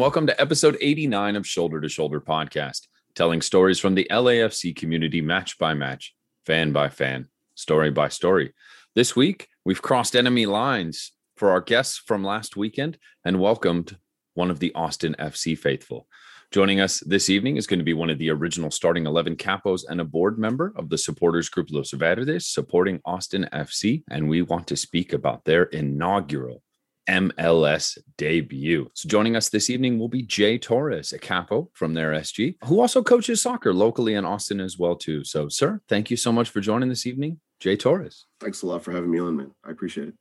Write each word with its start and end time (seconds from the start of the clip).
welcome 0.00 0.26
to 0.26 0.40
episode 0.40 0.78
89 0.80 1.36
of 1.36 1.46
Shoulder 1.46 1.78
to 1.78 1.88
Shoulder 1.90 2.22
Podcast, 2.22 2.88
telling 3.14 3.42
stories 3.42 3.78
from 3.78 3.94
the 3.94 4.06
LAFC 4.10 4.74
community 4.74 5.20
match 5.20 5.58
by 5.58 5.74
match, 5.74 6.14
fan 6.46 6.72
by 6.72 6.88
fan, 6.88 7.28
story 7.54 7.90
by 7.90 8.08
story. 8.08 8.54
This 8.94 9.14
week, 9.14 9.48
we've 9.62 9.82
crossed 9.82 10.16
enemy 10.16 10.46
lines 10.46 11.12
for 11.36 11.50
our 11.50 11.60
guests 11.60 11.98
from 11.98 12.24
last 12.24 12.56
weekend 12.56 12.96
and 13.26 13.40
welcomed 13.40 13.98
one 14.32 14.50
of 14.50 14.58
the 14.58 14.72
Austin 14.74 15.14
FC 15.18 15.56
faithful. 15.56 16.08
Joining 16.50 16.80
us 16.80 17.00
this 17.00 17.28
evening 17.28 17.58
is 17.58 17.66
going 17.66 17.80
to 17.80 17.84
be 17.84 17.92
one 17.92 18.08
of 18.08 18.16
the 18.16 18.30
original 18.30 18.70
starting 18.70 19.04
11 19.04 19.36
capos 19.36 19.82
and 19.86 20.00
a 20.00 20.04
board 20.04 20.38
member 20.38 20.72
of 20.76 20.88
the 20.88 20.96
supporters 20.96 21.50
group 21.50 21.68
Los 21.70 21.90
Verdes 21.90 22.46
supporting 22.46 23.02
Austin 23.04 23.46
FC. 23.52 24.02
And 24.10 24.30
we 24.30 24.40
want 24.40 24.66
to 24.68 24.78
speak 24.78 25.12
about 25.12 25.44
their 25.44 25.64
inaugural 25.64 26.62
MLS 27.10 27.98
debut. 28.16 28.88
So 28.94 29.08
joining 29.08 29.34
us 29.34 29.48
this 29.48 29.68
evening 29.68 29.98
will 29.98 30.08
be 30.08 30.22
Jay 30.22 30.58
Torres, 30.58 31.12
a 31.12 31.18
capo 31.18 31.68
from 31.74 31.94
their 31.94 32.12
SG, 32.12 32.56
who 32.64 32.80
also 32.80 33.02
coaches 33.02 33.42
soccer 33.42 33.74
locally 33.74 34.14
in 34.14 34.24
Austin 34.24 34.60
as 34.60 34.78
well 34.78 34.94
too. 34.94 35.24
So, 35.24 35.48
sir, 35.48 35.80
thank 35.88 36.10
you 36.10 36.16
so 36.16 36.30
much 36.30 36.50
for 36.50 36.60
joining 36.60 36.88
this 36.88 37.06
evening, 37.06 37.40
Jay 37.58 37.76
Torres. 37.76 38.26
Thanks 38.40 38.62
a 38.62 38.66
lot 38.66 38.84
for 38.84 38.92
having 38.92 39.10
me 39.10 39.18
on, 39.18 39.36
man. 39.36 39.50
I 39.64 39.70
appreciate 39.72 40.08
it. 40.08 40.14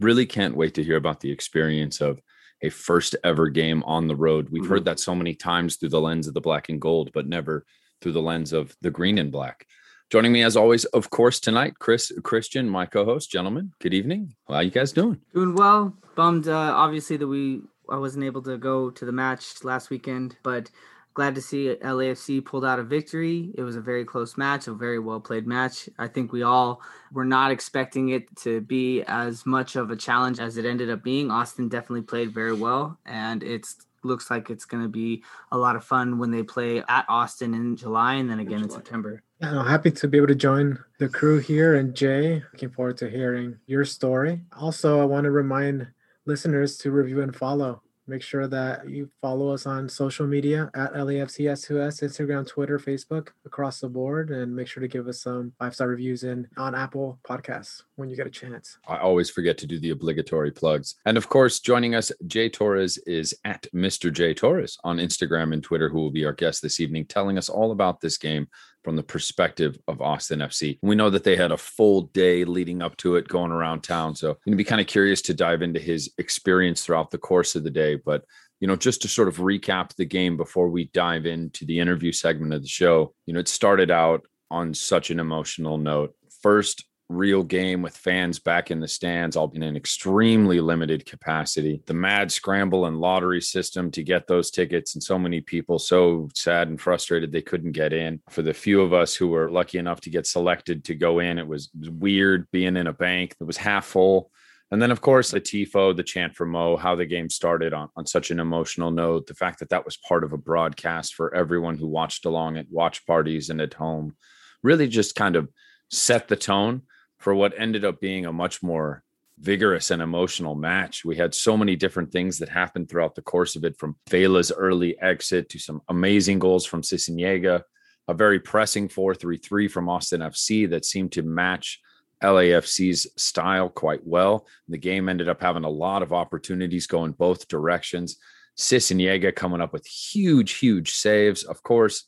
Really 0.00 0.26
can't 0.26 0.56
wait 0.56 0.74
to 0.74 0.84
hear 0.84 0.96
about 0.96 1.20
the 1.20 1.30
experience 1.30 2.00
of 2.00 2.20
a 2.62 2.70
first 2.70 3.14
ever 3.22 3.48
game 3.48 3.82
on 3.84 4.08
the 4.08 4.16
road. 4.16 4.48
We've 4.48 4.62
mm-hmm. 4.62 4.72
heard 4.72 4.84
that 4.86 5.00
so 5.00 5.14
many 5.14 5.34
times 5.34 5.76
through 5.76 5.90
the 5.90 6.00
lens 6.00 6.26
of 6.26 6.34
the 6.34 6.40
black 6.40 6.70
and 6.70 6.80
gold, 6.80 7.10
but 7.12 7.28
never 7.28 7.66
through 8.00 8.12
the 8.12 8.22
lens 8.22 8.52
of 8.52 8.74
the 8.80 8.90
green 8.90 9.18
and 9.18 9.30
black. 9.30 9.66
Joining 10.14 10.30
me 10.30 10.44
as 10.44 10.56
always, 10.56 10.84
of 10.84 11.10
course, 11.10 11.40
tonight, 11.40 11.80
Chris 11.80 12.12
Christian, 12.22 12.68
my 12.68 12.86
co-host. 12.86 13.32
Gentlemen, 13.32 13.72
good 13.80 13.92
evening. 13.92 14.36
How 14.46 14.54
are 14.54 14.62
you 14.62 14.70
guys 14.70 14.92
doing? 14.92 15.20
Doing 15.34 15.56
well. 15.56 15.92
Bummed, 16.14 16.46
uh, 16.46 16.54
obviously, 16.54 17.16
that 17.16 17.26
we 17.26 17.62
I 17.90 17.96
wasn't 17.96 18.24
able 18.24 18.40
to 18.42 18.56
go 18.56 18.90
to 18.90 19.04
the 19.04 19.10
match 19.10 19.64
last 19.64 19.90
weekend, 19.90 20.36
but 20.44 20.70
glad 21.14 21.34
to 21.34 21.42
see 21.42 21.74
LAFC 21.82 22.44
pulled 22.44 22.64
out 22.64 22.78
a 22.78 22.84
victory. 22.84 23.50
It 23.58 23.62
was 23.62 23.74
a 23.74 23.80
very 23.80 24.04
close 24.04 24.36
match, 24.36 24.68
a 24.68 24.72
very 24.72 25.00
well 25.00 25.18
played 25.18 25.48
match. 25.48 25.88
I 25.98 26.06
think 26.06 26.32
we 26.32 26.44
all 26.44 26.80
were 27.10 27.24
not 27.24 27.50
expecting 27.50 28.10
it 28.10 28.36
to 28.42 28.60
be 28.60 29.02
as 29.08 29.44
much 29.44 29.74
of 29.74 29.90
a 29.90 29.96
challenge 29.96 30.38
as 30.38 30.56
it 30.56 30.64
ended 30.64 30.90
up 30.90 31.02
being. 31.02 31.32
Austin 31.32 31.68
definitely 31.68 32.02
played 32.02 32.30
very 32.30 32.54
well, 32.54 33.00
and 33.04 33.42
it 33.42 33.66
looks 34.04 34.30
like 34.30 34.50
it's 34.50 34.64
going 34.64 34.82
to 34.82 34.88
be 34.88 35.22
a 35.52 35.58
lot 35.58 35.76
of 35.76 35.84
fun 35.84 36.18
when 36.18 36.30
they 36.30 36.42
play 36.42 36.82
at 36.88 37.04
Austin 37.08 37.54
in 37.54 37.76
July 37.76 38.14
and 38.14 38.30
then 38.30 38.40
again 38.40 38.58
in, 38.58 38.64
in 38.64 38.70
September. 38.70 39.22
Yeah, 39.40 39.60
I'm 39.60 39.66
happy 39.66 39.90
to 39.90 40.08
be 40.08 40.18
able 40.18 40.28
to 40.28 40.34
join 40.34 40.78
the 40.98 41.08
crew 41.08 41.38
here 41.38 41.74
and 41.76 41.94
Jay. 41.94 42.42
Looking 42.52 42.70
forward 42.70 42.96
to 42.98 43.10
hearing 43.10 43.58
your 43.66 43.84
story. 43.84 44.42
Also, 44.58 45.00
I 45.00 45.04
want 45.04 45.24
to 45.24 45.30
remind 45.30 45.88
listeners 46.26 46.76
to 46.78 46.90
review 46.90 47.22
and 47.22 47.34
follow 47.34 47.82
Make 48.06 48.22
sure 48.22 48.46
that 48.48 48.88
you 48.88 49.08
follow 49.22 49.48
us 49.48 49.64
on 49.64 49.88
social 49.88 50.26
media 50.26 50.70
at 50.74 50.92
LAFCS2S, 50.92 52.02
Instagram, 52.02 52.46
Twitter, 52.46 52.78
Facebook, 52.78 53.28
across 53.46 53.80
the 53.80 53.88
board, 53.88 54.30
and 54.30 54.54
make 54.54 54.66
sure 54.66 54.82
to 54.82 54.88
give 54.88 55.08
us 55.08 55.22
some 55.22 55.52
five 55.58 55.74
star 55.74 55.88
reviews 55.88 56.22
in 56.22 56.46
on 56.58 56.74
Apple 56.74 57.18
Podcasts 57.26 57.82
when 57.96 58.10
you 58.10 58.16
get 58.16 58.26
a 58.26 58.30
chance. 58.30 58.76
I 58.86 58.98
always 58.98 59.30
forget 59.30 59.56
to 59.58 59.66
do 59.66 59.80
the 59.80 59.90
obligatory 59.90 60.50
plugs. 60.50 60.96
And 61.06 61.16
of 61.16 61.30
course, 61.30 61.60
joining 61.60 61.94
us, 61.94 62.12
Jay 62.26 62.50
Torres 62.50 62.98
is 63.06 63.34
at 63.44 63.66
Mr. 63.74 64.12
Jay 64.12 64.34
Torres 64.34 64.76
on 64.84 64.98
Instagram 64.98 65.54
and 65.54 65.62
Twitter, 65.62 65.88
who 65.88 66.00
will 66.00 66.10
be 66.10 66.26
our 66.26 66.34
guest 66.34 66.60
this 66.60 66.80
evening, 66.80 67.06
telling 67.06 67.38
us 67.38 67.48
all 67.48 67.72
about 67.72 68.00
this 68.00 68.18
game 68.18 68.48
from 68.84 68.96
the 68.96 69.02
perspective 69.02 69.78
of 69.88 70.02
Austin 70.02 70.40
FC. 70.40 70.78
We 70.82 70.94
know 70.94 71.10
that 71.10 71.24
they 71.24 71.36
had 71.36 71.50
a 71.50 71.56
full 71.56 72.02
day 72.02 72.44
leading 72.44 72.82
up 72.82 72.96
to 72.98 73.16
it 73.16 73.26
going 73.26 73.50
around 73.50 73.82
town. 73.82 74.14
So 74.14 74.30
I'm 74.30 74.36
going 74.44 74.52
to 74.52 74.56
be 74.56 74.64
kind 74.64 74.80
of 74.80 74.86
curious 74.86 75.22
to 75.22 75.34
dive 75.34 75.62
into 75.62 75.80
his 75.80 76.12
experience 76.18 76.84
throughout 76.84 77.10
the 77.10 77.18
course 77.18 77.56
of 77.56 77.64
the 77.64 77.70
day. 77.70 77.96
But, 77.96 78.24
you 78.60 78.68
know, 78.68 78.76
just 78.76 79.02
to 79.02 79.08
sort 79.08 79.28
of 79.28 79.38
recap 79.38 79.94
the 79.96 80.04
game 80.04 80.36
before 80.36 80.68
we 80.68 80.84
dive 80.92 81.26
into 81.26 81.64
the 81.64 81.80
interview 81.80 82.12
segment 82.12 82.52
of 82.52 82.62
the 82.62 82.68
show, 82.68 83.14
you 83.26 83.32
know, 83.32 83.40
it 83.40 83.48
started 83.48 83.90
out 83.90 84.26
on 84.50 84.74
such 84.74 85.10
an 85.10 85.18
emotional 85.18 85.78
note. 85.78 86.14
First, 86.42 86.84
real 87.08 87.42
game 87.42 87.82
with 87.82 87.96
fans 87.96 88.38
back 88.38 88.70
in 88.70 88.80
the 88.80 88.88
stands, 88.88 89.36
all 89.36 89.50
in 89.54 89.62
an 89.62 89.76
extremely 89.76 90.60
limited 90.60 91.04
capacity. 91.04 91.82
The 91.86 91.94
mad 91.94 92.32
scramble 92.32 92.86
and 92.86 92.98
lottery 92.98 93.42
system 93.42 93.90
to 93.92 94.02
get 94.02 94.26
those 94.26 94.50
tickets, 94.50 94.94
and 94.94 95.02
so 95.02 95.18
many 95.18 95.40
people 95.40 95.78
so 95.78 96.28
sad 96.34 96.68
and 96.68 96.80
frustrated 96.80 97.30
they 97.30 97.42
couldn't 97.42 97.72
get 97.72 97.92
in. 97.92 98.20
For 98.30 98.42
the 98.42 98.54
few 98.54 98.80
of 98.80 98.92
us 98.92 99.14
who 99.14 99.28
were 99.28 99.50
lucky 99.50 99.78
enough 99.78 100.00
to 100.02 100.10
get 100.10 100.26
selected 100.26 100.84
to 100.84 100.94
go 100.94 101.18
in, 101.18 101.38
it 101.38 101.46
was, 101.46 101.70
weird 101.74 102.50
being 102.50 102.76
in 102.76 102.86
a 102.86 102.92
bank 102.92 103.36
that 103.38 103.44
was 103.44 103.56
half 103.56 103.84
full. 103.84 104.30
And 104.70 104.80
then, 104.80 104.90
of 104.90 105.00
course, 105.00 105.30
the 105.30 105.40
TIFO, 105.40 105.96
the 105.96 106.02
chant 106.02 106.34
for 106.34 106.46
Mo, 106.46 106.76
how 106.76 106.94
the 106.94 107.04
game 107.04 107.28
started 107.28 107.72
on, 107.74 107.88
on 107.96 108.06
such 108.06 108.30
an 108.30 108.40
emotional 108.40 108.90
note, 108.90 109.26
the 109.26 109.34
fact 109.34 109.58
that 109.58 109.68
that 109.68 109.84
was 109.84 109.96
part 109.96 110.24
of 110.24 110.32
a 110.32 110.38
broadcast 110.38 111.14
for 111.14 111.34
everyone 111.34 111.76
who 111.76 111.86
watched 111.86 112.24
along 112.24 112.56
at 112.56 112.66
watch 112.70 113.06
parties 113.06 113.50
and 113.50 113.60
at 113.60 113.74
home 113.74 114.16
really 114.62 114.88
just 114.88 115.14
kind 115.14 115.36
of 115.36 115.48
set 115.90 116.28
the 116.28 116.36
tone 116.36 116.82
for 117.24 117.34
what 117.34 117.58
ended 117.58 117.86
up 117.86 118.02
being 118.02 118.26
a 118.26 118.32
much 118.32 118.62
more 118.62 119.02
vigorous 119.38 119.90
and 119.90 120.02
emotional 120.02 120.54
match. 120.54 121.06
We 121.06 121.16
had 121.16 121.34
so 121.34 121.56
many 121.56 121.74
different 121.74 122.12
things 122.12 122.38
that 122.38 122.50
happened 122.50 122.90
throughout 122.90 123.14
the 123.14 123.22
course 123.22 123.56
of 123.56 123.64
it, 123.64 123.78
from 123.78 123.96
Vela's 124.10 124.52
early 124.52 125.00
exit 125.00 125.48
to 125.48 125.58
some 125.58 125.80
amazing 125.88 126.38
goals 126.38 126.66
from 126.66 126.82
Sisniega, 126.82 127.62
a 128.08 128.14
very 128.14 128.38
pressing 128.38 128.90
4-3-3 128.90 129.70
from 129.70 129.88
Austin 129.88 130.20
FC 130.20 130.68
that 130.68 130.84
seemed 130.84 131.12
to 131.12 131.22
match 131.22 131.80
LAFC's 132.22 133.06
style 133.16 133.70
quite 133.70 134.06
well. 134.06 134.46
The 134.68 134.76
game 134.76 135.08
ended 135.08 135.30
up 135.30 135.40
having 135.40 135.64
a 135.64 135.70
lot 135.70 136.02
of 136.02 136.12
opportunities 136.12 136.86
going 136.86 137.12
both 137.12 137.48
directions. 137.48 138.18
Sisniega 138.58 139.34
coming 139.34 139.62
up 139.62 139.72
with 139.72 139.86
huge, 139.86 140.58
huge 140.58 140.92
saves. 140.92 141.42
Of 141.42 141.62
course, 141.62 142.04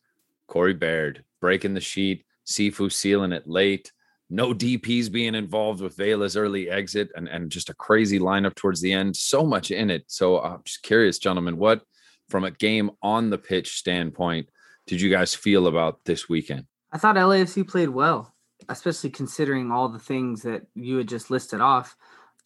Corey 0.47 0.75
Baird 0.75 1.25
breaking 1.41 1.73
the 1.73 1.81
sheet, 1.81 2.27
Cifu 2.47 2.93
sealing 2.93 3.33
it 3.33 3.49
late 3.49 3.93
no 4.29 4.53
DPs 4.53 5.11
being 5.11 5.35
involved 5.35 5.81
with 5.81 5.97
Vela's 5.97 6.37
early 6.37 6.69
exit 6.69 7.11
and, 7.15 7.29
and 7.29 7.51
just 7.51 7.71
a 7.71 7.75
crazy 7.75 8.19
lineup 8.19 8.55
towards 8.55 8.81
the 8.81 8.93
end. 8.93 9.17
So 9.17 9.45
much 9.45 9.71
in 9.71 9.91
it. 9.91 10.05
So 10.09 10.41
I'm 10.41 10.63
just 10.65 10.83
curious, 10.83 11.19
gentlemen, 11.19 11.57
what 11.59 11.83
from 12.29 12.45
a 12.45 12.51
game 12.51 12.91
on 13.03 13.31
the 13.31 13.39
pitch 13.39 13.77
standpoint 13.77 14.49
did 14.87 15.01
you 15.01 15.11
guys 15.11 15.35
feel 15.35 15.67
about 15.67 16.01
this 16.05 16.29
weekend? 16.29 16.67
I 16.93 16.99
thought 16.99 17.17
LAFC 17.17 17.69
played 17.69 17.89
well, 17.89 18.35
especially 18.69 19.11
considering 19.11 19.71
all 19.71 19.89
the 19.89 19.99
things 19.99 20.43
that 20.43 20.63
you 20.75 20.99
had 20.99 21.09
just 21.09 21.31
listed 21.31 21.61
off. 21.61 21.97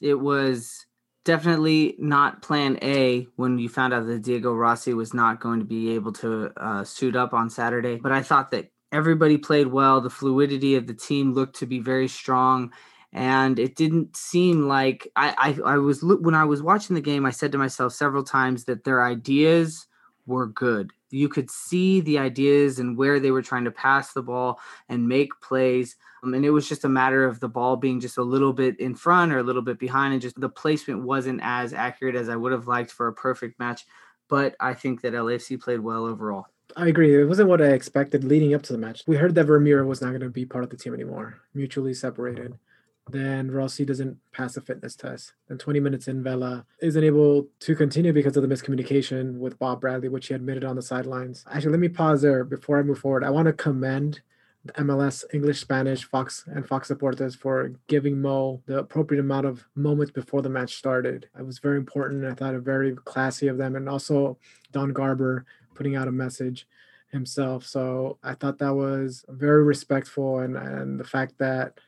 It 0.01 0.15
was 0.15 0.87
definitely 1.25 1.97
not 1.99 2.43
plan 2.43 2.79
A 2.83 3.27
when 3.37 3.59
you 3.59 3.69
found 3.69 3.93
out 3.93 4.07
that 4.07 4.23
Diego 4.23 4.53
Rossi 4.53 4.95
was 4.95 5.13
not 5.13 5.41
going 5.41 5.61
to 5.61 5.67
be 5.67 5.95
able 5.95 6.13
to 6.15 6.51
uh, 6.57 6.85
suit 6.85 7.17
up 7.17 7.35
on 7.35 7.51
Saturday. 7.51 7.97
But 7.97 8.13
I 8.13 8.23
thought 8.23 8.51
that 8.53 8.71
everybody 8.93 9.39
played 9.39 9.69
well. 9.69 10.01
The 10.01 10.11
fluidity 10.11 10.77
of 10.77 10.87
the 10.87 10.95
team 10.95 11.33
looked 11.33 11.57
to 11.57 11.67
be 11.67 11.79
very 11.79 12.09
strong. 12.09 12.73
And 13.13 13.59
it 13.59 13.75
didn't 13.75 14.17
seem 14.17 14.69
like 14.69 15.09
I, 15.17 15.57
I, 15.65 15.75
I 15.75 15.79
was 15.79 16.03
when 16.03 16.35
I 16.35 16.45
was 16.45 16.63
watching 16.63 16.95
the 16.95 17.01
game, 17.01 17.27
I 17.27 17.31
said 17.31 17.51
to 17.53 17.59
myself 17.59 17.93
several 17.93 18.23
times 18.23 18.65
that 18.65 18.85
their 18.85 19.05
ideas 19.05 19.87
were 20.27 20.47
good. 20.47 20.93
You 21.11 21.29
could 21.29 21.51
see 21.51 22.01
the 22.01 22.19
ideas 22.19 22.79
and 22.79 22.97
where 22.97 23.19
they 23.19 23.33
were 23.33 23.43
trying 23.43 23.65
to 23.65 23.73
pass 23.73 24.13
the 24.13 24.23
ball 24.23 24.61
and 24.89 25.09
make 25.09 25.31
plays. 25.43 25.97
Um, 26.23 26.35
and 26.35 26.45
it 26.45 26.51
was 26.51 26.69
just 26.69 26.85
a 26.85 26.89
matter 26.89 27.25
of 27.25 27.41
the 27.41 27.49
ball 27.49 27.77
being 27.77 27.99
just 27.99 28.19
a 28.19 28.23
little 28.23 28.53
bit 28.53 28.79
in 28.79 28.95
front 28.95 29.33
or 29.33 29.39
a 29.39 29.43
little 29.43 29.63
bit 29.63 29.81
behind, 29.81 30.13
and 30.13 30.23
just 30.23 30.41
the 30.41 30.49
placement 30.49 31.03
wasn't 31.03 31.41
as 31.43 31.73
accurate 31.73 32.15
as 32.15 32.29
I 32.29 32.37
would 32.37 32.53
have 32.53 32.69
liked 32.69 32.93
for 32.93 33.09
a 33.09 33.13
perfect 33.13 33.59
match. 33.59 33.87
But 34.29 34.55
I 34.61 34.75
think 34.75 35.01
that 35.01 35.15
LAFC 35.15 35.61
played 35.61 35.81
well 35.81 36.05
overall. 36.05 36.47
I 36.77 36.89
agree. 36.89 37.21
It 37.21 37.25
wasn't 37.25 37.49
what 37.49 37.63
I 37.63 37.69
expected 37.69 38.25
leading 38.25 38.55
up 38.55 38.63
to 38.63 38.73
the 38.73 38.79
match. 38.79 39.03
We 39.07 39.17
heard 39.17 39.35
that 39.35 39.45
Vermeer 39.45 39.85
was 39.85 40.01
not 40.01 40.11
going 40.11 40.21
to 40.21 40.31
be 40.31 40.45
part 40.45 40.65
of 40.65 40.71
the 40.71 40.77
team 40.77 40.95
anymore, 40.95 41.41
mutually 41.55 41.95
separated. 41.95 42.55
Then 43.09 43.51
Rossi 43.51 43.85
doesn't 43.85 44.19
pass 44.33 44.55
the 44.55 44.61
fitness 44.61 44.95
test. 44.95 45.33
Then 45.49 45.59
20 45.59 45.81
minutes 45.81 46.07
in, 46.07 46.23
Vela 46.23 46.65
isn't 46.81 47.03
able 47.03 47.49
to 47.61 47.75
continue 47.75 48.13
because 48.13 48.37
of 48.37 48.47
the 48.47 48.55
miscommunication 48.55 49.39
with 49.39 49.59
Bob 49.59 49.81
Bradley, 49.81 50.09
which 50.09 50.29
he 50.29 50.35
admitted 50.35 50.65
on 50.65 50.77
the 50.77 50.83
sidelines. 50.83 51.45
Actually, 51.51 51.73
let 51.73 51.81
me 51.81 51.89
pause 51.89 52.23
there 52.23 52.45
before 52.45 52.79
I 52.79 52.83
move 52.83 52.99
forward. 52.99 53.25
I 53.25 53.31
want 53.31 53.47
to 53.47 53.53
commend 53.53 54.21
the 54.65 54.73
MLS, 54.75 55.25
English, 55.33 55.61
Spanish, 55.61 56.05
Fox, 56.05 56.45
and 56.47 56.67
Fox 56.67 56.89
supporters 56.89 57.35
for 57.35 57.73
giving 57.87 58.21
Mo 58.21 58.63
the 58.67 58.79
appropriate 58.79 59.21
amount 59.21 59.47
of 59.47 59.67
moments 59.75 60.13
before 60.13 60.43
the 60.43 60.51
match 60.51 60.77
started. 60.77 61.29
It 61.39 61.47
was 61.47 61.59
very 61.59 61.79
important. 61.79 62.27
I 62.27 62.35
thought 62.35 62.55
it 62.55 62.61
very 62.61 62.95
classy 62.95 63.49
of 63.49 63.57
them. 63.57 63.75
And 63.75 63.89
also 63.89 64.39
Don 64.71 64.93
Garber 64.93 65.47
putting 65.75 65.97
out 65.97 66.09
a 66.09 66.13
message 66.13 66.67
himself. 67.11 67.67
So 67.67 68.19
I 68.23 68.35
thought 68.35 68.59
that 68.59 68.75
was 68.75 69.25
very 69.29 69.65
respectful, 69.65 70.41
and 70.41 70.57
and 70.57 70.99
the 70.99 71.05
fact 71.05 71.39
that 71.39 71.79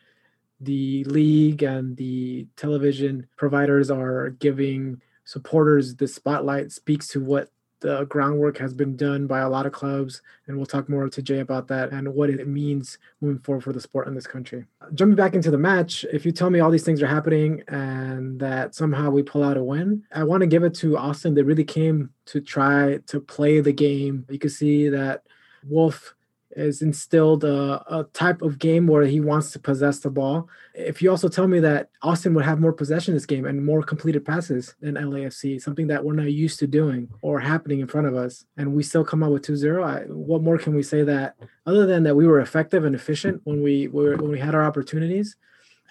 the 0.60 1.04
league 1.04 1.62
and 1.62 1.96
the 1.96 2.46
television 2.56 3.26
providers 3.36 3.90
are 3.90 4.30
giving 4.30 5.00
supporters 5.24 5.96
the 5.96 6.06
spotlight 6.06 6.70
speaks 6.72 7.08
to 7.08 7.20
what 7.20 7.48
the 7.82 8.06
groundwork 8.06 8.56
has 8.58 8.72
been 8.72 8.96
done 8.96 9.26
by 9.26 9.40
a 9.40 9.48
lot 9.48 9.66
of 9.66 9.72
clubs, 9.72 10.22
and 10.46 10.56
we'll 10.56 10.64
talk 10.64 10.88
more 10.88 11.08
to 11.08 11.22
Jay 11.22 11.40
about 11.40 11.68
that 11.68 11.90
and 11.90 12.14
what 12.14 12.30
it 12.30 12.48
means 12.48 12.96
moving 13.20 13.40
forward 13.40 13.64
for 13.64 13.72
the 13.72 13.80
sport 13.80 14.08
in 14.08 14.14
this 14.14 14.26
country. 14.26 14.64
Jumping 14.94 15.16
back 15.16 15.34
into 15.34 15.50
the 15.50 15.58
match, 15.58 16.06
if 16.12 16.24
you 16.24 16.32
tell 16.32 16.48
me 16.48 16.60
all 16.60 16.70
these 16.70 16.84
things 16.84 17.02
are 17.02 17.06
happening 17.06 17.62
and 17.68 18.40
that 18.40 18.74
somehow 18.74 19.10
we 19.10 19.22
pull 19.22 19.42
out 19.44 19.56
a 19.56 19.62
win, 19.62 20.02
I 20.14 20.24
want 20.24 20.40
to 20.40 20.46
give 20.46 20.64
it 20.64 20.74
to 20.76 20.96
Austin. 20.96 21.34
They 21.34 21.42
really 21.42 21.64
came 21.64 22.10
to 22.26 22.40
try 22.40 23.00
to 23.08 23.20
play 23.20 23.60
the 23.60 23.72
game. 23.72 24.24
You 24.30 24.38
can 24.38 24.50
see 24.50 24.88
that 24.88 25.24
Wolff 25.68 26.14
is 26.56 26.82
instilled 26.82 27.44
a, 27.44 27.82
a, 27.88 28.04
type 28.12 28.42
of 28.42 28.58
game 28.58 28.86
where 28.86 29.04
he 29.04 29.20
wants 29.20 29.50
to 29.52 29.58
possess 29.58 30.00
the 30.00 30.10
ball. 30.10 30.48
If 30.74 31.00
you 31.00 31.10
also 31.10 31.28
tell 31.28 31.46
me 31.46 31.60
that 31.60 31.90
Austin 32.02 32.34
would 32.34 32.44
have 32.44 32.60
more 32.60 32.72
possession 32.72 33.14
this 33.14 33.26
game 33.26 33.46
and 33.46 33.64
more 33.64 33.82
completed 33.82 34.24
passes 34.24 34.74
than 34.80 34.94
LAFC, 34.94 35.60
something 35.60 35.86
that 35.86 36.04
we're 36.04 36.14
not 36.14 36.32
used 36.32 36.58
to 36.60 36.66
doing 36.66 37.08
or 37.22 37.40
happening 37.40 37.80
in 37.80 37.86
front 37.86 38.06
of 38.06 38.14
us, 38.14 38.44
and 38.56 38.74
we 38.74 38.82
still 38.82 39.04
come 39.04 39.22
out 39.22 39.32
with 39.32 39.46
2-0, 39.46 40.08
what 40.08 40.42
more 40.42 40.58
can 40.58 40.74
we 40.74 40.82
say 40.82 41.02
that 41.02 41.36
other 41.66 41.86
than 41.86 42.02
that 42.02 42.16
we 42.16 42.26
were 42.26 42.40
effective 42.40 42.84
and 42.84 42.94
efficient 42.94 43.40
when 43.44 43.62
we 43.62 43.88
were, 43.88 44.16
when 44.16 44.30
we 44.30 44.38
had 44.38 44.54
our 44.54 44.64
opportunities? 44.64 45.36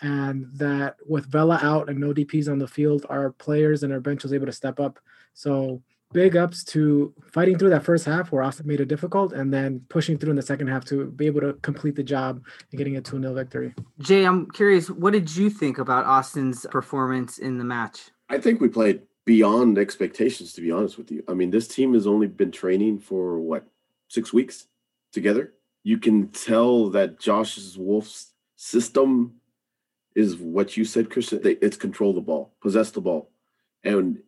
And 0.01 0.47
that 0.53 0.95
with 1.07 1.27
Vela 1.27 1.59
out 1.61 1.87
and 1.87 1.99
no 1.99 2.11
DPs 2.11 2.51
on 2.51 2.57
the 2.57 2.67
field, 2.67 3.05
our 3.09 3.31
players 3.31 3.83
and 3.83 3.93
our 3.93 3.99
bench 3.99 4.23
was 4.23 4.33
able 4.33 4.47
to 4.47 4.51
step 4.51 4.79
up. 4.79 4.99
So 5.33 5.81
big 6.13 6.35
ups 6.35 6.63
to 6.63 7.13
fighting 7.31 7.57
through 7.57 7.69
that 7.69 7.83
first 7.83 8.05
half 8.05 8.31
where 8.31 8.43
Austin 8.43 8.67
made 8.67 8.79
it 8.79 8.87
difficult 8.87 9.33
and 9.33 9.53
then 9.53 9.81
pushing 9.89 10.17
through 10.17 10.31
in 10.31 10.35
the 10.35 10.41
second 10.41 10.67
half 10.67 10.85
to 10.85 11.07
be 11.11 11.25
able 11.25 11.41
to 11.41 11.53
complete 11.61 11.95
the 11.95 12.03
job 12.03 12.43
and 12.71 12.77
getting 12.77 12.97
a 12.97 13.01
2 13.01 13.21
0 13.21 13.33
victory. 13.33 13.73
Jay, 13.99 14.25
I'm 14.25 14.49
curious, 14.51 14.89
what 14.89 15.13
did 15.13 15.35
you 15.35 15.49
think 15.49 15.77
about 15.77 16.05
Austin's 16.05 16.65
performance 16.69 17.37
in 17.37 17.57
the 17.57 17.63
match? 17.63 18.11
I 18.29 18.37
think 18.37 18.61
we 18.61 18.69
played 18.69 19.01
beyond 19.25 19.77
expectations, 19.77 20.53
to 20.53 20.61
be 20.61 20.71
honest 20.71 20.97
with 20.97 21.11
you. 21.11 21.23
I 21.27 21.33
mean, 21.33 21.51
this 21.51 21.67
team 21.67 21.93
has 21.93 22.07
only 22.07 22.27
been 22.27 22.51
training 22.51 22.99
for 22.99 23.39
what, 23.39 23.65
six 24.07 24.33
weeks 24.33 24.67
together? 25.11 25.53
You 25.83 25.97
can 25.97 26.27
tell 26.29 26.89
that 26.89 27.19
Josh's 27.19 27.77
Wolff's 27.77 28.31
system 28.55 29.33
is 30.15 30.37
what 30.37 30.77
you 30.77 30.85
said, 30.85 31.09
Christian. 31.09 31.41
It's 31.43 31.77
control 31.77 32.13
the 32.13 32.21
ball, 32.21 32.53
possess 32.61 32.91
the 32.91 33.01
ball. 33.01 33.31
And 33.83 34.19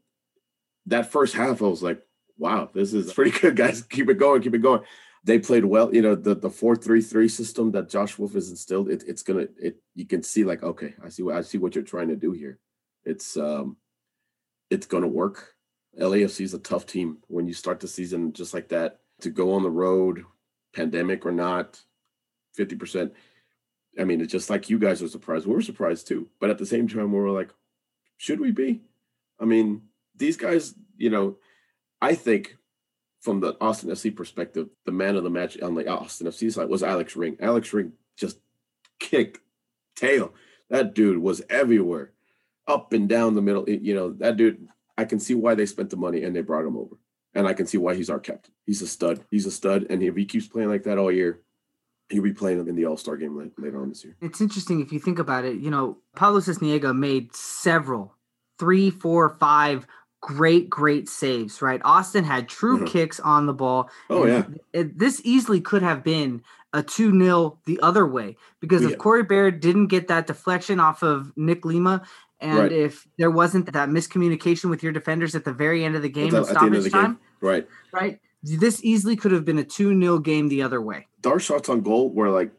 that 0.87 1.11
first 1.11 1.35
half, 1.35 1.61
I 1.61 1.65
was 1.65 1.83
like, 1.83 2.01
wow, 2.37 2.69
this 2.73 2.93
is 2.93 3.13
pretty 3.15 3.37
good, 3.37 3.55
guys. 3.55 3.81
Keep 3.81 4.09
it 4.09 4.19
going, 4.19 4.41
keep 4.41 4.53
it 4.53 4.59
going. 4.59 4.81
They 5.25 5.39
played 5.39 5.65
well. 5.65 5.93
You 5.93 6.01
know, 6.01 6.15
the 6.15 6.35
the 6.35 6.49
four 6.49 6.75
three 6.75 7.01
three 7.01 7.29
system 7.29 7.71
that 7.71 7.89
Josh 7.89 8.17
Wolff 8.17 8.33
has 8.33 8.49
instilled. 8.49 8.89
It, 8.89 9.03
it's 9.07 9.23
gonna. 9.23 9.47
It 9.61 9.77
you 9.95 10.05
can 10.05 10.21
see 10.21 10.43
like, 10.43 10.63
okay, 10.63 10.95
I 11.03 11.09
see 11.09 11.23
what 11.23 11.35
I 11.35 11.41
see 11.41 11.57
what 11.57 11.75
you're 11.75 11.83
trying 11.83 12.09
to 12.09 12.17
do 12.17 12.33
here. 12.33 12.59
It's 13.05 13.37
um, 13.37 13.77
it's 14.69 14.85
gonna 14.85 15.07
work. 15.07 15.55
LAFC 15.97 16.41
is 16.41 16.53
a 16.53 16.59
tough 16.59 16.85
team 16.85 17.19
when 17.27 17.47
you 17.47 17.53
start 17.53 17.79
the 17.79 17.87
season 17.87 18.33
just 18.33 18.53
like 18.53 18.69
that. 18.69 18.99
To 19.21 19.29
go 19.29 19.53
on 19.53 19.63
the 19.63 19.69
road, 19.69 20.25
pandemic 20.75 21.25
or 21.25 21.31
not, 21.31 21.79
fifty 22.53 22.75
percent. 22.75 23.13
I 23.97 24.03
mean, 24.03 24.19
it's 24.19 24.31
just 24.31 24.49
like 24.49 24.69
you 24.69 24.79
guys 24.79 25.01
are 25.01 25.07
surprised. 25.07 25.45
We 25.45 25.53
were 25.53 25.61
surprised 25.61 26.07
too, 26.07 26.27
but 26.41 26.49
at 26.49 26.57
the 26.57 26.65
same 26.65 26.87
time, 26.89 27.13
we 27.13 27.19
were 27.19 27.29
like, 27.29 27.51
should 28.17 28.41
we 28.41 28.51
be? 28.51 28.81
I 29.39 29.45
mean, 29.45 29.83
these 30.15 30.37
guys, 30.37 30.73
you 30.97 31.09
know, 31.09 31.37
I 32.01 32.15
think 32.15 32.57
from 33.21 33.39
the 33.39 33.55
Austin 33.61 33.89
FC 33.89 34.13
perspective, 34.15 34.67
the 34.85 34.91
man 34.91 35.15
of 35.15 35.23
the 35.23 35.29
match 35.29 35.59
on 35.61 35.75
the 35.75 35.87
Austin 35.87 36.27
FC 36.27 36.51
side 36.51 36.69
was 36.69 36.83
Alex 36.83 37.15
Ring. 37.15 37.37
Alex 37.39 37.71
Ring 37.73 37.93
just 38.17 38.39
kicked 38.99 39.39
tail. 39.95 40.33
That 40.69 40.93
dude 40.93 41.19
was 41.19 41.41
everywhere, 41.49 42.11
up 42.67 42.93
and 42.93 43.07
down 43.07 43.35
the 43.35 43.41
middle. 43.41 43.69
You 43.69 43.95
know, 43.95 44.13
that 44.13 44.37
dude, 44.37 44.67
I 44.97 45.05
can 45.05 45.19
see 45.19 45.35
why 45.35 45.55
they 45.55 45.65
spent 45.65 45.89
the 45.89 45.97
money 45.97 46.23
and 46.23 46.35
they 46.35 46.41
brought 46.41 46.65
him 46.65 46.77
over. 46.77 46.97
And 47.35 47.47
I 47.47 47.53
can 47.53 47.65
see 47.65 47.77
why 47.77 47.95
he's 47.95 48.09
our 48.09 48.19
captain. 48.19 48.53
He's 48.65 48.81
a 48.81 48.87
stud. 48.87 49.23
He's 49.31 49.45
a 49.45 49.51
stud. 49.51 49.87
And 49.89 50.03
if 50.03 50.15
he 50.15 50.25
keeps 50.25 50.47
playing 50.47 50.69
like 50.69 50.83
that 50.83 50.99
all 50.99 51.11
year, 51.11 51.41
he'll 52.09 52.23
be 52.23 52.33
playing 52.33 52.67
in 52.67 52.75
the 52.75 52.85
All 52.85 52.97
Star 52.97 53.17
game 53.17 53.51
later 53.57 53.81
on 53.81 53.89
this 53.89 54.03
year. 54.03 54.15
It's 54.21 54.41
interesting 54.41 54.81
if 54.81 54.91
you 54.91 54.99
think 54.99 55.19
about 55.19 55.45
it. 55.45 55.57
You 55.57 55.71
know, 55.71 55.97
Pablo 56.15 56.39
Sisniega 56.39 56.95
made 56.95 57.35
several, 57.35 58.15
three, 58.59 58.89
four, 58.89 59.29
five 59.29 59.87
great, 60.23 60.69
great 60.69 61.09
saves, 61.09 61.61
right? 61.61 61.81
Austin 61.83 62.23
had 62.23 62.47
true 62.47 62.77
mm-hmm. 62.77 62.85
kicks 62.85 63.19
on 63.19 63.45
the 63.45 63.53
ball. 63.53 63.89
Oh, 64.09 64.25
yeah. 64.25 64.45
It, 64.71 64.97
this 64.97 65.21
easily 65.25 65.59
could 65.59 65.81
have 65.81 66.01
been 66.01 66.43
a 66.71 66.81
2 66.81 67.11
0 67.19 67.59
the 67.65 67.77
other 67.81 68.07
way 68.07 68.37
because 68.61 68.83
yeah. 68.83 68.89
if 68.89 68.97
Corey 68.97 69.23
Baird 69.23 69.59
didn't 69.59 69.87
get 69.87 70.07
that 70.07 70.25
deflection 70.25 70.79
off 70.79 71.03
of 71.03 71.33
Nick 71.35 71.65
Lima, 71.65 72.03
and 72.39 72.57
right. 72.57 72.71
if 72.71 73.05
there 73.17 73.29
wasn't 73.29 73.71
that 73.73 73.89
miscommunication 73.89 74.69
with 74.69 74.81
your 74.81 74.93
defenders 74.93 75.35
at 75.35 75.43
the 75.43 75.51
very 75.51 75.83
end 75.83 75.97
of 75.97 76.01
the 76.01 76.09
game 76.09 76.33
at 76.33 76.45
stoppage 76.45 76.89
time, 76.89 77.13
game. 77.13 77.19
right, 77.41 77.67
right, 77.91 78.19
this 78.41 78.81
easily 78.81 79.17
could 79.17 79.33
have 79.33 79.43
been 79.43 79.57
a 79.59 79.63
2 79.65 79.99
0 79.99 80.19
game 80.19 80.47
the 80.47 80.61
other 80.61 80.81
way. 80.81 81.05
Our 81.25 81.39
shots 81.39 81.67
on 81.67 81.81
goal 81.81 82.09
were 82.09 82.29
like 82.29 82.51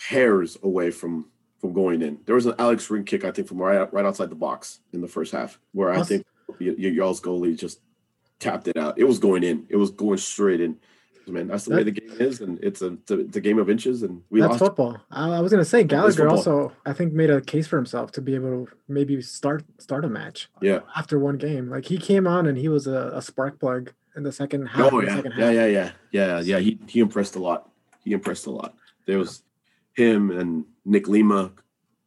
hairs 0.00 0.58
away 0.64 0.90
from 0.90 1.30
from 1.60 1.72
going 1.74 2.02
in. 2.02 2.18
There 2.26 2.34
was 2.34 2.46
an 2.46 2.54
Alex 2.58 2.90
Ring 2.90 3.04
kick, 3.04 3.24
I 3.24 3.30
think, 3.30 3.46
from 3.46 3.58
right 3.58 3.90
right 3.92 4.04
outside 4.04 4.30
the 4.30 4.36
box 4.36 4.80
in 4.92 5.00
the 5.00 5.08
first 5.08 5.30
half, 5.30 5.60
where 5.72 5.90
I 5.90 6.02
think 6.02 6.26
y'all's 6.58 7.20
goalie 7.20 7.58
just 7.58 7.80
tapped 8.38 8.68
it 8.68 8.76
out. 8.76 8.98
It 8.98 9.04
was 9.04 9.18
going 9.18 9.42
in. 9.42 9.66
It 9.68 9.76
was 9.76 9.90
going 9.90 10.18
straight 10.18 10.60
in. 10.60 10.78
Man, 11.26 11.48
that's 11.48 11.64
the 11.64 11.70
that, 11.70 11.76
way 11.76 11.82
the 11.84 11.90
game 11.92 12.16
is, 12.20 12.42
and 12.42 12.62
it's 12.62 12.82
a 12.82 12.98
it's 13.08 13.36
a 13.36 13.40
game 13.40 13.58
of 13.58 13.70
inches, 13.70 14.02
and 14.02 14.22
we 14.28 14.40
that's 14.40 14.50
lost. 14.50 14.58
football. 14.58 15.00
I, 15.10 15.40
was 15.40 15.50
gonna 15.50 15.64
say 15.64 15.82
Gallagher 15.82 16.28
also, 16.28 16.72
I 16.84 16.92
think, 16.92 17.14
made 17.14 17.30
a 17.30 17.40
case 17.40 17.66
for 17.66 17.76
himself 17.76 18.12
to 18.12 18.20
be 18.20 18.34
able 18.34 18.66
to 18.66 18.72
maybe 18.88 19.22
start 19.22 19.64
start 19.78 20.04
a 20.04 20.08
match. 20.08 20.50
Yeah. 20.60 20.80
After 20.94 21.18
one 21.18 21.38
game, 21.38 21.70
like 21.70 21.86
he 21.86 21.96
came 21.96 22.26
on 22.26 22.46
and 22.46 22.58
he 22.58 22.68
was 22.68 22.86
a, 22.86 23.12
a 23.14 23.22
spark 23.22 23.58
plug 23.58 23.94
in 24.16 24.22
the 24.22 24.32
second 24.32 24.66
half. 24.66 24.92
Oh 24.92 25.00
yeah, 25.00 25.22
yeah, 25.38 25.50
yeah, 25.50 25.66
yeah, 25.66 25.90
yeah, 26.10 26.40
yeah. 26.40 26.58
He 26.58 26.78
he 26.86 27.00
impressed 27.00 27.36
a 27.36 27.40
lot. 27.40 27.70
He 28.04 28.12
impressed 28.12 28.46
a 28.46 28.50
lot. 28.50 28.74
There 29.06 29.18
was 29.18 29.42
him 29.94 30.30
and 30.30 30.66
Nick 30.84 31.08
Lima 31.08 31.52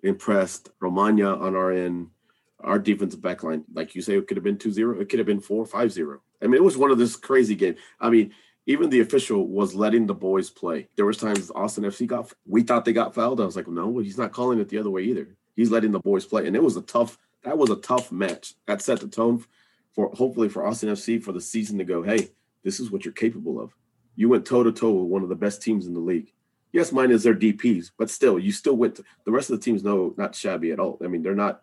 impressed. 0.04 0.70
Romaña 0.80 1.42
on 1.42 1.56
our 1.56 1.72
end 1.72 2.10
our 2.60 2.80
defensive 2.80 3.22
back 3.22 3.44
line, 3.44 3.64
like 3.74 3.96
you 3.96 4.02
say, 4.02 4.18
it 4.18 4.28
could 4.28 4.38
have 4.38 4.44
been 4.44 4.58
2-0. 4.58 5.00
It 5.00 5.10
could 5.10 5.20
have 5.20 5.26
been 5.26 5.42
4-5-0. 5.42 6.20
I 6.42 6.46
mean, 6.46 6.56
it 6.56 6.64
was 6.64 6.78
one 6.78 6.92
of 6.92 6.98
this 6.98 7.16
crazy 7.16 7.56
game. 7.56 7.76
I 8.00 8.10
mean, 8.10 8.34
even 8.66 8.90
the 8.90 9.00
official 9.00 9.48
was 9.48 9.76
letting 9.76 10.08
the 10.08 10.14
boys 10.14 10.50
play. 10.50 10.88
There 10.96 11.06
was 11.06 11.18
times 11.18 11.52
Austin 11.56 11.86
FC 11.86 12.06
got 12.06 12.34
we 12.46 12.64
thought 12.64 12.86
they 12.86 12.94
got 12.94 13.16
fouled. 13.16 13.40
I 13.40 13.46
was 13.46 13.56
like, 13.56 13.68
no, 13.68 14.00
he's 14.00 14.18
not 14.18 14.34
calling 14.34 14.60
it 14.60 14.70
the 14.70 14.78
other 14.78 14.90
way 14.90 15.04
either. 15.04 15.30
He's 15.56 15.72
letting 15.72 15.92
the 15.92 16.00
boys 16.00 16.26
play. 16.26 16.46
And 16.46 16.56
it 16.56 16.64
was 16.64 16.76
a 16.76 16.82
tough, 16.82 17.18
that 17.44 17.58
was 17.58 17.70
a 17.70 17.78
tough 17.78 18.12
match. 18.12 18.56
That 18.66 18.82
set 18.82 19.00
the 19.00 19.08
tone 19.08 19.46
for 19.94 20.10
hopefully 20.14 20.50
for 20.50 20.66
Austin 20.66 20.90
FC 20.90 21.24
for 21.24 21.32
the 21.32 21.42
season 21.42 21.78
to 21.78 21.86
go, 21.86 22.04
hey, 22.04 22.30
this 22.64 22.80
is 22.80 22.92
what 22.92 23.06
you're 23.06 23.14
capable 23.14 23.60
of. 23.62 23.74
You 24.16 24.30
went 24.30 24.46
toe 24.46 24.64
to 24.64 24.72
toe 24.72 24.92
with 24.92 25.10
one 25.10 25.24
of 25.24 25.30
the 25.30 25.36
best 25.36 25.62
teams 25.62 25.88
in 25.88 25.94
the 25.94 26.00
league. 26.00 26.34
Yes, 26.74 26.92
mine 26.92 27.12
is 27.12 27.24
their 27.24 27.34
DPs, 27.34 27.92
but 27.98 28.10
still, 28.10 28.38
you 28.38 28.52
still 28.52 28.76
went 28.76 28.96
to, 28.96 29.04
the 29.26 29.32
rest 29.32 29.50
of 29.50 29.58
the 29.58 29.64
teams 29.64 29.84
no 29.84 30.14
not 30.18 30.36
shabby 30.36 30.72
at 30.72 30.80
all. 30.80 31.00
I 31.04 31.08
mean, 31.08 31.24
they're 31.24 31.34
not 31.34 31.62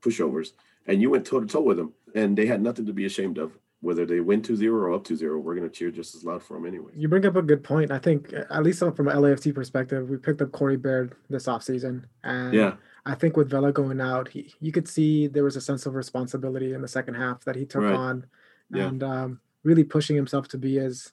pushovers, 0.00 0.52
and 0.86 1.00
you 1.00 1.10
went 1.10 1.26
toe 1.26 1.40
to 1.40 1.46
toe 1.46 1.60
with 1.60 1.76
them, 1.76 1.92
and 2.14 2.36
they 2.36 2.46
had 2.46 2.62
nothing 2.62 2.86
to 2.86 2.92
be 2.92 3.04
ashamed 3.04 3.38
of. 3.38 3.52
Whether 3.80 4.04
they 4.04 4.18
win 4.18 4.42
2-0 4.42 4.72
or 4.72 4.92
up 4.92 5.04
2-0, 5.04 5.40
we're 5.40 5.54
going 5.54 5.68
to 5.68 5.72
cheer 5.72 5.92
just 5.92 6.16
as 6.16 6.24
loud 6.24 6.42
for 6.42 6.54
them 6.54 6.66
anyway. 6.66 6.90
You 6.96 7.06
bring 7.06 7.24
up 7.24 7.36
a 7.36 7.42
good 7.42 7.62
point. 7.62 7.92
I 7.92 7.98
think, 8.00 8.32
at 8.32 8.62
least 8.64 8.80
from 8.80 9.06
an 9.06 9.16
LAFC 9.16 9.54
perspective, 9.54 10.10
we 10.10 10.16
picked 10.16 10.42
up 10.42 10.50
Corey 10.50 10.76
Baird 10.76 11.14
this 11.30 11.46
offseason. 11.46 12.02
And 12.24 12.54
yeah. 12.54 12.74
I 13.06 13.14
think 13.14 13.36
with 13.36 13.48
Vela 13.48 13.70
going 13.72 14.00
out, 14.00 14.30
he, 14.30 14.52
you 14.60 14.72
could 14.72 14.88
see 14.88 15.28
there 15.28 15.44
was 15.44 15.54
a 15.54 15.60
sense 15.60 15.86
of 15.86 15.94
responsibility 15.94 16.74
in 16.74 16.82
the 16.82 16.88
second 16.88 17.14
half 17.14 17.44
that 17.44 17.54
he 17.54 17.64
took 17.64 17.82
right. 17.82 17.94
on 17.94 18.26
yeah. 18.70 18.88
and 18.88 19.02
um, 19.04 19.40
really 19.62 19.84
pushing 19.84 20.16
himself 20.16 20.48
to 20.48 20.58
be 20.58 20.78
as 20.78 21.12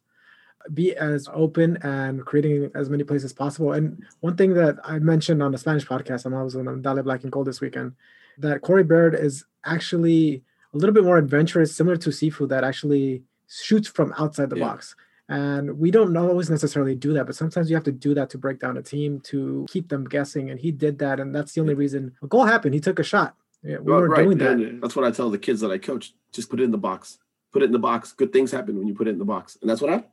be 0.73 0.95
as 0.95 1.29
open 1.31 1.77
and 1.83 2.25
creating 2.25 2.71
as 2.73 2.89
many 2.89 3.03
plays 3.03 3.23
as 3.23 3.33
possible. 3.33 3.73
And 3.73 4.03
one 4.21 4.35
thing 4.35 4.55
that 4.55 4.77
I 4.83 4.97
mentioned 4.97 5.43
on 5.43 5.51
the 5.51 5.59
Spanish 5.59 5.85
podcast, 5.85 6.25
and 6.25 6.33
I 6.33 6.41
was 6.41 6.55
on 6.55 6.81
Dale 6.81 7.03
Black 7.03 7.21
and 7.21 7.31
Gold 7.31 7.45
this 7.45 7.61
weekend, 7.61 7.93
that 8.39 8.61
Corey 8.61 8.83
Baird 8.83 9.15
is 9.15 9.45
actually 9.65 10.43
a 10.73 10.77
little 10.77 10.93
bit 10.93 11.03
more 11.03 11.17
adventurous, 11.17 11.75
similar 11.75 11.97
to 11.97 12.09
Cifu, 12.09 12.47
that 12.49 12.63
actually 12.63 13.23
shoots 13.47 13.87
from 13.87 14.13
outside 14.17 14.49
the 14.49 14.57
yeah. 14.57 14.65
box. 14.65 14.95
And 15.27 15.79
we 15.79 15.89
don't 15.89 16.15
always 16.15 16.51
necessarily 16.51 16.93
do 16.93 17.13
that, 17.13 17.25
but 17.25 17.35
sometimes 17.35 17.69
you 17.69 17.75
have 17.75 17.85
to 17.85 17.91
do 17.91 18.13
that 18.13 18.29
to 18.31 18.37
break 18.37 18.59
down 18.59 18.77
a 18.77 18.81
team 18.83 19.21
to 19.21 19.65
keep 19.69 19.89
them 19.89 20.05
guessing. 20.05 20.51
And 20.51 20.59
he 20.59 20.71
did 20.71 20.99
that, 20.99 21.19
and 21.19 21.33
that's 21.33 21.53
the 21.53 21.61
only 21.61 21.73
reason 21.73 22.13
a 22.21 22.27
goal 22.27 22.45
happened. 22.45 22.75
He 22.75 22.79
took 22.79 22.99
a 22.99 23.03
shot. 23.03 23.35
Yeah, 23.63 23.77
we 23.77 23.91
well, 23.91 24.01
were 24.01 24.09
right. 24.09 24.23
doing 24.23 24.37
that. 24.37 24.51
And 24.51 24.83
that's 24.83 24.95
what 24.95 25.05
I 25.05 25.09
tell 25.09 25.31
the 25.31 25.39
kids 25.39 25.61
that 25.61 25.71
I 25.71 25.79
coach: 25.79 26.13
just 26.31 26.51
put 26.51 26.59
it 26.59 26.63
in 26.63 26.71
the 26.71 26.77
box. 26.77 27.17
Put 27.51 27.63
it 27.63 27.65
in 27.65 27.71
the 27.71 27.79
box. 27.79 28.11
Good 28.11 28.31
things 28.31 28.51
happen 28.51 28.77
when 28.77 28.87
you 28.87 28.93
put 28.93 29.07
it 29.07 29.11
in 29.11 29.17
the 29.17 29.25
box, 29.25 29.57
and 29.61 29.69
that's 29.69 29.81
what 29.81 29.89
happened. 29.89 30.11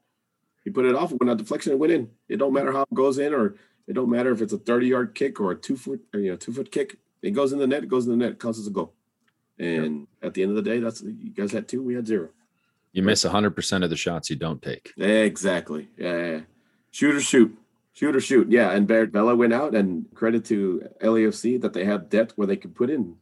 He 0.64 0.71
put 0.71 0.87
it 0.87 0.95
off, 0.95 1.11
went 1.11 1.29
out 1.29 1.37
deflection, 1.37 1.73
and 1.73 1.81
went 1.81 1.93
in. 1.93 2.09
It 2.31 2.38
don't 2.38 2.55
matter 2.55 2.73
how 2.73 2.83
it 2.83 2.95
goes 2.95 3.19
in, 3.19 3.35
or 3.35 3.57
it 3.87 3.93
don't 3.93 4.09
matter 4.09 4.33
if 4.33 4.41
it's 4.41 4.55
a 4.55 4.59
thirty-yard 4.59 5.14
kick 5.14 5.41
or 5.41 5.50
a 5.50 5.57
two 5.57 5.76
foot, 5.76 6.00
you 6.14 6.31
know, 6.31 6.37
two 6.37 6.52
foot 6.52 6.73
kick. 6.73 6.97
It 7.23 7.31
goes 7.31 7.52
in 7.52 7.59
the 7.59 7.67
net. 7.67 7.85
It 7.85 7.88
goes 7.88 8.07
in 8.07 8.11
the 8.11 8.17
net. 8.17 8.33
It 8.33 8.41
counts 8.41 8.59
as 8.59 8.67
a 8.67 8.71
goal. 8.71 8.93
And 9.59 10.09
at 10.23 10.35
the 10.35 10.43
end 10.43 10.50
of 10.50 10.57
the 10.57 10.62
day, 10.62 10.81
that's 10.81 11.02
you 11.02 11.31
guys 11.31 11.52
had 11.52 11.69
two. 11.69 11.83
We 11.83 11.95
had 11.95 12.07
zero. 12.07 12.31
You 12.93 13.02
miss 13.02 13.23
hundred 13.23 13.55
percent 13.55 13.85
of 13.85 13.91
the 13.91 13.97
shots 13.97 14.29
you 14.29 14.37
don't 14.37 14.61
take. 14.61 14.93
Exactly. 14.97 15.88
Yeah, 15.97 16.17
yeah. 16.17 16.41
Shoot 16.91 17.14
or 17.14 17.21
shoot. 17.21 17.57
Shoot 17.95 18.17
or 18.17 18.21
shoot. 18.21 18.50
Yeah. 18.50 18.71
And 18.71 18.87
Baird 18.87 19.12
Vela 19.12 19.37
went 19.37 19.52
out, 19.52 19.75
and 19.75 20.07
credit 20.14 20.45
to 20.47 20.88
LAFC 21.00 21.61
that 21.61 21.73
they 21.73 21.85
have 21.85 22.11
depth 22.11 22.33
where 22.37 22.47
they 22.47 22.57
could 22.57 22.75
put 22.75 22.91
in, 22.91 23.17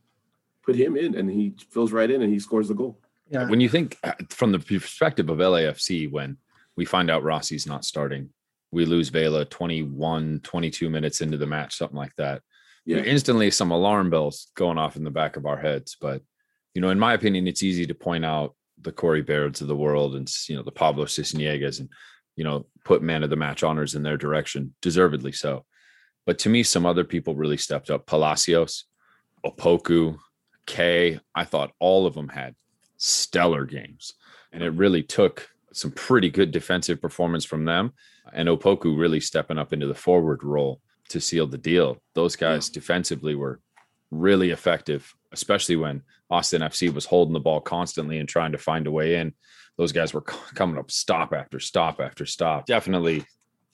put 0.65 0.77
him 0.77 0.97
in, 0.97 1.15
and 1.15 1.31
he 1.31 1.55
fills 1.71 1.93
right 1.93 2.11
in, 2.11 2.23
and 2.23 2.33
he 2.33 2.39
scores 2.39 2.69
the 2.69 2.75
goal. 2.75 2.99
Yeah. 3.29 3.49
When 3.49 3.61
you 3.61 3.69
think 3.69 3.99
uh, 4.03 4.15
from 4.31 4.53
the 4.53 4.59
perspective 4.59 5.29
of 5.29 5.39
LAFC, 5.39 6.11
when 6.11 6.37
we 6.77 6.85
find 6.85 7.11
out 7.11 7.23
Rossi's 7.23 7.67
not 7.67 7.85
starting, 7.85 8.31
we 8.73 8.85
lose 8.85 9.09
Vela 9.09 9.45
21, 9.45 10.41
22 10.43 10.91
minutes 10.91 11.21
into 11.21 11.37
the 11.37 11.47
match, 11.47 11.77
something 11.77 11.97
like 11.97 12.15
that. 12.17 12.43
Yeah. 12.85 12.99
Instantly, 12.99 13.51
some 13.51 13.71
alarm 13.71 14.11
bells 14.11 14.51
going 14.57 14.79
off 14.79 14.97
in 14.97 15.05
the 15.05 15.11
back 15.11 15.37
of 15.37 15.47
our 15.47 15.59
heads. 15.59 15.97
But, 16.01 16.23
you 16.75 16.81
know, 16.81 16.91
in 16.91 16.99
my 16.99 17.15
opinion, 17.15 17.47
it's 17.47 17.63
easy 17.63 17.87
to 17.87 17.95
point 17.95 18.25
out 18.25 18.55
the 18.81 18.93
Corey 18.93 19.23
Bairds 19.23 19.61
of 19.61 19.69
the 19.69 19.77
world 19.77 20.17
and, 20.17 20.33
you 20.49 20.57
know, 20.57 20.63
the 20.63 20.73
Pablo 20.73 21.05
Sisniegas 21.05 21.81
and, 21.81 21.89
you 22.37 22.45
know, 22.45 22.67
put 22.85 23.03
man 23.03 23.23
of 23.23 23.31
the 23.31 23.37
match 23.37 23.63
honors 23.63 23.95
in 23.95 24.03
their 24.03 24.17
direction, 24.17 24.75
deservedly 24.81 25.33
so. 25.33 25.67
But 26.27 26.39
to 26.41 26.49
me, 26.49 26.63
some 26.63 26.87
other 26.87 27.05
people 27.05 27.35
really 27.35 27.57
stepped 27.57 27.91
up. 27.91 28.07
Palacios, 28.07 28.85
Opoku, 29.45 30.19
Kaye, 30.67 31.21
I 31.35 31.45
thought 31.45 31.73
all 31.79 32.07
of 32.07 32.15
them 32.15 32.29
had 32.29 32.55
stellar 32.97 33.65
games. 33.65 34.15
And 34.53 34.63
it 34.63 34.71
really 34.71 35.03
took 35.03 35.49
some 35.73 35.91
pretty 35.93 36.31
good 36.31 36.51
defensive 36.51 37.01
performance 37.01 37.45
from 37.45 37.65
them. 37.65 37.93
And 38.33 38.49
Opoku 38.49 38.99
really 38.99 39.21
stepping 39.21 39.59
up 39.59 39.73
into 39.73 39.87
the 39.87 39.95
forward 39.95 40.43
role 40.43 40.81
to 41.11 41.21
seal 41.21 41.47
the 41.47 41.59
deal. 41.59 41.99
Those 42.15 42.37
guys 42.37 42.69
defensively 42.69 43.35
were 43.35 43.61
really 44.11 44.51
effective, 44.51 45.15
especially 45.33 45.77
when 45.77 46.03
Austin 46.31 46.63
FC 46.63 46.93
was 46.93 47.05
holding 47.05 47.35
the 47.35 47.41
ball 47.41 47.61
constantly 47.61 48.19
and 48.19 48.29
trying 48.29 48.53
to 48.53 48.59
find 48.59 48.87
a 48.87 48.91
way 48.91 49.17
in. 49.17 49.35
Those 49.77 49.93
guys 49.93 50.15
were 50.15 50.21
coming 50.55 50.79
up 50.79 50.91
stop 50.91 51.33
after 51.33 51.61
stop 51.61 52.01
after 52.01 52.27
stop. 52.27 52.67
Definitely, 52.67 53.25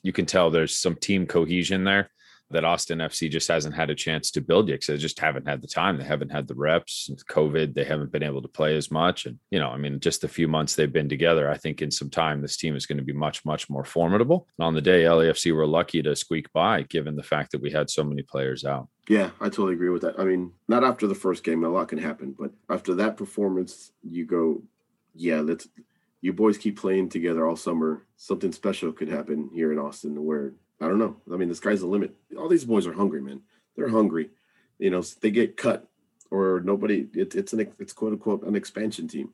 you 0.03 0.13
can 0.13 0.25
tell 0.25 0.49
there's 0.49 0.75
some 0.75 0.95
team 0.95 1.25
cohesion 1.25 1.83
there 1.83 2.09
that 2.51 2.63
Austin 2.63 2.99
FC 2.99 3.29
just 3.29 3.47
hasn't 3.47 3.75
had 3.75 3.89
a 3.89 3.95
chance 3.95 4.31
to 4.31 4.41
build 4.41 4.69
yet 4.69 4.75
because 4.75 4.87
they 4.87 4.97
just 4.97 5.19
haven't 5.19 5.47
had 5.47 5.61
the 5.61 5.67
time. 5.67 5.97
They 5.97 6.03
haven't 6.03 6.31
had 6.31 6.47
the 6.47 6.55
reps. 6.55 7.09
COVID, 7.29 7.73
they 7.73 7.83
haven't 7.83 8.11
been 8.11 8.23
able 8.23 8.41
to 8.41 8.47
play 8.47 8.77
as 8.77 8.89
much. 8.89 9.25
And, 9.25 9.37
you 9.51 9.59
know, 9.59 9.69
I 9.69 9.77
mean, 9.77 9.99
just 9.99 10.21
the 10.21 10.27
few 10.27 10.47
months 10.47 10.75
they've 10.75 10.91
been 10.91 11.09
together, 11.09 11.49
I 11.49 11.57
think 11.57 11.81
in 11.81 11.91
some 11.91 12.09
time, 12.09 12.41
this 12.41 12.57
team 12.57 12.75
is 12.75 12.85
going 12.85 12.99
to 12.99 13.03
be 13.03 13.13
much, 13.13 13.43
much 13.43 13.69
more 13.69 13.83
formidable. 13.83 14.47
And 14.57 14.65
on 14.65 14.73
the 14.73 14.81
day, 14.81 15.03
LAFC 15.03 15.53
were 15.53 15.67
lucky 15.67 16.01
to 16.03 16.15
squeak 16.15 16.51
by 16.53 16.83
given 16.83 17.15
the 17.15 17.23
fact 17.23 17.51
that 17.51 17.61
we 17.61 17.71
had 17.71 17.89
so 17.89 18.03
many 18.03 18.21
players 18.21 18.63
out. 18.63 18.87
Yeah, 19.09 19.31
I 19.39 19.45
totally 19.45 19.73
agree 19.73 19.89
with 19.89 20.01
that. 20.03 20.19
I 20.19 20.23
mean, 20.23 20.51
not 20.67 20.83
after 20.83 21.07
the 21.07 21.15
first 21.15 21.43
game, 21.43 21.63
a 21.63 21.69
lot 21.69 21.89
can 21.89 21.97
happen, 21.97 22.35
but 22.37 22.51
after 22.69 22.93
that 22.95 23.17
performance, 23.17 23.91
you 24.03 24.25
go, 24.25 24.63
yeah, 25.15 25.39
let's, 25.39 25.67
you 26.21 26.33
boys 26.33 26.57
keep 26.57 26.79
playing 26.79 27.09
together 27.09 27.45
all 27.45 27.55
summer. 27.55 28.05
Something 28.17 28.51
special 28.51 28.91
could 28.91 29.09
happen 29.09 29.49
here 29.53 29.71
in 29.71 29.79
Austin 29.79 30.23
where 30.23 30.53
I 30.79 30.87
don't 30.87 30.99
know. 30.99 31.17
I 31.31 31.37
mean, 31.37 31.49
the 31.49 31.55
sky's 31.55 31.81
the 31.81 31.87
limit. 31.87 32.15
All 32.37 32.49
these 32.49 32.65
boys 32.65 32.85
are 32.85 32.93
hungry, 32.93 33.21
man. 33.21 33.41
They're 33.75 33.89
hungry. 33.89 34.29
You 34.77 34.91
know, 34.91 35.01
they 35.21 35.31
get 35.31 35.57
cut 35.57 35.87
or 36.31 36.61
nobody. 36.63 37.07
It, 37.13 37.35
it's 37.35 37.53
an 37.53 37.73
it's 37.79 37.93
quote 37.93 38.13
unquote 38.13 38.43
an 38.43 38.55
expansion 38.55 39.07
team, 39.07 39.29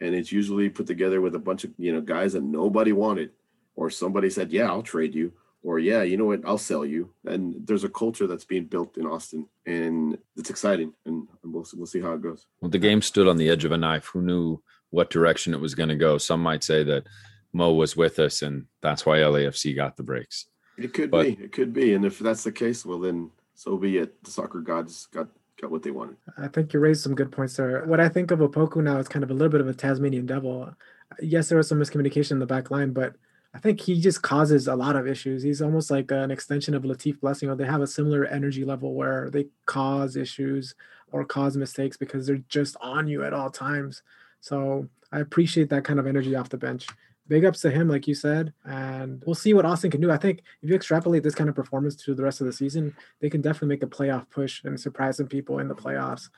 and 0.00 0.14
it's 0.14 0.32
usually 0.32 0.68
put 0.68 0.86
together 0.86 1.20
with 1.20 1.34
a 1.34 1.38
bunch 1.38 1.64
of 1.64 1.72
you 1.78 1.92
know 1.92 2.00
guys 2.00 2.32
that 2.32 2.42
nobody 2.42 2.92
wanted, 2.92 3.30
or 3.76 3.90
somebody 3.90 4.30
said, 4.30 4.52
"Yeah, 4.52 4.68
I'll 4.68 4.82
trade 4.82 5.14
you," 5.14 5.32
or 5.62 5.78
"Yeah, 5.78 6.02
you 6.02 6.16
know 6.16 6.26
what, 6.26 6.42
I'll 6.44 6.58
sell 6.58 6.84
you." 6.84 7.10
And 7.24 7.66
there's 7.66 7.84
a 7.84 7.88
culture 7.88 8.26
that's 8.26 8.44
being 8.44 8.66
built 8.66 8.96
in 8.98 9.06
Austin, 9.06 9.46
and 9.66 10.18
it's 10.36 10.50
exciting, 10.50 10.92
and 11.06 11.28
we'll 11.42 11.66
we'll 11.74 11.86
see 11.86 12.00
how 12.00 12.12
it 12.12 12.22
goes. 12.22 12.46
Well, 12.60 12.70
the 12.70 12.78
game 12.78 13.02
stood 13.02 13.28
on 13.28 13.36
the 13.36 13.48
edge 13.48 13.64
of 13.64 13.72
a 13.72 13.78
knife. 13.78 14.06
Who 14.06 14.22
knew 14.22 14.62
what 14.90 15.10
direction 15.10 15.54
it 15.54 15.60
was 15.60 15.74
going 15.74 15.88
to 15.88 15.96
go? 15.96 16.18
Some 16.18 16.42
might 16.42 16.64
say 16.64 16.84
that 16.84 17.06
Mo 17.52 17.72
was 17.72 17.96
with 17.96 18.18
us, 18.18 18.42
and 18.42 18.66
that's 18.82 19.06
why 19.06 19.18
LAFC 19.18 19.74
got 19.74 19.96
the 19.96 20.02
breaks. 20.02 20.46
It 20.76 20.92
could 20.92 21.10
But- 21.10 21.22
be. 21.24 21.44
It 21.44 21.52
could 21.52 21.72
be. 21.72 21.94
And 21.94 22.04
if 22.04 22.18
that's 22.18 22.44
the 22.44 22.52
case, 22.52 22.84
well 22.84 22.98
then 22.98 23.30
so 23.54 23.76
be 23.76 23.98
it. 23.98 24.22
The 24.24 24.30
soccer 24.30 24.60
gods 24.60 25.06
got 25.12 25.28
got 25.60 25.70
what 25.70 25.82
they 25.82 25.90
wanted. 25.92 26.16
I 26.36 26.48
think 26.48 26.72
you 26.72 26.80
raised 26.80 27.02
some 27.02 27.14
good 27.14 27.30
points 27.30 27.56
there. 27.56 27.84
What 27.84 28.00
I 28.00 28.08
think 28.08 28.30
of 28.32 28.40
Opoku 28.40 28.82
now 28.82 28.98
is 28.98 29.06
kind 29.08 29.22
of 29.22 29.30
a 29.30 29.34
little 29.34 29.48
bit 29.50 29.60
of 29.60 29.68
a 29.68 29.74
Tasmanian 29.74 30.26
devil. 30.26 30.74
Yes, 31.20 31.48
there 31.48 31.58
was 31.58 31.68
some 31.68 31.78
miscommunication 31.78 32.32
in 32.32 32.38
the 32.40 32.46
back 32.46 32.72
line, 32.72 32.92
but 32.92 33.14
I 33.54 33.60
think 33.60 33.80
he 33.80 34.00
just 34.00 34.20
causes 34.22 34.66
a 34.66 34.74
lot 34.74 34.96
of 34.96 35.06
issues. 35.06 35.44
He's 35.44 35.62
almost 35.62 35.88
like 35.92 36.10
an 36.10 36.32
extension 36.32 36.74
of 36.74 36.82
Latif 36.82 37.20
Blessing, 37.20 37.48
or 37.48 37.54
they 37.54 37.66
have 37.66 37.82
a 37.82 37.86
similar 37.86 38.24
energy 38.24 38.64
level 38.64 38.94
where 38.94 39.30
they 39.30 39.46
cause 39.66 40.16
issues 40.16 40.74
or 41.12 41.24
cause 41.24 41.56
mistakes 41.56 41.96
because 41.96 42.26
they're 42.26 42.42
just 42.48 42.76
on 42.80 43.06
you 43.06 43.22
at 43.22 43.32
all 43.32 43.48
times. 43.48 44.02
So 44.40 44.88
I 45.12 45.20
appreciate 45.20 45.70
that 45.70 45.84
kind 45.84 46.00
of 46.00 46.06
energy 46.08 46.34
off 46.34 46.48
the 46.48 46.58
bench. 46.58 46.88
Big 47.26 47.44
ups 47.46 47.62
to 47.62 47.70
him, 47.70 47.88
like 47.88 48.06
you 48.06 48.14
said, 48.14 48.52
and 48.66 49.22
we'll 49.24 49.34
see 49.34 49.54
what 49.54 49.64
Austin 49.64 49.90
can 49.90 50.00
do. 50.00 50.10
I 50.10 50.18
think 50.18 50.42
if 50.60 50.68
you 50.68 50.76
extrapolate 50.76 51.22
this 51.22 51.34
kind 51.34 51.48
of 51.48 51.56
performance 51.56 51.96
to 51.96 52.14
the 52.14 52.22
rest 52.22 52.42
of 52.42 52.46
the 52.46 52.52
season, 52.52 52.94
they 53.20 53.30
can 53.30 53.40
definitely 53.40 53.68
make 53.68 53.82
a 53.82 53.86
playoff 53.86 54.28
push 54.28 54.62
and 54.64 54.78
surprise 54.78 55.16
some 55.16 55.26
people 55.26 55.58
in 55.58 55.68
the 55.68 55.74
playoffs 55.74 56.28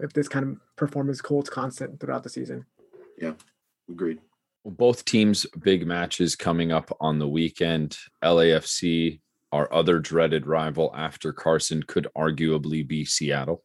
if 0.00 0.14
this 0.14 0.28
kind 0.28 0.46
of 0.46 0.76
performance 0.76 1.20
holds 1.20 1.50
constant 1.50 2.00
throughout 2.00 2.22
the 2.22 2.30
season. 2.30 2.64
Yeah, 3.18 3.32
agreed. 3.90 4.20
Well, 4.64 4.72
both 4.72 5.04
teams' 5.04 5.46
big 5.62 5.86
matches 5.86 6.36
coming 6.36 6.72
up 6.72 6.96
on 7.00 7.18
the 7.18 7.28
weekend. 7.28 7.98
LAFC, 8.24 9.20
our 9.52 9.70
other 9.72 9.98
dreaded 9.98 10.46
rival 10.46 10.92
after 10.96 11.34
Carson, 11.34 11.82
could 11.82 12.08
arguably 12.16 12.86
be 12.86 13.04
Seattle. 13.04 13.62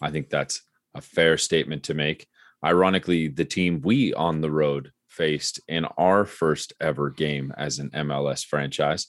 I 0.00 0.10
think 0.10 0.30
that's 0.30 0.62
a 0.94 1.00
fair 1.00 1.36
statement 1.36 1.84
to 1.84 1.94
make. 1.94 2.28
Ironically, 2.64 3.28
the 3.28 3.44
team 3.44 3.80
we 3.80 4.14
on 4.14 4.40
the 4.40 4.50
road 4.50 4.92
faced 5.12 5.60
in 5.68 5.84
our 5.98 6.24
first 6.24 6.72
ever 6.80 7.10
game 7.10 7.52
as 7.56 7.78
an 7.78 7.90
MLS 7.90 8.44
franchise, 8.44 9.08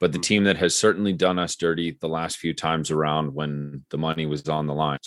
but 0.00 0.12
the 0.12 0.18
team 0.18 0.44
that 0.44 0.56
has 0.56 0.74
certainly 0.74 1.12
done 1.12 1.38
us 1.38 1.54
dirty 1.54 1.96
the 2.00 2.08
last 2.08 2.38
few 2.38 2.54
times 2.54 2.90
around 2.90 3.34
when 3.34 3.84
the 3.90 3.98
money 3.98 4.26
was 4.26 4.48
on 4.48 4.66
the 4.66 4.74
line. 4.74 4.98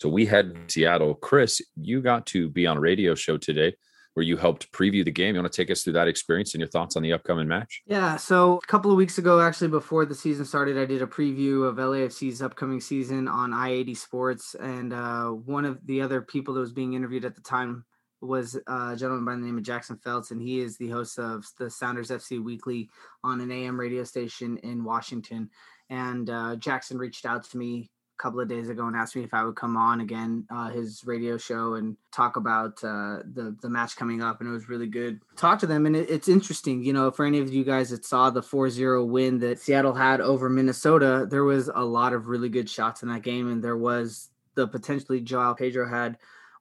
So 0.00 0.08
we 0.08 0.26
had 0.26 0.56
Seattle. 0.66 1.14
Chris, 1.14 1.62
you 1.76 2.00
got 2.00 2.26
to 2.26 2.48
be 2.48 2.66
on 2.66 2.78
a 2.78 2.80
radio 2.80 3.14
show 3.14 3.36
today 3.36 3.74
where 4.14 4.24
you 4.24 4.36
helped 4.36 4.70
preview 4.72 5.04
the 5.04 5.10
game. 5.10 5.34
You 5.34 5.40
want 5.40 5.52
to 5.52 5.56
take 5.56 5.70
us 5.70 5.82
through 5.82 5.94
that 5.94 6.08
experience 6.08 6.54
and 6.54 6.60
your 6.60 6.68
thoughts 6.68 6.96
on 6.96 7.02
the 7.02 7.12
upcoming 7.12 7.48
match? 7.48 7.82
Yeah, 7.86 8.16
so 8.16 8.58
a 8.58 8.66
couple 8.66 8.90
of 8.90 8.96
weeks 8.96 9.18
ago, 9.18 9.40
actually, 9.40 9.68
before 9.68 10.04
the 10.04 10.14
season 10.14 10.44
started, 10.44 10.76
I 10.76 10.84
did 10.84 11.02
a 11.02 11.06
preview 11.06 11.66
of 11.66 11.76
LAFC's 11.76 12.42
upcoming 12.42 12.80
season 12.80 13.28
on 13.28 13.52
I 13.52 13.70
80 13.70 13.94
Sports. 13.94 14.56
And 14.58 14.92
uh, 14.92 15.28
one 15.28 15.64
of 15.64 15.78
the 15.86 16.02
other 16.02 16.20
people 16.20 16.54
that 16.54 16.60
was 16.60 16.72
being 16.72 16.94
interviewed 16.94 17.24
at 17.24 17.34
the 17.34 17.42
time 17.42 17.84
was 18.22 18.56
a 18.66 18.96
gentleman 18.96 19.24
by 19.24 19.32
the 19.34 19.44
name 19.44 19.58
of 19.58 19.64
Jackson 19.64 19.96
Feltz, 19.96 20.30
and 20.30 20.40
he 20.40 20.60
is 20.60 20.76
the 20.76 20.88
host 20.88 21.18
of 21.18 21.44
the 21.58 21.68
Sounders 21.68 22.10
FC 22.10 22.42
Weekly 22.42 22.88
on 23.24 23.40
an 23.40 23.50
AM 23.50 23.78
radio 23.78 24.04
station 24.04 24.58
in 24.58 24.84
Washington. 24.84 25.50
And 25.90 26.30
uh, 26.30 26.56
Jackson 26.56 26.98
reached 26.98 27.26
out 27.26 27.44
to 27.50 27.58
me 27.58 27.90
a 28.18 28.22
couple 28.22 28.40
of 28.40 28.48
days 28.48 28.68
ago 28.68 28.86
and 28.86 28.94
asked 28.94 29.16
me 29.16 29.24
if 29.24 29.34
I 29.34 29.44
would 29.44 29.56
come 29.56 29.76
on 29.76 30.00
again 30.00 30.46
uh, 30.50 30.70
his 30.70 31.02
radio 31.04 31.36
show 31.36 31.74
and 31.74 31.96
talk 32.12 32.36
about 32.36 32.82
uh, 32.84 33.18
the 33.34 33.56
the 33.60 33.68
match 33.68 33.96
coming 33.96 34.22
up. 34.22 34.40
And 34.40 34.48
it 34.48 34.52
was 34.52 34.68
really 34.68 34.86
good. 34.86 35.20
Talk 35.36 35.58
to 35.58 35.66
them, 35.66 35.84
and 35.86 35.96
it, 35.96 36.08
it's 36.08 36.28
interesting. 36.28 36.84
You 36.84 36.92
know, 36.92 37.10
for 37.10 37.26
any 37.26 37.40
of 37.40 37.52
you 37.52 37.64
guys 37.64 37.90
that 37.90 38.04
saw 38.04 38.30
the 38.30 38.40
4-0 38.40 39.08
win 39.08 39.38
that 39.40 39.58
Seattle 39.58 39.94
had 39.94 40.20
over 40.20 40.48
Minnesota, 40.48 41.26
there 41.28 41.44
was 41.44 41.68
a 41.74 41.84
lot 41.84 42.12
of 42.12 42.28
really 42.28 42.48
good 42.48 42.70
shots 42.70 43.02
in 43.02 43.08
that 43.08 43.22
game, 43.22 43.50
and 43.50 43.62
there 43.62 43.76
was 43.76 44.30
the 44.54 44.68
potentially 44.68 45.20
Joao 45.20 45.54
Pedro 45.54 45.88
had 45.88 46.18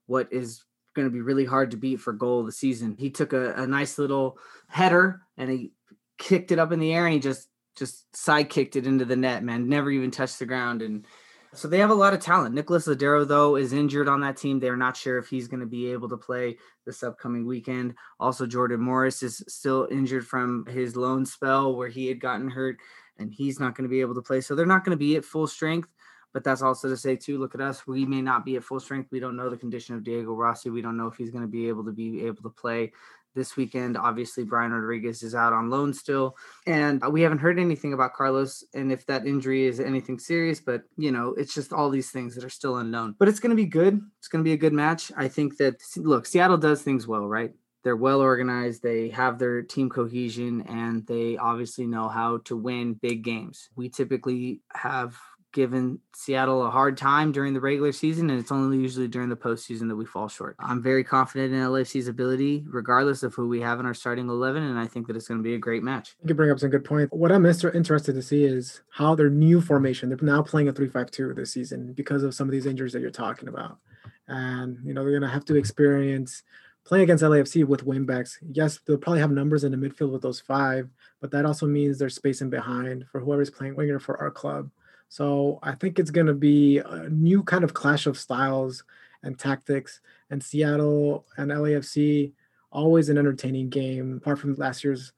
what 0.07 0.27
is 0.31 0.63
going 0.95 1.07
to 1.07 1.13
be 1.13 1.21
really 1.21 1.45
hard 1.45 1.71
to 1.71 1.77
beat 1.77 1.99
for 1.99 2.13
goal 2.13 2.41
of 2.41 2.45
the 2.45 2.51
season. 2.51 2.95
He 2.97 3.09
took 3.09 3.33
a, 3.33 3.53
a 3.53 3.67
nice 3.67 3.97
little 3.97 4.37
header 4.67 5.21
and 5.37 5.49
he 5.49 5.73
kicked 6.17 6.51
it 6.51 6.59
up 6.59 6.71
in 6.71 6.79
the 6.79 6.93
air 6.93 7.05
and 7.05 7.13
he 7.13 7.19
just 7.19 7.47
just 7.77 8.15
side 8.15 8.49
kicked 8.49 8.75
it 8.75 8.85
into 8.85 9.05
the 9.05 9.15
net, 9.15 9.43
man. 9.43 9.69
Never 9.69 9.89
even 9.91 10.11
touched 10.11 10.39
the 10.39 10.45
ground. 10.45 10.81
And 10.81 11.05
so 11.53 11.67
they 11.67 11.79
have 11.79 11.89
a 11.89 11.95
lot 11.95 12.13
of 12.13 12.19
talent. 12.19 12.55
Nicholas 12.55 12.87
Lodeiro, 12.87 13.27
though, 13.27 13.55
is 13.55 13.73
injured 13.73 14.07
on 14.07 14.21
that 14.21 14.37
team. 14.37 14.59
They're 14.59 14.77
not 14.77 14.95
sure 14.95 15.17
if 15.17 15.27
he's 15.27 15.47
going 15.47 15.59
to 15.59 15.65
be 15.65 15.91
able 15.91 16.09
to 16.09 16.17
play 16.17 16.57
this 16.85 17.03
upcoming 17.03 17.45
weekend. 17.45 17.95
Also, 18.19 18.45
Jordan 18.45 18.81
Morris 18.81 19.23
is 19.23 19.43
still 19.47 19.87
injured 19.91 20.25
from 20.25 20.65
his 20.67 20.95
loan 20.95 21.25
spell 21.25 21.75
where 21.75 21.89
he 21.89 22.07
had 22.07 22.21
gotten 22.21 22.49
hurt 22.49 22.77
and 23.17 23.33
he's 23.33 23.59
not 23.59 23.75
going 23.75 23.83
to 23.83 23.89
be 23.89 24.01
able 24.01 24.15
to 24.15 24.21
play. 24.21 24.41
So 24.41 24.55
they're 24.55 24.65
not 24.65 24.85
going 24.85 24.97
to 24.97 25.03
be 25.03 25.15
at 25.15 25.25
full 25.25 25.47
strength. 25.47 25.89
But 26.33 26.43
that's 26.43 26.61
also 26.61 26.87
to 26.87 26.97
say, 26.97 27.15
too, 27.15 27.37
look 27.37 27.55
at 27.55 27.61
us. 27.61 27.85
We 27.85 28.05
may 28.05 28.21
not 28.21 28.45
be 28.45 28.55
at 28.55 28.63
full 28.63 28.79
strength. 28.79 29.09
We 29.11 29.19
don't 29.19 29.35
know 29.35 29.49
the 29.49 29.57
condition 29.57 29.95
of 29.95 30.03
Diego 30.03 30.33
Rossi. 30.33 30.69
We 30.69 30.81
don't 30.81 30.97
know 30.97 31.07
if 31.07 31.15
he's 31.15 31.31
going 31.31 31.43
to 31.43 31.47
be 31.47 31.67
able 31.67 31.83
to 31.85 31.91
be 31.91 32.25
able 32.25 32.43
to 32.43 32.49
play 32.49 32.93
this 33.33 33.55
weekend. 33.55 33.97
Obviously, 33.97 34.43
Brian 34.43 34.71
Rodriguez 34.71 35.23
is 35.23 35.35
out 35.35 35.53
on 35.53 35.69
loan 35.69 35.93
still. 35.93 36.35
And 36.67 37.01
we 37.11 37.21
haven't 37.21 37.39
heard 37.39 37.59
anything 37.59 37.93
about 37.93 38.13
Carlos 38.13 38.63
and 38.73 38.91
if 38.91 39.05
that 39.05 39.25
injury 39.25 39.65
is 39.65 39.79
anything 39.79 40.19
serious. 40.19 40.59
But, 40.59 40.83
you 40.97 41.11
know, 41.11 41.33
it's 41.37 41.53
just 41.53 41.73
all 41.73 41.89
these 41.89 42.11
things 42.11 42.35
that 42.35 42.43
are 42.43 42.49
still 42.49 42.77
unknown. 42.77 43.15
But 43.19 43.27
it's 43.27 43.39
going 43.39 43.51
to 43.51 43.55
be 43.55 43.65
good. 43.65 44.01
It's 44.19 44.27
going 44.27 44.43
to 44.43 44.47
be 44.47 44.53
a 44.53 44.57
good 44.57 44.73
match. 44.73 45.11
I 45.17 45.27
think 45.27 45.57
that, 45.57 45.75
look, 45.97 46.25
Seattle 46.25 46.57
does 46.57 46.81
things 46.81 47.07
well, 47.07 47.27
right? 47.27 47.53
They're 47.83 47.95
well 47.95 48.21
organized. 48.21 48.83
They 48.83 49.09
have 49.09 49.39
their 49.39 49.63
team 49.63 49.89
cohesion 49.89 50.61
and 50.67 51.05
they 51.07 51.37
obviously 51.37 51.87
know 51.87 52.09
how 52.09 52.37
to 52.45 52.55
win 52.55 52.93
big 52.93 53.23
games. 53.23 53.69
We 53.75 53.89
typically 53.89 54.61
have 54.73 55.17
given 55.51 55.99
Seattle 56.13 56.65
a 56.65 56.69
hard 56.69 56.97
time 56.97 57.31
during 57.31 57.53
the 57.53 57.59
regular 57.59 57.91
season, 57.91 58.29
and 58.29 58.39
it's 58.39 58.51
only 58.51 58.77
usually 58.77 59.07
during 59.07 59.29
the 59.29 59.35
postseason 59.35 59.87
that 59.89 59.95
we 59.95 60.05
fall 60.05 60.27
short. 60.27 60.55
I'm 60.59 60.81
very 60.81 61.03
confident 61.03 61.53
in 61.53 61.59
LAFC's 61.59 62.07
ability, 62.07 62.65
regardless 62.67 63.23
of 63.23 63.33
who 63.33 63.47
we 63.47 63.61
have 63.61 63.79
in 63.79 63.85
our 63.85 63.93
starting 63.93 64.29
11, 64.29 64.63
and 64.63 64.79
I 64.79 64.87
think 64.87 65.07
that 65.07 65.15
it's 65.15 65.27
going 65.27 65.39
to 65.39 65.43
be 65.43 65.55
a 65.55 65.59
great 65.59 65.83
match. 65.83 66.15
You 66.23 66.33
bring 66.33 66.51
up 66.51 66.59
some 66.59 66.69
good 66.69 66.85
points. 66.85 67.13
What 67.13 67.31
I'm 67.31 67.45
interested 67.45 68.13
to 68.13 68.21
see 68.21 68.45
is 68.45 68.81
how 68.89 69.15
their 69.15 69.29
new 69.29 69.61
formation, 69.61 70.09
they're 70.09 70.17
now 70.21 70.41
playing 70.41 70.69
a 70.69 70.73
3 70.73 70.89
5 70.89 71.11
2 71.11 71.33
this 71.33 71.53
season 71.53 71.93
because 71.93 72.23
of 72.23 72.33
some 72.33 72.47
of 72.47 72.51
these 72.51 72.65
injuries 72.65 72.93
that 72.93 73.01
you're 73.01 73.11
talking 73.11 73.47
about. 73.47 73.77
And, 74.27 74.77
you 74.85 74.93
know, 74.93 75.01
they're 75.01 75.11
going 75.11 75.21
to 75.23 75.27
have 75.27 75.45
to 75.45 75.55
experience 75.55 76.43
playing 76.83 77.03
against 77.03 77.23
LAFC 77.23 77.65
with 77.65 77.85
wingbacks, 77.85 78.37
yes, 78.41 78.79
they'll 78.85 78.97
probably 78.97 79.19
have 79.19 79.31
numbers 79.31 79.63
in 79.63 79.71
the 79.71 79.77
midfield 79.77 80.11
with 80.11 80.21
those 80.21 80.39
five, 80.39 80.89
but 81.19 81.31
that 81.31 81.45
also 81.45 81.67
means 81.67 81.97
there's 81.97 82.15
space 82.15 82.41
in 82.41 82.49
behind 82.49 83.05
for 83.11 83.19
whoever's 83.19 83.49
playing 83.49 83.75
winger 83.75 83.99
for 83.99 84.19
our 84.19 84.31
club. 84.31 84.69
So 85.11 85.59
I 85.61 85.73
think 85.73 85.99
it's 85.99 86.09
going 86.09 86.27
to 86.27 86.33
be 86.33 86.77
a 86.77 87.09
new 87.09 87.43
kind 87.43 87.65
of 87.65 87.73
clash 87.73 88.07
of 88.07 88.17
styles 88.17 88.85
and 89.23 89.37
tactics. 89.37 89.99
And 90.29 90.41
Seattle 90.41 91.25
and 91.35 91.51
LAFC, 91.51 92.31
always 92.71 93.09
an 93.09 93.17
entertaining 93.17 93.67
game, 93.67 94.15
apart 94.15 94.39
from 94.39 94.55
last 94.55 94.85
year's 94.85 95.11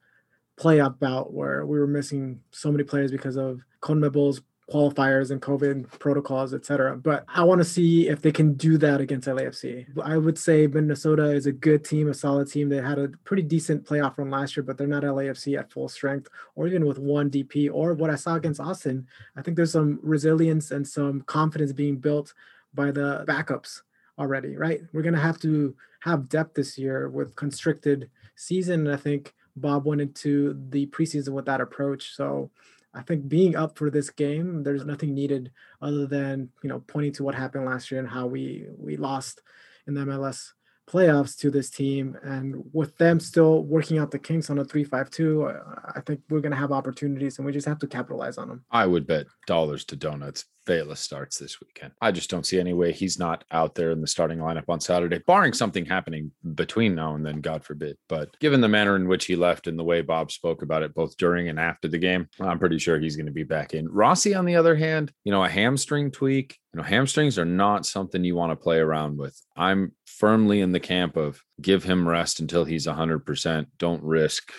playoff 0.58 0.98
bout 0.98 1.32
where 1.32 1.64
we 1.64 1.78
were 1.78 1.86
missing 1.86 2.40
so 2.50 2.72
many 2.72 2.82
players 2.82 3.12
because 3.12 3.36
of 3.36 3.60
CONMEBOL's 3.82 4.40
qualifiers 4.72 5.30
and 5.30 5.42
COVID 5.42 5.98
protocols, 5.98 6.54
etc. 6.54 6.96
But 6.96 7.24
I 7.28 7.44
want 7.44 7.60
to 7.60 7.64
see 7.64 8.08
if 8.08 8.22
they 8.22 8.32
can 8.32 8.54
do 8.54 8.78
that 8.78 9.00
against 9.00 9.28
LAFC. 9.28 9.86
I 10.02 10.16
would 10.16 10.38
say 10.38 10.66
Minnesota 10.66 11.30
is 11.30 11.46
a 11.46 11.52
good 11.52 11.84
team, 11.84 12.08
a 12.08 12.14
solid 12.14 12.50
team. 12.50 12.68
They 12.68 12.80
had 12.80 12.98
a 12.98 13.08
pretty 13.24 13.42
decent 13.42 13.84
playoff 13.84 14.16
run 14.16 14.30
last 14.30 14.56
year, 14.56 14.64
but 14.64 14.78
they're 14.78 14.86
not 14.86 15.02
LAFC 15.02 15.58
at 15.58 15.70
full 15.70 15.88
strength 15.88 16.28
or 16.54 16.66
even 16.66 16.86
with 16.86 16.98
one 16.98 17.30
DP. 17.30 17.68
Or 17.72 17.92
what 17.94 18.10
I 18.10 18.14
saw 18.14 18.36
against 18.36 18.60
Austin, 18.60 19.06
I 19.36 19.42
think 19.42 19.56
there's 19.56 19.72
some 19.72 20.00
resilience 20.02 20.70
and 20.70 20.86
some 20.86 21.20
confidence 21.22 21.72
being 21.72 21.96
built 21.96 22.32
by 22.72 22.90
the 22.90 23.24
backups 23.28 23.82
already, 24.18 24.56
right? 24.56 24.80
We're 24.92 25.02
going 25.02 25.14
to 25.14 25.20
have 25.20 25.38
to 25.40 25.74
have 26.00 26.28
depth 26.28 26.54
this 26.54 26.78
year 26.78 27.08
with 27.08 27.36
constricted 27.36 28.10
season. 28.36 28.86
And 28.86 28.94
I 28.94 28.96
think 28.96 29.34
Bob 29.56 29.84
went 29.84 30.00
into 30.00 30.56
the 30.70 30.86
preseason 30.86 31.30
with 31.30 31.46
that 31.46 31.60
approach. 31.60 32.14
So 32.14 32.50
I 32.94 33.02
think 33.02 33.28
being 33.28 33.56
up 33.56 33.76
for 33.76 33.90
this 33.90 34.10
game, 34.10 34.62
there's 34.62 34.84
nothing 34.84 35.14
needed 35.14 35.50
other 35.82 36.06
than 36.06 36.50
you 36.62 36.68
know 36.68 36.80
pointing 36.86 37.12
to 37.14 37.24
what 37.24 37.34
happened 37.34 37.66
last 37.66 37.90
year 37.90 38.00
and 38.00 38.08
how 38.08 38.26
we 38.26 38.66
we 38.78 38.96
lost 38.96 39.42
in 39.86 39.94
the 39.94 40.02
MLS 40.02 40.52
playoffs 40.86 41.36
to 41.38 41.50
this 41.50 41.70
team, 41.70 42.16
and 42.22 42.62
with 42.72 42.96
them 42.98 43.20
still 43.20 43.62
working 43.62 43.98
out 43.98 44.10
the 44.10 44.18
kinks 44.18 44.50
on 44.50 44.58
a 44.58 44.64
three-five-two, 44.64 45.50
I 45.94 46.00
think 46.00 46.20
we're 46.28 46.40
going 46.40 46.52
to 46.52 46.58
have 46.58 46.72
opportunities, 46.72 47.38
and 47.38 47.46
we 47.46 47.52
just 47.52 47.66
have 47.66 47.78
to 47.80 47.86
capitalize 47.86 48.38
on 48.38 48.48
them. 48.48 48.64
I 48.70 48.86
would 48.86 49.06
bet 49.06 49.26
dollars 49.46 49.84
to 49.86 49.96
donuts 49.96 50.44
Vela 50.66 50.96
starts 50.96 51.38
this 51.38 51.60
weekend. 51.60 51.92
I 52.00 52.10
just 52.10 52.30
don't 52.30 52.46
see 52.46 52.58
any 52.58 52.72
way 52.72 52.90
he's 52.90 53.18
not 53.18 53.44
out 53.50 53.74
there 53.74 53.90
in 53.90 54.00
the 54.00 54.06
starting 54.06 54.38
lineup 54.38 54.64
on 54.68 54.80
Saturday, 54.80 55.20
barring 55.26 55.52
something 55.52 55.84
happening 55.84 56.30
between 56.54 56.94
now 56.94 57.14
and 57.14 57.24
then, 57.24 57.42
God 57.42 57.64
forbid. 57.64 57.98
But 58.08 58.38
given 58.40 58.62
the 58.62 58.68
manner 58.68 58.96
in 58.96 59.06
which 59.06 59.26
he 59.26 59.36
left 59.36 59.66
and 59.66 59.78
the 59.78 59.84
way 59.84 60.00
Bob 60.00 60.32
spoke 60.32 60.62
about 60.62 60.82
it 60.82 60.94
both 60.94 61.16
during 61.18 61.48
and 61.50 61.60
after 61.60 61.88
the 61.88 61.98
game, 61.98 62.28
I'm 62.40 62.58
pretty 62.58 62.78
sure 62.78 62.98
he's 62.98 63.16
going 63.16 63.26
to 63.26 63.32
be 63.32 63.44
back 63.44 63.74
in. 63.74 63.88
Rossi, 63.90 64.34
on 64.34 64.46
the 64.46 64.56
other 64.56 64.74
hand, 64.74 65.12
you 65.24 65.32
know, 65.32 65.44
a 65.44 65.48
hamstring 65.50 66.10
tweak, 66.10 66.58
you 66.74 66.78
know, 66.78 66.86
hamstrings 66.86 67.38
are 67.38 67.44
not 67.44 67.86
something 67.86 68.24
you 68.24 68.34
want 68.34 68.50
to 68.50 68.56
play 68.56 68.78
around 68.78 69.16
with. 69.16 69.40
I'm 69.56 69.92
firmly 70.06 70.60
in 70.60 70.72
the 70.72 70.80
camp 70.80 71.16
of 71.16 71.40
give 71.62 71.84
him 71.84 72.08
rest 72.08 72.40
until 72.40 72.64
he's 72.64 72.86
100%. 72.86 73.66
Don't 73.78 74.02
risk 74.02 74.52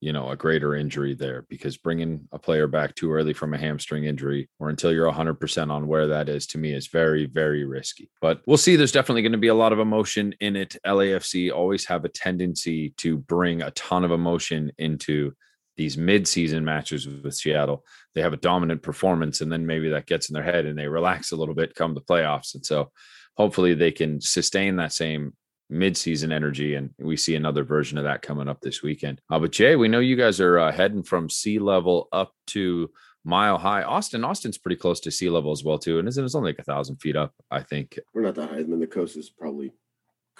you 0.00 0.14
know, 0.14 0.30
a 0.30 0.36
greater 0.36 0.74
injury 0.74 1.14
there 1.14 1.44
because 1.50 1.76
bringing 1.76 2.26
a 2.32 2.38
player 2.38 2.66
back 2.66 2.94
too 2.94 3.12
early 3.12 3.34
from 3.34 3.52
a 3.52 3.58
hamstring 3.58 4.04
injury 4.04 4.48
or 4.58 4.70
until 4.70 4.90
you're 4.92 5.12
100% 5.12 5.70
on 5.70 5.86
where 5.86 6.06
that 6.06 6.28
is 6.28 6.46
to 6.46 6.58
me 6.58 6.72
is 6.72 6.86
very, 6.86 7.26
very 7.26 7.64
risky. 7.64 8.10
But 8.22 8.40
we'll 8.46 8.56
see. 8.56 8.76
There's 8.76 8.92
definitely 8.92 9.20
going 9.20 9.32
to 9.32 9.38
be 9.38 9.48
a 9.48 9.54
lot 9.54 9.74
of 9.74 9.78
emotion 9.78 10.34
in 10.40 10.56
it. 10.56 10.74
LAFC 10.86 11.52
always 11.52 11.84
have 11.84 12.06
a 12.06 12.08
tendency 12.08 12.94
to 12.96 13.18
bring 13.18 13.60
a 13.60 13.72
ton 13.72 14.02
of 14.02 14.10
emotion 14.10 14.72
into 14.78 15.34
these 15.80 15.96
mid-season 15.96 16.62
matches 16.62 17.08
with 17.08 17.34
Seattle. 17.34 17.86
They 18.14 18.20
have 18.20 18.34
a 18.34 18.44
dominant 18.50 18.82
performance 18.82 19.40
and 19.40 19.50
then 19.50 19.64
maybe 19.64 19.88
that 19.88 20.04
gets 20.04 20.28
in 20.28 20.34
their 20.34 20.42
head 20.42 20.66
and 20.66 20.78
they 20.78 20.88
relax 20.88 21.32
a 21.32 21.36
little 21.36 21.54
bit 21.54 21.74
come 21.74 21.94
the 21.94 22.02
playoffs. 22.02 22.54
And 22.54 22.64
so 22.66 22.90
hopefully 23.34 23.72
they 23.72 23.90
can 23.90 24.20
sustain 24.20 24.76
that 24.76 24.92
same 24.92 25.32
midseason 25.72 26.32
energy, 26.32 26.74
and 26.74 26.90
we 26.98 27.16
see 27.16 27.34
another 27.34 27.64
version 27.64 27.96
of 27.96 28.04
that 28.04 28.20
coming 28.20 28.46
up 28.46 28.60
this 28.60 28.82
weekend. 28.82 29.22
Uh, 29.30 29.38
but 29.38 29.52
Jay, 29.52 29.74
we 29.74 29.88
know 29.88 30.00
you 30.00 30.16
guys 30.16 30.38
are 30.38 30.58
uh, 30.58 30.70
heading 30.70 31.02
from 31.02 31.30
sea 31.30 31.58
level 31.58 32.08
up 32.12 32.34
to 32.48 32.90
mile 33.24 33.56
high. 33.56 33.82
Austin, 33.82 34.24
Austin's 34.24 34.58
pretty 34.58 34.76
close 34.76 35.00
to 35.00 35.10
sea 35.10 35.30
level 35.30 35.52
as 35.52 35.64
well 35.64 35.78
too, 35.78 35.98
and 35.98 36.08
it's, 36.08 36.18
it's 36.18 36.34
only 36.34 36.50
like 36.50 36.58
a 36.58 36.64
thousand 36.64 36.96
feet 36.96 37.16
up, 37.16 37.32
I 37.50 37.62
think. 37.62 37.98
We're 38.12 38.22
not 38.22 38.34
that 38.34 38.50
high. 38.50 38.58
I 38.58 38.64
mean, 38.64 38.80
the 38.80 38.86
coast 38.86 39.16
is 39.16 39.30
probably 39.30 39.72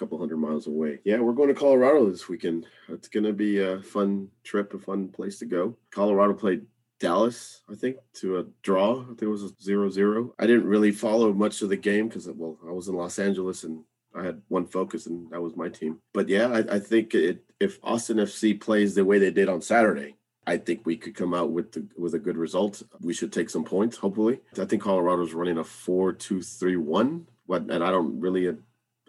couple 0.01 0.17
hundred 0.17 0.37
miles 0.37 0.65
away. 0.65 0.97
Yeah, 1.03 1.19
we're 1.19 1.33
going 1.33 1.49
to 1.49 1.53
Colorado 1.53 2.09
this 2.09 2.27
weekend. 2.27 2.65
It's 2.89 3.07
going 3.07 3.23
to 3.23 3.33
be 3.33 3.59
a 3.59 3.83
fun 3.83 4.29
trip, 4.43 4.73
a 4.73 4.79
fun 4.79 5.09
place 5.09 5.37
to 5.39 5.45
go. 5.45 5.77
Colorado 5.91 6.33
played 6.33 6.65
Dallas, 6.99 7.61
I 7.69 7.75
think, 7.75 7.97
to 8.15 8.39
a 8.39 8.45
draw. 8.63 9.03
I 9.03 9.05
think 9.05 9.21
it 9.21 9.27
was 9.27 9.43
a 9.43 9.51
zero 9.61 9.91
zero. 9.91 10.33
I 10.39 10.47
didn't 10.47 10.65
really 10.65 10.91
follow 10.91 11.31
much 11.33 11.61
of 11.61 11.69
the 11.69 11.77
game 11.77 12.07
because, 12.07 12.27
well, 12.27 12.57
I 12.67 12.71
was 12.71 12.87
in 12.87 12.95
Los 12.95 13.19
Angeles 13.19 13.63
and 13.63 13.83
I 14.15 14.23
had 14.23 14.41
one 14.47 14.65
focus, 14.65 15.05
and 15.05 15.29
that 15.29 15.41
was 15.41 15.55
my 15.55 15.69
team. 15.69 15.99
But 16.13 16.27
yeah, 16.27 16.47
I, 16.47 16.75
I 16.75 16.79
think 16.79 17.13
it, 17.13 17.43
if 17.59 17.79
Austin 17.83 18.17
FC 18.17 18.59
plays 18.59 18.95
the 18.95 19.05
way 19.05 19.19
they 19.19 19.31
did 19.31 19.49
on 19.49 19.61
Saturday, 19.61 20.15
I 20.47 20.57
think 20.57 20.81
we 20.83 20.97
could 20.97 21.13
come 21.13 21.35
out 21.35 21.51
with 21.51 21.73
the, 21.73 21.87
with 21.95 22.15
a 22.15 22.19
good 22.19 22.37
result. 22.37 22.81
We 23.01 23.13
should 23.13 23.31
take 23.31 23.51
some 23.51 23.63
points, 23.63 23.97
hopefully. 23.97 24.39
I 24.59 24.65
think 24.65 24.81
Colorado's 24.81 25.33
running 25.33 25.59
a 25.59 25.63
four-two-three-one, 25.63 27.27
but 27.47 27.69
and 27.69 27.83
I 27.83 27.91
don't 27.91 28.19
really, 28.19 28.51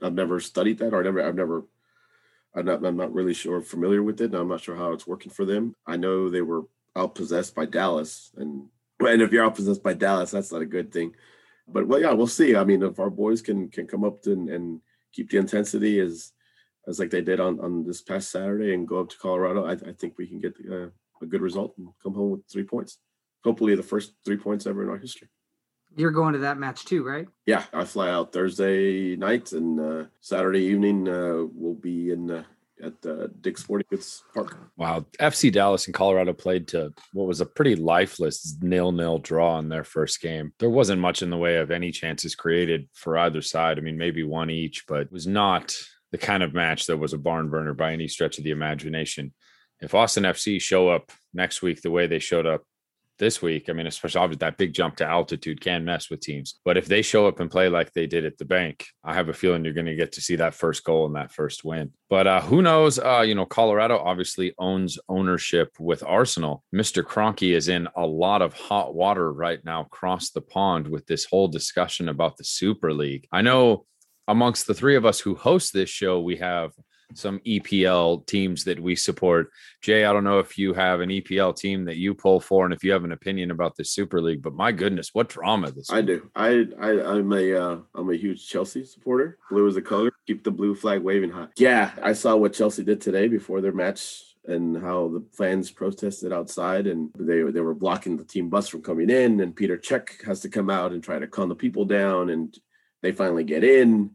I've 0.02 0.14
never 0.14 0.40
studied 0.40 0.78
that, 0.78 0.92
or 0.92 1.00
I 1.00 1.04
never, 1.04 1.22
I've 1.22 1.34
never, 1.34 1.64
I'm 2.54 2.64
not, 2.66 2.84
I'm 2.84 2.96
not 2.96 3.12
really 3.12 3.34
sure 3.34 3.62
familiar 3.62 4.02
with 4.02 4.20
it. 4.20 4.34
I'm 4.34 4.48
not 4.48 4.60
sure 4.60 4.76
how 4.76 4.92
it's 4.92 5.06
working 5.06 5.32
for 5.32 5.44
them. 5.44 5.74
I 5.86 5.96
know 5.96 6.28
they 6.28 6.42
were 6.42 6.64
outpossessed 6.96 7.54
by 7.54 7.66
Dallas, 7.66 8.30
and 8.36 8.68
and 9.00 9.22
if 9.22 9.32
you're 9.32 9.48
outpossessed 9.48 9.82
by 9.82 9.94
Dallas, 9.94 10.30
that's 10.30 10.52
not 10.52 10.62
a 10.62 10.66
good 10.66 10.92
thing. 10.92 11.14
But 11.68 11.86
well, 11.86 12.00
yeah, 12.00 12.12
we'll 12.12 12.26
see. 12.26 12.56
I 12.56 12.64
mean, 12.64 12.82
if 12.82 12.98
our 12.98 13.10
boys 13.10 13.42
can 13.42 13.68
can 13.68 13.86
come 13.86 14.04
up 14.04 14.26
and, 14.26 14.48
and 14.48 14.80
keep 15.12 15.30
the 15.30 15.38
intensity 15.38 16.00
as 16.00 16.32
as 16.86 16.98
like 16.98 17.10
they 17.10 17.22
did 17.22 17.40
on 17.40 17.60
on 17.60 17.84
this 17.84 18.02
past 18.02 18.30
Saturday 18.30 18.74
and 18.74 18.88
go 18.88 19.00
up 19.00 19.10
to 19.10 19.18
Colorado, 19.18 19.64
I, 19.64 19.72
I 19.72 19.92
think 19.98 20.18
we 20.18 20.26
can 20.26 20.40
get 20.40 20.54
a, 20.70 20.90
a 21.22 21.26
good 21.26 21.40
result 21.40 21.74
and 21.78 21.88
come 22.02 22.14
home 22.14 22.32
with 22.32 22.46
three 22.50 22.64
points. 22.64 22.98
Hopefully, 23.44 23.74
the 23.74 23.82
first 23.82 24.12
three 24.24 24.36
points 24.36 24.66
ever 24.66 24.82
in 24.82 24.88
our 24.88 24.98
history. 24.98 25.28
You're 25.96 26.10
going 26.10 26.34
to 26.34 26.40
that 26.40 26.58
match 26.58 26.84
too, 26.84 27.04
right? 27.04 27.28
Yeah, 27.46 27.64
I 27.72 27.84
fly 27.84 28.10
out 28.10 28.32
Thursday 28.32 29.16
night 29.16 29.52
and 29.52 29.80
uh, 29.80 30.04
Saturday 30.20 30.60
evening. 30.60 31.08
Uh, 31.08 31.44
we'll 31.54 31.74
be 31.74 32.10
in 32.10 32.30
uh, 32.30 32.44
at 32.82 32.94
uh, 33.06 33.28
Dick's 33.40 33.62
Sporting 33.62 33.86
Goods 33.90 34.22
Park. 34.34 34.58
Wow. 34.76 35.06
FC 35.20 35.52
Dallas 35.52 35.86
and 35.86 35.94
Colorado 35.94 36.32
played 36.32 36.68
to 36.68 36.92
what 37.12 37.28
was 37.28 37.40
a 37.40 37.46
pretty 37.46 37.76
lifeless 37.76 38.56
nil 38.60 38.92
nil 38.92 39.18
draw 39.18 39.58
in 39.58 39.68
their 39.68 39.84
first 39.84 40.20
game. 40.20 40.52
There 40.58 40.70
wasn't 40.70 41.00
much 41.00 41.22
in 41.22 41.30
the 41.30 41.36
way 41.36 41.56
of 41.56 41.70
any 41.70 41.92
chances 41.92 42.34
created 42.34 42.88
for 42.92 43.16
either 43.18 43.42
side. 43.42 43.78
I 43.78 43.82
mean, 43.82 43.98
maybe 43.98 44.22
one 44.24 44.50
each, 44.50 44.84
but 44.86 45.00
it 45.02 45.12
was 45.12 45.26
not 45.26 45.74
the 46.10 46.18
kind 46.18 46.42
of 46.42 46.54
match 46.54 46.86
that 46.86 46.98
was 46.98 47.12
a 47.12 47.18
barn 47.18 47.48
burner 47.48 47.74
by 47.74 47.92
any 47.92 48.08
stretch 48.08 48.38
of 48.38 48.44
the 48.44 48.50
imagination. 48.50 49.32
If 49.80 49.94
Austin 49.94 50.24
FC 50.24 50.60
show 50.60 50.88
up 50.88 51.10
next 51.34 51.62
week 51.62 51.82
the 51.82 51.90
way 51.90 52.06
they 52.06 52.18
showed 52.18 52.46
up 52.46 52.62
this 53.22 53.40
week, 53.40 53.70
I 53.70 53.72
mean, 53.72 53.86
especially 53.86 54.20
obviously 54.20 54.40
that 54.40 54.58
big 54.58 54.74
jump 54.74 54.96
to 54.96 55.06
altitude 55.06 55.60
can 55.60 55.84
mess 55.84 56.10
with 56.10 56.20
teams. 56.20 56.58
But 56.64 56.76
if 56.76 56.86
they 56.86 57.02
show 57.02 57.28
up 57.28 57.38
and 57.38 57.48
play 57.48 57.68
like 57.68 57.92
they 57.92 58.08
did 58.08 58.24
at 58.24 58.36
the 58.36 58.44
bank, 58.44 58.84
I 59.04 59.14
have 59.14 59.28
a 59.28 59.32
feeling 59.32 59.64
you're 59.64 59.74
going 59.74 59.86
to 59.86 59.94
get 59.94 60.10
to 60.12 60.20
see 60.20 60.34
that 60.36 60.54
first 60.54 60.82
goal 60.82 61.06
and 61.06 61.14
that 61.14 61.32
first 61.32 61.64
win. 61.64 61.92
But 62.10 62.26
uh, 62.26 62.40
who 62.40 62.62
knows? 62.62 62.98
Uh, 62.98 63.22
you 63.24 63.36
know, 63.36 63.46
Colorado 63.46 63.96
obviously 63.96 64.54
owns 64.58 64.98
ownership 65.08 65.70
with 65.78 66.02
Arsenal. 66.02 66.64
Mr. 66.74 67.04
Kroenke 67.04 67.54
is 67.54 67.68
in 67.68 67.86
a 67.96 68.04
lot 68.04 68.42
of 68.42 68.54
hot 68.54 68.92
water 68.92 69.32
right 69.32 69.64
now 69.64 69.82
across 69.82 70.30
the 70.30 70.40
pond 70.42 70.88
with 70.88 71.06
this 71.06 71.24
whole 71.24 71.46
discussion 71.46 72.08
about 72.08 72.36
the 72.36 72.44
Super 72.44 72.92
League. 72.92 73.28
I 73.30 73.42
know 73.42 73.86
amongst 74.26 74.66
the 74.66 74.74
three 74.74 74.96
of 74.96 75.06
us 75.06 75.20
who 75.20 75.36
host 75.36 75.72
this 75.72 75.90
show, 75.90 76.20
we 76.20 76.38
have 76.38 76.72
some 77.14 77.38
EPL 77.40 78.26
teams 78.26 78.64
that 78.64 78.80
we 78.80 78.96
support. 78.96 79.50
Jay, 79.80 80.04
I 80.04 80.12
don't 80.12 80.24
know 80.24 80.38
if 80.38 80.58
you 80.58 80.74
have 80.74 81.00
an 81.00 81.10
EPL 81.10 81.56
team 81.56 81.84
that 81.86 81.96
you 81.96 82.14
pull 82.14 82.40
for, 82.40 82.64
and 82.64 82.74
if 82.74 82.84
you 82.84 82.92
have 82.92 83.04
an 83.04 83.12
opinion 83.12 83.50
about 83.50 83.76
the 83.76 83.84
Super 83.84 84.20
League. 84.20 84.42
But 84.42 84.54
my 84.54 84.72
goodness, 84.72 85.10
what 85.12 85.28
drama 85.28 85.70
this! 85.70 85.90
I 85.90 86.02
do. 86.02 86.30
I, 86.34 86.66
I 86.80 87.16
I'm 87.16 87.32
a 87.32 87.54
uh, 87.54 87.76
I'm 87.94 88.10
a 88.10 88.16
huge 88.16 88.48
Chelsea 88.48 88.84
supporter. 88.84 89.38
Blue 89.50 89.66
is 89.66 89.74
the 89.74 89.82
color. 89.82 90.10
Keep 90.26 90.44
the 90.44 90.50
blue 90.50 90.74
flag 90.74 91.02
waving 91.02 91.30
high. 91.30 91.48
Yeah, 91.56 91.92
I 92.02 92.12
saw 92.12 92.36
what 92.36 92.54
Chelsea 92.54 92.84
did 92.84 93.00
today 93.00 93.28
before 93.28 93.60
their 93.60 93.72
match 93.72 94.22
and 94.46 94.76
how 94.76 95.08
the 95.08 95.24
fans 95.32 95.70
protested 95.70 96.32
outside 96.32 96.86
and 96.86 97.10
they 97.16 97.42
they 97.42 97.60
were 97.60 97.74
blocking 97.74 98.16
the 98.16 98.24
team 98.24 98.48
bus 98.48 98.68
from 98.68 98.82
coming 98.82 99.08
in 99.08 99.40
and 99.40 99.54
Peter 99.54 99.78
Cech 99.78 100.24
has 100.24 100.40
to 100.40 100.48
come 100.48 100.68
out 100.68 100.92
and 100.92 101.02
try 101.02 101.18
to 101.18 101.28
calm 101.28 101.48
the 101.48 101.54
people 101.54 101.84
down 101.84 102.30
and 102.30 102.58
they 103.02 103.12
finally 103.12 103.44
get 103.44 103.62
in 103.62 104.10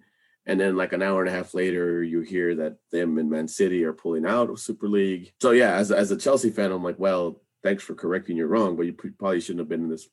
and 0.47 0.57
then 0.59 0.77
like 0.77 0.93
an 0.93 1.03
hour 1.03 1.21
and 1.21 1.29
a 1.29 1.37
half 1.37 1.53
later, 1.53 2.01
you 2.01 2.21
hear 2.21 2.55
that 2.55 2.77
them 2.89 3.17
and 3.17 3.29
Man 3.29 3.49
City 3.49 3.83
are 3.83 3.93
pulling 3.93 4.25
out 4.25 4.49
of 4.49 4.59
Super 4.59 4.87
League. 4.87 5.33
So 5.41 5.51
yeah, 5.51 5.75
as, 5.75 5.91
as 5.91 6.09
a 6.09 6.17
Chelsea 6.17 6.49
fan, 6.49 6.71
I'm 6.71 6.83
like, 6.83 6.97
well, 6.97 7.41
thanks 7.63 7.83
for 7.83 7.93
correcting 7.93 8.37
you 8.37 8.45
wrong, 8.45 8.77
but 8.77 8.85
you 8.85 8.93
probably 8.93 9.41
shouldn't 9.41 9.59
have 9.59 9.67
been 9.67 9.83
in 9.83 9.89
this 9.89 10.07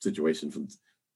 situation 0.00 0.50
from 0.50 0.66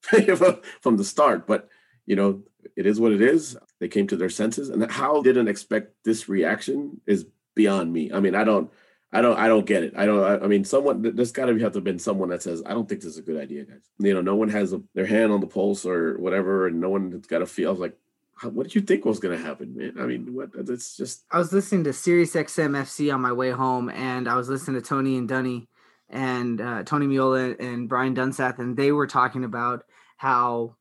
from 0.81 0.95
the 0.95 1.03
start. 1.03 1.45
But 1.45 1.67
you 2.05 2.15
know, 2.15 2.41
it 2.77 2.85
is 2.85 3.01
what 3.01 3.11
it 3.11 3.21
is. 3.21 3.57
They 3.81 3.89
came 3.89 4.07
to 4.07 4.15
their 4.15 4.29
senses, 4.29 4.69
and 4.69 4.89
how 4.89 5.21
didn't 5.21 5.49
expect 5.49 5.93
this 6.05 6.29
reaction 6.29 7.01
is 7.05 7.25
beyond 7.53 7.91
me. 7.91 8.13
I 8.13 8.21
mean, 8.21 8.33
I 8.33 8.45
don't. 8.45 8.71
I 9.11 9.21
don't 9.21 9.37
I 9.37 9.47
don't 9.47 9.65
get 9.65 9.83
it. 9.83 9.93
I 9.95 10.05
don't 10.05 10.21
I, 10.21 10.43
I 10.43 10.47
mean 10.47 10.65
someone 10.65 11.01
there's 11.01 11.31
got 11.31 11.45
to 11.45 11.57
have 11.59 11.71
to 11.73 11.81
been 11.81 11.97
someone 11.97 12.27
that 12.27 12.43
says 12.43 12.61
I 12.65 12.71
don't 12.71 12.89
think 12.89 12.99
this 12.99 13.11
is 13.11 13.17
a 13.17 13.21
good 13.21 13.41
idea 13.41 13.63
guys. 13.63 13.89
You 13.99 14.13
know, 14.13 14.19
no 14.19 14.35
one 14.35 14.49
has 14.49 14.73
a, 14.73 14.81
their 14.95 15.05
hand 15.05 15.31
on 15.31 15.39
the 15.39 15.47
pulse 15.47 15.85
or 15.85 16.17
whatever 16.17 16.67
and 16.67 16.81
no 16.81 16.89
one 16.89 17.11
has 17.13 17.25
got 17.25 17.41
a 17.41 17.45
feel 17.45 17.69
I 17.69 17.71
was 17.71 17.79
like 17.79 17.97
what 18.43 18.63
did 18.63 18.75
you 18.75 18.81
think 18.81 19.05
was 19.05 19.19
going 19.19 19.37
to 19.37 19.43
happen, 19.43 19.75
man? 19.75 19.95
I 19.99 20.05
mean, 20.05 20.33
what? 20.33 20.49
It's 20.55 20.95
just 20.95 21.25
I 21.31 21.37
was 21.37 21.51
listening 21.51 21.83
to 21.85 21.93
Sirius 21.93 22.33
XM 22.33 22.77
FC 22.77 23.13
on 23.13 23.21
my 23.21 23.31
way 23.31 23.51
home, 23.51 23.89
and 23.89 24.27
I 24.27 24.35
was 24.35 24.49
listening 24.49 24.81
to 24.81 24.87
Tony 24.87 25.17
and 25.17 25.27
Dunny 25.27 25.67
and 26.09 26.61
uh, 26.61 26.83
Tony 26.83 27.07
Meola 27.07 27.59
and 27.59 27.89
Brian 27.89 28.15
Dunseth, 28.15 28.59
and 28.59 28.77
they 28.77 28.91
were 28.91 29.07
talking 29.07 29.43
about 29.43 29.83
how 30.17 30.75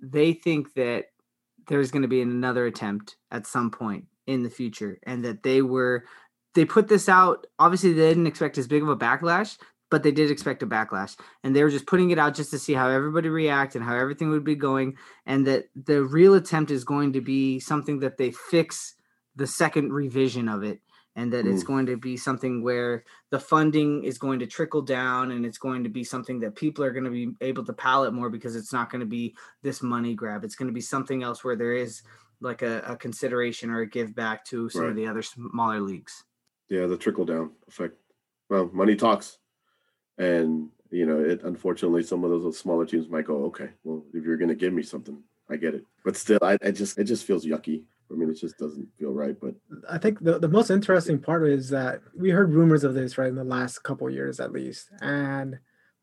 they 0.00 0.32
think 0.32 0.74
that 0.74 1.06
there's 1.68 1.90
going 1.90 2.02
to 2.02 2.08
be 2.08 2.20
another 2.20 2.66
attempt 2.66 3.16
at 3.30 3.46
some 3.46 3.70
point 3.70 4.04
in 4.26 4.42
the 4.42 4.50
future, 4.50 4.98
and 5.04 5.24
that 5.24 5.42
they 5.42 5.62
were 5.62 6.04
they 6.54 6.64
put 6.64 6.88
this 6.88 7.08
out. 7.08 7.46
Obviously, 7.58 7.92
they 7.92 8.08
didn't 8.08 8.26
expect 8.26 8.58
as 8.58 8.68
big 8.68 8.82
of 8.82 8.88
a 8.88 8.96
backlash, 8.96 9.58
but 9.90 10.02
they 10.02 10.12
did 10.12 10.30
expect 10.30 10.62
a 10.62 10.66
backlash, 10.66 11.16
and 11.42 11.54
they 11.54 11.62
were 11.62 11.70
just 11.70 11.86
putting 11.86 12.10
it 12.10 12.18
out 12.18 12.34
just 12.34 12.50
to 12.50 12.58
see 12.58 12.72
how 12.72 12.88
everybody 12.88 13.28
react 13.28 13.74
and 13.74 13.84
how 13.84 13.94
everything 13.94 14.30
would 14.30 14.44
be 14.44 14.54
going, 14.54 14.96
and 15.26 15.46
that 15.46 15.66
the 15.74 16.02
real 16.02 16.34
attempt 16.34 16.70
is 16.70 16.84
going 16.84 17.12
to 17.12 17.20
be 17.20 17.60
something 17.60 18.00
that 18.00 18.16
they 18.16 18.30
fix 18.30 18.94
the 19.36 19.46
second 19.46 19.92
revision 19.92 20.48
of 20.48 20.62
it 20.62 20.80
and 21.16 21.32
that 21.32 21.46
it's 21.46 21.62
Mm. 21.62 21.66
going 21.66 21.86
to 21.86 21.96
be 21.96 22.16
something 22.16 22.62
where 22.62 23.04
the 23.30 23.38
funding 23.38 24.02
is 24.02 24.18
going 24.18 24.40
to 24.40 24.46
trickle 24.46 24.82
down 24.82 25.30
and 25.30 25.46
it's 25.46 25.58
going 25.58 25.84
to 25.84 25.90
be 25.90 26.02
something 26.02 26.40
that 26.40 26.56
people 26.56 26.84
are 26.84 26.90
going 26.90 27.04
to 27.04 27.10
be 27.10 27.32
able 27.40 27.64
to 27.64 27.72
palate 27.72 28.12
more 28.12 28.30
because 28.30 28.56
it's 28.56 28.72
not 28.72 28.90
going 28.90 29.00
to 29.00 29.06
be 29.06 29.36
this 29.62 29.82
money 29.82 30.14
grab 30.14 30.44
it's 30.44 30.56
going 30.56 30.68
to 30.68 30.72
be 30.72 30.80
something 30.80 31.22
else 31.22 31.44
where 31.44 31.56
there 31.56 31.72
is 31.72 32.02
like 32.40 32.62
a, 32.62 32.80
a 32.86 32.96
consideration 32.96 33.70
or 33.70 33.80
a 33.80 33.86
give 33.86 34.14
back 34.14 34.44
to 34.44 34.68
some 34.68 34.86
of 34.86 34.96
the 34.96 35.06
other 35.06 35.22
smaller 35.22 35.80
leagues 35.80 36.24
yeah, 36.68 36.86
the 36.86 36.96
trickle 36.96 37.24
down 37.24 37.52
effect. 37.68 37.94
Well, 38.48 38.70
money 38.72 38.96
talks, 38.96 39.38
and 40.18 40.68
you 40.90 41.06
know, 41.06 41.18
it 41.18 41.42
unfortunately 41.42 42.02
some 42.02 42.24
of 42.24 42.30
those 42.30 42.58
smaller 42.58 42.86
teams 42.86 43.08
might 43.08 43.26
go, 43.26 43.44
okay, 43.46 43.70
well, 43.82 44.04
if 44.12 44.24
you're 44.24 44.36
going 44.36 44.48
to 44.48 44.54
give 44.54 44.72
me 44.72 44.82
something, 44.82 45.18
I 45.50 45.56
get 45.56 45.74
it. 45.74 45.84
But 46.04 46.16
still, 46.16 46.38
I, 46.42 46.56
I 46.62 46.70
just 46.70 46.98
it 46.98 47.04
just 47.04 47.24
feels 47.24 47.44
yucky. 47.44 47.82
I 48.10 48.14
mean, 48.14 48.30
it 48.30 48.34
just 48.34 48.58
doesn't 48.58 48.88
feel 48.98 49.12
right. 49.12 49.36
But 49.40 49.54
I 49.90 49.98
think 49.98 50.22
the, 50.22 50.38
the 50.38 50.48
most 50.48 50.70
interesting 50.70 51.18
part 51.18 51.48
is 51.48 51.68
that 51.70 52.00
we 52.16 52.30
heard 52.30 52.52
rumors 52.52 52.84
of 52.84 52.94
this 52.94 53.18
right 53.18 53.28
in 53.28 53.34
the 53.34 53.44
last 53.44 53.82
couple 53.82 54.08
years 54.10 54.40
at 54.40 54.52
least, 54.52 54.90
and 55.00 55.58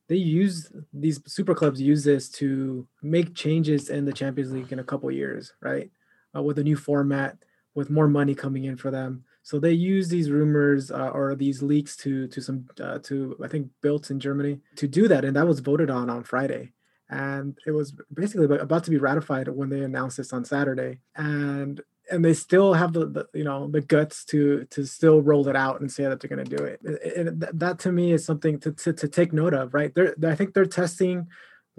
they 0.09 0.17
use 0.17 0.69
these 0.93 1.21
super 1.25 1.55
clubs 1.55 1.81
use 1.81 2.03
this 2.03 2.27
to 2.29 2.85
make 3.01 3.33
changes 3.33 3.89
in 3.89 4.03
the 4.03 4.11
Champions 4.11 4.51
League 4.51 4.71
in 4.73 4.79
a 4.79 4.83
couple 4.83 5.09
years, 5.09 5.53
right? 5.61 5.89
Uh, 6.35 6.41
with 6.41 6.59
a 6.59 6.63
new 6.63 6.75
format, 6.75 7.37
with 7.75 7.89
more 7.89 8.09
money 8.09 8.35
coming 8.35 8.65
in 8.65 8.75
for 8.75 8.91
them. 8.91 9.23
So 9.43 9.59
they 9.59 9.73
use 9.73 10.07
these 10.09 10.29
rumors 10.29 10.91
uh, 10.91 11.09
or 11.09 11.35
these 11.35 11.61
leaks 11.63 11.95
to 11.97 12.27
to 12.27 12.41
some 12.41 12.67
uh, 12.79 12.99
to 13.03 13.35
I 13.43 13.47
think 13.47 13.69
built 13.81 14.11
in 14.11 14.19
Germany 14.19 14.59
to 14.75 14.87
do 14.87 15.07
that, 15.07 15.25
and 15.25 15.35
that 15.35 15.47
was 15.47 15.59
voted 15.59 15.89
on 15.89 16.09
on 16.09 16.23
Friday, 16.23 16.73
and 17.09 17.57
it 17.65 17.71
was 17.71 17.93
basically 18.13 18.45
about- 18.45 18.83
to 18.83 18.91
be 18.91 18.97
ratified 18.97 19.47
when 19.47 19.69
they 19.69 19.81
announced 19.81 20.17
this 20.17 20.31
on 20.33 20.45
Saturday, 20.45 20.99
and 21.15 21.81
and 22.11 22.25
they 22.25 22.33
still 22.33 22.73
have 22.73 22.93
the, 22.93 23.05
the 23.07 23.27
you 23.33 23.43
know 23.43 23.67
the 23.67 23.81
guts 23.81 24.25
to 24.25 24.65
to 24.65 24.85
still 24.85 25.21
roll 25.21 25.47
it 25.47 25.55
out 25.55 25.79
and 25.81 25.91
say 25.91 26.03
that 26.03 26.19
they're 26.19 26.35
going 26.35 26.45
to 26.45 26.55
do 26.57 26.63
it. 26.63 26.81
And- 27.17 27.41
that 27.41 27.79
to 27.79 27.91
me 27.91 28.11
is 28.11 28.23
something 28.25 28.59
to, 28.59 28.71
to 28.73 28.93
to 28.93 29.07
take 29.07 29.33
note 29.33 29.53
of, 29.53 29.73
right? 29.73 29.93
They're 29.95 30.13
I 30.23 30.35
think 30.35 30.53
they're 30.53 30.65
testing 30.65 31.27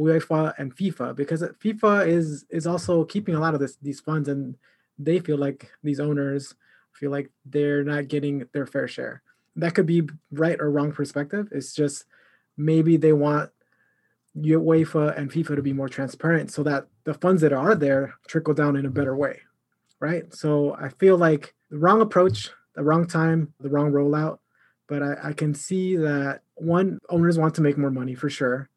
UEFA 0.01 0.55
and 0.59 0.75
FIFA 0.75 1.15
because 1.15 1.43
FIFA 1.63 2.07
is 2.09 2.45
is 2.51 2.67
also 2.67 3.05
keeping 3.05 3.35
a 3.35 3.41
lot 3.41 3.55
of 3.55 3.61
this 3.61 3.77
these 3.83 4.01
funds 4.01 4.29
and 4.29 4.57
they 4.99 5.19
feel 5.21 5.39
like 5.39 5.71
these 5.83 6.01
owners 6.01 6.55
feel 6.93 7.11
like 7.11 7.31
they're 7.45 7.85
not 7.85 8.09
getting 8.09 8.47
their 8.53 8.67
fair 8.67 8.89
share. 8.89 9.23
That 9.57 9.75
could 9.75 9.87
be 9.87 10.09
right 10.31 10.61
or 10.61 10.71
wrong 10.71 10.93
perspective. 10.93 11.49
It's 11.53 11.75
just 11.75 12.05
maybe 12.57 12.97
they 12.97 13.13
want 13.13 13.51
UEFA 14.37 15.17
and 15.17 15.31
FIFA 15.31 15.57
to 15.57 15.63
be 15.63 15.73
more 15.73 15.89
transparent 15.89 16.51
so 16.51 16.63
that 16.63 16.87
the 17.05 17.15
funds 17.15 17.43
that 17.43 17.53
are 17.53 17.75
there 17.75 18.15
trickle 18.29 18.55
down 18.55 18.77
in 18.77 18.87
a 18.87 18.91
better 18.91 19.17
way. 19.17 19.41
Right. 20.01 20.33
So 20.35 20.75
I 20.75 20.89
feel 20.89 21.17
like 21.17 21.55
the 21.71 21.79
wrong 21.79 22.01
approach, 22.01 22.51
the 22.75 22.83
wrong 22.83 23.07
time, 23.07 23.53
the 23.61 23.69
wrong 23.69 23.93
rollout. 23.93 24.39
But 24.89 25.03
I, 25.03 25.17
I 25.29 25.33
can 25.33 25.55
see 25.55 25.97
that 25.97 26.43
one, 26.55 26.99
owners 27.09 27.39
want 27.39 27.55
to 27.55 27.63
make 27.63 27.79
more 27.79 27.91
money 27.91 28.15
for 28.15 28.29
sure, 28.29 28.69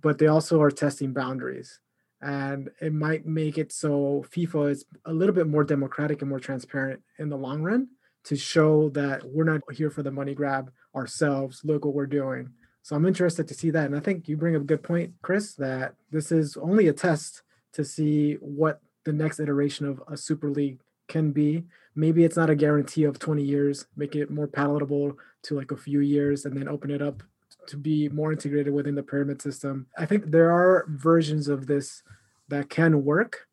but 0.00 0.18
they 0.18 0.26
also 0.26 0.60
are 0.60 0.70
testing 0.70 1.12
boundaries. 1.12 1.78
And 2.22 2.70
it 2.80 2.92
might 2.92 3.26
make 3.26 3.56
it 3.56 3.72
so 3.72 4.24
FIFA 4.34 4.70
is 4.70 4.84
a 5.06 5.12
little 5.12 5.34
bit 5.34 5.46
more 5.46 5.64
democratic 5.64 6.20
and 6.20 6.28
more 6.28 6.40
transparent 6.40 7.00
in 7.18 7.28
the 7.28 7.36
long 7.36 7.62
run 7.62 7.88
to 8.24 8.36
show 8.36 8.90
that 8.90 9.24
we're 9.24 9.44
not 9.44 9.62
here 9.72 9.90
for 9.90 10.02
the 10.02 10.10
money 10.10 10.34
grab 10.34 10.70
ourselves. 10.94 11.62
Look 11.64 11.84
what 11.84 11.94
we're 11.94 12.06
doing. 12.06 12.50
So 12.82 12.96
I'm 12.96 13.06
interested 13.06 13.48
to 13.48 13.54
see 13.54 13.70
that. 13.70 13.86
And 13.86 13.96
I 13.96 14.00
think 14.00 14.28
you 14.28 14.36
bring 14.36 14.56
up 14.56 14.62
a 14.62 14.66
good 14.66 14.82
point, 14.82 15.14
Chris, 15.22 15.54
that 15.54 15.94
this 16.10 16.32
is 16.32 16.56
only 16.56 16.88
a 16.88 16.92
test 16.92 17.42
to 17.72 17.84
see 17.84 18.34
what 18.34 18.80
the 19.04 19.12
next 19.12 19.40
iteration 19.40 19.86
of 19.86 20.02
a 20.08 20.16
Super 20.16 20.50
League 20.50 20.80
can 21.08 21.32
be. 21.32 21.64
Maybe 21.94 22.24
it's 22.24 22.36
not 22.36 22.50
a 22.50 22.54
guarantee 22.54 23.04
of 23.04 23.18
20 23.18 23.42
years, 23.42 23.86
make 23.96 24.14
it 24.14 24.30
more 24.30 24.46
palatable 24.46 25.16
to 25.44 25.54
like 25.54 25.70
a 25.70 25.76
few 25.76 26.00
years 26.00 26.44
and 26.44 26.56
then 26.56 26.68
open 26.68 26.90
it 26.90 27.02
up 27.02 27.22
to 27.66 27.76
be 27.76 28.08
more 28.08 28.32
integrated 28.32 28.72
within 28.72 28.94
the 28.94 29.02
pyramid 29.02 29.40
system. 29.40 29.86
I 29.98 30.06
think 30.06 30.30
there 30.30 30.50
are 30.50 30.86
versions 30.88 31.48
of 31.48 31.66
this 31.66 32.02
that 32.48 32.68
can 32.68 33.04
work. 33.04 33.46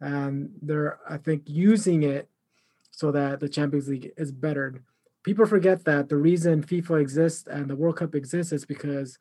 And 0.00 0.50
they're, 0.60 0.98
I 1.08 1.16
think, 1.16 1.42
using 1.46 2.02
it 2.02 2.28
so 2.90 3.10
that 3.12 3.40
the 3.40 3.48
Champions 3.48 3.88
League 3.88 4.12
is 4.16 4.32
bettered. 4.32 4.82
People 5.22 5.46
forget 5.46 5.84
that 5.84 6.08
the 6.08 6.16
reason 6.16 6.62
FIFA 6.62 7.00
exists 7.00 7.46
and 7.46 7.68
the 7.68 7.76
World 7.76 7.96
Cup 7.96 8.14
exists 8.14 8.52
is 8.52 8.64
because 8.64 9.18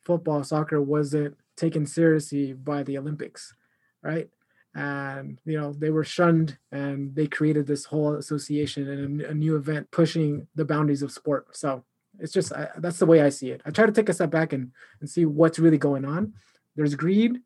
football, 0.00 0.42
soccer 0.44 0.80
wasn't 0.80 1.36
taken 1.56 1.86
seriously 1.86 2.52
by 2.52 2.82
the 2.82 2.96
Olympics, 2.98 3.54
right? 4.02 4.28
And 4.74 5.40
you 5.44 5.58
know 5.58 5.72
they 5.72 5.90
were 5.90 6.04
shunned, 6.04 6.58
and 6.70 7.14
they 7.14 7.26
created 7.26 7.66
this 7.66 7.86
whole 7.86 8.14
association 8.14 8.88
and 8.88 9.20
a, 9.22 9.30
a 9.30 9.34
new 9.34 9.56
event 9.56 9.90
pushing 9.90 10.46
the 10.54 10.64
boundaries 10.64 11.02
of 11.02 11.10
sport. 11.10 11.56
So 11.56 11.84
it's 12.18 12.32
just 12.32 12.52
I, 12.52 12.68
that's 12.78 12.98
the 12.98 13.06
way 13.06 13.22
I 13.22 13.28
see 13.28 13.50
it. 13.50 13.62
I 13.64 13.70
try 13.70 13.86
to 13.86 13.92
take 13.92 14.08
a 14.08 14.14
step 14.14 14.30
back 14.30 14.52
and 14.52 14.72
and 15.00 15.08
see 15.08 15.24
what's 15.24 15.58
really 15.58 15.78
going 15.78 16.04
on. 16.04 16.34
There's 16.76 16.94
greed, 16.94 17.40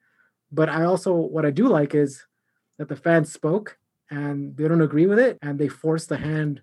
but 0.51 0.69
I 0.69 0.85
also 0.85 1.15
what 1.15 1.47
I 1.47 1.51
do 1.51 1.69
like 1.69 1.95
is 1.95 2.25
that 2.79 2.89
the 2.89 2.97
fans 2.97 3.33
spoke 3.33 3.79
and 4.11 4.57
they 4.57 4.69
don't 4.69 4.83
agree 4.83 5.07
with 5.07 5.19
it, 5.19 5.39
and 5.43 5.59
they 5.59 5.69
force 5.69 6.07
the 6.07 6.19
hand 6.19 6.63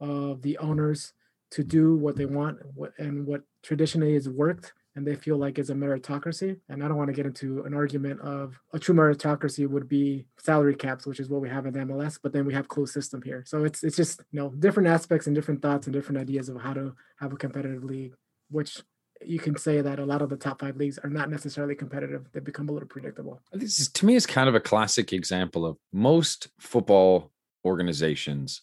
of 0.00 0.42
the 0.42 0.58
owners 0.58 1.12
to 1.52 1.64
do 1.64 1.96
what 1.96 2.16
they 2.16 2.26
want 2.26 2.58
and 2.98 3.26
what 3.26 3.42
traditionally 3.62 4.14
has 4.14 4.28
worked 4.28 4.72
and 4.96 5.06
they 5.06 5.14
feel 5.14 5.36
like 5.36 5.58
it's 5.58 5.70
a 5.70 5.74
meritocracy 5.74 6.58
and 6.68 6.82
i 6.82 6.88
don't 6.88 6.96
want 6.96 7.08
to 7.08 7.14
get 7.14 7.26
into 7.26 7.62
an 7.64 7.74
argument 7.74 8.20
of 8.20 8.58
a 8.72 8.78
true 8.78 8.94
meritocracy 8.94 9.68
would 9.68 9.88
be 9.88 10.26
salary 10.38 10.74
caps 10.74 11.06
which 11.06 11.20
is 11.20 11.28
what 11.28 11.40
we 11.40 11.48
have 11.48 11.66
in 11.66 11.74
mls 11.74 12.18
but 12.22 12.32
then 12.32 12.44
we 12.44 12.54
have 12.54 12.68
closed 12.68 12.92
system 12.92 13.22
here 13.22 13.44
so 13.46 13.64
it's 13.64 13.82
it's 13.82 13.96
just 13.96 14.20
you 14.32 14.40
know 14.40 14.50
different 14.58 14.88
aspects 14.88 15.26
and 15.26 15.34
different 15.34 15.62
thoughts 15.62 15.86
and 15.86 15.94
different 15.94 16.20
ideas 16.20 16.48
of 16.48 16.60
how 16.60 16.72
to 16.72 16.94
have 17.18 17.32
a 17.32 17.36
competitive 17.36 17.84
league 17.84 18.14
which 18.50 18.80
you 19.22 19.38
can 19.38 19.56
say 19.56 19.82
that 19.82 19.98
a 19.98 20.04
lot 20.04 20.22
of 20.22 20.30
the 20.30 20.36
top 20.36 20.60
five 20.60 20.76
leagues 20.76 20.98
are 20.98 21.10
not 21.10 21.30
necessarily 21.30 21.74
competitive 21.74 22.26
they 22.32 22.40
become 22.40 22.68
a 22.68 22.72
little 22.72 22.88
predictable 22.88 23.40
This 23.52 23.80
is 23.80 23.88
to 23.88 24.06
me 24.06 24.14
is 24.14 24.26
kind 24.26 24.48
of 24.48 24.54
a 24.54 24.60
classic 24.60 25.12
example 25.12 25.66
of 25.66 25.76
most 25.92 26.48
football 26.58 27.30
organizations 27.64 28.62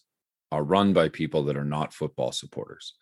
are 0.50 0.62
run 0.62 0.92
by 0.92 1.08
people 1.08 1.44
that 1.44 1.56
are 1.56 1.64
not 1.64 1.92
football 1.92 2.32
supporters. 2.32 2.94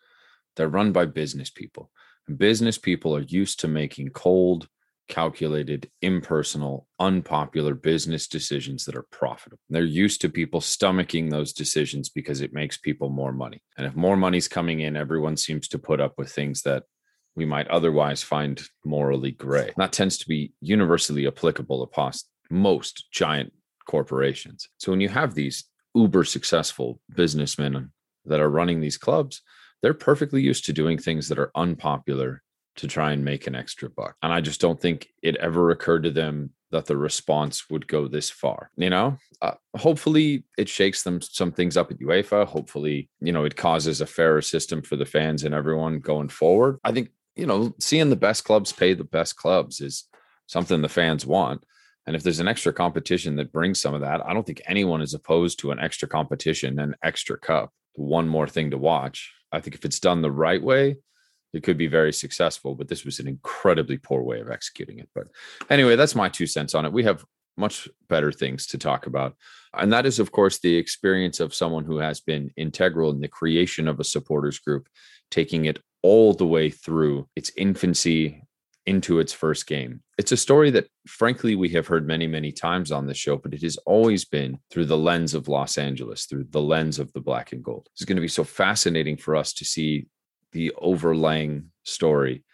They're 0.55 0.69
run 0.69 0.91
by 0.91 1.05
business 1.05 1.49
people. 1.49 1.91
Business 2.35 2.77
people 2.77 3.15
are 3.15 3.21
used 3.21 3.59
to 3.61 3.67
making 3.67 4.09
cold, 4.09 4.67
calculated, 5.07 5.89
impersonal, 6.01 6.87
unpopular 6.99 7.73
business 7.73 8.27
decisions 8.27 8.85
that 8.85 8.95
are 8.95 9.05
profitable. 9.11 9.59
They're 9.69 9.83
used 9.83 10.21
to 10.21 10.29
people 10.29 10.59
stomaching 10.59 11.29
those 11.29 11.53
decisions 11.53 12.09
because 12.09 12.41
it 12.41 12.53
makes 12.53 12.77
people 12.77 13.09
more 13.09 13.31
money. 13.31 13.61
And 13.77 13.87
if 13.87 13.95
more 13.95 14.17
money's 14.17 14.47
coming 14.47 14.81
in, 14.81 14.97
everyone 14.97 15.37
seems 15.37 15.67
to 15.69 15.79
put 15.79 16.01
up 16.01 16.15
with 16.17 16.29
things 16.29 16.63
that 16.63 16.83
we 17.35 17.45
might 17.45 17.67
otherwise 17.67 18.23
find 18.23 18.61
morally 18.83 19.31
gray. 19.31 19.71
That 19.77 19.93
tends 19.93 20.17
to 20.17 20.27
be 20.27 20.51
universally 20.59 21.27
applicable 21.27 21.83
across 21.83 22.25
most 22.49 23.05
giant 23.11 23.53
corporations. 23.85 24.67
So 24.79 24.91
when 24.91 25.01
you 25.01 25.09
have 25.09 25.33
these 25.35 25.65
uber 25.95 26.23
successful 26.23 26.99
businessmen 27.15 27.91
that 28.25 28.39
are 28.39 28.49
running 28.49 28.81
these 28.81 28.97
clubs, 28.97 29.41
they're 29.81 29.93
perfectly 29.93 30.41
used 30.41 30.65
to 30.65 30.73
doing 30.73 30.97
things 30.97 31.27
that 31.29 31.39
are 31.39 31.51
unpopular 31.55 32.43
to 32.77 32.87
try 32.87 33.11
and 33.11 33.25
make 33.25 33.47
an 33.47 33.55
extra 33.55 33.89
buck. 33.89 34.15
And 34.21 34.31
I 34.31 34.41
just 34.41 34.61
don't 34.61 34.79
think 34.79 35.09
it 35.21 35.35
ever 35.37 35.71
occurred 35.71 36.03
to 36.03 36.11
them 36.11 36.51
that 36.71 36.85
the 36.85 36.97
response 36.97 37.69
would 37.69 37.87
go 37.87 38.07
this 38.07 38.29
far. 38.29 38.71
You 38.75 38.89
know, 38.89 39.17
uh, 39.41 39.53
hopefully 39.75 40.43
it 40.57 40.69
shakes 40.69 41.03
them 41.03 41.21
some 41.21 41.51
things 41.51 41.77
up 41.77 41.91
at 41.91 41.99
UEFA. 41.99 42.45
Hopefully, 42.45 43.09
you 43.19 43.31
know, 43.31 43.45
it 43.45 43.55
causes 43.55 44.01
a 44.01 44.05
fairer 44.05 44.41
system 44.41 44.81
for 44.81 44.95
the 44.95 45.05
fans 45.05 45.43
and 45.43 45.55
everyone 45.55 45.99
going 45.99 46.29
forward. 46.29 46.79
I 46.83 46.91
think, 46.91 47.09
you 47.35 47.45
know, 47.45 47.73
seeing 47.79 48.09
the 48.09 48.15
best 48.15 48.43
clubs 48.43 48.73
pay 48.73 48.93
the 48.93 49.03
best 49.03 49.35
clubs 49.37 49.79
is 49.79 50.05
something 50.47 50.81
the 50.81 50.89
fans 50.89 51.25
want. 51.25 51.63
And 52.05 52.15
if 52.15 52.23
there's 52.23 52.39
an 52.39 52.47
extra 52.47 52.71
competition 52.71 53.35
that 53.35 53.51
brings 53.51 53.81
some 53.81 53.93
of 53.93 54.01
that, 54.01 54.25
I 54.25 54.33
don't 54.33 54.45
think 54.45 54.61
anyone 54.65 55.01
is 55.01 55.13
opposed 55.13 55.59
to 55.59 55.71
an 55.71 55.79
extra 55.79 56.07
competition 56.07 56.79
and 56.79 56.95
extra 57.03 57.37
cup, 57.37 57.73
one 57.93 58.27
more 58.29 58.47
thing 58.47 58.71
to 58.71 58.77
watch. 58.77 59.33
I 59.51 59.59
think 59.59 59.75
if 59.75 59.85
it's 59.85 59.99
done 59.99 60.21
the 60.21 60.31
right 60.31 60.61
way, 60.61 60.97
it 61.53 61.63
could 61.63 61.77
be 61.77 61.87
very 61.87 62.13
successful. 62.13 62.75
But 62.75 62.87
this 62.87 63.05
was 63.05 63.19
an 63.19 63.27
incredibly 63.27 63.97
poor 63.97 64.21
way 64.21 64.39
of 64.39 64.49
executing 64.49 64.99
it. 64.99 65.09
But 65.15 65.27
anyway, 65.69 65.95
that's 65.95 66.15
my 66.15 66.29
two 66.29 66.47
cents 66.47 66.75
on 66.75 66.85
it. 66.85 66.93
We 66.93 67.03
have 67.03 67.25
much 67.57 67.89
better 68.07 68.31
things 68.31 68.67
to 68.67 68.77
talk 68.77 69.07
about. 69.07 69.35
And 69.73 69.91
that 69.91 70.05
is, 70.05 70.19
of 70.19 70.31
course, 70.31 70.59
the 70.59 70.75
experience 70.75 71.39
of 71.39 71.55
someone 71.55 71.85
who 71.85 71.97
has 71.97 72.19
been 72.19 72.51
integral 72.55 73.11
in 73.11 73.19
the 73.19 73.27
creation 73.27 73.87
of 73.87 73.99
a 73.99 74.03
supporters 74.03 74.59
group, 74.59 74.87
taking 75.31 75.65
it 75.65 75.79
all 76.03 76.33
the 76.33 76.45
way 76.45 76.69
through 76.69 77.27
its 77.35 77.51
infancy 77.57 78.43
into 78.87 79.19
its 79.19 79.33
first 79.33 79.67
game. 79.67 80.01
It's 80.17 80.31
a 80.31 80.37
story 80.37 80.71
that, 80.71 80.87
frankly, 81.05 81.55
we 81.55 81.69
have 81.69 81.85
heard 81.85 82.07
many, 82.07 82.25
many 82.25 82.51
times 82.51 82.91
on 82.91 83.05
this 83.05 83.17
show, 83.17 83.37
but 83.37 83.53
it 83.53 83.61
has 83.61 83.77
always 83.85 84.25
been 84.25 84.57
through 84.71 84.85
the 84.85 84.97
lens 84.97 85.33
of 85.33 85.49
Los 85.49 85.77
Angeles, 85.77 86.25
through 86.25 86.45
the 86.49 86.61
lens 86.61 86.97
of 86.97 87.11
the 87.13 87.19
black 87.19 87.51
and 87.51 87.63
gold. 87.63 87.89
It's 87.93 88.05
going 88.05 88.15
to 88.15 88.21
be 88.21 88.27
so 88.29 88.45
fascinating 88.45 89.17
for 89.17 89.35
us 89.35 89.53
to 89.53 89.65
see 89.65 90.07
the 90.53 90.71
overlaying 90.77 91.71
story 91.83 92.45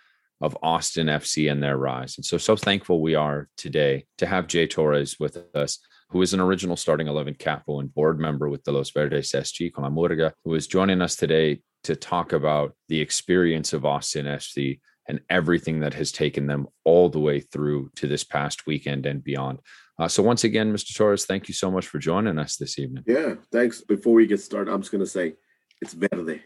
of 0.42 0.58
Austin 0.62 1.08
FC 1.08 1.50
and 1.50 1.62
their 1.62 1.78
rise. 1.78 2.18
And 2.18 2.26
so, 2.26 2.38
so 2.38 2.56
thankful 2.56 3.00
we 3.00 3.16
are 3.16 3.48
today 3.56 4.06
to 4.18 4.26
have 4.26 4.48
Jay 4.48 4.68
Torres 4.68 5.20
with 5.20 5.38
us, 5.56 5.80
who 6.10 6.22
is 6.22 6.34
an 6.34 6.40
original 6.40 6.76
starting 6.76 7.08
11 7.08 7.36
capo 7.36 7.80
and 7.80 7.94
board 7.94 8.20
member 8.20 8.50
with 8.50 8.64
the 8.64 8.72
Los 8.72 8.90
Verdes 8.90 9.32
SG 9.32 9.72
con 9.72 9.96
Murga, 9.96 10.34
who 10.44 10.56
is 10.56 10.68
joining 10.68 11.02
us 11.02 11.16
today 11.16 11.62
to 11.84 11.96
talk 11.96 12.34
about 12.34 12.74
the 12.90 13.00
experience 13.00 13.72
of 13.72 13.86
Austin 13.86 14.26
FC 14.26 14.80
and 15.08 15.20
everything 15.30 15.82
that 15.82 15.94
has 15.94 16.12
taken 16.12 16.48
them 16.48 16.68
all 16.86 17.10
the 17.10 17.20
way 17.20 17.40
through 17.40 17.92
to 17.96 18.08
this 18.08 18.24
past 18.24 18.66
weekend 18.66 19.06
and 19.06 19.24
beyond. 19.24 19.60
Uh, 20.00 20.08
so, 20.08 20.24
once 20.24 20.44
again, 20.44 20.74
Mr. 20.74 20.96
Torres, 20.96 21.26
thank 21.26 21.48
you 21.48 21.54
so 21.54 21.70
much 21.70 21.88
for 21.88 22.00
joining 22.00 22.38
us 22.40 22.56
this 22.58 22.80
evening. 22.80 23.04
Yeah, 23.06 23.36
thanks. 23.52 23.82
Before 23.82 24.14
we 24.14 24.26
get 24.26 24.40
started, 24.42 24.72
I'm 24.72 24.82
just 24.82 24.92
going 24.92 25.04
to 25.04 25.10
say 25.10 25.36
it's 25.82 25.94
verde, 25.94 26.42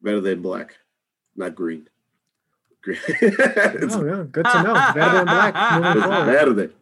verde 0.00 0.32
and 0.32 0.42
black, 0.42 0.76
not 1.36 1.54
green. 1.54 1.88
green. 2.82 2.98
it's, 3.08 3.94
Oh, 3.94 4.04
yeah, 4.04 4.24
good 4.30 4.44
to 4.46 4.62
know. 4.62 4.74
Verde 4.94 5.16
and 5.18 5.26
black. 5.26 5.54
moving 5.82 5.92
it's 5.98 6.06
forward. 6.06 6.24
verde. 6.56 6.74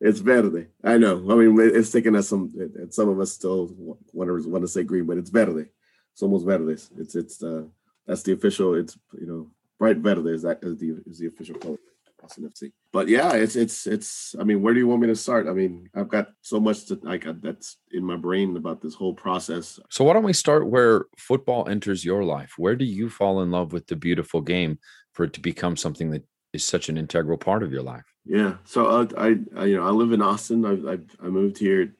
It's 0.00 0.20
verde. 0.20 0.66
I 0.82 0.98
know. 0.98 1.16
I 1.30 1.34
mean, 1.34 1.56
it's 1.60 1.90
taking 1.90 2.16
us 2.16 2.28
some. 2.28 2.50
and 2.56 2.92
Some 2.92 3.08
of 3.08 3.20
us 3.20 3.32
still 3.32 3.70
want 4.12 4.28
to 4.28 4.48
want 4.48 4.62
to 4.64 4.68
say 4.68 4.82
green, 4.82 5.04
but 5.06 5.18
it's 5.18 5.30
verde. 5.30 5.66
It's 6.12 6.22
almost 6.22 6.44
verdes. 6.46 6.90
It's 6.98 7.14
it's 7.14 7.42
uh 7.42 7.64
that's 8.06 8.22
the 8.22 8.32
official. 8.32 8.74
It's 8.74 8.98
you 9.20 9.26
know 9.26 9.50
bright 9.82 9.98
verde 9.98 10.30
is 10.30 10.42
that 10.42 10.60
is 10.62 10.78
the 10.78 11.02
is 11.06 11.18
the 11.18 11.26
official 11.26 11.56
color. 11.56 11.74
of 11.74 12.24
Austin 12.24 12.48
FC. 12.48 12.70
But 12.92 13.08
yeah, 13.08 13.32
it's 13.32 13.56
it's 13.56 13.88
it's. 13.88 14.36
I 14.38 14.44
mean, 14.44 14.62
where 14.62 14.74
do 14.74 14.78
you 14.78 14.86
want 14.86 15.02
me 15.02 15.08
to 15.08 15.16
start? 15.16 15.48
I 15.48 15.52
mean, 15.52 15.88
I've 15.92 16.08
got 16.08 16.28
so 16.40 16.60
much 16.60 16.86
to 16.86 17.00
like 17.02 17.24
that's 17.42 17.78
in 17.90 18.04
my 18.04 18.14
brain 18.14 18.56
about 18.56 18.80
this 18.80 18.94
whole 18.94 19.12
process. 19.12 19.80
So, 19.90 20.04
why 20.04 20.12
don't 20.12 20.22
we 20.22 20.32
start 20.32 20.68
where 20.68 21.06
football 21.18 21.68
enters 21.68 22.04
your 22.04 22.22
life? 22.22 22.52
Where 22.58 22.76
do 22.76 22.84
you 22.84 23.10
fall 23.10 23.42
in 23.42 23.50
love 23.50 23.72
with 23.72 23.88
the 23.88 23.96
beautiful 23.96 24.40
game 24.40 24.78
for 25.14 25.24
it 25.24 25.32
to 25.32 25.40
become 25.40 25.76
something 25.76 26.10
that 26.12 26.22
is 26.52 26.64
such 26.64 26.88
an 26.88 26.96
integral 26.96 27.36
part 27.36 27.64
of 27.64 27.72
your 27.72 27.82
life? 27.82 28.04
Yeah. 28.24 28.58
So 28.64 28.86
uh, 28.86 29.06
I, 29.18 29.28
I, 29.56 29.64
you 29.64 29.76
know, 29.78 29.86
I 29.88 29.90
live 29.90 30.12
in 30.12 30.22
Austin. 30.22 30.64
I, 30.64 30.92
I, 30.92 30.98
I 31.26 31.28
moved 31.28 31.58
here 31.58 31.96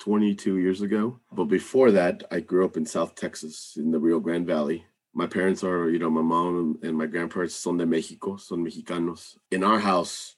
22 0.00 0.58
years 0.58 0.82
ago. 0.82 1.20
But 1.32 1.44
before 1.44 1.90
that, 1.92 2.22
I 2.30 2.40
grew 2.40 2.66
up 2.66 2.76
in 2.76 2.84
South 2.84 3.14
Texas 3.14 3.78
in 3.78 3.90
the 3.92 3.98
Rio 3.98 4.20
Grande 4.20 4.46
Valley. 4.46 4.84
My 5.14 5.26
parents 5.26 5.62
are, 5.62 5.88
you 5.88 5.98
know, 5.98 6.10
my 6.10 6.22
mom 6.22 6.78
and 6.82 6.98
my 6.98 7.06
grandparents 7.06 7.54
son 7.54 7.78
de 7.78 7.86
Mexico, 7.86 8.36
son 8.36 8.64
mexicanos. 8.64 9.36
In 9.50 9.62
our 9.62 9.78
house 9.78 10.36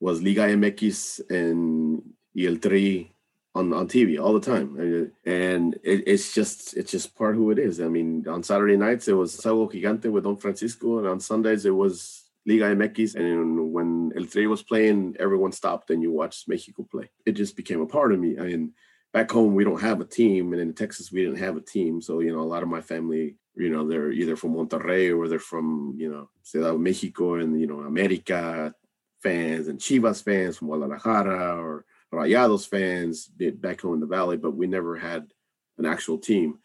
was 0.00 0.22
Liga 0.22 0.42
MX 0.48 1.20
and 1.30 2.02
el 2.36 2.56
Tri 2.56 3.12
on, 3.54 3.72
on 3.72 3.86
TV 3.86 4.18
all 4.18 4.32
the 4.32 4.40
time. 4.40 5.12
And 5.26 5.74
it, 5.82 6.04
it's 6.06 6.34
just 6.34 6.74
it's 6.76 6.90
just 6.90 7.14
part 7.14 7.36
who 7.36 7.50
it 7.50 7.58
is. 7.58 7.80
I 7.80 7.88
mean, 7.88 8.26
on 8.26 8.42
Saturday 8.42 8.76
nights 8.76 9.08
it 9.08 9.12
was 9.12 9.36
Sábado 9.36 9.70
Gigante 9.70 10.10
with 10.10 10.24
Don 10.24 10.36
Francisco, 10.36 10.98
and 10.98 11.06
on 11.06 11.20
Sundays 11.20 11.66
it 11.66 11.74
was 11.74 12.24
Liga 12.46 12.74
MX. 12.74 13.14
And 13.16 13.72
when 13.72 14.12
El 14.16 14.24
Tri 14.24 14.46
was 14.46 14.62
playing, 14.62 15.16
everyone 15.20 15.52
stopped 15.52 15.90
and 15.90 16.02
you 16.02 16.10
watched 16.10 16.48
Mexico 16.48 16.86
play. 16.90 17.10
It 17.26 17.32
just 17.32 17.56
became 17.56 17.80
a 17.80 17.86
part 17.86 18.12
of 18.12 18.18
me. 18.18 18.38
I 18.38 18.44
mean, 18.44 18.72
back 19.12 19.30
home 19.30 19.54
we 19.54 19.64
don't 19.64 19.80
have 19.80 20.00
a 20.00 20.04
team, 20.04 20.52
and 20.52 20.62
in 20.62 20.74
Texas 20.74 21.12
we 21.12 21.22
didn't 21.24 21.38
have 21.38 21.56
a 21.56 21.60
team. 21.60 22.00
So 22.00 22.20
you 22.20 22.32
know, 22.32 22.40
a 22.40 22.52
lot 22.52 22.62
of 22.62 22.68
my 22.68 22.80
family, 22.80 23.36
you 23.54 23.70
know, 23.70 23.86
they're 23.86 24.12
either 24.12 24.36
from 24.36 24.54
Monterrey 24.54 25.16
or 25.16 25.28
they're 25.28 25.38
from 25.38 25.94
you 25.96 26.10
know 26.10 26.28
Ciudad 26.42 26.78
Mexico 26.78 27.34
and 27.34 27.60
you 27.60 27.66
know 27.66 27.80
America 27.80 28.74
fans 29.22 29.68
and 29.68 29.78
Chivas 29.78 30.22
fans 30.22 30.58
from 30.58 30.68
Guadalajara 30.68 31.56
or 31.56 31.84
Rayados 32.12 32.68
fans 32.68 33.30
back 33.60 33.80
home 33.80 33.94
in 33.94 34.00
the 34.00 34.06
valley, 34.06 34.36
but 34.36 34.56
we 34.56 34.66
never 34.66 34.96
had 34.96 35.32
an 35.78 35.86
actual 35.86 36.18
team. 36.18 36.58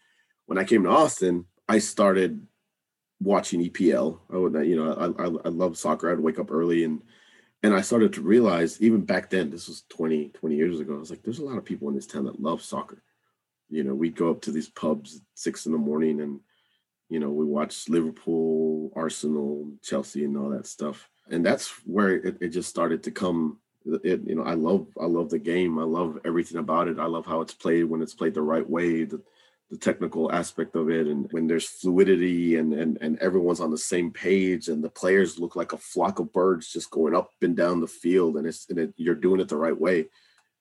When 0.46 0.58
I 0.58 0.64
came 0.64 0.82
to 0.84 0.90
Austin, 0.90 1.46
I 1.68 1.78
started 1.78 2.46
watching 3.20 3.62
EPL. 3.62 4.18
I 4.32 4.36
would, 4.36 4.54
you 4.66 4.76
know, 4.76 4.92
I, 4.92 5.24
I, 5.24 5.26
I 5.26 5.48
love 5.48 5.78
soccer. 5.78 6.10
I'd 6.10 6.20
wake 6.20 6.38
up 6.38 6.50
early 6.50 6.84
and 6.84 7.02
and 7.62 7.74
I 7.74 7.80
started 7.80 8.12
to 8.14 8.20
realize 8.20 8.80
even 8.80 9.00
back 9.00 9.30
then, 9.30 9.50
this 9.50 9.66
was 9.66 9.82
20, 9.88 10.28
20 10.28 10.54
years 10.54 10.80
ago, 10.80 10.94
I 10.94 10.98
was 10.98 11.10
like, 11.10 11.22
there's 11.22 11.40
a 11.40 11.44
lot 11.44 11.58
of 11.58 11.64
people 11.64 11.88
in 11.88 11.94
this 11.94 12.06
town 12.06 12.24
that 12.26 12.40
love 12.40 12.62
soccer. 12.62 13.02
You 13.68 13.84
know, 13.84 13.94
we'd 13.94 14.16
go 14.16 14.30
up 14.30 14.40
to 14.42 14.52
these 14.52 14.68
pubs 14.68 15.16
at 15.16 15.22
six 15.34 15.66
in 15.66 15.72
the 15.72 15.78
morning 15.78 16.20
and, 16.20 16.40
you 17.08 17.18
know, 17.18 17.30
we 17.30 17.44
watch 17.44 17.88
Liverpool, 17.88 18.92
Arsenal, 18.94 19.72
Chelsea, 19.82 20.24
and 20.24 20.36
all 20.36 20.50
that 20.50 20.66
stuff. 20.66 21.08
And 21.30 21.44
that's 21.44 21.68
where 21.84 22.14
it, 22.14 22.38
it 22.40 22.48
just 22.50 22.68
started 22.68 23.02
to 23.02 23.10
come. 23.10 23.58
It, 24.04 24.22
you 24.24 24.36
know, 24.36 24.44
I 24.44 24.54
love, 24.54 24.86
I 25.00 25.06
love 25.06 25.30
the 25.30 25.38
game. 25.38 25.78
I 25.78 25.84
love 25.84 26.18
everything 26.24 26.58
about 26.58 26.88
it. 26.88 26.98
I 26.98 27.06
love 27.06 27.26
how 27.26 27.40
it's 27.40 27.54
played 27.54 27.84
when 27.84 28.02
it's 28.02 28.14
played 28.14 28.34
the 28.34 28.42
right 28.42 28.68
way. 28.68 29.04
The, 29.04 29.20
the 29.70 29.76
technical 29.76 30.32
aspect 30.32 30.74
of 30.76 30.88
it 30.88 31.06
and 31.06 31.30
when 31.30 31.46
there's 31.46 31.68
fluidity 31.68 32.56
and, 32.56 32.72
and 32.72 32.96
and 33.02 33.18
everyone's 33.18 33.60
on 33.60 33.70
the 33.70 33.78
same 33.78 34.10
page 34.10 34.68
and 34.68 34.82
the 34.82 34.88
players 34.88 35.38
look 35.38 35.56
like 35.56 35.72
a 35.72 35.78
flock 35.78 36.18
of 36.18 36.32
birds 36.32 36.72
just 36.72 36.90
going 36.90 37.14
up 37.14 37.30
and 37.42 37.56
down 37.56 37.80
the 37.80 37.86
field 37.86 38.36
and 38.36 38.46
it's 38.46 38.68
and 38.70 38.78
it, 38.78 38.94
you're 38.96 39.14
doing 39.14 39.40
it 39.40 39.48
the 39.48 39.56
right 39.56 39.78
way. 39.78 40.06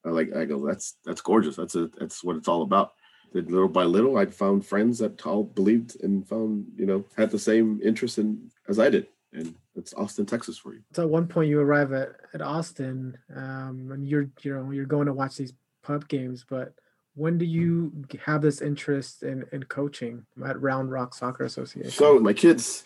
I 0.06 0.10
like 0.10 0.36
I 0.36 0.46
go 0.46 0.66
that's 0.66 0.96
that's 1.06 1.22
gorgeous. 1.22 1.56
That's 1.56 1.76
a 1.76 1.90
that's 1.98 2.24
what 2.24 2.36
it's 2.36 2.50
all 2.50 2.64
about. 2.64 2.92
Little 3.34 3.70
by 3.70 3.84
little 3.84 4.18
I'd 4.18 4.34
found 4.34 4.66
friends 4.66 5.00
that 5.00 5.26
all 5.26 5.44
believed 5.44 6.02
and 6.04 6.28
found 6.28 6.66
you 6.76 6.86
know 6.86 7.06
had 7.16 7.32
the 7.32 7.40
same 7.40 7.80
interest 7.84 8.18
in 8.18 8.52
as 8.68 8.78
I 8.78 8.90
did. 8.90 9.08
And 9.32 9.56
it's 9.76 9.94
Austin 9.94 10.26
Texas 10.26 10.58
for 10.58 10.74
you. 10.74 10.82
So 10.94 11.04
at 11.04 11.10
one 11.10 11.28
point 11.28 11.50
you 11.50 11.60
arrive 11.62 11.94
at, 11.94 12.10
at 12.34 12.42
Austin 12.42 13.18
um, 13.34 13.90
and 13.94 14.06
you're 14.06 14.30
you 14.42 14.54
know 14.54 14.72
you're 14.72 14.86
going 14.86 15.06
to 15.06 15.14
watch 15.14 15.38
these 15.38 15.54
pub 15.84 16.10
games, 16.10 16.46
but 16.50 16.74
when 17.18 17.40
do 17.40 17.46
you 17.46 17.92
have 18.26 18.44
this 18.44 18.62
interest 18.62 19.24
in, 19.24 19.44
in 19.52 19.64
coaching 19.64 20.24
at 20.46 20.62
Round 20.62 20.92
Rock 20.92 21.16
Soccer 21.16 21.46
Association? 21.46 21.90
So 21.90 22.20
my 22.20 22.34
kids, 22.34 22.84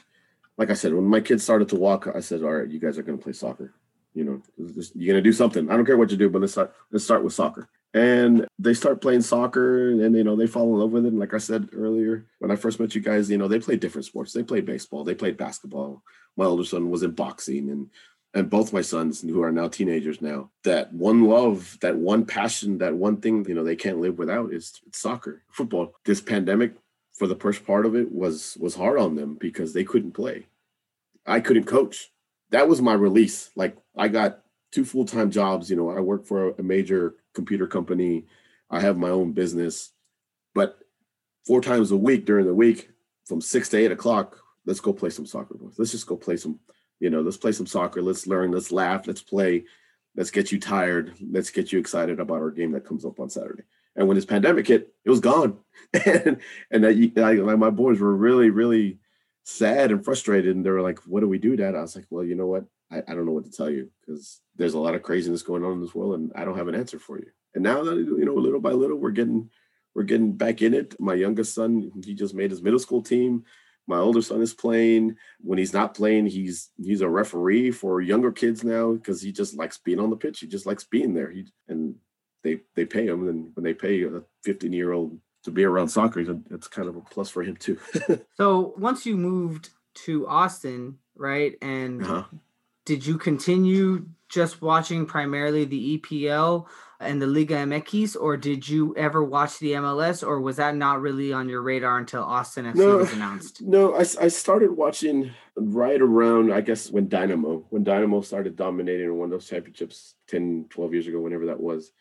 like 0.57 0.69
I 0.69 0.73
said, 0.73 0.93
when 0.93 1.03
my 1.03 1.19
kids 1.19 1.43
started 1.43 1.67
to 1.69 1.75
walk, 1.75 2.07
I 2.15 2.21
said, 2.21 2.41
"All 2.41 2.53
right, 2.53 2.67
you 2.67 2.79
guys 2.79 2.97
are 2.97 3.03
going 3.03 3.17
to 3.17 3.23
play 3.23 3.33
soccer. 3.33 3.73
You 4.13 4.23
know, 4.23 4.41
you're 4.57 5.13
going 5.13 5.21
to 5.23 5.29
do 5.29 5.33
something. 5.33 5.69
I 5.69 5.75
don't 5.75 5.85
care 5.85 5.97
what 5.97 6.11
you 6.11 6.17
do, 6.17 6.29
but 6.29 6.39
let's 6.39 6.53
start. 6.53 6.73
Let's 6.91 7.03
start 7.03 7.23
with 7.23 7.33
soccer." 7.33 7.67
And 7.93 8.47
they 8.57 8.73
start 8.73 9.01
playing 9.01 9.21
soccer, 9.21 9.91
and 9.91 10.15
you 10.15 10.23
know 10.23 10.37
they 10.37 10.47
fall 10.47 10.73
in 10.73 10.79
love 10.79 10.91
with 10.91 11.05
it. 11.05 11.09
And 11.09 11.19
like 11.19 11.33
I 11.33 11.37
said 11.37 11.67
earlier, 11.73 12.25
when 12.39 12.51
I 12.51 12.55
first 12.55 12.79
met 12.79 12.95
you 12.95 13.01
guys, 13.01 13.29
you 13.29 13.37
know 13.37 13.49
they 13.49 13.59
played 13.59 13.81
different 13.81 14.05
sports. 14.05 14.31
They 14.31 14.43
played 14.43 14.65
baseball. 14.65 15.03
They 15.03 15.15
played 15.15 15.35
basketball. 15.35 16.03
My 16.37 16.45
older 16.45 16.63
son 16.63 16.89
was 16.89 17.03
in 17.03 17.11
boxing, 17.11 17.69
and 17.69 17.89
and 18.33 18.49
both 18.49 18.73
my 18.73 18.81
sons 18.81 19.21
who 19.21 19.43
are 19.43 19.51
now 19.51 19.67
teenagers 19.67 20.21
now 20.21 20.49
that 20.63 20.93
one 20.93 21.25
love 21.25 21.77
that 21.81 21.97
one 21.97 22.25
passion 22.25 22.77
that 22.77 22.95
one 22.95 23.17
thing 23.17 23.45
you 23.47 23.53
know 23.53 23.63
they 23.63 23.75
can't 23.75 23.99
live 23.99 24.17
without 24.17 24.53
is 24.53 24.79
soccer 24.93 25.43
football. 25.51 25.93
This 26.05 26.21
pandemic 26.21 26.73
for 27.13 27.27
the 27.27 27.35
first 27.35 27.65
part 27.65 27.85
of 27.85 27.95
it 27.95 28.11
was 28.11 28.57
was 28.59 28.75
hard 28.75 28.97
on 28.97 29.15
them 29.15 29.35
because 29.35 29.73
they 29.73 29.83
couldn't 29.83 30.13
play. 30.13 30.47
I 31.25 31.39
couldn't 31.39 31.65
coach. 31.65 32.11
That 32.51 32.67
was 32.67 32.81
my 32.81 32.93
release. 32.93 33.49
Like 33.55 33.77
i 33.97 34.07
got 34.07 34.39
two 34.71 34.85
full-time 34.85 35.29
jobs 35.29 35.69
you 35.69 35.75
know 35.75 35.89
i 35.89 35.99
work 35.99 36.25
for 36.25 36.51
a 36.51 36.63
major 36.63 37.15
computer 37.33 37.67
company. 37.67 38.25
I 38.69 38.79
have 38.79 38.97
my 38.97 39.09
own 39.09 39.33
business. 39.33 39.91
But 40.53 40.79
four 41.45 41.61
times 41.61 41.91
a 41.91 41.97
week 41.97 42.25
during 42.25 42.45
the 42.45 42.53
week 42.53 42.89
from 43.25 43.41
six 43.41 43.69
to 43.69 43.77
eight 43.77 43.91
o'clock 43.91 44.37
let's 44.65 44.79
go 44.79 44.93
play 44.93 45.09
some 45.09 45.25
soccer 45.25 45.55
boys. 45.55 45.73
Let's 45.77 45.91
just 45.91 46.07
go 46.07 46.15
play 46.15 46.37
some 46.37 46.59
you 47.01 47.09
know 47.09 47.19
let's 47.19 47.35
play 47.35 47.51
some 47.51 47.67
soccer 47.67 48.01
let's 48.01 48.27
learn 48.27 48.51
let's 48.51 48.71
laugh 48.71 49.07
let's 49.07 49.21
play 49.21 49.65
let's 50.15 50.31
get 50.31 50.51
you 50.51 50.59
tired 50.59 51.13
let's 51.31 51.49
get 51.49 51.71
you 51.73 51.79
excited 51.79 52.19
about 52.19 52.35
our 52.35 52.51
game 52.51 52.71
that 52.71 52.85
comes 52.85 53.03
up 53.03 53.19
on 53.19 53.29
saturday. 53.29 53.63
And 53.93 54.07
when 54.07 54.15
this 54.15 54.25
pandemic 54.25 54.67
hit 54.67 54.93
it 55.03 55.09
was 55.09 55.19
gone. 55.19 55.57
And 56.05 56.37
and 56.69 56.83
that 56.85 57.13
I, 57.17 57.33
like 57.33 57.57
my 57.57 57.69
boys 57.69 57.99
were 57.99 58.15
really 58.15 58.49
really 58.49 58.99
sad 59.43 59.91
and 59.91 60.05
frustrated. 60.05 60.55
And 60.55 60.65
they 60.65 60.69
were 60.69 60.81
like 60.81 60.99
what 60.99 61.19
do 61.19 61.27
we 61.27 61.39
do 61.39 61.55
dad? 61.55 61.75
I 61.75 61.81
was 61.81 61.95
like 61.95 62.05
well 62.09 62.23
you 62.23 62.35
know 62.35 62.47
what? 62.47 62.65
I, 62.91 62.99
I 62.99 63.13
don't 63.13 63.25
know 63.25 63.33
what 63.33 63.45
to 63.45 63.51
tell 63.51 63.69
you 63.69 63.89
because 63.99 64.41
there's 64.55 64.75
a 64.75 64.79
lot 64.79 64.95
of 64.95 65.03
craziness 65.03 65.41
going 65.41 65.65
on 65.65 65.73
in 65.73 65.81
this 65.81 65.95
world 65.95 66.15
and 66.15 66.31
i 66.35 66.43
don't 66.43 66.57
have 66.57 66.67
an 66.67 66.75
answer 66.75 66.99
for 66.99 67.17
you. 67.17 67.27
And 67.55 67.63
now 67.63 67.83
that 67.83 67.95
you 67.97 68.25
know 68.25 68.35
little 68.35 68.61
by 68.61 68.71
little 68.71 68.97
we're 68.97 69.11
getting 69.11 69.49
we're 69.93 70.03
getting 70.03 70.33
back 70.33 70.61
in 70.61 70.73
it. 70.73 70.95
My 70.99 71.15
youngest 71.15 71.53
son 71.53 71.91
he 72.05 72.13
just 72.13 72.35
made 72.35 72.51
his 72.51 72.61
middle 72.61 72.79
school 72.79 73.01
team 73.01 73.43
my 73.87 73.97
older 73.97 74.21
son 74.21 74.41
is 74.41 74.53
playing 74.53 75.15
when 75.39 75.57
he's 75.57 75.73
not 75.73 75.93
playing 75.93 76.25
he's 76.25 76.69
he's 76.77 77.01
a 77.01 77.09
referee 77.09 77.71
for 77.71 78.01
younger 78.01 78.31
kids 78.31 78.63
now 78.63 78.93
because 78.93 79.21
he 79.21 79.31
just 79.31 79.55
likes 79.57 79.77
being 79.77 79.99
on 79.99 80.09
the 80.09 80.15
pitch 80.15 80.39
he 80.39 80.47
just 80.47 80.65
likes 80.65 80.83
being 80.83 81.13
there 81.13 81.31
he 81.31 81.45
and 81.67 81.95
they 82.43 82.59
they 82.75 82.85
pay 82.85 83.05
him 83.05 83.27
and 83.27 83.51
when 83.55 83.63
they 83.63 83.73
pay 83.73 84.03
a 84.03 84.21
15 84.43 84.71
year 84.73 84.91
old 84.91 85.17
to 85.43 85.51
be 85.51 85.63
around 85.63 85.87
soccer 85.87 86.23
it's 86.51 86.67
kind 86.67 86.87
of 86.87 86.95
a 86.95 87.01
plus 87.01 87.29
for 87.29 87.43
him 87.43 87.55
too 87.57 87.77
So 88.37 88.73
once 88.77 89.05
you 89.05 89.17
moved 89.17 89.69
to 90.05 90.27
Austin, 90.27 90.97
right? 91.15 91.55
And 91.61 92.03
uh-huh. 92.03 92.23
did 92.85 93.05
you 93.05 93.17
continue 93.17 94.05
just 94.29 94.61
watching 94.61 95.05
primarily 95.05 95.65
the 95.65 95.97
EPL 95.97 96.65
and 97.01 97.21
the 97.21 97.27
Liga 97.27 97.55
MX, 97.55 98.15
or 98.19 98.37
did 98.37 98.67
you 98.67 98.95
ever 98.95 99.23
watch 99.23 99.59
the 99.59 99.73
MLS, 99.73 100.25
or 100.25 100.39
was 100.39 100.57
that 100.57 100.75
not 100.75 101.01
really 101.01 101.33
on 101.33 101.49
your 101.49 101.61
radar 101.61 101.97
until 101.97 102.23
Austin 102.23 102.65
FC 102.65 102.75
No. 102.75 102.97
was 102.97 103.13
announced? 103.13 103.61
No, 103.65 103.93
I, 103.95 103.99
I 104.01 104.27
started 104.27 104.71
watching 104.71 105.31
right 105.55 106.01
around, 106.01 106.53
I 106.53 106.61
guess, 106.61 106.89
when 106.91 107.07
Dynamo, 107.07 107.65
when 107.69 107.83
Dynamo 107.83 108.21
started 108.21 108.55
dominating 108.55 109.07
and 109.07 109.17
won 109.17 109.29
those 109.29 109.47
championships 109.47 110.15
10, 110.27 110.67
12 110.69 110.93
years 110.93 111.07
ago, 111.07 111.19
whenever 111.19 111.47
that 111.47 111.59
was. 111.59 111.91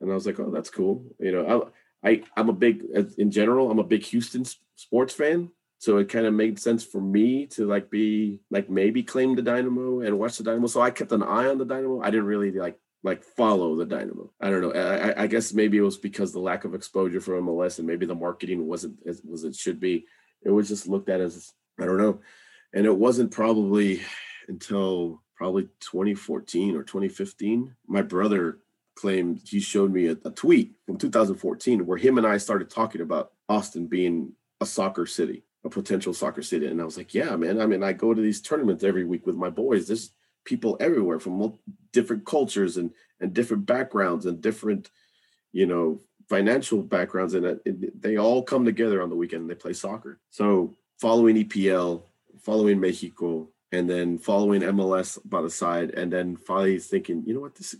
And 0.00 0.10
I 0.10 0.14
was 0.14 0.26
like, 0.26 0.38
oh, 0.40 0.50
that's 0.50 0.70
cool. 0.70 1.04
You 1.18 1.32
know, 1.32 1.70
I, 2.04 2.10
I 2.10 2.22
I'm 2.36 2.48
a 2.48 2.52
big, 2.52 2.82
in 3.16 3.30
general, 3.30 3.70
I'm 3.70 3.78
a 3.80 3.84
big 3.84 4.04
Houston 4.04 4.44
sports 4.76 5.14
fan. 5.14 5.50
So 5.80 5.98
it 5.98 6.08
kind 6.08 6.26
of 6.26 6.34
made 6.34 6.58
sense 6.58 6.84
for 6.84 7.00
me 7.00 7.46
to 7.48 7.66
like 7.66 7.88
be 7.88 8.40
like 8.50 8.68
maybe 8.68 9.02
claim 9.04 9.36
the 9.36 9.42
Dynamo 9.42 10.00
and 10.00 10.18
watch 10.18 10.36
the 10.36 10.44
Dynamo. 10.44 10.66
So 10.66 10.80
I 10.80 10.90
kept 10.90 11.12
an 11.12 11.22
eye 11.22 11.46
on 11.46 11.58
the 11.58 11.64
Dynamo. 11.64 12.00
I 12.00 12.10
didn't 12.10 12.26
really 12.26 12.50
like 12.50 12.76
like 13.04 13.22
follow 13.22 13.76
the 13.76 13.86
Dynamo. 13.86 14.30
I 14.40 14.50
don't 14.50 14.60
know. 14.60 14.72
I, 14.72 15.22
I- 15.22 15.26
guess 15.28 15.54
maybe 15.54 15.78
it 15.78 15.82
was 15.82 15.96
because 15.98 16.32
the 16.32 16.40
lack 16.40 16.64
of 16.64 16.74
exposure 16.74 17.20
for 17.20 17.40
MLS 17.40 17.78
and 17.78 17.86
maybe 17.86 18.06
the 18.06 18.14
marketing 18.14 18.66
wasn't 18.66 18.96
as 19.06 19.22
was 19.22 19.44
it 19.44 19.54
should 19.54 19.80
be. 19.80 20.06
It 20.42 20.50
was 20.50 20.68
just 20.68 20.88
looked 20.88 21.08
at 21.08 21.20
as 21.20 21.52
I 21.80 21.84
don't 21.84 21.98
know, 21.98 22.20
and 22.74 22.86
it 22.86 22.96
wasn't 22.96 23.30
probably 23.30 24.00
until 24.48 25.22
probably 25.36 25.68
2014 25.80 26.74
or 26.76 26.82
2015. 26.82 27.74
My 27.86 28.02
brother 28.02 28.58
claimed 28.96 29.40
he 29.44 29.60
showed 29.60 29.92
me 29.92 30.08
a, 30.08 30.12
a 30.24 30.30
tweet 30.30 30.72
from 30.84 30.98
2014 30.98 31.86
where 31.86 31.98
him 31.98 32.18
and 32.18 32.26
I 32.26 32.36
started 32.38 32.68
talking 32.68 33.00
about 33.00 33.30
Austin 33.48 33.86
being 33.86 34.32
a 34.60 34.66
soccer 34.66 35.06
city, 35.06 35.44
a 35.64 35.70
potential 35.70 36.12
soccer 36.12 36.42
city, 36.42 36.66
and 36.66 36.80
I 36.80 36.84
was 36.84 36.96
like, 36.96 37.14
yeah, 37.14 37.36
man. 37.36 37.60
I 37.60 37.66
mean, 37.66 37.84
I 37.84 37.92
go 37.92 38.12
to 38.12 38.20
these 38.20 38.40
tournaments 38.42 38.82
every 38.82 39.04
week 39.04 39.24
with 39.24 39.36
my 39.36 39.50
boys. 39.50 39.86
There's 39.86 40.10
people 40.48 40.78
everywhere 40.80 41.20
from 41.20 41.58
different 41.92 42.24
cultures 42.24 42.78
and 42.78 42.90
and 43.20 43.34
different 43.34 43.66
backgrounds 43.66 44.24
and 44.24 44.40
different, 44.40 44.90
you 45.52 45.66
know, 45.66 46.00
financial 46.28 46.82
backgrounds, 46.82 47.34
and 47.34 47.60
they 47.98 48.16
all 48.16 48.42
come 48.42 48.64
together 48.64 49.02
on 49.02 49.10
the 49.10 49.16
weekend 49.16 49.42
and 49.42 49.50
they 49.50 49.54
play 49.54 49.72
soccer. 49.72 50.20
So 50.30 50.76
following 50.98 51.36
EPL, 51.36 52.02
following 52.40 52.80
Mexico, 52.80 53.48
and 53.72 53.88
then 53.88 54.18
following 54.18 54.62
MLS 54.62 55.18
by 55.24 55.42
the 55.42 55.50
side, 55.50 55.90
and 55.90 56.10
then 56.12 56.36
finally 56.36 56.78
thinking, 56.78 57.22
you 57.26 57.34
know 57.34 57.40
what, 57.40 57.54
this. 57.54 57.74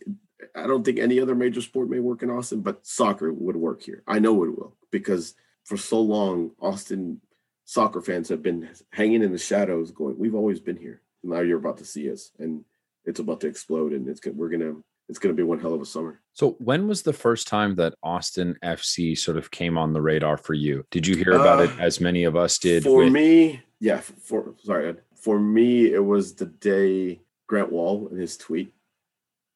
I 0.54 0.66
don't 0.66 0.84
think 0.84 0.98
any 0.98 1.20
other 1.20 1.34
major 1.34 1.60
sport 1.60 1.88
may 1.88 2.00
work 2.00 2.22
in 2.22 2.30
Austin, 2.30 2.60
but 2.60 2.86
soccer 2.86 3.32
would 3.32 3.56
work 3.56 3.82
here. 3.82 4.02
I 4.06 4.18
know 4.18 4.44
it 4.44 4.56
will 4.56 4.76
because 4.90 5.34
for 5.64 5.76
so 5.76 6.00
long, 6.00 6.52
Austin 6.60 7.20
soccer 7.64 8.00
fans 8.00 8.28
have 8.28 8.42
been 8.42 8.68
hanging 8.92 9.22
in 9.22 9.32
the 9.32 9.38
shadows, 9.38 9.90
going, 9.90 10.18
"We've 10.18 10.34
always 10.34 10.60
been 10.60 10.76
here." 10.76 11.00
Now 11.22 11.40
you're 11.40 11.58
about 11.58 11.78
to 11.78 11.84
see 11.84 12.10
us, 12.10 12.30
and 12.38 12.64
it's 13.04 13.20
about 13.20 13.40
to 13.40 13.46
explode, 13.48 13.92
and 13.92 14.08
it's 14.08 14.20
we're 14.26 14.48
gonna 14.48 14.74
it's 15.08 15.18
gonna 15.18 15.34
be 15.34 15.42
one 15.42 15.58
hell 15.58 15.74
of 15.74 15.80
a 15.80 15.86
summer. 15.86 16.20
So 16.32 16.52
when 16.58 16.86
was 16.86 17.02
the 17.02 17.12
first 17.12 17.48
time 17.48 17.74
that 17.76 17.94
Austin 18.02 18.56
FC 18.62 19.16
sort 19.18 19.36
of 19.36 19.50
came 19.50 19.76
on 19.78 19.92
the 19.92 20.02
radar 20.02 20.36
for 20.36 20.54
you? 20.54 20.84
Did 20.90 21.06
you 21.06 21.16
hear 21.16 21.32
about 21.32 21.60
it 21.60 21.70
Uh, 21.70 21.82
as 21.82 22.00
many 22.00 22.24
of 22.24 22.36
us 22.36 22.58
did? 22.58 22.84
For 22.84 23.04
with- 23.04 23.12
me, 23.12 23.62
yeah. 23.80 24.00
For 24.00 24.54
sorry, 24.62 24.88
Ed. 24.88 25.02
for 25.16 25.38
me, 25.40 25.92
it 25.92 26.04
was 26.04 26.34
the 26.34 26.46
day 26.46 27.20
Grant 27.46 27.72
Wahl 27.72 28.08
in 28.08 28.18
his 28.18 28.36
tweet 28.36 28.72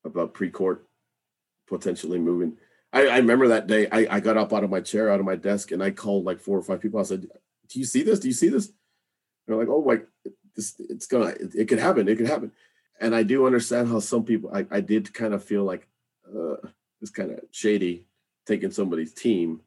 about 0.05 0.35
Precourt 0.35 0.81
potentially 1.69 2.19
moving. 2.19 2.57
I, 2.93 3.07
I 3.09 3.17
remember 3.19 3.49
that 3.49 3.67
day. 3.69 3.89
I, 3.91 4.17
I 4.17 4.21
got 4.21 4.37
up 4.37 4.53
out 4.53 4.65
of 4.65 4.71
my 4.71 4.81
chair, 4.81 5.11
out 5.11 5.21
of 5.21 5.25
my 5.27 5.37
desk, 5.37 5.71
and 5.71 5.83
I 5.83 5.91
called 5.93 6.25
like 6.25 6.41
four 6.41 6.59
or 6.59 6.63
five 6.63 6.81
people. 6.81 6.99
I 7.01 7.05
said, 7.05 7.23
"Do 7.69 7.79
you 7.79 7.85
see 7.85 8.03
this? 8.03 8.19
Do 8.21 8.29
you 8.29 8.35
see 8.35 8.49
this?" 8.49 8.71
They're 9.47 9.57
like, 9.57 9.69
"Oh, 9.69 9.79
like 9.79 10.07
this, 10.55 10.75
it's 10.79 11.07
gonna, 11.07 11.27
it, 11.27 11.55
it 11.55 11.69
could 11.69 11.79
happen. 11.79 12.09
It 12.09 12.17
could 12.17 12.29
happen." 12.29 12.53
And 13.01 13.15
I 13.15 13.23
do 13.23 13.47
understand 13.47 13.89
how 13.89 14.01
some 14.01 14.25
people. 14.25 14.51
I, 14.55 14.67
I 14.71 14.81
did 14.81 15.13
kind 15.13 15.35
of 15.35 15.45
feel 15.45 15.65
like 15.65 15.89
uh, 16.27 16.57
it's 17.01 17.11
kind 17.11 17.31
of 17.31 17.41
shady 17.51 18.07
taking 18.47 18.71
somebody's 18.71 19.13
team, 19.13 19.61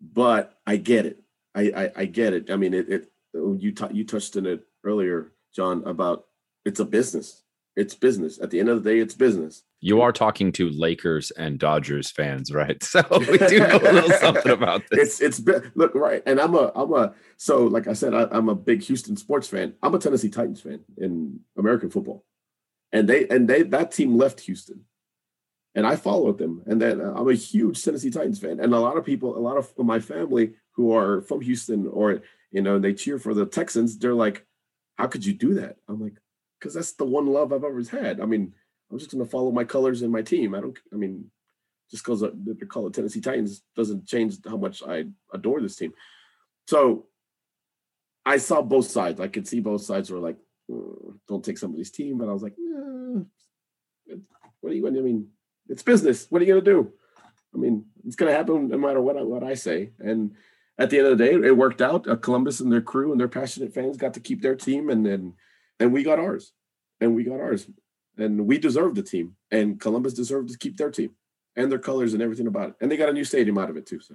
but 0.00 0.58
I 0.66 0.76
get 0.76 1.06
it. 1.06 1.22
I 1.54 1.62
I, 1.62 1.92
I 1.96 2.04
get 2.04 2.32
it. 2.32 2.50
I 2.50 2.56
mean, 2.56 2.74
it. 2.74 2.88
it 2.88 3.12
you 3.32 3.72
t- 3.72 3.86
you 3.92 4.04
touched 4.04 4.36
on 4.36 4.46
it 4.46 4.66
earlier, 4.82 5.32
John, 5.54 5.84
about 5.86 6.26
it's 6.64 6.80
a 6.80 6.84
business. 6.84 7.42
It's 7.80 7.94
business. 7.94 8.38
At 8.38 8.50
the 8.50 8.60
end 8.60 8.68
of 8.68 8.82
the 8.82 8.90
day, 8.90 8.98
it's 8.98 9.14
business. 9.14 9.62
you 9.80 10.02
are 10.02 10.12
talking 10.12 10.52
to 10.52 10.68
Lakers 10.68 11.30
and 11.30 11.58
Dodgers 11.58 12.10
fans, 12.10 12.52
right? 12.52 12.76
So 12.90 13.02
we 13.10 13.38
do 13.38 13.60
know 13.60 13.78
a 13.78 13.92
little 13.92 14.10
something 14.10 14.52
about 14.52 14.82
this. 14.90 15.20
It's 15.20 15.40
it's 15.40 15.72
look 15.74 15.94
right, 15.94 16.22
and 16.26 16.38
I'm 16.38 16.54
a 16.54 16.70
I'm 16.74 16.92
a 16.92 17.14
so 17.38 17.64
like 17.64 17.88
I 17.88 17.94
said, 17.94 18.12
I, 18.12 18.28
I'm 18.30 18.48
a 18.50 18.54
big 18.54 18.82
Houston 18.82 19.16
sports 19.16 19.48
fan. 19.48 19.74
I'm 19.82 19.94
a 19.94 19.98
Tennessee 19.98 20.28
Titans 20.28 20.60
fan 20.60 20.80
in 20.98 21.40
American 21.56 21.88
football, 21.88 22.24
and 22.92 23.08
they 23.08 23.26
and 23.28 23.48
they 23.48 23.62
that 23.62 23.92
team 23.92 24.18
left 24.18 24.40
Houston, 24.40 24.84
and 25.74 25.86
I 25.86 25.96
followed 25.96 26.36
them, 26.38 26.62
and 26.66 26.82
then 26.82 27.00
uh, 27.00 27.14
I'm 27.16 27.28
a 27.28 27.34
huge 27.34 27.82
Tennessee 27.82 28.10
Titans 28.10 28.40
fan, 28.40 28.60
and 28.60 28.74
a 28.74 28.80
lot 28.80 28.98
of 28.98 29.04
people, 29.06 29.38
a 29.38 29.40
lot 29.48 29.56
of 29.56 29.72
my 29.78 30.00
family 30.00 30.54
who 30.72 30.92
are 30.94 31.22
from 31.22 31.40
Houston 31.40 31.88
or 31.88 32.20
you 32.50 32.62
know 32.62 32.78
they 32.78 32.92
cheer 32.92 33.18
for 33.18 33.32
the 33.32 33.46
Texans. 33.46 33.98
They're 33.98 34.14
like, 34.26 34.44
how 34.98 35.06
could 35.06 35.24
you 35.24 35.32
do 35.32 35.54
that? 35.54 35.76
I'm 35.88 36.00
like, 36.00 36.18
because 36.60 36.74
that's 36.74 36.92
the 36.92 37.04
one 37.04 37.26
love 37.26 37.52
I've 37.52 37.64
always 37.64 37.88
had. 37.88 38.20
I 38.20 38.26
mean, 38.26 38.52
I'm 38.90 38.98
just 38.98 39.10
going 39.10 39.24
to 39.24 39.30
follow 39.30 39.50
my 39.50 39.64
colors 39.64 40.02
and 40.02 40.12
my 40.12 40.22
team. 40.22 40.54
I 40.54 40.60
don't. 40.60 40.78
I 40.92 40.96
mean, 40.96 41.30
just 41.90 42.04
because 42.04 42.20
they're 42.20 42.68
called 42.68 42.94
Tennessee 42.94 43.20
Titans 43.20 43.62
doesn't 43.74 44.06
change 44.06 44.36
how 44.46 44.56
much 44.56 44.82
I 44.86 45.04
adore 45.32 45.60
this 45.60 45.76
team. 45.76 45.92
So 46.68 47.06
I 48.24 48.36
saw 48.36 48.62
both 48.62 48.86
sides. 48.86 49.20
I 49.20 49.28
could 49.28 49.48
see 49.48 49.60
both 49.60 49.82
sides 49.82 50.10
were 50.10 50.18
like, 50.18 50.36
"Uh, 50.72 51.12
don't 51.28 51.44
take 51.44 51.58
somebody's 51.58 51.90
team. 51.90 52.18
But 52.18 52.28
I 52.28 52.32
was 52.32 52.42
like, 52.42 52.54
"Eh, 52.58 53.20
what 54.60 54.72
are 54.72 54.74
you 54.74 54.82
going 54.82 54.94
to, 54.94 55.00
I 55.00 55.02
mean, 55.02 55.28
it's 55.68 55.82
business. 55.82 56.26
What 56.28 56.42
are 56.42 56.44
you 56.44 56.52
going 56.52 56.64
to 56.64 56.70
do? 56.70 56.92
I 57.54 57.58
mean, 57.58 57.86
it's 58.06 58.16
going 58.16 58.30
to 58.30 58.36
happen 58.36 58.68
no 58.68 58.78
matter 58.78 59.00
what 59.00 59.16
I, 59.16 59.22
what 59.22 59.42
I 59.42 59.54
say. 59.54 59.92
And 59.98 60.34
at 60.78 60.90
the 60.90 60.98
end 60.98 61.06
of 61.08 61.18
the 61.18 61.24
day, 61.24 61.32
it 61.32 61.56
worked 61.56 61.82
out. 61.82 62.08
Uh, 62.08 62.16
Columbus 62.16 62.60
and 62.60 62.72
their 62.72 62.80
crew 62.80 63.10
and 63.10 63.20
their 63.20 63.28
passionate 63.28 63.74
fans 63.74 63.96
got 63.96 64.14
to 64.14 64.20
keep 64.20 64.42
their 64.42 64.54
team, 64.54 64.90
and 64.90 65.04
then 65.04 65.34
and 65.80 65.92
we 65.92 66.04
got 66.04 66.18
ours, 66.20 66.52
and 67.00 67.14
we 67.16 67.24
got 67.24 67.40
ours, 67.40 67.66
and 68.18 68.46
we 68.46 68.58
deserved 68.58 68.96
the 68.96 69.02
team, 69.02 69.34
and 69.50 69.80
Columbus 69.80 70.14
deserved 70.14 70.50
to 70.50 70.58
keep 70.58 70.76
their 70.76 70.90
team 70.90 71.10
and 71.56 71.72
their 71.72 71.78
colors 71.78 72.12
and 72.14 72.22
everything 72.22 72.46
about 72.46 72.68
it, 72.70 72.74
and 72.80 72.90
they 72.92 72.96
got 72.96 73.08
a 73.08 73.12
new 73.12 73.24
stadium 73.24 73.58
out 73.58 73.70
of 73.70 73.76
it 73.76 73.86
too. 73.86 74.00
So 74.00 74.14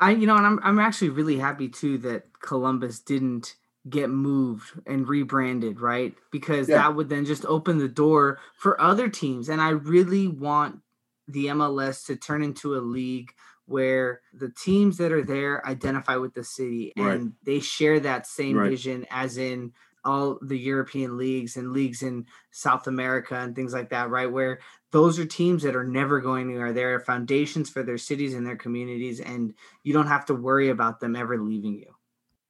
I, 0.00 0.10
you 0.12 0.26
know, 0.26 0.36
and 0.36 0.46
I'm 0.46 0.60
I'm 0.62 0.78
actually 0.78 1.10
really 1.10 1.38
happy 1.38 1.68
too 1.68 1.98
that 1.98 2.24
Columbus 2.40 3.00
didn't 3.00 3.56
get 3.88 4.10
moved 4.10 4.78
and 4.86 5.08
rebranded, 5.08 5.80
right? 5.80 6.14
Because 6.30 6.68
Yeah. 6.68 6.76
that 6.82 6.94
would 6.96 7.08
then 7.08 7.24
just 7.24 7.46
open 7.46 7.78
the 7.78 7.88
door 7.88 8.38
for 8.58 8.80
other 8.80 9.08
teams. 9.08 9.48
And 9.48 9.60
I 9.62 9.70
really 9.70 10.28
want 10.28 10.80
the 11.26 11.46
MLS 11.46 12.04
to 12.06 12.16
turn 12.16 12.42
into 12.42 12.76
a 12.76 12.80
league 12.80 13.32
where 13.66 14.20
the 14.32 14.50
teams 14.50 14.96
that 14.98 15.12
are 15.12 15.22
there 15.22 15.66
identify 15.66 16.16
with 16.16 16.34
the 16.34 16.44
city 16.44 16.92
and 16.96 17.04
Right. 17.06 17.32
they 17.44 17.60
share 17.60 18.00
that 18.00 18.26
same 18.26 18.56
Right. 18.56 18.70
vision 18.70 19.06
as 19.10 19.36
in 19.38 19.72
all 20.08 20.38
the 20.40 20.58
European 20.58 21.16
leagues 21.16 21.56
and 21.56 21.72
leagues 21.72 22.02
in 22.02 22.26
South 22.50 22.86
America 22.86 23.36
and 23.36 23.54
things 23.54 23.72
like 23.72 23.90
that, 23.90 24.10
right? 24.10 24.30
Where 24.30 24.60
those 24.90 25.18
are 25.18 25.26
teams 25.26 25.62
that 25.62 25.76
are 25.76 25.84
never 25.84 26.20
going 26.20 26.48
anywhere. 26.48 26.72
They're 26.72 27.00
foundations 27.00 27.68
for 27.68 27.82
their 27.82 27.98
cities 27.98 28.34
and 28.34 28.46
their 28.46 28.56
communities, 28.56 29.20
and 29.20 29.54
you 29.82 29.92
don't 29.92 30.06
have 30.06 30.24
to 30.26 30.34
worry 30.34 30.70
about 30.70 30.98
them 30.98 31.14
ever 31.14 31.38
leaving 31.38 31.74
you. 31.74 31.94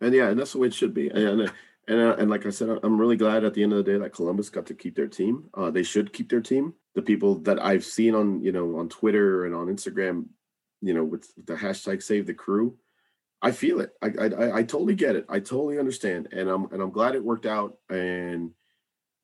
and 0.00 0.14
yeah, 0.14 0.28
and 0.28 0.38
that's 0.38 0.52
the 0.52 0.58
way 0.58 0.68
it 0.68 0.74
should 0.74 0.94
be. 0.94 1.08
And 1.08 1.50
and 1.88 2.00
uh, 2.00 2.16
and 2.18 2.30
like 2.30 2.46
I 2.46 2.50
said, 2.50 2.78
I'm 2.82 3.00
really 3.00 3.16
glad 3.16 3.44
at 3.44 3.54
the 3.54 3.62
end 3.62 3.72
of 3.72 3.78
the 3.78 3.90
day 3.92 3.98
that 3.98 4.12
Columbus 4.12 4.50
got 4.50 4.66
to 4.66 4.74
keep 4.74 4.94
their 4.94 5.08
team. 5.08 5.48
Uh, 5.54 5.70
they 5.70 5.82
should 5.82 6.12
keep 6.12 6.28
their 6.28 6.42
team. 6.42 6.74
The 6.94 7.02
people 7.02 7.36
that 7.40 7.62
I've 7.64 7.84
seen 7.84 8.14
on 8.14 8.42
you 8.42 8.52
know 8.52 8.78
on 8.78 8.88
Twitter 8.88 9.46
and 9.46 9.54
on 9.54 9.66
Instagram, 9.66 10.26
you 10.80 10.94
know, 10.94 11.04
with 11.04 11.26
the 11.42 11.54
hashtag 11.54 12.02
Save 12.02 12.26
the 12.26 12.34
Crew, 12.34 12.76
I 13.40 13.52
feel 13.52 13.80
it. 13.80 13.90
I 14.02 14.08
I, 14.20 14.58
I- 14.58 14.62
totally 14.62 14.94
get 14.94 15.16
it. 15.16 15.26
I 15.28 15.38
totally 15.40 15.78
understand, 15.78 16.28
and 16.32 16.48
I'm 16.48 16.64
and 16.72 16.82
I'm 16.82 16.90
glad 16.90 17.14
it 17.14 17.24
worked 17.24 17.46
out. 17.46 17.76
And 17.88 18.52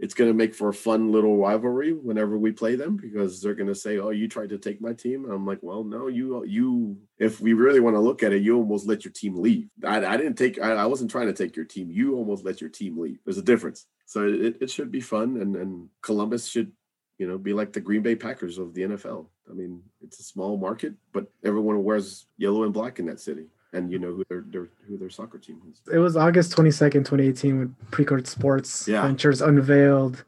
it's 0.01 0.15
going 0.15 0.29
to 0.29 0.35
make 0.35 0.55
for 0.55 0.69
a 0.69 0.75
fun 0.75 1.13
little 1.13 1.37
rivalry 1.39 1.93
whenever 1.93 2.37
we 2.37 2.51
play 2.51 2.75
them 2.75 2.97
because 2.97 3.41
they're 3.41 3.55
going 3.55 3.69
to 3.69 3.75
say, 3.75 3.99
"Oh, 3.99 4.11
you 4.11 4.29
tried 4.29 4.51
to 4.51 4.59
take 4.59 4.81
my 4.81 4.93
team." 4.93 5.25
And 5.25 5.33
I'm 5.33 5.47
like, 5.47 5.61
"Well, 5.63 5.85
no, 5.85 6.09
you 6.09 6.45
you. 6.45 6.97
If 7.19 7.41
we 7.41 7.53
really 7.53 7.81
want 7.81 7.97
to 7.97 8.01
look 8.01 8.23
at 8.23 8.33
it, 8.33 8.43
you 8.43 8.57
almost 8.57 8.87
let 8.87 9.05
your 9.05 9.13
team 9.13 9.37
leave. 9.37 9.69
I, 9.85 10.05
I 10.05 10.17
didn't 10.17 10.35
take. 10.37 10.61
I, 10.61 10.73
I 10.73 10.87
wasn't 10.87 11.11
trying 11.11 11.27
to 11.27 11.33
take 11.33 11.57
your 11.57 11.65
team. 11.65 11.91
You 11.91 12.17
almost 12.17 12.45
let 12.45 12.61
your 12.61 12.71
team 12.71 12.99
leave. 12.99 13.19
There's 13.25 13.39
a 13.39 13.43
difference. 13.43 13.87
So 14.07 14.27
it, 14.29 14.59
it 14.61 14.71
should 14.71 14.91
be 14.91 15.01
fun, 15.01 15.37
and 15.41 15.57
and 15.57 15.89
Columbus 16.03 16.47
should." 16.47 16.73
You 17.17 17.29
know, 17.29 17.39
be 17.39 17.53
like 17.53 17.73
the 17.73 17.81
Green 17.81 18.03
Bay 18.03 18.17
Packers 18.17 18.59
of 18.59 18.75
the 18.75 18.83
NFL. 18.83 19.29
I 19.49 19.55
mean, 19.55 19.83
it's 20.03 20.19
a 20.19 20.25
small 20.25 20.57
market, 20.57 20.95
but 21.13 21.31
everyone 21.45 21.85
wears 21.85 22.27
yellow 22.39 22.65
and 22.65 22.73
black 22.73 22.99
in 22.99 23.07
that 23.07 23.21
city, 23.21 23.47
and 23.75 23.91
you 23.93 23.99
know 23.99 24.13
who 24.15 24.25
their, 24.29 24.45
their 24.47 24.69
who 24.87 24.97
their 24.97 25.11
soccer 25.11 25.39
team 25.39 25.61
is. 25.71 25.81
It 25.93 25.99
was 25.99 26.17
August 26.17 26.57
22nd, 26.57 27.05
2018, 27.05 27.59
when 27.59 27.77
Precourt 27.91 28.27
Sports 28.27 28.89
Yeah. 28.89 29.03
Ventures 29.03 29.43
unveiled 29.43 30.25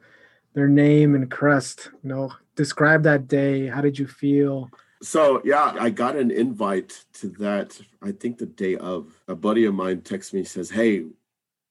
their 0.55 0.68
name 0.68 1.14
and 1.14 1.30
crest. 1.30 1.90
You 2.03 2.09
know, 2.11 2.32
describe 2.57 3.03
that 3.05 3.28
day. 3.28 3.66
How 3.66 3.80
did 3.80 3.99
you 3.99 4.07
feel? 4.07 4.70
So 5.03 5.40
yeah, 5.44 5.74
I 5.78 5.90
got 5.90 6.16
an 6.16 6.30
invite 6.30 7.05
to 7.14 7.28
that. 7.38 7.78
I 8.03 8.12
think 8.12 8.38
the 8.38 8.47
day 8.47 8.76
of 8.76 9.14
a 9.28 9.34
buddy 9.34 9.64
of 9.66 9.74
mine 9.74 10.01
texts 10.03 10.32
me 10.32 10.42
says, 10.44 10.70
"Hey, 10.70 11.05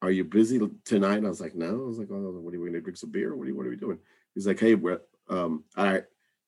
are 0.02 0.12
you 0.12 0.24
busy 0.24 0.60
tonight?" 0.86 1.26
I 1.26 1.30
was 1.30 1.42
like, 1.42 1.56
"No." 1.56 1.70
I 1.84 1.88
was 1.88 2.00
like, 2.00 2.08
"Oh, 2.12 2.32
what 2.40 2.54
are 2.54 2.60
we 2.60 2.68
gonna 2.70 2.82
drink 2.82 2.98
some 2.98 3.12
beer? 3.12 3.36
What 3.36 3.46
are 3.46 3.50
you, 3.50 3.56
what 3.56 3.66
are 3.66 3.70
we 3.72 3.76
doing?" 3.76 4.00
He's 4.34 4.48
like, 4.48 4.60
"Hey, 4.60 4.76
we're, 4.76 5.02
Um, 5.28 5.64
I 5.76 6.04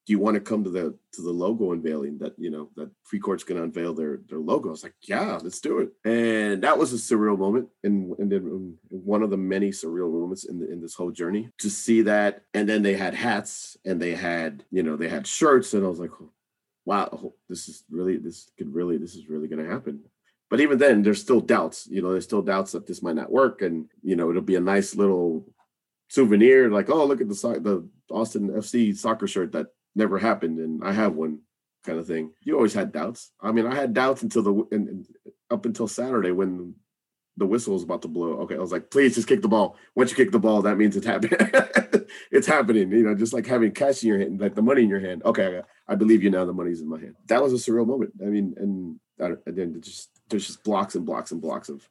do 0.07 0.13
you 0.13 0.19
want 0.19 0.35
to 0.35 0.39
come 0.39 0.63
to 0.63 0.69
the 0.69 0.95
to 1.11 1.21
the 1.21 1.31
logo 1.31 1.73
unveiling 1.73 2.17
that 2.19 2.33
you 2.37 2.49
know 2.49 2.69
that 2.77 2.89
Precourt's 3.03 3.43
going 3.43 3.57
to 3.57 3.65
unveil 3.65 3.93
their 3.93 4.21
their 4.29 4.39
logo? 4.39 4.69
I 4.69 4.71
was 4.71 4.83
like, 4.83 4.95
yeah, 5.01 5.37
let's 5.43 5.59
do 5.59 5.79
it. 5.79 5.89
And 6.05 6.63
that 6.63 6.77
was 6.77 6.93
a 6.93 6.95
surreal 6.95 7.37
moment, 7.37 7.67
and 7.83 8.17
and 8.17 8.31
then 8.31 8.77
one 8.87 9.21
of 9.21 9.29
the 9.29 9.37
many 9.37 9.71
surreal 9.71 10.09
moments 10.09 10.45
in 10.45 10.59
the, 10.59 10.71
in 10.71 10.81
this 10.81 10.95
whole 10.95 11.11
journey 11.11 11.49
to 11.59 11.69
see 11.69 12.03
that. 12.03 12.43
And 12.53 12.69
then 12.69 12.83
they 12.83 12.93
had 12.93 13.15
hats, 13.15 13.75
and 13.83 14.01
they 14.01 14.15
had 14.15 14.63
you 14.71 14.81
know 14.81 14.95
they 14.95 15.09
had 15.09 15.27
shirts, 15.27 15.73
and 15.73 15.85
I 15.85 15.89
was 15.89 15.99
like, 15.99 16.11
oh, 16.21 16.31
wow, 16.85 17.09
oh, 17.11 17.33
this 17.49 17.67
is 17.67 17.83
really 17.91 18.15
this 18.15 18.49
could 18.57 18.73
really 18.73 18.97
this 18.97 19.13
is 19.13 19.27
really 19.27 19.49
going 19.49 19.63
to 19.63 19.69
happen. 19.69 20.05
But 20.49 20.61
even 20.61 20.77
then, 20.77 21.03
there's 21.03 21.21
still 21.21 21.41
doubts. 21.41 21.85
You 21.91 22.01
know, 22.01 22.11
there's 22.11 22.23
still 22.23 22.41
doubts 22.41 22.71
that 22.71 22.87
this 22.87 23.03
might 23.03 23.17
not 23.17 23.29
work, 23.29 23.61
and 23.61 23.89
you 24.01 24.15
know 24.15 24.29
it'll 24.29 24.41
be 24.41 24.55
a 24.55 24.61
nice 24.61 24.95
little 24.95 25.45
souvenir, 26.07 26.71
like 26.71 26.89
oh 26.89 27.03
look 27.03 27.19
at 27.19 27.27
the 27.27 27.35
the 27.59 27.89
Austin 28.09 28.47
FC 28.51 28.95
soccer 28.95 29.27
shirt 29.27 29.51
that 29.51 29.67
never 29.97 30.17
happened 30.17 30.59
and 30.59 30.83
I 30.83 30.93
have 30.93 31.15
one 31.15 31.39
kind 31.85 31.99
of 31.99 32.07
thing. 32.07 32.31
You 32.43 32.55
always 32.55 32.73
had 32.73 32.91
doubts. 32.91 33.31
I 33.41 33.51
mean, 33.51 33.65
I 33.65 33.75
had 33.75 33.93
doubts 33.93 34.23
until 34.23 34.43
the 34.43 34.67
and, 34.71 35.05
up 35.49 35.65
until 35.65 35.87
Saturday 35.87 36.31
when 36.31 36.75
the 37.37 37.45
whistle 37.45 37.73
was 37.73 37.83
about 37.83 38.01
to 38.01 38.07
blow. 38.07 38.33
Okay, 38.41 38.55
I 38.55 38.59
was 38.59 38.71
like, 38.71 38.89
please 38.89 39.15
just 39.15 39.27
kick 39.27 39.41
the 39.41 39.47
ball. 39.47 39.77
Once 39.95 40.09
you 40.09 40.17
kick 40.17 40.31
the 40.31 40.39
ball, 40.39 40.63
that 40.63 40.77
means 40.77 40.97
it's 40.97 41.05
happening. 41.05 41.37
it's 42.31 42.47
happening. 42.47 42.91
You 42.91 43.03
know, 43.03 43.15
just 43.15 43.33
like 43.33 43.45
having 43.45 43.71
cash 43.71 44.03
in 44.03 44.09
your 44.09 44.19
hand, 44.19 44.41
like 44.41 44.55
the 44.55 44.61
money 44.61 44.83
in 44.83 44.89
your 44.89 44.99
hand. 44.99 45.23
Okay, 45.23 45.61
I, 45.87 45.93
I 45.93 45.95
believe 45.95 46.23
you 46.23 46.31
now. 46.31 46.45
The 46.45 46.53
money's 46.53 46.81
in 46.81 46.89
my 46.89 46.99
hand. 46.99 47.15
That 47.27 47.41
was 47.41 47.53
a 47.53 47.57
surreal 47.57 47.87
moment. 47.87 48.13
I 48.21 48.25
mean, 48.25 48.55
and, 48.57 48.99
and 49.19 49.55
then 49.55 49.79
just 49.81 50.09
there's 50.29 50.47
just 50.47 50.63
blocks 50.63 50.95
and 50.95 51.05
blocks 51.05 51.31
and 51.31 51.41
blocks 51.41 51.69
of, 51.69 51.87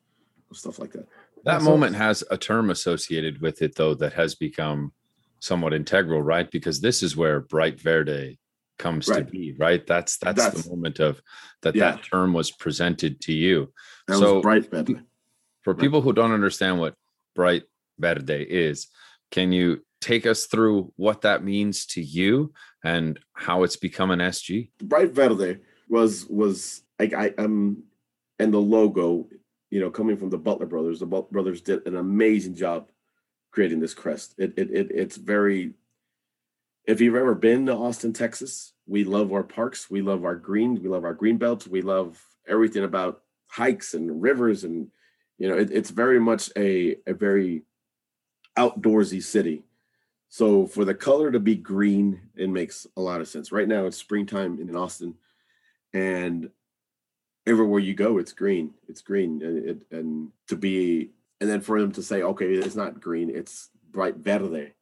of 0.50 0.56
stuff 0.56 0.78
like 0.78 0.92
that. 0.92 1.06
That 1.44 1.62
moment 1.62 1.94
has 1.94 2.24
a 2.28 2.36
term 2.36 2.70
associated 2.70 3.40
with 3.40 3.62
it, 3.62 3.76
though, 3.76 3.94
that 3.94 4.14
has 4.14 4.34
become 4.34 4.92
somewhat 5.40 5.74
integral, 5.74 6.22
right? 6.22 6.50
Because 6.50 6.80
this 6.80 7.02
is 7.02 7.16
where 7.16 7.40
Bright 7.40 7.80
Verde 7.80 8.38
comes 8.78 9.08
right. 9.08 9.18
to 9.18 9.24
be, 9.24 9.54
right? 9.58 9.86
That's, 9.86 10.18
that's, 10.18 10.42
that's 10.42 10.62
the 10.62 10.70
moment 10.70 11.00
of 11.00 11.20
that 11.62 11.74
yeah. 11.74 11.92
that 11.92 12.04
term 12.04 12.32
was 12.32 12.50
presented 12.50 13.20
to 13.22 13.32
you. 13.32 13.72
That 14.06 14.18
so 14.18 14.40
Bright 14.40 14.70
Verde. 14.70 15.00
For 15.62 15.72
right. 15.72 15.80
people 15.80 16.00
who 16.00 16.12
don't 16.12 16.32
understand 16.32 16.78
what 16.78 16.94
Bright 17.34 17.64
Verde 17.98 18.42
is, 18.42 18.88
can 19.30 19.52
you 19.52 19.82
take 20.00 20.26
us 20.26 20.46
through 20.46 20.92
what 20.96 21.22
that 21.22 21.42
means 21.42 21.86
to 21.86 22.02
you 22.02 22.52
and 22.84 23.18
how 23.32 23.64
it's 23.64 23.76
become 23.76 24.10
an 24.10 24.20
SG? 24.20 24.70
Bright 24.82 25.12
Verde 25.12 25.58
was 25.88 26.26
was 26.26 26.82
like 26.98 27.14
I 27.14 27.32
am 27.38 27.82
and 28.38 28.52
the 28.52 28.60
logo, 28.60 29.28
you 29.70 29.80
know, 29.80 29.90
coming 29.90 30.16
from 30.16 30.30
the 30.30 30.38
Butler 30.38 30.66
brothers. 30.66 31.00
The 31.00 31.06
Butler 31.06 31.30
brothers 31.30 31.60
did 31.60 31.86
an 31.86 31.96
amazing 31.96 32.54
job 32.54 32.88
creating 33.56 33.80
this 33.80 33.94
crest. 33.94 34.34
It, 34.36 34.52
it, 34.58 34.70
it 34.70 34.90
it's 34.90 35.16
very. 35.16 35.72
If 36.84 37.00
you've 37.00 37.16
ever 37.16 37.34
been 37.34 37.64
to 37.66 37.74
Austin, 37.74 38.12
Texas, 38.12 38.74
we 38.86 39.02
love 39.02 39.32
our 39.32 39.42
parks, 39.42 39.90
we 39.90 40.02
love 40.02 40.26
our 40.26 40.36
greens, 40.36 40.78
we 40.78 40.90
love 40.90 41.04
our 41.04 41.14
green 41.14 41.38
belts, 41.38 41.66
we 41.66 41.80
love 41.80 42.22
everything 42.46 42.84
about 42.84 43.22
hikes 43.48 43.94
and 43.94 44.20
rivers, 44.20 44.62
and 44.62 44.88
you 45.38 45.48
know, 45.48 45.56
it, 45.56 45.70
it's 45.72 45.88
very 45.88 46.20
much 46.20 46.50
a 46.54 46.96
a 47.06 47.14
very 47.14 47.62
outdoorsy 48.58 49.22
city. 49.22 49.64
So 50.28 50.66
for 50.66 50.84
the 50.84 50.94
color 50.94 51.32
to 51.32 51.40
be 51.40 51.56
green, 51.56 52.20
it 52.36 52.50
makes 52.50 52.86
a 52.94 53.00
lot 53.00 53.22
of 53.22 53.28
sense. 53.28 53.52
Right 53.52 53.68
now 53.68 53.86
it's 53.86 53.96
springtime 53.96 54.60
in 54.60 54.76
Austin, 54.76 55.14
and 55.94 56.50
everywhere 57.46 57.80
you 57.80 57.94
go, 57.94 58.18
it's 58.18 58.34
green. 58.34 58.74
It's 58.86 59.00
green, 59.00 59.42
and, 59.42 59.82
and 59.90 60.28
to 60.48 60.56
be 60.56 61.12
and 61.40 61.50
then 61.50 61.60
for 61.60 61.80
them 61.80 61.92
to 61.92 62.02
say, 62.02 62.22
okay, 62.22 62.46
it's 62.46 62.76
not 62.76 63.00
green, 63.00 63.30
it's 63.30 63.70
bright 63.90 64.16
verde. 64.16 64.72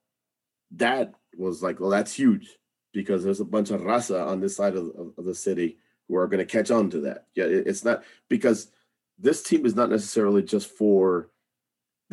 That 0.73 1.15
was 1.37 1.63
like, 1.63 1.81
well, 1.81 1.91
that's 1.91 2.13
huge 2.13 2.59
because 2.93 3.25
there's 3.25 3.41
a 3.41 3.45
bunch 3.45 3.71
of 3.71 3.83
raza 3.83 4.27
on 4.27 4.41
this 4.41 4.57
side 4.57 4.77
of, 4.77 4.87
of, 4.97 5.13
of 5.19 5.25
the 5.25 5.35
city 5.35 5.79
who 6.09 6.17
are 6.17 6.29
going 6.29 6.39
to 6.39 6.45
catch 6.45 6.71
on 6.71 6.91
to 6.91 7.01
that. 7.03 7.27
Yeah, 7.35 7.45
it, 7.45 7.67
it's 7.67 7.85
not 7.85 8.05
because 8.29 8.71
this 9.19 9.43
team 9.43 9.67
is 9.67 9.75
not 9.75 9.91
necessarily 9.91 10.43
just 10.43 10.69
for 10.69 11.31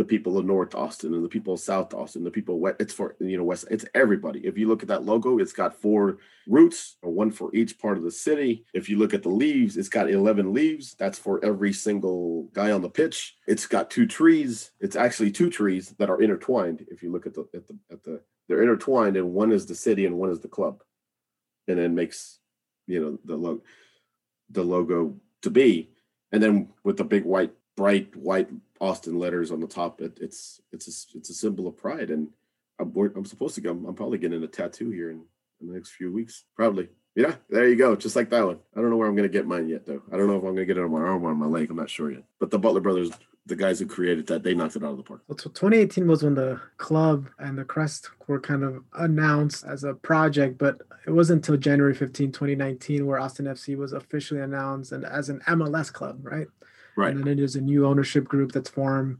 the 0.02 0.06
people 0.06 0.39
of 0.39 0.45
North 0.45 0.74
Austin 0.74 1.14
and 1.14 1.24
the 1.24 1.30
people 1.30 1.54
of 1.54 1.60
South 1.60 1.93
Austin, 1.93 2.24
the 2.24 2.32
people 2.32 2.60
west. 2.60 2.78
It's 2.80 2.91
for 2.91 3.16
you 3.20 3.38
know 3.38 3.43
West. 3.43 3.66
It's 3.70 3.86
everybody. 3.93 4.39
If 4.39 4.58
you 4.58 4.68
look 4.68 4.82
at 4.82 4.88
that 4.88 5.06
logo, 5.06 5.38
it's 5.38 5.54
got 5.54 5.80
four 5.80 6.18
roots, 6.47 6.97
or 7.04 7.12
one 7.12 7.30
for 7.30 7.54
each 7.54 7.78
part 7.78 7.99
of 7.99 8.04
the 8.04 8.10
city. 8.10 8.66
If 8.74 8.89
you 8.89 8.97
look 8.97 9.14
at 9.14 9.22
the 9.22 9.30
leaves, 9.30 9.78
it's 9.78 9.89
got 9.89 10.10
eleven 10.10 10.54
leaves. 10.54 10.95
That's 10.97 11.20
for 11.20 11.43
every 11.45 11.72
single 11.72 12.49
guy 12.54 12.72
on 12.72 12.82
the 12.82 12.89
pitch. 12.89 13.36
It's 13.45 13.68
got 13.68 13.91
two 13.91 14.08
trees. 14.08 14.72
It's 14.80 14.95
actually 14.95 15.30
two 15.30 15.52
trees 15.52 15.93
that 15.99 16.10
are 16.10 16.20
intertwined. 16.20 16.84
If 16.89 17.04
you 17.04 17.12
look 17.12 17.28
at 17.28 17.36
the 17.36 17.47
at 17.54 17.68
the 17.68 17.78
at 17.91 18.04
the 18.04 18.22
they're 18.47 18.64
intertwined, 18.64 19.18
and 19.18 19.34
one 19.34 19.52
is 19.52 19.68
the 19.68 19.76
city 19.76 20.08
and 20.08 20.18
one 20.18 20.32
is 20.32 20.39
the 20.39 20.47
club, 20.47 20.82
and 21.68 21.78
it 21.78 21.91
makes 21.91 22.39
you 22.88 22.99
know 22.99 23.20
the 23.24 23.36
logo 23.36 23.62
the 24.49 24.64
logo 24.64 25.16
to 25.43 25.52
be. 25.52 25.91
And 26.32 26.41
then 26.41 26.70
with 26.84 26.97
the 26.97 27.04
big 27.04 27.24
white 27.24 27.54
bright 27.78 28.16
white 28.16 28.49
Austin 28.82 29.19
letters 29.19 29.51
on 29.51 29.61
the 29.61 29.67
top. 29.67 30.01
It, 30.01 30.17
it's 30.19 30.59
it's 30.71 30.88
a, 30.88 31.17
it's 31.17 31.29
a 31.29 31.34
symbol 31.34 31.67
of 31.67 31.77
pride, 31.77 32.09
and 32.09 32.27
I'm, 32.79 32.91
I'm 33.15 33.25
supposed 33.25 33.55
to 33.55 33.61
go. 33.61 33.71
I'm 33.71 33.93
probably 33.93 34.17
getting 34.17 34.43
a 34.43 34.47
tattoo 34.47 34.89
here 34.89 35.11
in, 35.11 35.23
in 35.61 35.67
the 35.67 35.73
next 35.73 35.91
few 35.91 36.11
weeks. 36.11 36.43
Probably. 36.55 36.89
Yeah, 37.15 37.36
there 37.49 37.67
you 37.67 37.75
go. 37.75 37.95
Just 37.95 38.15
like 38.15 38.29
that 38.29 38.45
one. 38.45 38.57
I 38.75 38.82
don't 38.82 38.89
know 38.89 38.97
where 38.97 39.07
I'm 39.07 39.15
gonna 39.15 39.29
get 39.29 39.45
mine 39.45 39.69
yet, 39.69 39.86
though. 39.86 40.01
I 40.11 40.17
don't 40.17 40.27
know 40.27 40.38
if 40.38 40.43
I'm 40.43 40.55
gonna 40.55 40.65
get 40.65 40.77
it 40.77 40.84
on 40.84 40.91
my 40.91 41.01
arm 41.01 41.23
or 41.23 41.29
on 41.29 41.38
my 41.38 41.45
leg. 41.45 41.69
I'm 41.69 41.77
not 41.77 41.89
sure 41.89 42.11
yet. 42.11 42.23
But 42.39 42.49
the 42.49 42.57
Butler 42.57 42.82
brothers, 42.82 43.11
the 43.45 43.55
guys 43.55 43.79
who 43.79 43.86
created 43.86 44.25
that, 44.27 44.43
they 44.43 44.55
knocked 44.55 44.77
it 44.77 44.84
out 44.84 44.91
of 44.91 44.97
the 44.97 45.03
park. 45.03 45.21
Well, 45.27 45.36
2018 45.36 46.07
was 46.07 46.23
when 46.23 46.36
the 46.36 46.59
club 46.77 47.29
and 47.38 47.57
the 47.57 47.65
crest 47.65 48.09
were 48.27 48.39
kind 48.39 48.63
of 48.63 48.84
announced 48.93 49.65
as 49.65 49.84
a 49.84 49.93
project, 49.93 50.57
but 50.57 50.82
it 51.05 51.11
wasn't 51.11 51.39
until 51.39 51.57
January 51.57 51.93
15, 51.93 52.32
2019, 52.32 53.05
where 53.05 53.19
Austin 53.19 53.45
FC 53.45 53.75
was 53.77 53.93
officially 53.93 54.39
announced 54.39 54.91
and 54.91 55.03
as 55.03 55.29
an 55.29 55.41
MLS 55.47 55.91
club, 55.91 56.19
right? 56.23 56.47
Right. 56.95 57.13
And 57.13 57.23
then 57.23 57.37
there's 57.37 57.55
a 57.55 57.61
new 57.61 57.85
ownership 57.85 58.25
group 58.25 58.51
that's 58.51 58.69
formed, 58.69 59.17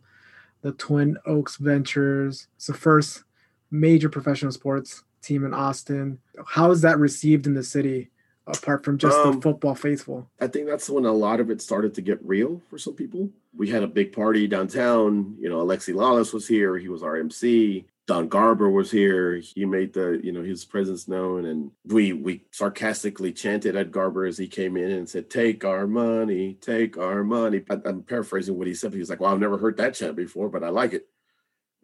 the 0.62 0.72
Twin 0.72 1.18
Oaks 1.26 1.58
Ventures. 1.58 2.48
It's 2.56 2.68
the 2.68 2.74
first 2.74 3.24
major 3.70 4.10
professional 4.10 4.52
sports 4.52 5.04
team 5.22 5.46
in 5.46 5.54
Austin. 5.54 6.20
How 6.46 6.72
is 6.72 6.82
that 6.82 7.00
received 7.00 7.48
in 7.48 7.54
the 7.54 7.64
city, 7.64 8.12
apart 8.48 8.84
from 8.84 8.98
just 8.98 9.18
um, 9.18 9.36
the 9.36 9.42
football 9.42 9.76
faithful? 9.76 10.30
I 10.40 10.48
think 10.48 10.68
that's 10.68 10.90
when 10.90 11.06
a 11.06 11.12
lot 11.12 11.40
of 11.40 11.50
it 11.50 11.62
started 11.62 11.94
to 11.96 12.02
get 12.02 12.20
real 12.24 12.62
for 12.70 12.78
some 12.78 12.94
people. 12.94 13.30
We 13.56 13.70
had 13.70 13.84
a 13.84 13.88
big 13.88 14.14
party 14.14 14.48
downtown. 14.48 15.36
You 15.40 15.50
know, 15.50 15.66
Alexi 15.66 15.94
Lalas 15.94 16.34
was 16.34 16.48
here. 16.48 16.78
He 16.78 16.90
was 16.90 17.04
our 17.04 17.18
MC. 17.18 17.86
Don 18.12 18.28
Garber 18.28 18.70
was 18.70 18.92
here. 18.92 19.38
He 19.38 19.64
made 19.64 19.94
the, 19.94 20.20
you 20.22 20.34
know, 20.34 20.44
his 20.44 20.66
presence 20.66 21.08
known. 21.08 21.46
And 21.46 21.72
we 21.86 22.12
we 22.12 22.44
sarcastically 22.52 23.32
chanted 23.32 23.78
at 23.78 23.94
Garber 23.94 24.26
as 24.26 24.38
he 24.38 24.50
came 24.50 24.76
in 24.76 24.92
and 24.92 25.08
said, 25.08 25.30
Take 25.30 25.64
our 25.64 25.88
money, 25.88 26.56
take 26.56 26.98
our 26.98 27.24
money. 27.24 27.64
I, 27.70 27.78
am 27.86 28.04
paraphrasing 28.04 28.58
what 28.58 28.68
he 28.68 28.74
said. 28.74 28.92
He 28.92 29.00
was 29.00 29.10
like, 29.10 29.22
Well, 29.22 29.32
I've 29.32 29.40
never 29.40 29.58
heard 29.58 29.78
that 29.78 29.94
chant 29.94 30.18
before, 30.18 30.50
but 30.50 30.62
I 30.62 30.68
like 30.68 30.92
it. 30.92 31.08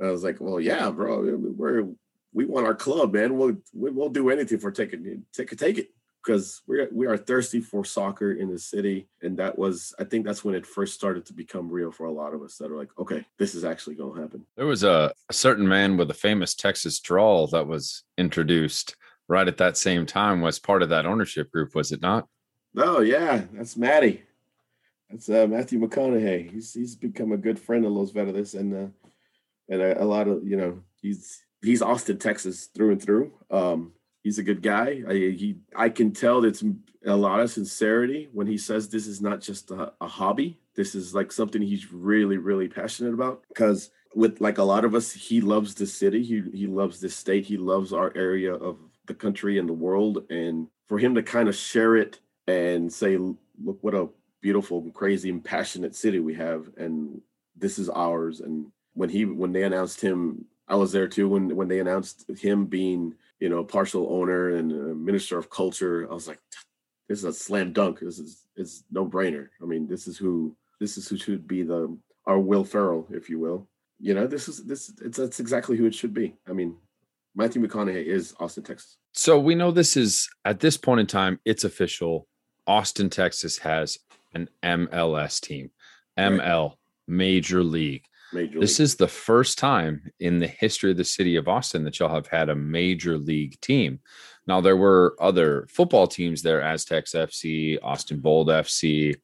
I 0.02 0.12
was 0.12 0.22
like, 0.22 0.42
Well, 0.42 0.60
yeah, 0.60 0.90
bro. 0.92 1.34
We're 1.38 1.88
we 2.34 2.44
want 2.44 2.68
our 2.68 2.76
club, 2.76 3.14
man. 3.14 3.38
We'll 3.38 3.56
we'll 3.74 4.10
do 4.10 4.30
anything 4.30 4.60
for 4.60 4.72
taking 4.72 5.24
take 5.32 5.58
take 5.58 5.78
it 5.78 5.92
because 6.28 6.62
we 6.68 6.80
are, 6.80 6.90
we 6.92 7.08
are 7.08 7.16
thirsty 7.16 7.62
for 7.62 7.86
soccer 7.86 8.34
in 8.34 8.52
the 8.52 8.60
city, 8.60 9.08
and 9.22 9.38
that 9.38 9.58
was 9.58 9.96
I 9.98 10.04
think 10.04 10.26
that's 10.26 10.44
when 10.44 10.56
it 10.56 10.66
first 10.66 10.94
started 10.94 11.26
to 11.28 11.34
become 11.34 11.70
real 11.70 11.90
for 11.90 12.06
a 12.06 12.12
lot 12.12 12.34
of 12.34 12.42
us 12.42 12.58
that 12.58 12.70
are 12.70 12.76
like, 12.76 12.90
okay, 13.00 13.26
this 13.38 13.56
is 13.56 13.64
actually 13.64 13.96
going 13.96 14.16
to 14.16 14.22
happen. 14.22 14.46
There 14.58 14.66
was 14.66 14.84
a, 14.84 15.14
a 15.30 15.34
certain 15.34 15.66
man 15.66 15.96
with 15.96 16.12
a 16.12 16.14
famous 16.14 16.54
Texas 16.54 17.00
drawl 17.00 17.48
that 17.48 17.66
was 17.66 18.04
introduced 18.18 18.98
right 19.30 19.48
at 19.48 19.58
that 19.58 19.78
same 19.78 20.06
time. 20.06 20.42
Was 20.42 20.60
part 20.60 20.84
of 20.84 20.90
that 20.90 21.06
ownership 21.06 21.50
group, 21.50 21.74
was 21.74 21.94
it 21.94 22.02
not? 22.02 22.28
Oh 22.76 23.00
yeah, 23.00 23.46
that's 23.54 23.78
Matty. 23.78 24.24
That's 25.10 25.30
uh, 25.30 25.48
Matthew 25.48 25.80
McConaughey. 25.80 26.52
He's 26.52 26.74
he's 26.74 26.98
become 26.98 27.32
a 27.32 27.38
good 27.38 27.58
friend 27.58 27.86
of 27.86 27.94
Los 27.94 28.12
Verdes, 28.12 28.54
and 28.54 28.74
uh, 28.74 29.10
and 29.70 29.82
a, 29.82 30.04
a 30.04 30.06
lot 30.06 30.28
of 30.28 30.46
you 30.46 30.58
know 30.58 30.84
he's 31.02 31.42
he's 31.62 31.82
Austin, 31.82 32.18
Texas 32.18 32.66
through 32.66 32.92
and 32.92 33.02
through. 33.02 33.32
Um, 33.50 33.94
he's 34.28 34.40
a 34.40 34.44
good 34.44 34.62
guy. 34.62 35.04
I, 35.08 35.14
he 35.14 35.58
I 35.74 35.88
can 35.88 36.12
tell 36.12 36.44
it's 36.44 36.64
a 37.06 37.16
lot 37.16 37.40
of 37.40 37.50
sincerity 37.50 38.28
when 38.34 38.48
he 38.48 38.58
says 38.58 38.90
this 38.90 39.08
is 39.08 39.22
not 39.22 39.40
just 39.40 39.72
a, 39.72 39.94
a 40.02 40.08
hobby. 40.08 40.60
This 40.76 40.96
is 40.96 41.16
like 41.16 41.32
something 41.32 41.62
he's 41.62 41.94
really 41.94 42.38
really 42.38 42.68
passionate 42.68 43.14
about 43.14 43.44
because 43.48 43.90
with 44.14 44.42
like 44.42 44.58
a 44.58 44.64
lot 44.64 44.84
of 44.84 44.96
us, 44.96 45.14
he 45.14 45.40
loves 45.40 45.76
the 45.76 45.86
city. 45.86 46.24
He 46.24 46.44
he 46.54 46.68
loves 46.68 47.00
this 47.00 47.16
state. 47.16 47.46
He 47.46 47.56
loves 47.56 47.94
our 47.94 48.12
area 48.16 48.54
of 48.54 48.78
the 49.06 49.14
country 49.14 49.60
and 49.60 49.70
the 49.70 49.74
world. 49.74 50.26
And 50.30 50.68
for 50.88 50.98
him 50.98 51.16
to 51.16 51.24
kind 51.24 51.48
of 51.48 51.56
share 51.56 51.96
it 51.96 52.20
and 52.48 52.92
say, 52.92 53.18
look 53.18 53.78
what 53.82 53.96
a 53.96 54.10
beautiful, 54.42 54.90
crazy, 54.92 55.30
and 55.30 55.44
passionate 55.44 55.96
city 55.96 56.20
we 56.20 56.34
have, 56.34 56.70
and 56.78 57.22
this 57.56 57.80
is 57.80 57.90
ours. 57.90 58.42
And 58.42 58.68
when 58.94 59.10
he 59.10 59.24
when 59.24 59.54
they 59.54 59.64
announced 59.64 60.02
him, 60.02 60.46
I 60.68 60.76
was 60.76 60.92
there 60.92 61.08
too. 61.08 61.30
When 61.30 61.56
when 61.56 61.68
they 61.70 61.80
announced 61.80 62.30
him 62.40 62.66
being 62.66 63.16
you 63.40 63.50
know, 63.50 63.64
partial 63.64 64.08
owner 64.12 64.56
and 64.56 65.04
minister 65.04 65.38
of 65.38 65.50
culture. 65.50 66.08
I 66.10 66.14
was 66.14 66.28
like, 66.28 66.40
this 67.08 67.20
is 67.20 67.26
a 67.26 67.34
slam 67.34 67.74
dunk. 67.74 68.00
This 68.00 68.20
is 68.20 68.44
it's 68.56 68.84
no 68.92 69.06
brainer. 69.06 69.50
I 69.62 69.66
mean, 69.66 69.88
this 69.88 70.08
is 70.08 70.18
who 70.18 70.56
this 70.80 70.98
is 70.98 71.08
who 71.08 71.18
should 71.18 71.48
be 71.48 71.64
the 71.64 71.98
our 72.26 72.40
Will 72.40 72.64
Ferrell, 72.64 73.08
if 73.12 73.30
you 73.30 73.40
will. 73.40 73.68
You 74.00 74.14
know, 74.14 74.28
this 74.28 74.48
is 74.48 74.66
this 74.66 74.92
it's 75.02 75.18
that's 75.18 75.40
exactly 75.40 75.78
who 75.78 75.86
it 75.86 75.96
should 75.96 76.14
be. 76.14 76.36
I 76.48 76.54
mean, 76.54 76.76
Matthew 77.36 77.66
McConaughey 77.66 78.06
is 78.06 78.34
Austin, 78.40 78.64
Texas. 78.64 78.98
So 79.14 79.40
we 79.40 79.56
know 79.56 79.72
this 79.72 79.96
is 79.96 80.30
at 80.44 80.60
this 80.60 80.78
point 80.78 81.00
in 81.00 81.08
time, 81.08 81.40
it's 81.46 81.64
official. 81.64 82.28
Austin, 82.66 83.10
Texas 83.10 83.60
has 83.60 83.98
an 84.34 84.50
MLS 84.62 85.40
team, 85.40 85.72
ML, 86.18 86.74
Major 87.08 87.64
League. 87.64 88.04
Major 88.34 88.60
This 88.60 88.80
league. 88.80 88.84
is 88.86 88.96
the 88.96 89.08
first 89.08 89.58
time 89.58 90.12
in 90.20 90.40
the 90.40 90.48
history 90.48 90.92
of 90.92 90.98
the 90.98 91.04
city 91.04 91.36
of 91.36 91.48
Austin 91.48 91.84
that 91.84 92.00
y'all 92.00 92.14
have 92.14 92.28
had 92.28 92.50
a 92.50 92.56
major 92.56 93.18
league 93.18 93.60
team. 93.62 94.00
Now, 94.46 94.62
there 94.62 94.78
were 94.78 95.16
other 95.20 95.68
football 95.70 96.08
teams 96.08 96.42
there, 96.42 96.62
Aztecs 96.62 97.14
FC, 97.14 97.78
Austin 97.82 98.20
Bold 98.20 98.48
FC, 98.48 99.16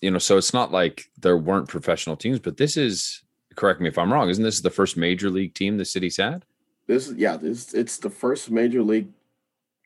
you 0.00 0.10
know, 0.10 0.18
so 0.18 0.36
it's 0.36 0.52
not 0.52 0.72
like 0.72 1.04
there 1.18 1.38
weren't 1.38 1.68
professional 1.68 2.16
teams, 2.16 2.38
but 2.38 2.56
this 2.56 2.76
is, 2.76 3.22
correct 3.54 3.80
me 3.80 3.88
if 3.88 3.96
I'm 3.98 4.12
wrong, 4.12 4.28
isn't 4.28 4.44
this 4.44 4.60
the 4.60 4.70
first 4.70 4.96
major 4.96 5.30
league 5.30 5.54
team 5.54 5.78
the 5.78 5.84
city's 5.84 6.16
had? 6.18 6.44
this 6.86 7.08
is 7.08 7.16
yeah 7.16 7.36
this 7.36 7.74
it's 7.74 7.98
the 7.98 8.10
first 8.10 8.50
major 8.50 8.82
league 8.82 9.08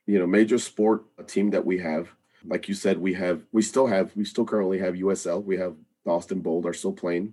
you 0.07 0.19
know 0.19 0.27
major 0.27 0.59
sport 0.59 1.03
team 1.27 1.51
that 1.51 1.65
we 1.65 1.79
have 1.79 2.09
like 2.47 2.69
you 2.69 2.75
said 2.75 2.99
we 2.99 3.15
have 3.15 3.43
we 3.53 3.63
still 3.63 3.87
have 3.87 4.15
we 4.17 4.25
still 4.25 4.45
currently 4.45 4.79
have 4.79 4.95
usl 4.95 5.43
we 5.43 5.57
have 5.57 5.75
austin 6.07 6.41
bold 6.41 6.67
are 6.67 6.73
still 6.73 6.93
playing 6.93 7.33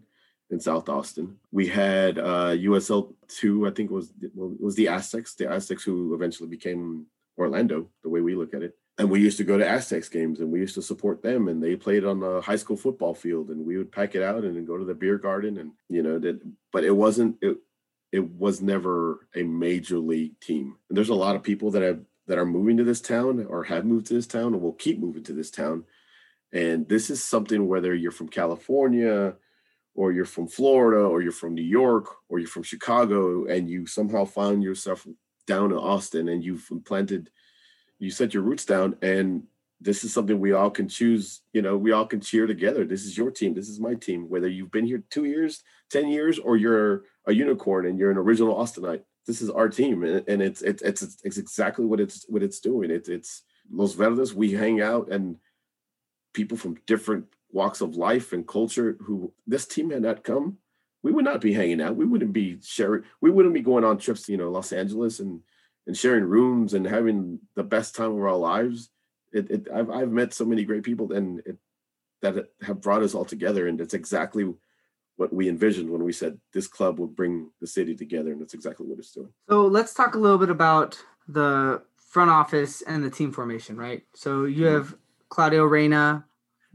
in 0.49 0.59
south 0.59 0.89
austin 0.89 1.37
we 1.51 1.67
had 1.67 2.17
uh 2.17 2.55
usl 2.69 3.13
2 3.27 3.67
i 3.67 3.71
think 3.71 3.91
it 3.91 3.93
was 3.93 4.13
well, 4.33 4.51
it 4.51 4.61
was 4.61 4.75
the 4.75 4.87
aztecs 4.87 5.35
the 5.35 5.49
aztecs 5.49 5.83
who 5.83 6.13
eventually 6.13 6.49
became 6.49 7.05
orlando 7.37 7.87
the 8.03 8.09
way 8.09 8.21
we 8.21 8.35
look 8.35 8.53
at 8.53 8.63
it 8.63 8.75
and 8.99 9.09
we 9.11 9.19
used 9.19 9.37
to 9.37 9.43
go 9.43 9.57
to 9.57 9.67
aztecs 9.67 10.09
games 10.09 10.39
and 10.39 10.51
we 10.51 10.59
used 10.59 10.75
to 10.75 10.81
support 10.81 11.21
them 11.21 11.47
and 11.47 11.61
they 11.61 11.75
played 11.75 12.03
on 12.03 12.23
a 12.23 12.41
high 12.41 12.55
school 12.55 12.77
football 12.77 13.13
field 13.13 13.49
and 13.49 13.65
we 13.65 13.77
would 13.77 13.91
pack 13.91 14.15
it 14.15 14.23
out 14.23 14.43
and 14.43 14.65
go 14.65 14.77
to 14.77 14.85
the 14.85 14.95
beer 14.95 15.17
garden 15.17 15.57
and 15.57 15.71
you 15.89 16.01
know 16.01 16.17
that 16.17 16.39
but 16.71 16.83
it 16.83 16.95
wasn't 16.95 17.37
it 17.41 17.57
it 18.11 18.31
was 18.31 18.61
never 18.61 19.27
a 19.35 19.43
major 19.43 19.99
league 19.99 20.39
team. 20.39 20.75
And 20.89 20.97
there's 20.97 21.09
a 21.09 21.15
lot 21.15 21.35
of 21.35 21.43
people 21.43 21.71
that 21.71 21.81
have 21.81 21.99
that 22.27 22.37
are 22.37 22.45
moving 22.45 22.77
to 22.77 22.83
this 22.83 22.99
town 22.99 23.45
or 23.45 23.63
have 23.63 23.85
moved 23.85 24.07
to 24.07 24.13
this 24.13 24.27
town 24.27 24.53
and 24.53 24.61
will 24.61 24.73
keep 24.73 24.99
moving 24.99 25.23
to 25.23 25.33
this 25.33 25.49
town. 25.49 25.85
And 26.51 26.87
this 26.87 27.09
is 27.09 27.23
something 27.23 27.67
whether 27.67 27.95
you're 27.95 28.11
from 28.11 28.27
California 28.27 29.35
or 29.97 30.13
you're 30.13 30.25
from 30.25 30.47
Florida 30.47 31.01
or 31.01 31.21
you're 31.21 31.31
from 31.31 31.55
New 31.55 31.61
York 31.61 32.05
or 32.29 32.39
you're 32.39 32.47
from 32.47 32.63
Chicago 32.63 33.45
and 33.45 33.69
you 33.69 33.85
somehow 33.85 34.23
found 34.23 34.63
yourself 34.63 35.05
down 35.47 35.71
in 35.71 35.77
Austin 35.77 36.29
and 36.29 36.43
you've 36.43 36.67
implanted 36.71 37.29
you 37.99 38.11
set 38.11 38.33
your 38.33 38.43
roots 38.43 38.63
down 38.63 38.95
and 39.01 39.43
this 39.79 40.03
is 40.03 40.13
something 40.13 40.39
we 40.39 40.53
all 40.53 40.71
can 40.71 40.87
choose, 40.87 41.41
you 41.53 41.61
know, 41.61 41.77
we 41.77 41.91
all 41.91 42.05
can 42.05 42.19
cheer 42.19 42.47
together. 42.47 42.83
This 42.83 43.05
is 43.05 43.15
your 43.15 43.29
team, 43.29 43.53
this 43.53 43.69
is 43.69 43.79
my 43.79 43.93
team, 43.93 44.27
whether 44.29 44.47
you've 44.47 44.71
been 44.71 44.85
here 44.85 45.03
2 45.09 45.25
years, 45.25 45.63
10 45.91 46.07
years 46.07 46.39
or 46.39 46.57
you're 46.57 47.03
a 47.27 47.33
unicorn 47.33 47.85
and 47.85 47.99
you're 47.99 48.11
an 48.11 48.17
original 48.17 48.55
Austinite. 48.55 49.03
This 49.27 49.41
is 49.41 49.49
our 49.49 49.67
team, 49.67 50.03
and, 50.03 50.23
and 50.29 50.41
it's, 50.41 50.61
it's 50.61 50.81
it's 50.81 51.17
it's 51.21 51.37
exactly 51.37 51.83
what 51.83 51.99
it's 51.99 52.25
what 52.29 52.41
it's 52.41 52.61
doing. 52.61 52.89
It's 52.89 53.09
it's 53.09 53.43
Los 53.69 53.93
Verdes. 53.93 54.33
We 54.33 54.53
hang 54.53 54.79
out, 54.81 55.11
and 55.11 55.35
people 56.33 56.55
from 56.55 56.77
different 56.87 57.25
walks 57.57 57.81
of 57.81 57.95
life 57.97 58.31
and 58.33 58.47
culture. 58.47 58.97
Who 59.01 59.33
this 59.45 59.65
team 59.65 59.89
had 59.89 60.03
not 60.03 60.23
come, 60.23 60.57
we 61.03 61.11
would 61.11 61.25
not 61.25 61.41
be 61.41 61.53
hanging 61.53 61.81
out. 61.81 61.95
We 61.95 62.05
wouldn't 62.05 62.33
be 62.33 62.59
sharing. 62.61 63.03
We 63.19 63.31
wouldn't 63.31 63.53
be 63.53 63.61
going 63.61 63.83
on 63.83 63.97
trips, 63.97 64.23
to, 64.23 64.31
you 64.31 64.37
know, 64.37 64.51
Los 64.51 64.71
Angeles 64.71 65.19
and 65.19 65.41
and 65.87 65.97
sharing 65.97 66.25
rooms 66.25 66.73
and 66.73 66.85
having 66.85 67.39
the 67.55 67.63
best 67.63 67.95
time 67.95 68.11
of 68.11 68.19
our 68.19 68.35
lives. 68.35 68.89
It, 69.33 69.49
it 69.49 69.67
I've 69.73 69.89
I've 69.89 70.11
met 70.11 70.33
so 70.33 70.45
many 70.45 70.63
great 70.63 70.83
people, 70.83 71.11
and 71.13 71.39
it, 71.45 71.57
that 72.21 72.35
have 72.61 72.81
brought 72.81 73.03
us 73.03 73.15
all 73.15 73.25
together, 73.25 73.67
and 73.67 73.79
it's 73.81 73.93
exactly 73.93 74.45
what 75.17 75.33
we 75.33 75.49
envisioned 75.49 75.89
when 75.89 76.03
we 76.03 76.13
said 76.13 76.39
this 76.53 76.67
club 76.67 76.99
will 76.99 77.07
bring 77.07 77.49
the 77.59 77.67
city 77.67 77.95
together, 77.95 78.31
and 78.31 78.41
that's 78.41 78.53
exactly 78.53 78.85
what 78.87 78.99
it's 78.99 79.11
doing. 79.11 79.33
So 79.49 79.65
let's 79.65 79.93
talk 79.93 80.15
a 80.15 80.19
little 80.19 80.37
bit 80.37 80.49
about 80.49 80.97
the 81.27 81.81
front 81.97 82.29
office 82.31 82.81
and 82.83 83.03
the 83.03 83.09
team 83.09 83.31
formation, 83.31 83.77
right? 83.77 84.03
So 84.13 84.45
you 84.45 84.65
Mhm. 84.65 84.73
have 84.73 84.95
Claudio 85.29 85.63
Reyna, 85.65 86.25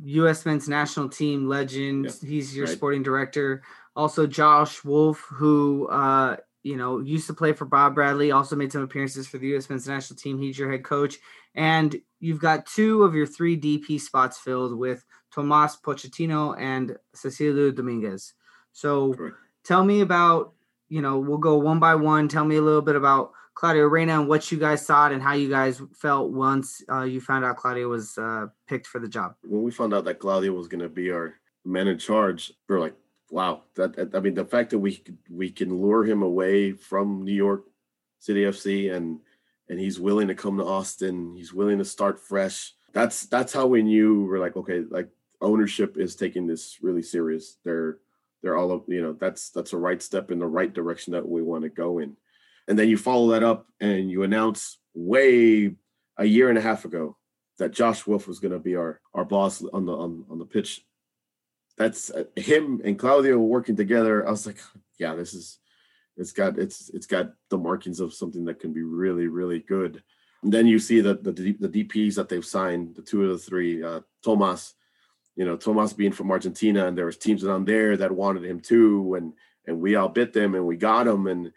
U.S. 0.04 0.44
men's 0.46 0.68
national 0.68 1.08
team 1.08 1.48
legend. 1.48 2.06
Yeah, 2.06 2.28
He's 2.28 2.56
your 2.56 2.66
right. 2.66 2.74
sporting 2.74 3.02
director. 3.02 3.62
Also, 3.94 4.26
Josh 4.26 4.82
Wolff, 4.84 5.20
who 5.28 5.86
uh, 5.88 6.36
you 6.62 6.76
know 6.76 7.00
used 7.00 7.26
to 7.26 7.34
play 7.34 7.52
for 7.52 7.64
Bob 7.64 7.94
Bradley, 7.94 8.30
also 8.30 8.56
made 8.56 8.72
some 8.72 8.82
appearances 8.82 9.26
for 9.28 9.38
the 9.38 9.48
U.S. 9.48 9.68
men's 9.68 9.86
national 9.86 10.16
team. 10.18 10.38
He's 10.38 10.58
your 10.58 10.70
head 10.70 10.84
coach, 10.84 11.18
and 11.54 11.94
you've 12.20 12.40
got 12.40 12.66
two 12.66 13.02
of 13.02 13.14
your 13.14 13.26
three 13.26 13.58
DP 13.58 14.00
spots 14.00 14.38
filled 14.38 14.78
with 14.78 15.04
Tomas 15.34 15.76
Pochettino 15.76 16.58
and 16.58 16.96
Cecilio 17.14 17.74
Dominguez. 17.74 18.34
So 18.72 19.12
Correct. 19.14 19.36
tell 19.64 19.84
me 19.84 20.00
about 20.00 20.52
you 20.88 21.02
know 21.02 21.18
we'll 21.18 21.38
go 21.38 21.56
one 21.56 21.78
by 21.78 21.94
one 21.94 22.28
tell 22.28 22.44
me 22.44 22.56
a 22.56 22.62
little 22.62 22.82
bit 22.82 22.96
about 22.96 23.32
claudio 23.54 23.84
reyna 23.84 24.18
and 24.20 24.28
what 24.28 24.50
you 24.50 24.58
guys 24.58 24.84
thought 24.86 25.12
and 25.12 25.22
how 25.22 25.34
you 25.34 25.48
guys 25.48 25.80
felt 25.94 26.30
once 26.32 26.82
uh, 26.90 27.02
you 27.02 27.20
found 27.20 27.44
out 27.44 27.56
claudio 27.56 27.88
was 27.88 28.16
uh, 28.18 28.46
picked 28.66 28.86
for 28.86 28.98
the 28.98 29.08
job 29.08 29.34
When 29.42 29.62
we 29.62 29.70
found 29.70 29.92
out 29.94 30.04
that 30.04 30.18
Claudio 30.18 30.52
was 30.52 30.68
going 30.68 30.82
to 30.82 30.88
be 30.88 31.10
our 31.10 31.34
man 31.64 31.86
in 31.88 31.98
charge, 31.98 32.52
we 32.68 32.74
are 32.76 32.80
like, 32.80 32.94
wow. 33.30 33.62
That, 33.76 33.94
that- 33.96 34.14
I 34.14 34.20
mean, 34.20 34.34
the 34.34 34.44
fact 34.44 34.70
that 34.70 34.78
we 34.78 35.02
we 35.30 35.50
can 35.50 35.70
lure 35.80 36.04
him 36.04 36.22
away 36.22 36.72
from 36.72 37.22
New 37.24 37.34
York 37.34 37.64
City 38.18 38.42
FC 38.44 38.92
and 38.94 39.20
and 39.68 39.78
he's 39.78 40.00
willing 40.00 40.28
to 40.28 40.34
come 40.34 40.58
to 40.58 40.64
Austin. 40.64 41.34
He's 41.36 41.52
willing 41.54 41.78
to 41.78 41.84
start 41.84 42.18
fresh. 42.20 42.74
That's 42.92 43.26
that's 43.26 43.52
how 43.52 43.66
we 43.66 43.82
knew 43.82 44.26
we're 44.26 44.40
like, 44.40 44.56
okay, 44.56 44.80
like 44.90 45.08
ownership 45.40 45.96
is 45.96 46.16
taking 46.16 46.46
this 46.46 46.78
really 46.82 47.02
serious. 47.02 47.58
They're 47.64 47.98
they're 48.42 48.56
all 48.56 48.72
of 48.72 48.82
you 48.88 49.02
know 49.02 49.12
that's 49.12 49.50
that's 49.50 49.72
a 49.72 49.78
right 49.78 50.02
step 50.02 50.30
in 50.30 50.38
the 50.40 50.46
right 50.58 50.72
direction 50.72 51.12
that 51.12 51.28
we 51.28 51.42
want 51.42 51.62
to 51.64 51.68
go 51.70 51.98
in. 52.00 52.16
And 52.68 52.78
then 52.78 52.88
you 52.88 52.96
follow 52.96 53.32
that 53.32 53.42
up 53.42 53.66
and 53.80 54.10
you 54.10 54.22
announce 54.22 54.78
way 54.94 55.74
a 56.16 56.24
year 56.24 56.48
and 56.48 56.58
a 56.58 56.62
half 56.62 56.84
ago 56.84 57.16
that 57.58 57.72
Josh 57.72 58.06
Wolff 58.06 58.26
was 58.26 58.38
going 58.38 58.52
to 58.52 58.58
be 58.58 58.76
our 58.76 59.00
our 59.14 59.24
boss 59.24 59.62
on 59.72 59.86
the 59.86 59.92
on, 59.92 60.24
on 60.30 60.38
the 60.38 60.44
pitch. 60.44 60.84
That's 61.76 62.10
uh, 62.10 62.24
him 62.36 62.80
and 62.84 62.98
Claudio 62.98 63.38
working 63.38 63.76
together. 63.76 64.26
I 64.26 64.30
was 64.30 64.46
like, 64.46 64.58
yeah, 64.98 65.14
this 65.14 65.34
is 65.34 65.58
it's 66.16 66.32
got 66.32 66.58
it's 66.58 66.90
it's 66.90 67.06
got 67.06 67.32
the 67.50 67.58
markings 67.58 68.00
of 68.00 68.14
something 68.14 68.44
that 68.44 68.60
can 68.60 68.72
be 68.72 68.82
really 68.82 69.26
really 69.26 69.60
good. 69.60 70.02
And 70.42 70.52
then 70.52 70.66
you 70.66 70.78
see 70.78 71.00
the 71.00 71.14
the, 71.14 71.32
the 71.32 71.84
DPS 71.84 72.16
that 72.16 72.28
they've 72.28 72.44
signed, 72.44 72.96
the 72.96 73.02
two 73.02 73.24
of 73.24 73.30
the 73.30 73.38
three, 73.38 73.82
uh, 73.82 74.00
Tomas, 74.24 74.74
you 75.36 75.44
know, 75.44 75.56
Tomas 75.56 75.92
being 75.92 76.12
from 76.12 76.30
Argentina, 76.30 76.86
and 76.86 76.96
there 76.96 77.06
was 77.06 77.16
teams 77.16 77.42
down 77.42 77.64
there 77.64 77.96
that 77.96 78.12
wanted 78.12 78.44
him 78.44 78.60
too, 78.60 79.14
and 79.14 79.32
and 79.66 79.80
we 79.80 79.96
outbid 79.96 80.32
them 80.32 80.54
and 80.54 80.66
we 80.66 80.76
got 80.76 81.06
him, 81.06 81.26
and 81.26 81.52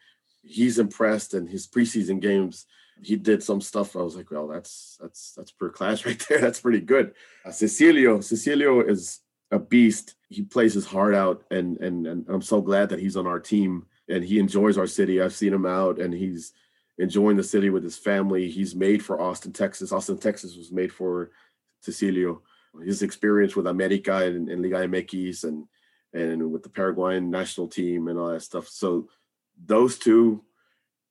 he's 0.45 0.79
impressed. 0.79 1.33
And 1.33 1.49
his 1.49 1.67
preseason 1.67 2.19
games, 2.21 2.65
he 3.01 3.15
did 3.15 3.43
some 3.43 3.61
stuff. 3.61 3.95
I 3.95 3.99
was 3.99 4.15
like, 4.15 4.31
well, 4.31 4.47
that's 4.47 4.97
that's 5.01 5.33
that's 5.33 5.51
per 5.51 5.69
class 5.69 6.05
right 6.05 6.23
there. 6.29 6.39
That's 6.39 6.61
pretty 6.61 6.81
good. 6.81 7.13
Uh, 7.45 7.49
Cecilio, 7.49 8.19
Cecilio 8.19 8.87
is 8.87 9.19
a 9.51 9.59
beast. 9.59 10.15
He 10.29 10.41
plays 10.41 10.73
his 10.73 10.85
heart 10.85 11.15
out, 11.15 11.43
and 11.51 11.77
and 11.77 12.07
and 12.07 12.25
I'm 12.29 12.41
so 12.41 12.61
glad 12.61 12.89
that 12.89 12.99
he's 12.99 13.17
on 13.17 13.27
our 13.27 13.39
team 13.39 13.85
and 14.07 14.23
he 14.23 14.39
enjoys 14.39 14.77
our 14.77 14.87
city. 14.87 15.21
I've 15.21 15.33
seen 15.33 15.53
him 15.53 15.65
out, 15.65 15.99
and 15.99 16.13
he's 16.13 16.53
enjoying 16.97 17.37
the 17.37 17.43
city 17.43 17.69
with 17.69 17.83
his 17.83 17.97
family. 17.97 18.49
He's 18.49 18.75
made 18.75 19.03
for 19.03 19.19
Austin, 19.19 19.51
Texas. 19.51 19.91
Austin, 19.91 20.17
Texas 20.17 20.55
was 20.55 20.71
made 20.71 20.93
for 20.93 21.31
Cecilio. 21.83 22.41
His 22.83 23.01
experience 23.01 23.55
with 23.55 23.67
America 23.67 24.17
and, 24.17 24.49
and 24.49 24.61
Liga 24.61 24.87
MX 24.87 25.43
and 25.45 25.65
and 26.13 26.51
with 26.51 26.63
the 26.63 26.69
Paraguayan 26.69 27.29
national 27.29 27.67
team 27.67 28.07
and 28.07 28.17
all 28.17 28.29
that 28.29 28.41
stuff. 28.41 28.67
So 28.67 29.09
those 29.63 29.97
two 29.97 30.43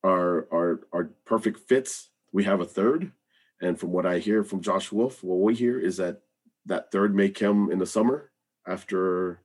are 0.03 0.47
are 0.53 0.81
are 0.93 1.11
perfect 1.25 1.69
fits. 1.69 2.11
We 2.33 2.45
have 2.45 2.61
a 2.61 2.67
third, 2.67 3.13
and 3.61 3.79
from 3.79 3.91
what 3.91 4.07
I 4.07 4.19
hear 4.19 4.45
from 4.45 4.61
Josh 4.61 4.93
Wolff, 4.93 5.23
what 5.23 5.41
we 5.41 5.55
hear 5.55 5.79
is 5.79 5.97
that 5.97 6.23
that 6.67 6.91
third 6.91 7.15
may 7.15 7.31
come 7.31 7.71
in 7.71 7.79
the 7.79 7.87
summer 7.87 8.31
after 8.67 9.41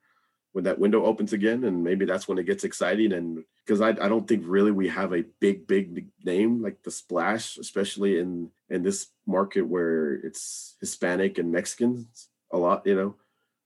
when 0.52 0.64
that 0.64 0.80
window 0.80 1.06
opens 1.06 1.34
again, 1.34 1.64
and 1.64 1.84
maybe 1.84 2.06
that's 2.06 2.28
when 2.28 2.38
it 2.38 2.46
gets 2.46 2.64
exciting. 2.64 3.14
And 3.14 3.44
because 3.66 3.82
I, 3.82 3.90
I 3.90 4.10
don't 4.10 4.28
think 4.28 4.44
really 4.46 4.72
we 4.72 4.88
have 4.90 5.14
a 5.14 5.26
big 5.40 5.68
big 5.68 6.08
name 6.24 6.62
like 6.62 6.84
the 6.84 6.92
Splash, 6.92 7.58
especially 7.58 8.20
in 8.20 8.50
in 8.70 8.84
this 8.84 9.08
market 9.28 9.62
where 9.62 10.14
it's 10.14 10.76
Hispanic 10.80 11.38
and 11.38 11.52
Mexicans 11.52 12.30
a 12.52 12.58
lot. 12.58 12.86
You 12.86 12.96
know, 12.96 13.16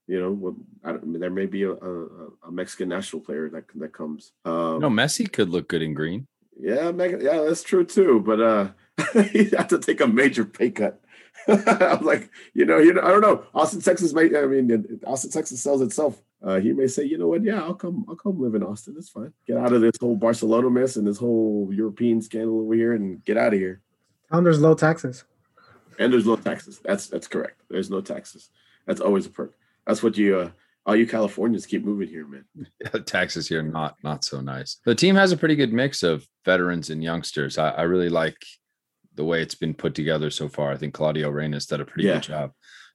you 0.06 0.20
know, 0.20 0.30
well, 0.32 0.56
I 0.84 0.92
don't, 0.92 1.18
there 1.18 1.30
may 1.30 1.46
be 1.46 1.62
a, 1.64 1.72
a, 1.72 2.06
a 2.48 2.52
Mexican 2.52 2.88
national 2.88 3.22
player 3.22 3.48
that 3.50 3.64
that 3.76 3.92
comes. 3.92 4.32
Um, 4.44 4.80
No, 4.80 4.90
Messi 4.90 5.30
could 5.30 5.48
look 5.48 5.68
good 5.68 5.82
in 5.82 5.94
green. 5.94 6.26
yeah, 6.60 6.90
Meg- 6.92 7.22
yeah, 7.22 7.40
that's 7.42 7.62
true 7.62 7.84
too. 7.84 8.20
But 8.20 8.40
uh 8.40 8.68
he 9.32 9.44
had 9.50 9.68
to 9.70 9.78
take 9.78 10.00
a 10.00 10.06
major 10.06 10.44
pay 10.44 10.70
cut. 10.70 11.00
I'm 11.48 12.04
like, 12.04 12.30
you 12.54 12.64
know, 12.64 12.78
you 12.78 12.92
know, 12.94 13.02
I 13.02 13.08
don't 13.08 13.20
know. 13.22 13.44
Austin, 13.54 13.80
Texas 13.80 14.12
may 14.12 14.26
I 14.36 14.46
mean 14.46 15.00
Austin, 15.06 15.30
Texas 15.30 15.60
sells 15.62 15.80
itself. 15.82 16.20
Uh 16.42 16.60
he 16.60 16.72
may 16.72 16.86
say, 16.86 17.04
you 17.04 17.18
know 17.18 17.28
what, 17.28 17.42
yeah, 17.42 17.60
I'll 17.62 17.74
come, 17.74 18.04
I'll 18.08 18.14
come 18.16 18.38
live 18.40 18.54
in 18.54 18.62
Austin. 18.62 18.94
It's 18.98 19.08
fine. 19.08 19.32
Get 19.46 19.56
out 19.56 19.72
of 19.72 19.80
this 19.80 19.96
whole 20.00 20.16
Barcelona 20.16 20.70
mess 20.70 20.96
and 20.96 21.06
this 21.06 21.18
whole 21.18 21.70
European 21.72 22.20
scandal 22.22 22.60
over 22.60 22.74
here 22.74 22.92
and 22.92 23.24
get 23.24 23.36
out 23.36 23.52
of 23.54 23.58
here. 23.58 23.80
And 24.30 24.44
there's 24.46 24.60
low 24.60 24.74
taxes. 24.74 25.24
And 25.98 26.12
there's 26.12 26.26
low 26.26 26.36
taxes. 26.36 26.80
That's 26.84 27.06
that's 27.08 27.26
correct. 27.28 27.60
There's 27.70 27.90
no 27.90 28.00
taxes. 28.00 28.50
That's 28.86 29.00
always 29.00 29.26
a 29.26 29.30
perk. 29.30 29.54
That's 29.86 30.02
what 30.02 30.16
you 30.16 30.38
uh 30.38 30.50
all 30.86 30.94
you 30.96 31.06
Californians 31.06 31.64
keep 31.66 31.82
moving 31.84 32.08
here, 32.08 32.26
man. 32.26 32.44
Texas 33.06 33.48
here 33.48 33.62
not 33.62 33.96
not 34.02 34.24
so 34.24 34.40
nice. 34.40 34.78
The 34.84 34.94
team 34.94 35.14
has 35.14 35.32
a 35.32 35.36
pretty 35.36 35.56
good 35.56 35.72
mix 35.72 36.02
of 36.02 36.26
veterans 36.44 36.90
and 36.90 37.02
youngsters. 37.02 37.56
I, 37.58 37.70
I 37.70 37.82
really 37.82 38.10
like 38.10 38.36
the 39.14 39.24
way 39.24 39.40
it's 39.40 39.54
been 39.54 39.74
put 39.74 39.94
together 39.94 40.28
so 40.30 40.48
far. 40.48 40.72
I 40.72 40.76
think 40.76 40.92
Claudio 40.94 41.30
Reyna's 41.30 41.66
done 41.66 41.80
a 41.80 41.84
pretty 41.84 42.08
Yeah. 42.08 42.14
good 42.14 42.22
job. 42.24 42.50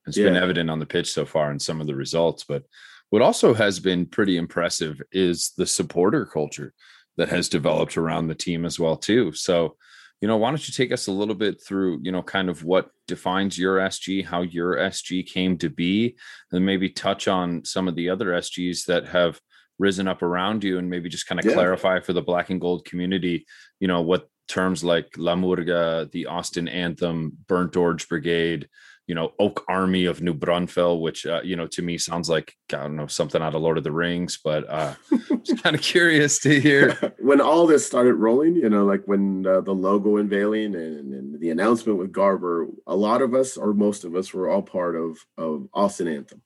It's 0.06 0.18
been 0.18 0.36
evident 0.36 0.70
on 0.70 0.80
the 0.80 0.86
pitch 0.86 1.12
so 1.12 1.26
far 1.26 1.52
in 1.52 1.60
some 1.60 1.80
of 1.82 1.88
the 1.88 1.96
results. 1.96 2.44
But 2.48 2.64
what 3.10 3.22
also 3.22 3.54
has 3.54 3.80
been 3.80 4.06
pretty 4.06 4.38
impressive 4.38 5.00
is 5.12 5.52
the 5.58 5.68
supporter 5.68 6.26
culture 6.26 6.74
that 7.18 7.30
has 7.30 7.48
developed 7.50 7.96
around 7.98 8.28
the 8.28 8.36
team 8.36 8.66
as 8.66 8.80
well 8.80 8.98
too. 8.98 9.32
So, 9.34 9.76
you 10.22 10.28
know, 10.28 10.38
why 10.38 10.50
don't 10.50 10.68
you 10.68 10.74
take 10.74 10.92
us 10.92 11.08
a 11.08 11.12
little 11.12 11.36
bit 11.36 11.62
through, 11.64 12.00
you 12.02 12.12
know, 12.12 12.22
kind 12.22 12.50
of 12.50 12.64
what 12.64 12.90
defines 13.08 13.58
your 13.58 13.78
SG, 13.78 14.26
how 14.26 14.42
your 14.42 14.76
SG 14.76 15.26
came 15.26 15.58
to 15.60 15.70
be, 15.70 16.18
and 16.52 16.66
maybe 16.66 16.90
touch 16.90 17.28
on 17.28 17.64
some 17.64 17.88
of 17.88 17.96
the 17.96 18.10
other 18.10 18.28
SGs 18.34 18.86
that 18.86 19.08
have 19.08 19.40
risen 19.78 20.08
up 20.10 20.22
around 20.22 20.64
you 20.64 20.78
and 20.78 20.90
maybe 20.90 21.08
just 21.08 21.26
kind 21.28 21.40
of 21.40 21.46
Yeah. 21.46 21.54
clarify 21.54 22.02
for 22.02 22.12
the 22.12 22.22
black 22.22 22.50
and 22.50 22.60
gold 22.60 22.84
community, 22.84 23.46
you 23.80 23.88
know, 23.88 24.02
what 24.02 24.28
terms 24.50 24.84
like 24.84 25.08
La 25.18 25.36
Murga, 25.36 26.12
the 26.12 26.26
Austin 26.26 26.68
Anthem, 26.68 27.32
Burnt 27.48 27.78
Orange 27.78 28.10
Brigade, 28.10 28.68
you 29.10 29.16
know, 29.16 29.34
Oak 29.40 29.66
Army 29.68 30.06
of 30.06 30.22
New 30.22 30.36
Braunfels, 30.36 31.02
which, 31.02 31.26
uh, 31.26 31.42
you 31.44 31.56
know, 31.56 31.66
to 31.66 31.82
me 31.82 31.98
sounds 31.98 32.30
like, 32.30 32.56
I 32.72 32.84
don't 32.84 32.96
know, 32.96 33.08
something 33.08 33.42
out 33.42 33.56
of 33.56 33.62
Lord 33.64 33.80
of 33.80 33.84
the 33.84 33.92
Rings, 33.92 34.38
but 34.38 34.70
uh, 34.70 34.94
just 35.42 35.64
kind 35.64 35.76
of 35.76 35.82
curious 35.82 36.38
to 36.42 36.62
hear. 36.62 37.16
when 37.20 37.42
all 37.42 37.66
this 37.66 37.84
started 37.84 38.14
rolling, 38.14 38.56
you 38.56 38.70
know, 38.70 38.86
like 38.86 39.02
when 39.06 39.48
uh, 39.48 39.62
the 39.62 39.74
logo 39.74 40.18
unveiling 40.18 40.76
and, 40.76 41.12
and 41.12 41.40
the 41.40 41.50
announcement 41.50 41.98
with 41.98 42.12
Garber, 42.12 42.68
a 42.86 42.96
lot 42.96 43.24
of 43.24 43.34
us, 43.34 43.58
or 43.58 43.74
most 43.74 44.04
of 44.04 44.16
us, 44.16 44.32
were 44.32 44.48
all 44.48 44.62
part 44.62 44.96
of 44.96 45.18
of 45.40 45.68
Austin 45.74 46.08
Anthem. 46.08 46.44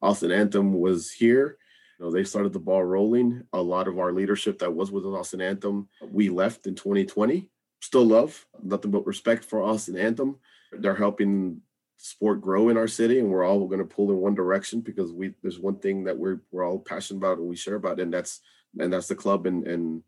Austin 0.00 0.32
Anthem 0.32 0.72
was 0.72 1.10
here. 1.10 1.58
You 1.98 2.06
know, 2.06 2.10
they 2.10 2.24
started 2.24 2.54
the 2.54 2.58
ball 2.58 2.82
rolling. 2.82 3.42
A 3.52 3.60
lot 3.60 3.88
of 3.88 3.98
our 3.98 4.14
leadership 4.14 4.60
that 4.60 4.74
was 4.74 4.90
with 4.90 5.04
Austin 5.04 5.42
Anthem, 5.42 5.90
we 6.10 6.30
left 6.30 6.66
in 6.66 6.76
2020. 6.76 7.50
Still 7.82 8.06
love, 8.06 8.46
nothing 8.62 8.90
but 8.90 9.06
respect 9.06 9.44
for 9.44 9.60
Austin 9.60 9.98
Anthem. 9.98 10.38
They're 10.72 10.94
helping 10.94 11.60
sport 11.96 12.40
grow 12.40 12.68
in 12.68 12.76
our 12.76 12.88
city, 12.88 13.18
and 13.18 13.30
we're 13.30 13.44
all 13.44 13.66
going 13.66 13.78
to 13.78 13.84
pull 13.84 14.10
in 14.10 14.18
one 14.18 14.34
direction 14.34 14.80
because 14.80 15.12
we 15.12 15.34
there's 15.42 15.58
one 15.58 15.78
thing 15.78 16.04
that 16.04 16.16
we're 16.16 16.40
we're 16.50 16.66
all 16.66 16.78
passionate 16.78 17.18
about 17.18 17.38
and 17.38 17.48
we 17.48 17.56
share 17.56 17.76
about, 17.76 18.00
and 18.00 18.12
that's 18.12 18.40
and 18.78 18.92
that's 18.92 19.08
the 19.08 19.14
club 19.14 19.46
and 19.46 19.66
and 19.66 20.02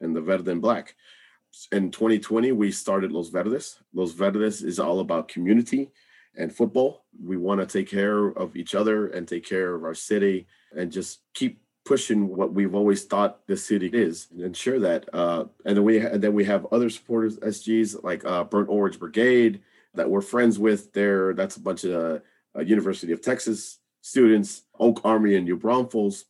and 0.00 0.14
the 0.14 0.20
Verde 0.20 0.50
and 0.50 0.62
Black. 0.62 0.94
In 1.72 1.90
2020, 1.90 2.52
we 2.52 2.70
started 2.70 3.12
Los 3.12 3.30
Verdes. 3.30 3.78
Los 3.94 4.12
Verdes 4.12 4.62
is 4.62 4.78
all 4.78 5.00
about 5.00 5.28
community 5.28 5.90
and 6.36 6.54
football. 6.54 7.04
We 7.24 7.36
want 7.36 7.60
to 7.60 7.66
take 7.66 7.88
care 7.88 8.26
of 8.26 8.56
each 8.56 8.74
other 8.74 9.08
and 9.08 9.26
take 9.26 9.46
care 9.46 9.74
of 9.74 9.84
our 9.84 9.94
city 9.94 10.46
and 10.76 10.92
just 10.92 11.20
keep 11.32 11.62
pushing 11.86 12.28
what 12.28 12.52
we've 12.52 12.74
always 12.74 13.04
thought 13.04 13.46
the 13.46 13.56
city 13.56 13.86
is 13.86 14.28
and 14.32 14.42
ensure 14.42 14.80
that. 14.80 15.08
Uh, 15.14 15.44
and 15.64 15.76
then 15.76 15.84
we 15.84 15.98
and 15.98 16.22
then 16.22 16.34
we 16.34 16.44
have 16.44 16.66
other 16.72 16.90
supporters, 16.90 17.38
SGs 17.38 18.02
like 18.04 18.24
uh, 18.24 18.44
Burnt 18.44 18.68
Orange 18.68 18.98
Brigade 18.98 19.62
that 19.96 20.08
we're 20.10 20.20
friends 20.20 20.58
with. 20.58 20.92
There, 20.92 21.34
that's 21.34 21.56
a 21.56 21.60
bunch 21.60 21.84
of 21.84 22.22
uh, 22.56 22.60
University 22.60 23.12
of 23.12 23.20
Texas 23.20 23.78
students, 24.00 24.62
Oak 24.78 25.00
Army 25.04 25.34
and 25.34 25.44
New 25.44 25.56
Braunfels. 25.56 26.26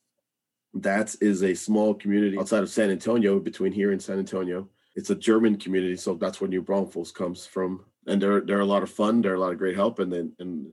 That 0.74 1.14
is 1.20 1.42
a 1.42 1.54
small 1.54 1.94
community 1.94 2.38
outside 2.38 2.62
of 2.62 2.70
San 2.70 2.90
Antonio, 2.90 3.38
between 3.38 3.72
here 3.72 3.92
and 3.92 4.02
San 4.02 4.18
Antonio. 4.18 4.68
It's 4.94 5.10
a 5.10 5.14
German 5.14 5.56
community, 5.56 5.96
so 5.96 6.14
that's 6.14 6.40
where 6.40 6.48
New 6.48 6.62
Braunfels 6.62 7.12
comes 7.12 7.46
from. 7.46 7.84
And 8.06 8.20
they're 8.20 8.40
they're 8.40 8.60
a 8.60 8.64
lot 8.66 8.82
of 8.82 8.90
fun. 8.90 9.20
They're 9.20 9.34
a 9.34 9.40
lot 9.40 9.52
of 9.52 9.58
great 9.58 9.76
help, 9.76 9.98
and 9.98 10.12
then 10.12 10.32
and 10.38 10.72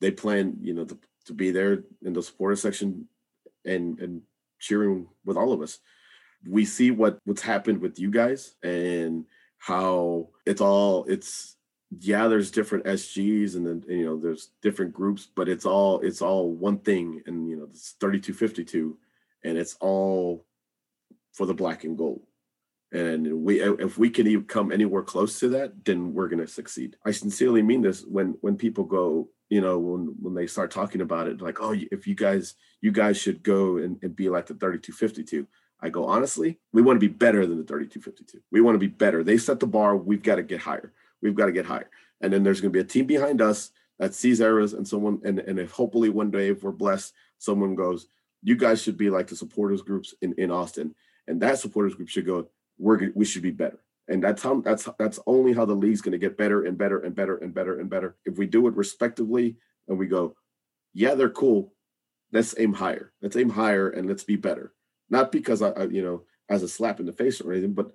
they 0.00 0.10
plan, 0.10 0.56
you 0.60 0.74
know, 0.74 0.84
to, 0.84 0.98
to 1.26 1.32
be 1.32 1.50
there 1.50 1.84
in 2.02 2.12
the 2.12 2.22
supporter 2.22 2.56
section 2.56 3.08
and 3.64 3.98
and 4.00 4.22
cheering 4.58 5.08
with 5.24 5.36
all 5.36 5.52
of 5.52 5.62
us. 5.62 5.78
We 6.46 6.64
see 6.64 6.90
what 6.90 7.18
what's 7.24 7.42
happened 7.42 7.80
with 7.80 7.98
you 7.98 8.10
guys 8.10 8.54
and 8.62 9.24
how 9.58 10.28
it's 10.44 10.60
all 10.60 11.04
it's 11.06 11.56
yeah 12.00 12.28
there's 12.28 12.50
different 12.50 12.84
sgs 12.84 13.56
and 13.56 13.66
then 13.66 13.84
you 13.88 14.04
know 14.04 14.16
there's 14.16 14.50
different 14.62 14.92
groups 14.92 15.28
but 15.34 15.48
it's 15.48 15.66
all 15.66 16.00
it's 16.00 16.22
all 16.22 16.50
one 16.50 16.78
thing 16.78 17.22
and 17.26 17.48
you 17.48 17.56
know 17.56 17.64
it's 17.70 17.94
3252 18.00 18.96
and 19.44 19.58
it's 19.58 19.76
all 19.80 20.44
for 21.34 21.46
the 21.46 21.54
black 21.54 21.84
and 21.84 21.98
gold. 21.98 22.22
And 22.92 23.42
we 23.42 23.60
if 23.60 23.98
we 23.98 24.08
can 24.08 24.28
even 24.28 24.44
come 24.44 24.70
anywhere 24.70 25.02
close 25.02 25.40
to 25.40 25.48
that 25.50 25.84
then 25.84 26.14
we're 26.14 26.28
to 26.28 26.46
succeed. 26.46 26.96
I 27.04 27.10
sincerely 27.10 27.60
mean 27.60 27.82
this 27.82 28.02
when 28.02 28.36
when 28.40 28.56
people 28.56 28.84
go 28.84 29.28
you 29.48 29.60
know 29.60 29.78
when 29.78 30.14
when 30.22 30.34
they 30.34 30.46
start 30.46 30.70
talking 30.70 31.00
about 31.00 31.26
it 31.26 31.42
like 31.42 31.60
oh 31.60 31.74
if 31.74 32.06
you 32.06 32.14
guys 32.14 32.54
you 32.80 32.92
guys 32.92 33.18
should 33.18 33.42
go 33.42 33.78
and, 33.78 33.98
and 34.02 34.14
be 34.14 34.28
like 34.28 34.46
the 34.46 34.54
3252 34.54 35.46
i 35.80 35.90
go 35.90 36.06
honestly 36.06 36.58
we 36.72 36.80
want 36.80 36.96
to 36.96 37.06
be 37.06 37.12
better 37.12 37.44
than 37.44 37.58
the 37.58 37.64
3252 37.64 38.40
we 38.50 38.60
want 38.60 38.74
to 38.74 38.78
be 38.78 38.86
better. 38.86 39.24
They 39.24 39.38
set 39.38 39.58
the 39.58 39.66
bar 39.66 39.96
we've 39.96 40.22
got 40.22 40.36
to 40.36 40.42
get 40.42 40.60
higher 40.60 40.92
we've 41.24 41.34
got 41.34 41.46
to 41.46 41.52
get 41.52 41.66
higher. 41.66 41.90
And 42.20 42.32
then 42.32 42.44
there's 42.44 42.60
going 42.60 42.72
to 42.72 42.76
be 42.76 42.84
a 42.84 42.88
team 42.88 43.06
behind 43.06 43.42
us 43.42 43.72
that 43.98 44.14
sees 44.14 44.40
errors 44.40 44.74
and 44.74 44.86
someone 44.86 45.20
and, 45.24 45.40
and 45.40 45.58
if 45.58 45.72
hopefully 45.72 46.10
one 46.10 46.30
day 46.30 46.48
if 46.48 46.62
we're 46.62 46.72
blessed 46.72 47.12
someone 47.38 47.74
goes 47.74 48.06
you 48.42 48.56
guys 48.56 48.82
should 48.82 48.98
be 48.98 49.08
like 49.08 49.28
the 49.28 49.36
supporters 49.36 49.82
groups 49.82 50.14
in, 50.20 50.34
in 50.36 50.50
austin. 50.50 50.94
And 51.26 51.40
that 51.40 51.58
supporters 51.58 51.94
group 51.94 52.08
should 52.08 52.26
go 52.26 52.48
we're 52.78 53.10
we 53.14 53.24
should 53.24 53.42
be 53.42 53.50
better. 53.50 53.80
And 54.06 54.22
that's 54.22 54.42
how 54.42 54.60
that's 54.60 54.88
that's 54.98 55.18
only 55.26 55.52
how 55.52 55.64
the 55.64 55.74
league's 55.74 56.02
going 56.02 56.12
to 56.12 56.18
get 56.18 56.36
better 56.36 56.64
and 56.64 56.76
better 56.76 57.00
and 57.00 57.14
better 57.14 57.38
and 57.38 57.54
better 57.54 57.80
and 57.80 57.88
better. 57.88 58.16
If 58.24 58.36
we 58.36 58.46
do 58.46 58.68
it 58.68 58.76
respectively 58.76 59.56
and 59.88 59.98
we 59.98 60.06
go 60.06 60.36
yeah 60.92 61.14
they're 61.14 61.30
cool 61.30 61.72
let's 62.32 62.54
aim 62.58 62.74
higher. 62.74 63.12
Let's 63.22 63.36
aim 63.36 63.50
higher 63.50 63.88
and 63.88 64.08
let's 64.08 64.24
be 64.24 64.36
better. 64.36 64.74
Not 65.08 65.30
because 65.30 65.62
I, 65.62 65.70
I 65.70 65.84
you 65.84 66.02
know 66.02 66.24
as 66.48 66.62
a 66.62 66.68
slap 66.68 67.00
in 67.00 67.06
the 67.06 67.12
face 67.12 67.40
or 67.40 67.52
anything 67.52 67.72
but 67.72 67.92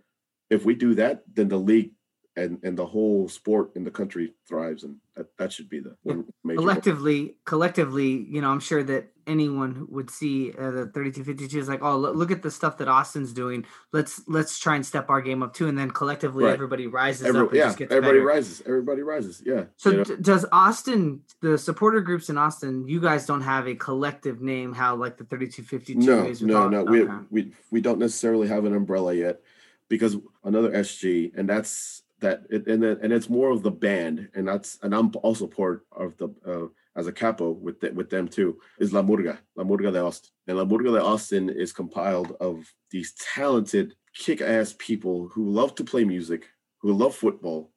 if 0.49 0.65
we 0.65 0.73
do 0.73 0.95
that 0.95 1.23
then 1.31 1.49
the 1.49 1.57
league 1.57 1.91
and 2.39 2.59
and 2.63 2.77
the 2.77 2.85
whole 2.85 3.27
sport 3.27 3.71
in 3.75 3.83
the 3.83 3.91
country 3.91 4.33
thrives 4.47 4.83
and 4.83 4.95
that, 5.15 5.27
that 5.37 5.51
should 5.53 5.69
be 5.69 5.79
the 5.79 5.95
one 6.03 6.25
major 6.43 6.57
collectively 6.59 7.35
collectively 7.45 8.25
you 8.29 8.41
know 8.41 8.49
i'm 8.49 8.59
sure 8.59 8.83
that 8.83 9.11
anyone 9.27 9.85
would 9.89 10.09
see 10.09 10.51
uh, 10.53 10.71
the 10.71 10.85
3252 10.87 11.59
is 11.59 11.69
like 11.69 11.83
oh 11.83 11.95
look, 11.97 12.15
look 12.15 12.31
at 12.31 12.41
the 12.41 12.49
stuff 12.49 12.77
that 12.77 12.87
austin's 12.87 13.31
doing 13.33 13.63
let's 13.91 14.21
let's 14.27 14.57
try 14.57 14.75
and 14.75 14.85
step 14.85 15.09
our 15.09 15.21
game 15.21 15.43
up 15.43 15.53
too 15.53 15.67
and 15.67 15.77
then 15.77 15.91
collectively 15.91 16.45
Right. 16.45 16.53
everybody 16.53 16.87
rises 16.87 17.27
Every- 17.27 17.41
up 17.41 17.53
yeah 17.53 17.69
everybody 17.89 17.99
better. 18.19 18.25
rises 18.25 18.63
everybody 18.65 19.01
rises 19.03 19.43
yeah 19.45 19.65
so 19.77 19.89
you 19.91 19.97
know? 19.97 20.03
d- 20.05 20.15
does 20.21 20.45
austin 20.51 21.21
the 21.41 21.57
supporter 21.57 22.01
groups 22.01 22.29
in 22.29 22.37
austin 22.37 22.87
you 22.87 22.99
guys 23.01 23.25
don't 23.25 23.41
have 23.41 23.67
a 23.67 23.75
collective 23.75 24.41
name 24.41 24.73
how 24.73 24.95
like 24.95 25.17
the 25.17 25.25
3252 25.25 25.99
no 25.99 26.25
is 26.25 26.41
no 26.41 26.69
no 26.69 26.83
we, 26.83 27.03
we 27.29 27.51
we 27.71 27.81
don't 27.81 27.99
necessarily 27.99 28.47
have 28.47 28.65
an 28.65 28.73
umbrella 28.73 29.13
yet 29.13 29.41
because 29.89 30.17
another 30.43 30.71
sg 30.71 31.31
and 31.37 31.47
that's 31.47 32.03
that 32.19 32.43
it, 32.49 32.67
and 32.67 32.83
and 32.83 33.13
it's 33.13 33.29
more 33.29 33.51
of 33.51 33.63
the 33.63 33.71
band 33.71 34.29
and 34.35 34.47
that's 34.47 34.77
and 34.83 34.93
i'm 34.93 35.11
also 35.23 35.47
part 35.47 35.85
of 35.91 36.15
the 36.17 36.27
uh, 36.45 36.67
as 36.95 37.07
a 37.07 37.11
capo 37.11 37.51
with 37.51 37.79
the, 37.79 37.91
with 37.91 38.09
them 38.09 38.27
too 38.27 38.59
is 38.79 38.93
la 38.93 39.01
murga 39.01 39.37
la 39.55 39.63
murga 39.63 39.91
de 39.91 39.99
austin. 39.99 40.31
And 40.47 40.57
la 40.57 40.65
murga 40.65 40.93
de 40.93 41.01
austin 41.01 41.49
is 41.49 41.71
compiled 41.71 42.35
of 42.39 42.73
these 42.91 43.13
talented 43.33 43.95
kick-ass 44.13 44.75
people 44.79 45.29
who 45.33 45.49
love 45.49 45.75
to 45.75 45.83
play 45.83 46.03
music 46.03 46.47
who 46.79 46.93
love 46.93 47.15
football. 47.15 47.71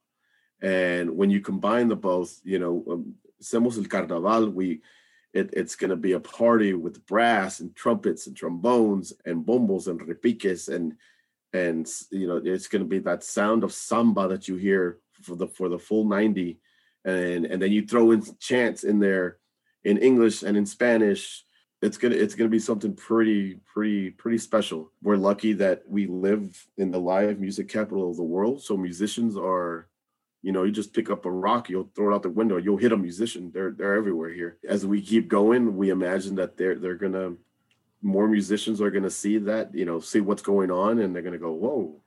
And 0.60 1.16
when 1.16 1.30
you 1.30 1.40
combine 1.40 1.88
the 1.88 1.96
both 1.96 2.40
you 2.44 2.58
know 2.58 2.84
um, 2.90 3.14
hacemos 3.42 3.78
el 3.78 3.84
carnaval 3.84 4.50
we 4.50 4.80
it, 5.32 5.50
it's 5.54 5.76
going 5.76 5.90
to 5.90 5.96
be 5.96 6.12
a 6.12 6.20
party 6.20 6.74
with 6.74 7.06
brass 7.06 7.60
and 7.60 7.74
trumpets 7.74 8.26
and 8.26 8.36
trombones 8.36 9.14
and 9.24 9.46
bombos 9.46 9.86
and 9.86 9.98
repiques 10.00 10.68
and 10.68 10.94
and 11.52 11.88
you 12.10 12.26
know 12.26 12.40
it's 12.42 12.68
going 12.68 12.82
to 12.82 12.88
be 12.88 12.98
that 13.00 13.24
sound 13.24 13.64
of 13.64 13.72
samba 13.72 14.28
that 14.28 14.48
you 14.48 14.56
hear 14.56 14.98
for 15.22 15.36
the 15.36 15.46
for 15.46 15.68
the 15.68 15.78
full 15.78 16.04
90 16.04 16.58
and 17.04 17.46
and 17.46 17.60
then 17.60 17.72
you 17.72 17.86
throw 17.86 18.10
in 18.12 18.22
chants 18.38 18.84
in 18.84 18.98
there 18.98 19.38
in 19.84 19.98
english 19.98 20.42
and 20.42 20.56
in 20.56 20.66
spanish. 20.66 21.44
It's 21.82 21.98
gonna 21.98 22.14
it's 22.14 22.36
gonna 22.36 22.48
be 22.48 22.60
something 22.60 22.94
pretty 22.94 23.58
pretty 23.74 24.10
pretty 24.10 24.38
special. 24.38 24.92
We're 25.02 25.16
lucky 25.16 25.52
that 25.54 25.82
we 25.88 26.06
live 26.06 26.64
in 26.78 26.92
the 26.92 27.00
live 27.00 27.40
music 27.40 27.68
capital 27.68 28.08
of 28.08 28.16
the 28.16 28.22
world 28.22 28.62
so 28.62 28.76
musicians 28.76 29.36
are 29.36 29.88
you 30.42 30.52
know 30.52 30.62
you 30.62 30.70
just 30.70 30.94
pick 30.94 31.10
up 31.10 31.26
a 31.26 31.30
rock 31.30 31.68
you'll 31.68 31.90
throw 31.94 32.12
it 32.12 32.14
out 32.14 32.22
the 32.22 32.30
window 32.30 32.56
you'll 32.56 32.76
hit 32.76 32.92
a 32.92 32.96
musician. 32.96 33.50
They're 33.52 33.72
they're 33.72 33.96
everywhere 33.96 34.30
here. 34.30 34.58
As 34.66 34.86
we 34.86 35.02
keep 35.02 35.26
going 35.26 35.76
we 35.76 35.90
imagine 35.90 36.36
that 36.36 36.56
they're 36.56 36.76
they're 36.76 36.94
gonna 36.94 37.32
more 38.02 38.28
musicians 38.28 38.80
are 38.80 38.90
gonna 38.90 39.10
see 39.10 39.38
that 39.38 39.74
you 39.74 39.84
know 39.84 40.00
see 40.00 40.20
what's 40.20 40.42
going 40.42 40.70
on 40.70 40.98
and 40.98 41.14
they're 41.14 41.22
gonna 41.22 41.38
go 41.38 41.52
whoa 41.52 42.02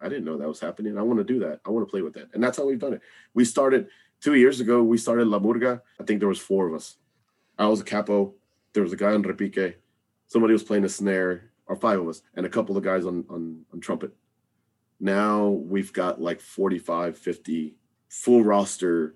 i 0.00 0.08
didn't 0.08 0.24
know 0.24 0.36
that 0.36 0.48
was 0.48 0.60
happening. 0.60 0.98
I 0.98 1.02
want 1.02 1.18
to 1.18 1.24
do 1.24 1.40
that. 1.40 1.60
I 1.64 1.70
want 1.70 1.86
to 1.86 1.90
play 1.90 2.02
with 2.02 2.14
that. 2.14 2.28
And 2.34 2.42
that's 2.42 2.58
how 2.58 2.66
we've 2.66 2.78
done 2.78 2.94
it. 2.94 3.00
We 3.34 3.44
started 3.44 3.88
two 4.20 4.34
years 4.34 4.60
ago 4.60 4.82
we 4.82 4.98
started 4.98 5.26
la 5.28 5.38
murga. 5.38 5.80
I 6.00 6.04
think 6.04 6.20
there 6.20 6.28
was 6.28 6.38
four 6.38 6.68
of 6.68 6.74
us. 6.74 6.96
I 7.58 7.66
was 7.66 7.80
a 7.80 7.84
capo. 7.84 8.34
There 8.72 8.82
was 8.82 8.92
a 8.92 8.96
guy 8.96 9.12
on 9.12 9.24
repique. 9.24 9.74
Somebody 10.26 10.52
was 10.52 10.62
playing 10.62 10.84
a 10.84 10.88
snare 10.88 11.50
or 11.66 11.76
five 11.76 12.00
of 12.00 12.08
us 12.08 12.22
and 12.34 12.44
a 12.44 12.50
couple 12.50 12.76
of 12.76 12.84
guys 12.84 13.06
on 13.06 13.24
on, 13.30 13.64
on 13.72 13.80
trumpet. 13.80 14.12
Now 15.00 15.48
we've 15.48 15.92
got 15.92 16.20
like 16.20 16.40
45 16.40 17.18
50 17.18 17.76
full 18.08 18.44
roster 18.44 19.14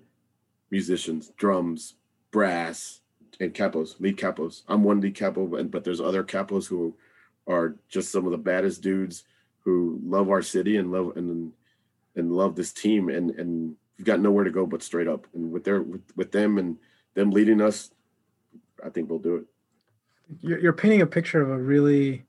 musicians 0.69 1.31
drums 1.37 1.95
brass 2.31 3.00
and 3.41 3.53
capos, 3.53 3.99
lead 3.99 4.17
capos. 4.17 4.61
I'm 4.67 4.83
one 4.83 5.01
lead 5.01 5.15
capo, 5.15 5.47
but, 5.47 5.83
there's 5.83 5.99
other 5.99 6.23
capos 6.23 6.67
who 6.67 6.95
are 7.47 7.75
just 7.89 8.11
some 8.11 8.25
of 8.25 8.31
the 8.31 8.37
baddest 8.37 8.81
dudes 8.81 9.23
who 9.61 9.99
love 10.03 10.29
our 10.29 10.41
city 10.41 10.77
and 10.77 10.91
love 10.91 11.17
and 11.17 11.51
and 12.15 12.31
love 12.31 12.55
this 12.55 12.73
team 12.73 13.09
and 13.09 13.31
and 13.31 13.75
we've 13.97 14.05
got 14.05 14.19
nowhere 14.19 14.43
to 14.43 14.51
go 14.51 14.65
but 14.65 14.83
straight 14.83 15.07
up. 15.07 15.25
And 15.33 15.51
with 15.51 15.63
their 15.63 15.81
with, 15.81 16.01
with 16.15 16.31
them 16.31 16.57
and 16.57 16.77
them 17.15 17.31
leading 17.31 17.61
us, 17.61 17.91
I 18.83 18.89
think 18.89 19.09
we'll 19.09 19.19
do 19.19 19.37
it. 19.37 19.45
You're, 20.39 20.59
you're 20.59 20.73
painting 20.73 21.01
a 21.01 21.07
picture 21.07 21.41
of 21.41 21.49
a 21.49 21.57
really 21.57 22.23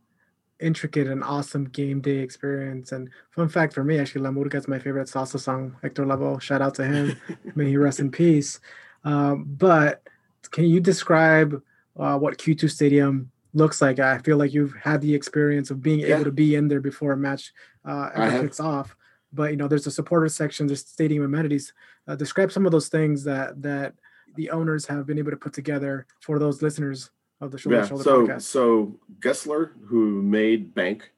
intricate 0.61 1.09
and 1.09 1.23
awesome 1.25 1.65
game 1.65 2.01
day 2.01 2.19
experience. 2.19 2.93
And 2.93 3.11
fun 3.31 3.49
fact 3.49 3.75
for 3.75 3.85
me, 3.85 3.99
actually, 3.99 4.23
La 4.23 4.31
Murga 4.31 4.55
is 4.55 4.69
my 4.69 4.79
favorite 4.79 5.09
salsa 5.09 5.39
song. 5.39 5.77
Hector 5.83 6.05
Lavoe, 6.05 6.41
shout 6.41 6.63
out 6.63 6.75
to 6.77 6.85
him. 6.85 7.17
May 7.55 7.69
he 7.69 7.77
rest 7.77 8.01
in 8.01 8.11
peace. 8.11 8.61
Um, 9.05 9.45
but 9.49 10.03
can 10.51 10.65
you 10.65 10.81
describe 10.81 11.63
uh, 11.99 12.19
what 12.19 12.39
Q2 12.39 12.71
Stadium 12.71 13.31
looks 13.55 13.81
like? 13.83 13.99
I 13.99 14.19
feel 14.19 14.37
like 14.37 14.53
you've 14.53 14.75
had 14.75 15.01
the 15.01 15.15
experience 15.15 15.71
of 15.71 15.83
being 15.83 16.01
Yeah. 16.01 16.15
able 16.17 16.25
to 16.25 16.33
be 16.33 16.55
in 16.57 16.69
there 16.69 16.81
before 16.81 17.13
a 17.13 17.17
match 17.17 17.53
uh, 17.85 18.11
ever 18.15 18.43
kicks 18.43 18.61
off. 18.61 18.97
But 19.33 19.51
you 19.51 19.57
know, 19.57 19.69
there's 19.69 19.87
a 19.87 19.91
supporter 19.91 20.29
section, 20.29 20.67
there's 20.67 20.87
stadium 20.87 21.25
amenities. 21.25 21.73
Uh, 22.07 22.17
describe 22.17 22.51
some 22.53 22.67
of 22.67 22.73
those 22.73 22.89
things 22.89 23.25
that 23.25 23.63
that 23.63 23.95
the 24.37 24.51
owners 24.51 24.87
have 24.87 25.07
been 25.07 25.19
able 25.19 25.31
to 25.31 25.37
put 25.37 25.53
together 25.53 26.07
for 26.21 26.39
those 26.39 26.63
listeners 26.63 27.11
of 27.41 27.51
the 27.51 27.59
Shoulder 27.59 27.79
Yeah. 27.79 27.87
Shoulder 27.87 28.03
So 28.05 28.27
podcast. 28.27 28.43
so 28.43 28.99
Gensler, 29.21 29.71
who 29.87 30.23
made 30.23 30.75
Banc, 30.75 31.11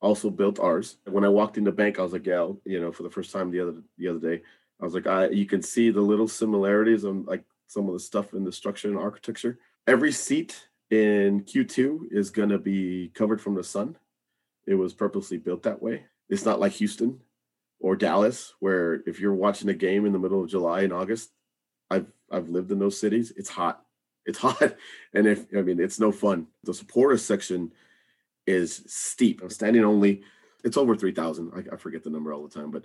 also 0.00 0.30
built 0.30 0.58
ours. 0.58 0.96
When 1.06 1.24
I 1.24 1.28
walked 1.28 1.58
into 1.58 1.72
Banc, 1.72 1.98
I 1.98 2.02
was 2.02 2.12
like, 2.12 2.26
yeah, 2.26 2.48
you 2.64 2.80
know, 2.80 2.90
for 2.92 3.02
the 3.02 3.10
first 3.10 3.32
time 3.32 3.50
the 3.50 3.60
other 3.60 3.74
the 3.98 4.08
other 4.08 4.18
day, 4.18 4.42
I 4.80 4.84
was 4.84 4.94
like, 4.94 5.06
I 5.06 5.28
you 5.28 5.46
can 5.46 5.62
see 5.62 5.90
the 5.90 6.00
little 6.00 6.28
similarities 6.28 7.04
on 7.04 7.24
like 7.24 7.44
some 7.70 7.86
of 7.86 7.92
the 7.92 8.00
stuff 8.00 8.34
in 8.34 8.42
the 8.42 8.50
structure 8.50 8.88
and 8.88 8.98
architecture. 8.98 9.58
Every 9.86 10.10
seat 10.10 10.66
in 10.90 11.44
Q2 11.44 12.08
is 12.10 12.30
gonna 12.30 12.58
be 12.58 13.12
covered 13.14 13.40
from 13.40 13.54
the 13.54 13.62
sun. 13.62 13.96
It 14.66 14.74
was 14.74 14.92
purposely 14.92 15.38
built 15.38 15.62
that 15.62 15.80
way. 15.80 16.06
It's 16.28 16.44
not 16.44 16.58
like 16.58 16.72
Houston 16.72 17.20
or 17.78 17.94
Dallas, 17.94 18.54
where 18.58 19.02
if 19.06 19.20
you're 19.20 19.34
watching 19.34 19.68
a 19.68 19.74
game 19.74 20.04
in 20.04 20.12
the 20.12 20.18
middle 20.18 20.42
of 20.42 20.50
July 20.50 20.80
and 20.82 20.92
August, 20.92 21.30
I've 21.90 22.06
I've 22.30 22.48
lived 22.48 22.72
in 22.72 22.80
those 22.80 22.98
cities. 22.98 23.32
It's 23.36 23.48
hot. 23.48 23.84
It's 24.26 24.38
hot. 24.46 24.74
And 25.14 25.28
if 25.28 25.46
I 25.56 25.62
mean 25.62 25.78
it's 25.78 26.00
no 26.00 26.10
fun. 26.10 26.48
The 26.64 26.74
supporter 26.74 27.18
section 27.18 27.72
is 28.48 28.82
steep. 28.88 29.42
I'm 29.42 29.50
standing 29.50 29.84
only, 29.84 30.22
it's 30.64 30.76
over 30.76 30.96
3,000. 30.96 31.52
I, 31.54 31.74
I 31.74 31.76
forget 31.76 32.02
the 32.02 32.10
number 32.10 32.32
all 32.32 32.42
the 32.42 32.52
time, 32.52 32.72
but 32.72 32.84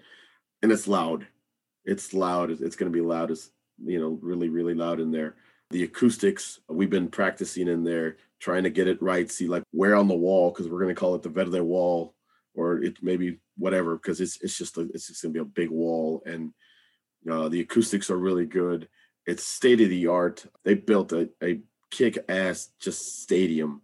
and 0.62 0.72
it's 0.72 0.88
loud. 0.88 1.26
It's 1.86 2.14
loud. 2.14 2.52
It's, 2.52 2.62
it's 2.62 2.76
gonna 2.76 2.92
be 2.92 3.02
loud 3.02 3.32
as 3.32 3.50
you 3.84 4.00
know, 4.00 4.18
really, 4.22 4.50
really 4.50 4.74
loud 4.74 5.00
in 5.00 5.12
there. 5.12 5.36
The 5.72 5.84
acoustics, 5.84 6.60
we've 6.70 6.90
been 6.90 7.10
practicing 7.10 7.68
in 7.68 7.84
there, 7.84 8.18
trying 8.40 8.64
to 8.64 8.70
get 8.70 8.88
it 8.88 9.02
right, 9.02 9.30
see 9.30 9.48
like 9.48 9.64
where 9.72 9.96
on 9.96 10.08
the 10.08 10.16
wall, 10.16 10.52
because 10.52 10.70
we're 10.70 10.80
gonna 10.82 10.96
call 10.96 11.16
it 11.16 11.24
the 11.24 11.30
Verde 11.30 11.60
wall, 11.62 12.14
or 12.54 12.82
it 12.84 12.98
maybe 13.02 13.40
whatever, 13.58 13.96
because 13.96 14.22
it's 14.22 14.40
it's 14.42 14.58
just 14.58 14.78
a, 14.78 14.82
it's 14.94 15.08
just 15.08 15.22
gonna 15.22 15.34
be 15.34 15.40
a 15.40 15.46
big 15.46 15.70
wall 15.70 16.22
and 16.26 16.54
uh, 17.30 17.50
the 17.50 17.62
acoustics 17.62 18.10
are 18.10 18.18
really 18.18 18.46
good. 18.46 18.88
It's 19.26 19.44
state 19.44 19.82
of 19.82 19.90
the 19.90 20.08
art. 20.08 20.46
They 20.64 20.76
built 20.76 21.12
a, 21.12 21.30
a 21.44 21.62
kick 21.92 22.24
ass 22.30 22.70
just 22.80 23.22
stadium. 23.24 23.82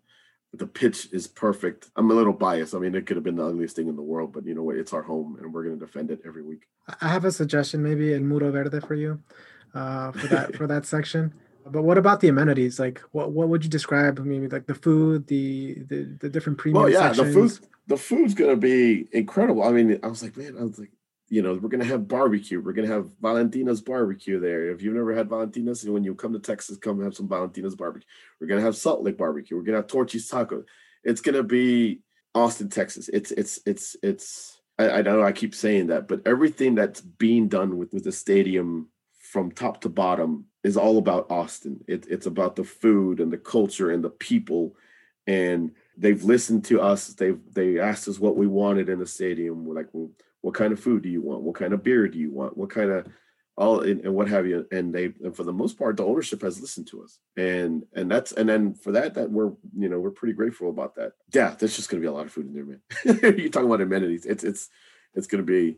The 0.53 0.67
pitch 0.67 1.07
is 1.13 1.27
perfect. 1.27 1.89
I'm 1.95 2.11
a 2.11 2.13
little 2.13 2.33
biased. 2.33 2.75
I 2.75 2.79
mean, 2.79 2.93
it 2.93 3.05
could 3.05 3.15
have 3.15 3.23
been 3.23 3.37
the 3.37 3.45
ugliest 3.45 3.75
thing 3.75 3.87
in 3.87 3.95
the 3.95 4.01
world, 4.01 4.33
but 4.33 4.45
you 4.45 4.53
know 4.53 4.63
what? 4.63 4.75
It's 4.75 4.93
our 4.93 5.01
home, 5.01 5.37
and 5.41 5.53
we're 5.53 5.63
going 5.63 5.79
to 5.79 5.85
defend 5.85 6.11
it 6.11 6.21
every 6.25 6.43
week. 6.43 6.63
I 6.99 7.07
have 7.07 7.23
a 7.23 7.31
suggestion, 7.31 7.81
maybe 7.81 8.13
in 8.13 8.27
Muro 8.27 8.51
Verde 8.51 8.81
for 8.81 8.95
you, 8.95 9.21
uh, 9.73 10.11
for 10.11 10.27
that 10.27 10.55
for 10.55 10.67
that 10.67 10.85
section. 10.85 11.33
But 11.65 11.83
what 11.83 11.97
about 11.97 12.19
the 12.21 12.27
amenities? 12.27 12.79
Like, 12.79 12.99
what 13.11 13.31
what 13.31 13.49
would 13.49 13.63
you 13.63 13.69
describe? 13.69 14.19
Maybe 14.19 14.47
like 14.47 14.65
the 14.65 14.75
food, 14.75 15.27
the 15.27 15.83
the, 15.87 16.17
the 16.19 16.29
different 16.29 16.57
premium. 16.57 16.83
Well, 16.83 16.91
yeah, 16.91 17.11
sections. 17.11 17.33
the 17.33 17.33
food 17.33 17.67
the 17.87 17.97
food's 17.97 18.33
going 18.33 18.51
to 18.51 18.57
be 18.57 19.07
incredible. 19.11 19.63
I 19.63 19.71
mean, 19.71 19.99
I 20.01 20.07
was 20.07 20.23
like, 20.23 20.37
man, 20.37 20.55
I 20.57 20.63
was 20.63 20.79
like, 20.79 20.91
you 21.29 21.41
know, 21.41 21.53
we're 21.53 21.69
going 21.69 21.81
to 21.81 21.87
have 21.87 22.07
barbecue. 22.07 22.61
We're 22.61 22.73
going 22.73 22.87
to 22.87 22.93
have 22.93 23.09
Valentina's 23.21 23.81
barbecue 23.81 24.39
there. 24.39 24.69
If 24.69 24.81
you've 24.81 24.95
never 24.95 25.15
had 25.15 25.29
Valentina's, 25.29 25.87
when 25.87 26.03
you 26.03 26.15
come 26.15 26.33
to 26.33 26.39
Texas, 26.39 26.77
come 26.77 27.03
have 27.03 27.15
some 27.15 27.27
Valentina's 27.27 27.75
barbecue. 27.75 28.07
We're 28.39 28.47
going 28.47 28.59
to 28.59 28.65
have 28.65 28.75
Salt 28.75 29.01
Lick 29.01 29.17
barbecue. 29.17 29.57
We're 29.57 29.63
going 29.63 29.73
to 29.73 29.79
have 29.79 29.87
Torchy's 29.87 30.27
taco. 30.27 30.63
It's 31.03 31.21
going 31.21 31.35
to 31.35 31.43
be 31.43 32.01
Austin, 32.35 32.69
Texas. 32.69 33.09
It's 33.09 33.31
it's 33.31 33.59
it's 33.65 33.95
it's. 34.03 34.61
I, 34.77 34.89
I 34.89 35.01
know 35.01 35.21
I 35.21 35.31
keep 35.31 35.53
saying 35.53 35.87
that, 35.87 36.07
but 36.07 36.21
everything 36.25 36.75
that's 36.75 37.01
being 37.01 37.47
done 37.47 37.77
with 37.77 37.93
with 37.93 38.03
the 38.03 38.11
stadium 38.11 38.89
from 39.31 39.49
top 39.49 39.79
to 39.79 39.89
bottom 39.89 40.45
is 40.61 40.75
all 40.75 40.97
about 40.97 41.31
Austin. 41.31 41.81
It, 41.87 42.05
it's 42.09 42.25
about 42.25 42.57
the 42.57 42.65
food 42.65 43.21
and 43.21 43.31
the 43.31 43.37
culture 43.37 43.89
and 43.89 44.03
the 44.03 44.09
people, 44.09 44.75
and 45.25 45.71
they've 45.97 46.21
listened 46.21 46.65
to 46.65 46.81
us. 46.81 47.07
They've 47.07 47.39
they 47.53 47.79
asked 47.79 48.09
us 48.09 48.19
what 48.19 48.35
we 48.35 48.45
wanted 48.45 48.89
in 48.89 48.99
the 48.99 49.07
stadium. 49.07 49.63
We're 49.63 49.75
like, 49.75 49.87
well, 49.93 50.11
what 50.41 50.53
kind 50.53 50.73
of 50.73 50.81
food 50.81 51.03
do 51.03 51.09
you 51.09 51.21
want? 51.21 51.43
What 51.43 51.55
kind 51.55 51.71
of 51.71 51.81
beer 51.81 52.09
do 52.09 52.19
you 52.19 52.29
want? 52.29 52.57
What 52.57 52.71
kind 52.71 52.91
of 52.91 53.07
all 53.55 53.79
and, 53.79 54.01
and 54.01 54.13
what 54.13 54.27
have 54.27 54.45
you? 54.45 54.67
And 54.69 54.93
they 54.93 55.13
and 55.23 55.33
for 55.33 55.43
the 55.43 55.53
most 55.53 55.79
part, 55.79 55.95
the 55.95 56.05
ownership 56.05 56.41
has 56.41 56.59
listened 56.59 56.87
to 56.87 57.01
us, 57.01 57.17
and 57.37 57.85
and 57.93 58.11
that's 58.11 58.33
and 58.33 58.49
then 58.49 58.73
for 58.73 58.91
that, 58.91 59.13
that 59.13 59.31
we're 59.31 59.53
you 59.77 59.87
know 59.87 59.99
we're 60.01 60.11
pretty 60.11 60.33
grateful 60.33 60.69
about 60.69 60.95
that. 60.95 61.13
Yeah, 61.33 61.55
there's 61.57 61.77
just 61.77 61.89
gonna 61.89 62.01
be 62.01 62.07
a 62.07 62.11
lot 62.11 62.25
of 62.25 62.33
food 62.33 62.47
in 62.47 62.53
there, 62.53 62.65
man. 62.65 62.81
You're 63.39 63.49
talking 63.49 63.67
about 63.69 63.79
amenities. 63.79 64.25
It's 64.25 64.43
it's 64.43 64.69
it's 65.13 65.27
gonna 65.27 65.43
be. 65.43 65.77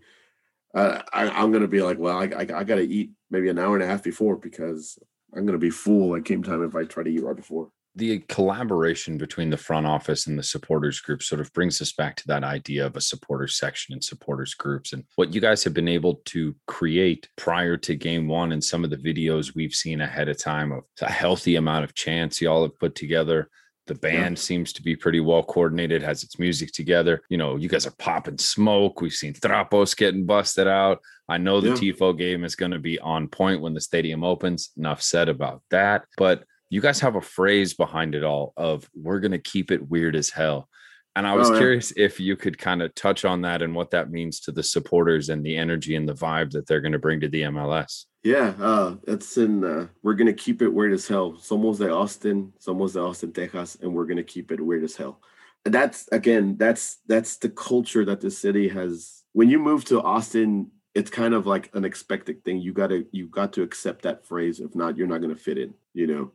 Uh, 0.73 1.03
I, 1.13 1.29
I'm 1.29 1.51
gonna 1.51 1.67
be 1.67 1.83
like, 1.83 1.99
well, 1.99 2.17
I, 2.17 2.25
I 2.25 2.39
I 2.41 2.63
gotta 2.63 2.81
eat 2.81 3.11
maybe 3.33 3.49
an 3.49 3.59
hour 3.59 3.75
and 3.75 3.83
a 3.83 3.87
half 3.87 4.03
before 4.03 4.37
because 4.37 4.97
I'm 5.35 5.45
gonna 5.45 5.57
be 5.57 5.69
full 5.71 6.15
at 6.15 6.23
game 6.23 6.43
time 6.43 6.63
if 6.63 6.75
I 6.75 6.85
try 6.85 7.03
to 7.03 7.09
eat 7.09 7.23
right 7.23 7.35
before. 7.35 7.69
the 7.95 8.19
collaboration 8.27 9.17
between 9.19 9.51
the 9.51 9.57
front 9.57 9.85
office 9.85 10.25
and 10.25 10.37
the 10.37 10.43
supporters 10.43 10.99
group 10.99 11.21
sort 11.21 11.39
of 11.41 11.53
brings 11.53 11.79
us 11.79 11.91
back 11.91 12.15
to 12.15 12.27
that 12.27 12.43
idea 12.43 12.83
of 12.85 12.95
a 12.95 13.01
supporters 13.01 13.55
section 13.57 13.93
and 13.93 14.03
supporters 14.03 14.55
groups 14.55 14.93
and 14.93 15.03
what 15.15 15.31
you 15.33 15.39
guys 15.39 15.63
have 15.63 15.75
been 15.75 15.87
able 15.87 16.15
to 16.25 16.55
create 16.65 17.27
prior 17.35 17.77
to 17.77 17.95
game 17.95 18.27
one 18.27 18.51
and 18.51 18.63
some 18.63 18.83
of 18.83 18.89
the 18.89 18.97
videos 18.97 19.53
we've 19.55 19.75
seen 19.75 20.01
ahead 20.01 20.27
of 20.27 20.37
time 20.37 20.71
of 20.71 20.83
a 21.01 21.11
healthy 21.11 21.55
amount 21.55 21.83
of 21.83 21.93
chants 21.93 22.41
y'all 22.41 22.63
have 22.63 22.79
put 22.79 22.95
together 22.95 23.47
the 23.87 23.95
band 23.95 24.39
seems 24.39 24.71
to 24.73 24.81
be 24.81 24.95
pretty 24.95 25.19
well 25.19 25.43
coordinated 25.43 26.01
has 26.01 26.23
its 26.23 26.39
music 26.39 26.71
together. 26.71 27.21
You 27.29 27.37
know 27.37 27.55
you 27.57 27.67
guys 27.69 27.85
are 27.87 27.93
popping 27.97 28.37
smoke. 28.37 29.01
We've 29.01 29.11
seen 29.11 29.33
trapos 29.33 29.95
getting 29.95 30.25
busted 30.25 30.67
out. 30.67 30.99
I 31.27 31.37
know 31.37 31.59
the 31.61 31.69
Yeah. 31.69 31.75
tifo 31.93 32.17
game 32.17 32.43
is 32.43 32.55
going 32.55 32.71
to 32.71 32.79
be 32.79 32.99
on 32.99 33.27
point 33.27 33.61
when 33.61 33.73
the 33.73 33.81
stadium 33.81 34.23
opens. 34.23 34.71
Enough 34.77 35.01
said 35.01 35.29
about 35.29 35.61
that. 35.71 36.05
But 36.17 36.43
you 36.69 36.81
guys 36.81 36.99
have 37.01 37.15
a 37.15 37.21
phrase 37.21 37.73
behind 37.73 38.15
it 38.15 38.23
all 38.23 38.53
of 38.57 38.89
we're 38.95 39.19
going 39.19 39.31
to 39.31 39.37
keep 39.39 39.71
it 39.71 39.89
weird 39.89 40.15
as 40.15 40.29
hell. 40.29 40.69
And 41.15 41.27
i 41.27 41.35
was 41.35 41.49
Oh, 41.49 41.53
yeah. 41.53 41.59
curious 41.59 41.93
if 41.95 42.19
you 42.19 42.35
could 42.35 42.57
kind 42.57 42.81
of 42.81 42.95
touch 42.95 43.23
on 43.25 43.41
that 43.41 43.61
and 43.61 43.75
what 43.75 43.91
that 43.91 44.09
means 44.09 44.39
to 44.41 44.51
the 44.51 44.63
supporters 44.63 45.29
and 45.29 45.45
the 45.45 45.55
energy 45.55 45.95
and 45.95 46.09
the 46.09 46.15
vibe 46.15 46.49
that 46.51 46.65
they're 46.65 46.81
going 46.81 46.93
to 46.93 46.99
bring 46.99 47.19
to 47.21 47.29
the 47.29 47.41
mls 47.43 48.05
Yeah, 48.23 48.53
uh, 48.59 48.95
it's 49.05 49.37
in. 49.37 49.65
Uh, 49.65 49.87
we're 50.01 50.13
gonna 50.13 50.33
keep 50.33 50.61
it 50.61 50.69
weird 50.69 50.93
as 50.93 51.07
hell. 51.07 51.33
Somos 51.33 51.77
de 51.77 51.91
Austin, 51.91 52.53
somos 52.57 52.93
de 52.93 53.01
Austin, 53.01 53.33
Texas, 53.33 53.77
and 53.81 53.93
we're 53.93 54.05
gonna 54.05 54.23
keep 54.23 54.49
it 54.51 54.61
weird 54.61 54.85
as 54.85 54.95
hell. 54.95 55.19
That's 55.65 56.07
again, 56.11 56.55
that's 56.57 56.99
that's 57.05 57.35
the 57.37 57.49
culture 57.49 58.05
that 58.05 58.21
the 58.21 58.31
city 58.31 58.69
has. 58.69 59.23
When 59.33 59.49
you 59.49 59.59
move 59.59 59.83
to 59.85 60.01
Austin, 60.01 60.71
it's 60.95 61.11
kind 61.11 61.33
of 61.33 61.45
like 61.45 61.69
an 61.75 61.83
expected 61.83 62.45
thing. 62.45 62.61
You 62.61 62.71
gotta 62.71 63.05
you 63.11 63.27
got 63.27 63.51
to 63.53 63.61
accept 63.61 64.03
that 64.03 64.25
phrase. 64.25 64.61
If 64.61 64.73
not, 64.73 64.95
you're 64.95 65.07
not 65.07 65.21
gonna 65.21 65.35
fit 65.35 65.57
in. 65.57 65.73
You 65.93 66.07
know, 66.07 66.31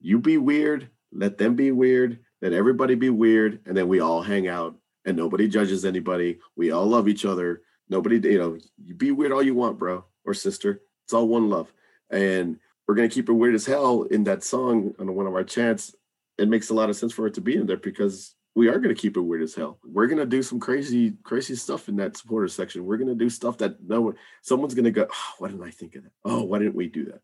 you 0.00 0.18
be 0.18 0.38
weird, 0.38 0.88
let 1.12 1.36
them 1.36 1.54
be 1.54 1.70
weird, 1.70 2.18
let 2.40 2.54
everybody 2.54 2.94
be 2.94 3.10
weird, 3.10 3.60
and 3.66 3.76
then 3.76 3.88
we 3.88 4.00
all 4.00 4.22
hang 4.22 4.48
out, 4.48 4.76
and 5.04 5.18
nobody 5.18 5.48
judges 5.48 5.84
anybody. 5.84 6.38
We 6.56 6.70
all 6.70 6.86
love 6.86 7.08
each 7.08 7.26
other. 7.26 7.60
Nobody, 7.90 8.16
you 8.26 8.38
know, 8.38 8.58
you 8.82 8.94
be 8.94 9.10
weird 9.12 9.32
all 9.32 9.42
you 9.42 9.54
want, 9.54 9.78
bro 9.78 10.04
or 10.26 10.34
sister. 10.34 10.82
It's 11.06 11.14
all 11.14 11.28
one 11.28 11.48
love. 11.48 11.72
And 12.10 12.58
we're 12.86 12.96
gonna 12.96 13.08
keep 13.08 13.28
it 13.28 13.32
weird 13.32 13.54
as 13.54 13.64
hell 13.64 14.02
in 14.02 14.24
that 14.24 14.42
song 14.42 14.92
on 14.98 15.14
one 15.14 15.28
of 15.28 15.34
our 15.34 15.44
chants. 15.44 15.94
It 16.36 16.48
makes 16.48 16.70
a 16.70 16.74
lot 16.74 16.90
of 16.90 16.96
sense 16.96 17.12
for 17.12 17.28
it 17.28 17.34
to 17.34 17.40
be 17.40 17.54
in 17.54 17.66
there 17.66 17.76
because 17.76 18.34
we 18.56 18.68
are 18.68 18.80
gonna 18.80 18.94
keep 18.94 19.16
it 19.16 19.20
weird 19.20 19.42
as 19.42 19.54
hell. 19.54 19.78
We're 19.84 20.08
gonna 20.08 20.26
do 20.26 20.42
some 20.42 20.58
crazy, 20.58 21.12
crazy 21.22 21.54
stuff 21.54 21.88
in 21.88 21.96
that 21.96 22.16
supporter 22.16 22.48
section. 22.48 22.84
We're 22.84 22.96
gonna 22.96 23.14
do 23.14 23.30
stuff 23.30 23.58
that 23.58 23.80
no 23.86 24.00
one 24.00 24.14
someone's 24.42 24.74
gonna 24.74 24.90
go, 24.90 25.06
oh, 25.08 25.32
why 25.38 25.48
didn't 25.48 25.62
I 25.62 25.70
think 25.70 25.94
of 25.94 26.02
that? 26.02 26.12
Oh, 26.24 26.42
why 26.42 26.58
didn't 26.58 26.74
we 26.74 26.88
do 26.88 27.04
that? 27.04 27.20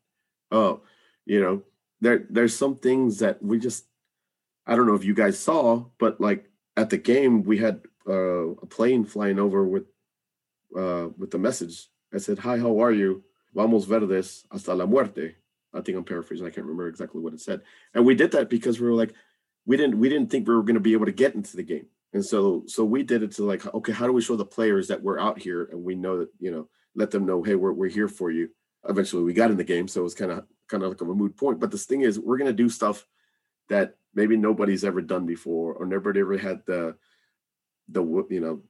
Oh, 0.49 0.81
you 1.25 1.41
know, 1.41 1.63
there 1.99 2.25
there's 2.29 2.55
some 2.55 2.77
things 2.77 3.19
that 3.19 3.43
we 3.43 3.59
just 3.59 3.85
I 4.65 4.77
don't 4.77 4.87
know 4.87 4.95
if 4.95 5.03
you 5.03 5.13
guys 5.13 5.37
saw, 5.37 5.85
but 5.99 6.21
like 6.21 6.49
at 6.77 6.89
the 6.89 6.97
game, 6.97 7.43
we 7.43 7.57
had 7.57 7.81
uh, 8.07 8.49
a 8.49 8.65
plane 8.65 9.03
flying 9.03 9.39
over 9.39 9.65
with 9.65 9.87
uh, 10.73 11.09
with 11.17 11.31
the 11.31 11.37
message. 11.37 11.89
I 12.13 12.17
said, 12.17 12.39
"Hi, 12.39 12.57
how 12.57 12.79
are 12.79 12.91
you? 12.91 13.23
Vamos 13.53 13.85
verdes 13.85 14.45
hasta 14.51 14.73
la 14.73 14.85
muerte." 14.85 15.35
I 15.73 15.81
think 15.81 15.97
I'm 15.97 16.03
paraphrasing. 16.03 16.45
I 16.45 16.51
can't 16.51 16.67
remember 16.67 16.87
exactly 16.87 17.19
what 17.19 17.33
it 17.33 17.41
said. 17.41 17.61
And 17.93 18.05
we 18.05 18.15
did 18.15 18.31
that 18.31 18.49
because 18.49 18.79
we 18.79 18.87
were 18.87 18.93
like, 18.93 19.13
we 19.65 19.75
didn't 19.75 19.97
we 19.97 20.09
didn't 20.09 20.29
think 20.29 20.47
we 20.47 20.55
were 20.55 20.63
going 20.63 20.75
to 20.75 20.79
be 20.79 20.93
able 20.93 21.05
to 21.05 21.11
get 21.11 21.35
into 21.35 21.55
the 21.55 21.63
game, 21.63 21.87
and 22.13 22.25
so 22.25 22.63
so 22.67 22.83
we 22.83 23.03
did 23.03 23.23
it 23.23 23.31
to 23.33 23.43
like, 23.43 23.65
okay, 23.73 23.93
how 23.93 24.05
do 24.05 24.13
we 24.13 24.21
show 24.21 24.35
the 24.35 24.45
players 24.45 24.87
that 24.89 25.01
we're 25.01 25.19
out 25.19 25.39
here 25.41 25.69
and 25.71 25.83
we 25.83 25.95
know 25.95 26.19
that 26.19 26.29
you 26.39 26.51
know 26.51 26.67
let 26.95 27.11
them 27.11 27.25
know, 27.25 27.41
hey, 27.41 27.55
we're 27.55 27.71
we're 27.71 27.89
here 27.89 28.07
for 28.07 28.29
you. 28.29 28.49
Eventually, 28.87 29.23
we 29.23 29.33
got 29.33 29.51
in 29.51 29.57
the 29.57 29.63
game, 29.63 29.87
so 29.87 30.01
it 30.01 30.03
was 30.03 30.15
kind 30.15 30.31
of 30.31 30.45
kind 30.67 30.83
of 30.83 30.89
like 30.89 31.01
a 31.01 31.05
moot 31.05 31.35
point. 31.37 31.59
But 31.59 31.71
this 31.71 31.85
thing 31.85 32.01
is, 32.01 32.19
we're 32.19 32.37
gonna 32.37 32.53
do 32.53 32.69
stuff 32.69 33.07
that 33.69 33.95
maybe 34.13 34.37
nobody's 34.37 34.83
ever 34.83 35.01
done 35.01 35.25
before, 35.25 35.73
or 35.73 35.85
nobody 35.85 36.19
ever 36.19 36.37
had 36.37 36.61
the 36.65 36.95
the 37.87 38.03
you 38.29 38.39
know 38.39 38.61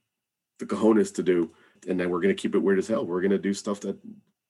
the 0.58 0.66
cojones 0.66 1.14
to 1.14 1.22
do, 1.22 1.52
and 1.88 1.98
then 1.98 2.10
we're 2.10 2.20
gonna 2.20 2.34
keep 2.34 2.54
it 2.54 2.60
weird 2.60 2.78
as 2.78 2.88
hell. 2.88 3.04
We're 3.04 3.22
gonna 3.22 3.38
do 3.38 3.52
stuff 3.52 3.80
that 3.80 3.98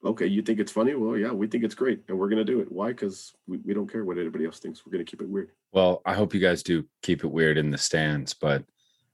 okay, 0.05 0.27
you 0.27 0.43
think 0.43 0.61
it's 0.61 0.73
funny? 0.73 0.95
Well, 0.95 1.17
yeah, 1.17 1.33
we 1.33 1.47
think 1.47 1.65
it's 1.65 1.75
great, 1.75 2.03
and 2.09 2.19
we're 2.19 2.29
gonna 2.29 2.45
do 2.45 2.61
it. 2.61 2.71
Why? 2.71 2.89
Because 2.89 3.33
we, 3.47 3.59
we 3.59 3.75
don't 3.75 3.91
care 3.91 4.05
what 4.05 4.19
anybody 4.19 4.47
else 4.47 4.59
thinks. 4.59 4.85
We're 4.85 4.93
gonna 4.93 5.05
keep 5.05 5.23
it 5.23 5.29
weird. 5.29 5.51
Well, 5.73 6.03
I 6.05 6.15
hope 6.15 6.35
you 6.35 6.41
guys 6.41 6.63
do 6.63 6.85
keep 7.03 7.25
it 7.25 7.31
weird 7.31 7.59
in 7.59 7.71
the 7.71 7.79
stands, 7.79 8.35
but 8.35 8.65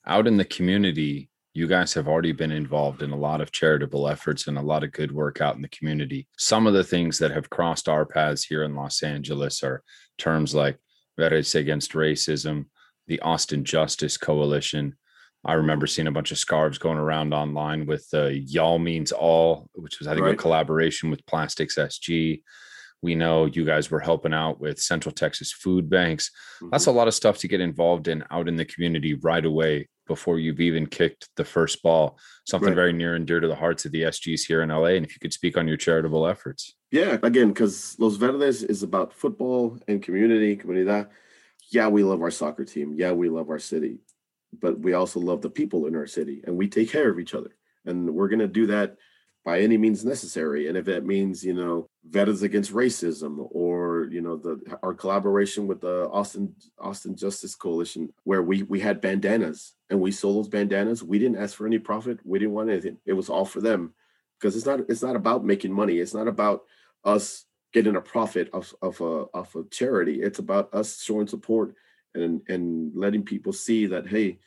out 0.07 0.27
in 0.27 0.37
the 0.37 0.45
community, 0.45 1.31
you 1.53 1.67
guys 1.67 1.93
have 1.95 2.07
already 2.07 2.33
been 2.33 2.53
involved 2.53 3.03
in 3.03 3.11
a 3.11 3.17
lot 3.17 3.41
of 3.41 3.51
charitable 3.51 4.09
efforts 4.09 4.47
and 4.47 4.57
a 4.57 4.63
lot 4.63 4.85
of 4.85 4.93
good 4.93 5.11
work 5.11 5.41
out 5.41 5.57
in 5.57 5.63
the 5.63 5.69
community. 5.69 6.29
Some 6.39 6.67
of 6.67 6.75
the 6.75 6.85
things 6.85 7.19
that 7.19 7.33
have 7.33 7.51
crossed 7.51 7.89
our 7.89 8.07
paths 8.07 8.45
here 8.45 8.63
in 8.63 8.77
Los 8.77 9.03
Angeles 9.03 9.63
are 9.63 9.83
terms 10.17 10.55
like 10.55 10.79
Verdes 11.19 11.55
Against 11.55 11.93
Racism, 11.93 12.67
the 13.09 13.21
Austin 13.21 13.65
Justice 13.65 14.17
Coalition. 14.17 14.97
I 15.45 15.55
remember 15.55 15.87
seeing 15.87 16.09
a 16.09 16.13
bunch 16.13 16.33
of 16.33 16.39
scarves 16.39 16.77
going 16.79 16.99
around 16.99 17.33
online 17.33 17.87
with 17.87 18.07
uh, 18.13 18.27
Y'all 18.27 18.79
Means 18.79 19.11
All, 19.13 19.69
which 19.75 19.99
was, 19.99 20.07
I 20.07 20.13
think, 20.15 20.25
Right. 20.27 20.35
a 20.35 20.37
collaboration 20.37 21.11
with 21.11 21.25
Plastics 21.27 21.77
SG. 21.79 22.43
We 23.03 23.15
know 23.15 23.47
you 23.47 23.65
guys 23.65 23.91
were 23.91 24.01
helping 24.01 24.35
out 24.35 24.61
with 24.61 24.79
Central 24.79 25.15
Texas 25.15 25.51
food 25.53 25.89
banks. 25.89 26.31
That's 26.71 26.85
Mm-hmm. 26.85 26.91
a 26.91 26.99
lot 26.99 27.09
of 27.09 27.15
stuff 27.15 27.39
to 27.39 27.49
get 27.49 27.61
involved 27.63 28.09
in 28.09 28.23
out 28.31 28.49
in 28.49 28.57
the 28.57 28.67
community 28.67 29.15
right 29.15 29.45
away 29.45 29.89
before 30.07 30.39
you've 30.39 30.61
even 30.61 30.85
kicked 30.87 31.29
the 31.37 31.45
first 31.45 31.83
ball. 31.83 32.19
Something 32.47 32.71
Right. 32.71 32.75
very 32.75 32.93
near 32.93 33.15
and 33.15 33.27
dear 33.27 33.41
to 33.41 33.49
the 33.49 33.55
hearts 33.55 33.87
of 33.87 33.93
the 33.93 34.03
SGs 34.03 34.43
here 34.47 34.61
in 34.61 34.69
LA. 34.71 34.97
And 34.97 35.07
if 35.07 35.15
you 35.15 35.21
could 35.21 35.33
speak 35.33 35.57
on 35.57 35.67
your 35.67 35.79
charitable 35.79 36.27
efforts. 36.27 36.75
Yeah, 36.91 37.17
again, 37.23 37.49
because 37.49 37.97
Los 37.99 38.17
Verdes 38.17 38.63
is 38.65 38.83
about 38.83 39.15
football 39.15 39.79
and 39.89 40.03
community, 40.03 40.57
comunidad. 40.59 41.09
Yeah, 41.71 41.89
we 41.89 42.03
love 42.03 42.21
our 42.21 42.33
soccer 42.33 42.65
team. 42.67 42.93
Yeah, 42.99 43.13
we 43.13 43.29
love 43.31 43.49
our 43.49 43.61
city, 43.61 44.01
but 44.59 44.79
we 44.81 44.93
also 44.93 45.21
love 45.21 45.43
the 45.43 45.51
people 45.51 45.87
in 45.87 45.95
our 45.95 46.07
city, 46.07 46.43
and 46.45 46.57
we 46.57 46.69
take 46.69 46.91
care 46.91 47.11
of 47.11 47.19
each 47.19 47.35
other. 47.35 47.57
And 47.85 48.15
we're 48.15 48.29
gonna 48.29 48.49
do 48.49 48.67
that 48.67 48.97
by 49.45 49.61
any 49.61 49.79
means 49.79 50.05
necessary. 50.05 50.69
And 50.69 50.77
if 50.77 50.85
that 50.85 51.07
means, 51.07 51.43
you 51.43 51.55
know, 51.55 51.89
Verdes 52.09 52.43
against 52.43 52.73
racism, 52.73 53.47
or 53.51 54.09
you 54.11 54.21
know, 54.21 54.37
the 54.37 54.61
our 54.83 54.95
collaboration 54.95 55.67
with 55.67 55.81
the 55.81 56.09
Austin 56.11 56.55
Austin 56.79 57.17
Justice 57.17 57.55
Coalition, 57.55 58.13
where 58.25 58.43
we 58.43 58.63
we 58.65 58.81
had 58.81 59.01
bandanas 59.01 59.75
and 59.89 60.01
we 60.01 60.13
sold 60.13 60.37
those 60.37 60.49
bandanas. 60.49 61.03
We 61.03 61.19
didn't 61.19 61.39
ask 61.39 61.57
for 61.57 61.67
any 61.67 61.79
profit. 61.79 62.21
We 62.25 62.39
didn't 62.39 62.55
want 62.55 62.71
anything. 62.71 62.99
It 63.07 63.15
was 63.15 63.29
all 63.29 63.45
for 63.45 63.61
them 63.61 63.95
because 64.39 64.57
it's 64.57 64.67
not 64.67 64.81
it's 64.89 65.03
not 65.03 65.17
about 65.17 65.45
making 65.45 65.73
money. 65.73 65.99
It's 65.99 66.15
not 66.15 66.29
about 66.29 66.63
us 67.05 67.45
getting 67.73 67.97
a 67.97 68.01
profit 68.01 68.51
of 68.53 68.75
of 68.83 69.01
a 69.01 69.27
of 69.35 69.55
a 69.55 69.65
charity. 69.71 70.23
It's 70.23 70.39
about 70.39 70.75
us 70.75 71.03
showing 71.03 71.27
support 71.27 71.75
and 72.15 72.43
and 72.49 72.93
letting 72.95 73.25
people 73.25 73.53
see 73.53 73.87
that 73.87 74.07
hey, 74.07 74.39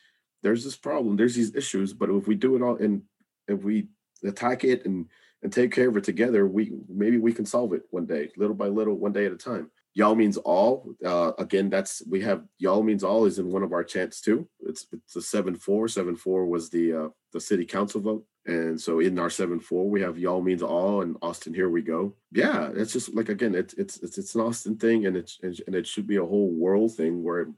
there's 0.42 0.64
this 0.64 0.76
problem, 0.76 1.16
there's 1.16 1.36
these 1.36 1.56
issues, 1.56 1.94
but 1.94 2.10
if 2.10 2.28
we 2.28 2.36
do 2.36 2.56
it 2.56 2.62
all 2.62 2.76
and 2.76 3.04
if 3.48 3.62
we 3.64 3.88
attack 4.24 4.64
it 4.64 4.86
and 4.86 5.08
and 5.42 5.52
take 5.52 5.74
care 5.74 5.90
of 5.90 5.98
it 5.98 6.04
together, 6.04 6.48
we 6.48 6.72
maybe 6.88 7.18
we 7.18 7.34
can 7.34 7.46
solve 7.46 7.74
it 7.74 7.84
one 7.90 8.06
day, 8.06 8.30
little 8.38 8.56
by 8.56 8.68
little, 8.68 8.96
one 8.96 9.12
day 9.12 9.26
at 9.26 9.34
a 9.34 9.38
time. 9.38 9.70
Y'all 9.96 10.16
means 10.16 10.38
all. 10.38 10.96
Uh, 11.06 11.34
again, 11.38 11.70
that's 11.70 12.02
we 12.10 12.22
have 12.22 12.44
y'all 12.58 12.82
means 12.82 13.04
all 13.04 13.26
is 13.26 13.38
in 13.38 13.52
one 13.52 13.62
of 13.62 13.74
our 13.74 13.84
chants 13.84 14.22
too. 14.22 14.48
It's 14.62 14.88
it's 14.92 15.16
a 15.16 15.22
seven 15.22 15.56
four. 15.56 15.88
Seven 15.88 16.16
four 16.16 16.48
was 16.48 16.70
the 16.72 16.94
uh, 16.94 17.08
the 17.32 17.40
city 17.40 17.64
council 17.64 18.02
vote, 18.02 18.26
and 18.48 18.80
so 18.82 19.00
in 19.00 19.20
our 19.20 19.30
seven 19.30 19.60
four 19.60 19.88
we 19.88 20.02
have 20.02 20.18
y'all 20.18 20.42
means 20.42 20.64
all 20.64 21.02
and 21.02 21.16
Austin. 21.22 21.54
Here 21.54 21.70
we 21.70 21.84
go. 21.84 22.16
Yeah, 22.32 22.72
it's 22.74 22.92
just 22.92 23.14
like 23.14 23.30
again, 23.30 23.54
it's 23.54 23.76
it's 23.76 23.98
it's, 23.98 24.18
it's 24.18 24.34
an 24.34 24.42
Austin 24.42 24.78
thing, 24.78 25.06
and 25.06 25.16
it's 25.16 25.38
and 25.44 25.76
it 25.76 25.86
should 25.86 26.08
be 26.08 26.18
a 26.18 26.26
whole 26.26 26.50
world 26.50 26.96
thing 26.96 27.24
where, 27.24 27.50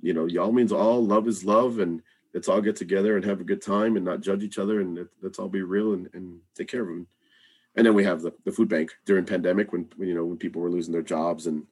you 0.00 0.14
know, 0.14 0.26
y'all 0.26 0.52
means 0.52 0.70
all. 0.70 1.04
Love 1.04 1.26
is 1.26 1.44
love, 1.44 1.80
and 1.80 2.00
let's 2.32 2.48
all 2.48 2.60
get 2.60 2.76
together 2.76 3.16
and 3.16 3.24
have 3.24 3.40
a 3.40 3.44
good 3.44 3.62
time 3.62 3.96
and 3.96 4.04
not 4.04 4.20
judge 4.20 4.44
each 4.44 4.58
other, 4.58 4.80
and 4.80 4.96
let, 4.96 5.06
let's 5.20 5.40
all 5.40 5.48
be 5.48 5.62
real 5.62 5.94
and, 5.94 6.08
and 6.14 6.38
take 6.54 6.68
care 6.68 6.82
of 6.82 6.88
them 6.88 7.08
and 7.76 7.86
then 7.86 7.94
we 7.94 8.04
have 8.04 8.22
the, 8.22 8.32
the 8.44 8.52
food 8.52 8.68
bank 8.68 8.92
during 9.04 9.24
pandemic 9.24 9.72
when, 9.72 9.88
when 9.96 10.08
you 10.08 10.14
know 10.14 10.24
when 10.24 10.38
people 10.38 10.62
were 10.62 10.70
losing 10.70 10.92
their 10.92 11.02
jobs 11.02 11.46
and 11.46 11.64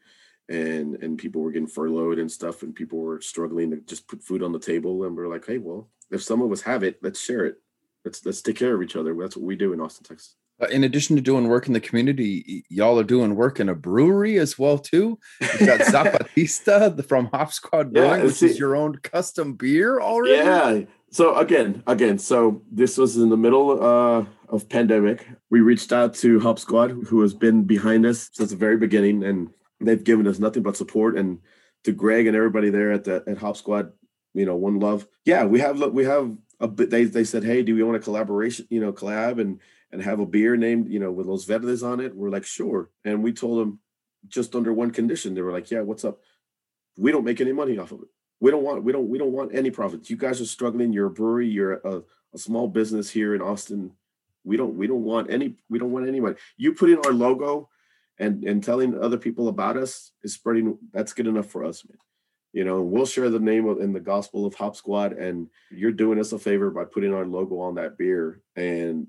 and 0.48 1.02
and 1.02 1.18
people 1.18 1.40
were 1.40 1.50
getting 1.50 1.66
furloughed 1.66 2.18
and 2.18 2.30
stuff 2.30 2.62
and 2.62 2.74
people 2.74 2.98
were 2.98 3.20
struggling 3.20 3.70
to 3.70 3.78
just 3.86 4.06
put 4.06 4.22
food 4.22 4.42
on 4.42 4.52
the 4.52 4.58
table 4.58 5.04
and 5.04 5.16
we're 5.16 5.28
like 5.28 5.46
hey 5.46 5.58
well 5.58 5.88
if 6.10 6.22
some 6.22 6.42
of 6.42 6.52
us 6.52 6.60
have 6.60 6.82
it 6.82 6.98
let's 7.02 7.20
share 7.20 7.46
it 7.46 7.56
let's 8.04 8.24
let's 8.26 8.42
take 8.42 8.56
care 8.56 8.74
of 8.74 8.82
each 8.82 8.96
other 8.96 9.16
that's 9.18 9.36
what 9.36 9.46
we 9.46 9.56
do 9.56 9.72
in 9.72 9.80
austin 9.80 10.04
texas 10.04 10.36
Uh, 10.60 10.66
in 10.66 10.84
addition 10.84 11.16
to 11.16 11.22
doing 11.22 11.48
work 11.48 11.66
in 11.66 11.72
the 11.72 11.80
community, 11.80 12.62
y'all 12.68 12.96
are 13.00 13.10
doing 13.16 13.34
work 13.34 13.58
in 13.58 13.68
a 13.68 13.74
brewery 13.74 14.38
as 14.38 14.56
well 14.56 14.78
too. 14.78 15.18
You've 15.40 15.66
got 15.66 15.80
Zapatista 15.94 17.04
from 17.08 17.26
Hop 17.34 17.50
Squad 17.52 17.90
Yeah, 17.92 18.06
Brewing, 18.06 18.26
which 18.26 18.40
is 18.40 18.56
your 18.56 18.76
own 18.76 18.94
custom 19.02 19.54
beer 19.54 20.00
already. 20.00 20.36
Yeah. 20.36 20.86
So 21.10 21.34
again, 21.36 21.82
again, 21.88 22.18
so 22.18 22.62
this 22.70 22.98
was 22.98 23.16
in 23.16 23.30
the 23.30 23.36
middle 23.36 23.82
uh, 23.82 24.24
of 24.48 24.68
pandemic. 24.68 25.26
We 25.50 25.60
reached 25.60 25.92
out 25.92 26.14
to 26.16 26.40
Hop 26.40 26.58
Squad, 26.58 26.90
who 26.90 27.20
has 27.22 27.34
been 27.34 27.64
behind 27.64 28.06
us 28.06 28.30
since 28.32 28.50
the 28.50 28.56
very 28.56 28.76
beginning, 28.76 29.24
and 29.24 29.50
they've 29.80 30.02
given 30.02 30.26
us 30.26 30.38
nothing 30.38 30.62
but 30.62 30.76
support. 30.76 31.16
And 31.16 31.40
to 31.84 31.92
Greg 31.92 32.26
and 32.26 32.36
everybody 32.36 32.70
there 32.70 32.92
at 32.92 33.04
the 33.04 33.22
at 33.26 33.38
Hop 33.38 33.56
Squad, 33.56 33.92
you 34.34 34.46
know, 34.46 34.56
one 34.56 34.80
love. 34.80 35.06
Yeah, 35.24 35.44
we 35.44 35.60
have 35.60 35.80
we 35.92 36.04
have 36.04 36.36
a 36.60 36.68
bit. 36.68 36.90
They 36.90 37.04
they 37.04 37.24
said, 37.24 37.44
hey, 37.44 37.62
do 37.62 37.74
we 37.74 37.82
want 37.82 37.96
a 37.96 38.00
collaboration? 38.00 38.66
You 38.70 38.80
know, 38.80 38.92
collab 38.92 39.40
and 39.40 39.60
and 39.92 40.02
have 40.02 40.20
a 40.20 40.26
beer 40.26 40.56
named 40.56 40.88
you 40.90 40.98
know 40.98 41.12
with 41.12 41.26
Los 41.26 41.44
Verdes 41.44 41.82
on 41.82 42.00
it. 42.00 42.14
We're 42.14 42.30
like, 42.30 42.44
sure. 42.44 42.90
And 43.04 43.22
we 43.22 43.32
told 43.32 43.60
them 43.60 43.80
just 44.26 44.54
under 44.54 44.72
one 44.72 44.90
condition. 44.90 45.34
They 45.34 45.42
were 45.42 45.52
like, 45.52 45.70
yeah, 45.70 45.80
what's 45.80 46.04
up? 46.04 46.20
We 46.96 47.12
don't 47.12 47.24
make 47.24 47.40
any 47.40 47.52
money 47.52 47.78
off 47.78 47.92
of 47.92 48.02
it 48.02 48.08
we 48.44 48.50
don't 48.50 48.62
want 48.62 48.84
we 48.84 48.92
don't 48.92 49.08
we 49.08 49.18
don't 49.18 49.32
want 49.32 49.54
any 49.54 49.70
profits 49.70 50.10
you 50.10 50.16
guys 50.16 50.38
are 50.38 50.46
struggling 50.46 50.92
you're 50.92 51.06
a 51.06 51.10
brewery 51.10 51.48
you're 51.48 51.74
a, 51.74 52.02
a 52.34 52.38
small 52.38 52.68
business 52.68 53.10
here 53.10 53.34
in 53.34 53.40
austin 53.40 53.92
we 54.44 54.56
don't 54.56 54.74
we 54.76 54.86
don't 54.86 55.04
want 55.04 55.30
any 55.30 55.56
we 55.68 55.78
don't 55.78 55.92
want 55.92 56.08
any 56.08 56.20
money 56.20 56.36
you 56.56 56.74
putting 56.74 56.98
our 57.04 57.12
logo 57.12 57.68
and 58.18 58.44
and 58.44 58.62
telling 58.62 58.98
other 58.98 59.18
people 59.18 59.48
about 59.48 59.76
us 59.76 60.12
is 60.22 60.34
spreading 60.34 60.78
that's 60.92 61.12
good 61.12 61.26
enough 61.26 61.46
for 61.46 61.64
us 61.64 61.84
man 61.88 61.98
you 62.52 62.64
know 62.64 62.80
we'll 62.82 63.06
share 63.06 63.30
the 63.30 63.38
name 63.38 63.66
of 63.66 63.80
in 63.80 63.92
the 63.92 64.00
gospel 64.00 64.46
of 64.46 64.54
hop 64.54 64.76
squad 64.76 65.12
and 65.12 65.48
you're 65.70 65.92
doing 65.92 66.20
us 66.20 66.32
a 66.32 66.38
favor 66.38 66.70
by 66.70 66.84
putting 66.84 67.14
our 67.14 67.26
logo 67.26 67.58
on 67.58 67.74
that 67.74 67.98
beer 67.98 68.40
and 68.56 69.06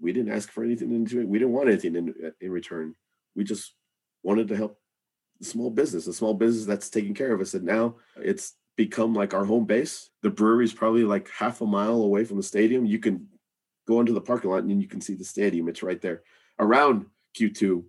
we 0.00 0.12
didn't 0.12 0.32
ask 0.32 0.50
for 0.50 0.64
anything 0.64 0.92
into 0.92 1.20
it 1.20 1.28
we 1.28 1.38
didn't 1.38 1.54
want 1.54 1.68
anything 1.68 1.94
in, 1.94 2.14
in 2.40 2.50
return 2.50 2.94
we 3.36 3.44
just 3.44 3.74
wanted 4.22 4.48
to 4.48 4.56
help 4.56 4.78
the 5.38 5.44
small 5.44 5.70
business, 5.70 6.06
a 6.06 6.12
small 6.12 6.34
business 6.34 6.66
that's 6.66 6.90
taking 6.90 7.14
care 7.14 7.32
of 7.32 7.40
us. 7.40 7.54
And 7.54 7.64
now 7.64 7.96
it's 8.16 8.54
become 8.76 9.14
like 9.14 9.34
our 9.34 9.44
home 9.44 9.66
base. 9.66 10.10
The 10.22 10.30
brewery 10.30 10.64
is 10.64 10.72
probably 10.72 11.04
like 11.04 11.28
half 11.30 11.60
a 11.60 11.66
mile 11.66 12.02
away 12.02 12.24
from 12.24 12.38
the 12.38 12.42
stadium. 12.42 12.84
You 12.84 12.98
can 12.98 13.28
go 13.86 14.00
into 14.00 14.12
the 14.12 14.20
parking 14.20 14.50
lot 14.50 14.62
and 14.62 14.82
you 14.82 14.88
can 14.88 15.00
see 15.00 15.14
the 15.14 15.24
stadium. 15.24 15.68
It's 15.68 15.82
right 15.82 16.00
there. 16.00 16.22
Around 16.58 17.06
Q2, 17.38 17.84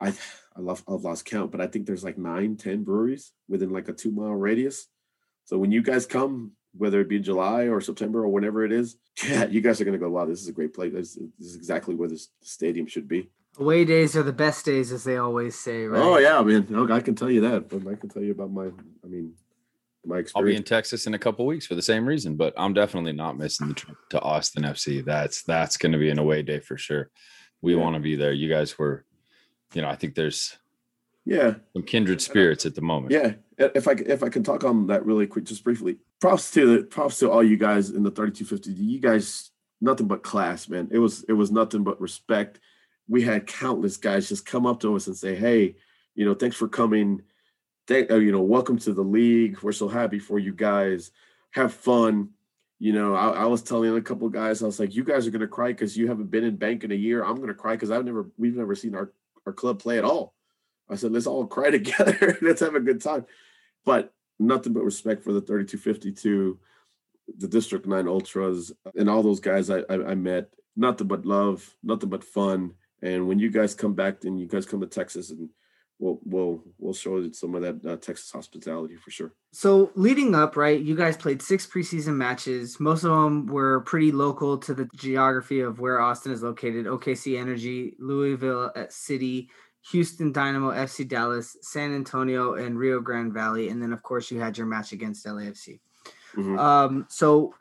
I 0.00 0.12
I 0.56 0.60
love 0.60 0.84
I've 0.86 1.02
lost 1.02 1.24
count, 1.24 1.50
but 1.50 1.60
I 1.60 1.66
think 1.66 1.86
there's 1.86 2.04
like 2.04 2.18
nine, 2.18 2.56
ten 2.56 2.84
breweries 2.84 3.32
within 3.48 3.70
like 3.70 3.88
a 3.88 3.92
two 3.92 4.12
mile 4.12 4.34
radius. 4.34 4.88
So 5.44 5.58
when 5.58 5.72
you 5.72 5.82
guys 5.82 6.06
come, 6.06 6.52
whether 6.76 7.00
it 7.00 7.08
be 7.08 7.18
July 7.20 7.64
or 7.64 7.80
September 7.80 8.24
or 8.24 8.28
whenever 8.28 8.64
it 8.64 8.72
is, 8.72 8.96
yeah, 9.26 9.46
you 9.46 9.60
guys 9.60 9.80
are 9.80 9.84
gonna 9.84 9.98
go, 9.98 10.10
wow, 10.10 10.26
this 10.26 10.40
is 10.40 10.48
a 10.48 10.52
great 10.52 10.74
place. 10.74 10.92
This, 10.92 11.14
this 11.38 11.48
is 11.48 11.56
exactly 11.56 11.94
where 11.94 12.08
this 12.08 12.28
stadium 12.42 12.86
should 12.86 13.08
be. 13.08 13.30
Away 13.56 13.84
days 13.84 14.16
are 14.16 14.24
the 14.24 14.32
best 14.32 14.64
days, 14.64 14.90
as 14.90 15.04
they 15.04 15.16
always 15.16 15.56
say, 15.56 15.84
right? 15.84 16.02
Oh 16.02 16.18
yeah, 16.18 16.42
man. 16.42 16.66
No, 16.68 16.92
I 16.92 17.00
can 17.00 17.14
tell 17.14 17.30
you 17.30 17.42
that, 17.42 17.68
but 17.68 17.86
I 17.86 17.94
can 17.94 18.08
tell 18.08 18.22
you 18.22 18.32
about 18.32 18.50
my. 18.52 18.66
I 18.66 19.06
mean, 19.06 19.34
my 20.06 20.24
I'll 20.34 20.42
be 20.42 20.56
in 20.56 20.62
Texas 20.62 21.06
in 21.06 21.14
a 21.14 21.18
couple 21.18 21.46
weeks 21.46 21.66
for 21.66 21.74
the 21.74 21.82
same 21.82 22.06
reason, 22.06 22.36
but 22.36 22.52
I'm 22.56 22.74
definitely 22.74 23.12
not 23.12 23.38
missing 23.38 23.68
the 23.68 23.74
trip 23.74 23.96
to 24.10 24.20
Austin 24.20 24.62
FC. 24.64 25.04
That's 25.04 25.42
that's 25.42 25.76
going 25.76 25.92
to 25.92 25.98
be 25.98 26.10
an 26.10 26.18
away 26.18 26.42
day 26.42 26.60
for 26.60 26.76
sure. 26.76 27.10
We 27.62 27.74
Yeah. 27.74 27.80
want 27.80 27.94
to 27.94 28.00
be 28.00 28.16
there. 28.16 28.32
You 28.32 28.48
guys 28.48 28.78
were, 28.78 29.04
you 29.72 29.82
know, 29.82 29.88
I 29.88 29.96
think 29.96 30.14
there's 30.14 30.56
yeah, 31.26 31.54
some 31.72 31.82
kindred 31.84 32.20
spirits 32.20 32.66
at 32.66 32.74
the 32.74 32.82
moment. 32.82 33.12
yeah. 33.12 33.34
If 33.56 33.88
I 33.88 33.92
if 33.92 34.22
I 34.22 34.28
can 34.28 34.42
talk 34.42 34.62
on 34.64 34.88
that 34.88 35.06
really 35.06 35.26
quick, 35.26 35.44
just 35.44 35.64
briefly. 35.64 35.96
Props 36.20 36.50
to 36.52 36.76
the 36.78 36.82
props 36.84 37.18
to 37.20 37.30
all 37.30 37.42
you 37.42 37.56
guys 37.56 37.90
in 37.90 38.02
the 38.02 38.10
3250. 38.10 38.72
You 38.72 38.98
guys, 39.00 39.50
nothing 39.80 40.06
but 40.08 40.22
class, 40.22 40.68
man. 40.68 40.88
It 40.90 40.98
was 40.98 41.22
it 41.24 41.32
was 41.32 41.50
nothing 41.50 41.82
but 41.84 42.00
respect. 42.00 42.60
We 43.08 43.22
had 43.22 43.46
countless 43.46 43.96
guys 43.96 44.28
just 44.28 44.44
come 44.44 44.66
up 44.66 44.80
to 44.80 44.96
us 44.96 45.06
and 45.06 45.16
say, 45.16 45.34
"Hey, 45.34 45.76
you 46.14 46.24
know, 46.26 46.34
thanks 46.34 46.56
for 46.56 46.68
coming. 46.68 47.22
Thank 47.86 48.10
uh, 48.10 48.16
you 48.16 48.32
know, 48.32 48.40
welcome 48.40 48.78
to 48.78 48.94
the 48.94 49.02
league. 49.02 49.60
We're 49.60 49.72
so 49.72 49.88
happy 49.88 50.18
for 50.18 50.38
you 50.38 50.52
guys. 50.54 51.10
Have 51.50 51.72
fun." 51.74 52.30
You 52.78 52.92
know, 52.92 53.14
I, 53.14 53.28
I 53.28 53.44
was 53.44 53.62
telling 53.62 53.94
a 53.94 54.00
couple 54.00 54.28
guys, 54.30 54.62
I 54.62 54.66
was 54.66 54.80
like, 54.80 54.94
"You 54.94 55.04
guys 55.04 55.26
are 55.26 55.30
gonna 55.30 55.46
cry 55.46 55.68
because 55.68 55.96
you 55.96 56.08
haven't 56.08 56.30
been 56.30 56.44
in 56.44 56.56
Banc 56.56 56.84
in 56.84 56.92
a 56.92 56.96
year. 56.96 57.22
I'm 57.22 57.36
gonna 57.36 57.54
cry 57.54 57.72
because 57.72 57.90
I've 57.90 58.04
never, 58.04 58.30
we've 58.38 58.56
never 58.56 58.74
seen 58.74 58.94
our 58.94 59.12
our 59.46 59.52
club 59.52 59.80
play 59.80 59.98
at 59.98 60.04
all." 60.04 60.34
I 60.88 60.96
said, 60.96 61.12
"Let's 61.12 61.26
all 61.26 61.46
cry 61.46 61.70
together. 61.78 62.38
Let's 62.40 62.60
have 62.60 62.74
a 62.74 62.80
good 62.80 63.02
time." 63.02 63.26
But 63.84 64.14
nothing 64.38 64.72
but 64.72 64.82
respect 64.82 65.22
for 65.22 65.32
the 65.32 65.42
3252, 65.42 66.58
the 67.38 67.48
District 67.48 67.86
9 67.86 68.08
Ultras, 68.08 68.72
and 68.96 69.10
all 69.10 69.22
those 69.22 69.40
guys 69.40 69.68
I, 69.68 69.80
I, 69.90 70.10
I 70.10 70.14
met. 70.14 70.48
Nothing 70.74 71.06
but 71.06 71.26
love, 71.26 71.76
nothing 71.82 72.08
but 72.08 72.24
fun. 72.24 72.72
And 73.02 73.28
when 73.28 73.38
you 73.38 73.50
guys 73.50 73.74
come 73.74 73.92
back, 73.92 74.22
then 74.22 74.38
you 74.38 74.46
guys 74.46 74.64
come 74.64 74.80
to 74.80 74.86
Texas, 74.86 75.30
and 75.30 75.50
we'll 75.98 76.18
we'll 76.24 76.62
we'll 76.78 76.94
show 76.94 77.30
some 77.32 77.54
of 77.54 77.62
that 77.62 77.90
uh, 77.90 77.96
Texas 77.96 78.30
hospitality 78.30 78.96
for 78.96 79.10
sure. 79.10 79.32
So 79.52 79.90
leading 79.94 80.34
up, 80.34 80.56
right, 80.56 80.80
you 80.80 80.96
guys 80.96 81.16
played 81.16 81.40
six 81.40 81.66
preseason 81.66 82.16
matches. 82.16 82.80
Most 82.80 83.04
of 83.04 83.10
them 83.10 83.46
were 83.46 83.80
pretty 83.80 84.12
local 84.12 84.58
to 84.58 84.74
the 84.74 84.88
geography 84.96 85.60
of 85.60 85.78
where 85.78 86.00
Austin 86.00 86.32
is 86.32 86.42
located. 86.42 86.86
OKC 86.86 87.38
Energy, 87.38 87.94
Louisville 87.98 88.72
at 88.74 88.92
City, 88.92 89.48
Houston 89.90 90.32
Dynamo, 90.32 90.70
FC 90.70 91.06
Dallas, 91.06 91.56
San 91.60 91.94
Antonio, 91.94 92.54
and 92.54 92.78
Rio 92.78 93.00
Grande 93.00 93.32
Valley. 93.32 93.68
And 93.68 93.82
then, 93.82 93.92
of 93.92 94.02
course, 94.02 94.30
you 94.30 94.40
had 94.40 94.56
your 94.58 94.66
match 94.66 94.92
against 94.92 95.26
LAFC. 95.26 95.80
Mhm. 96.34 96.58
Um, 96.58 97.06
so, 97.08 97.54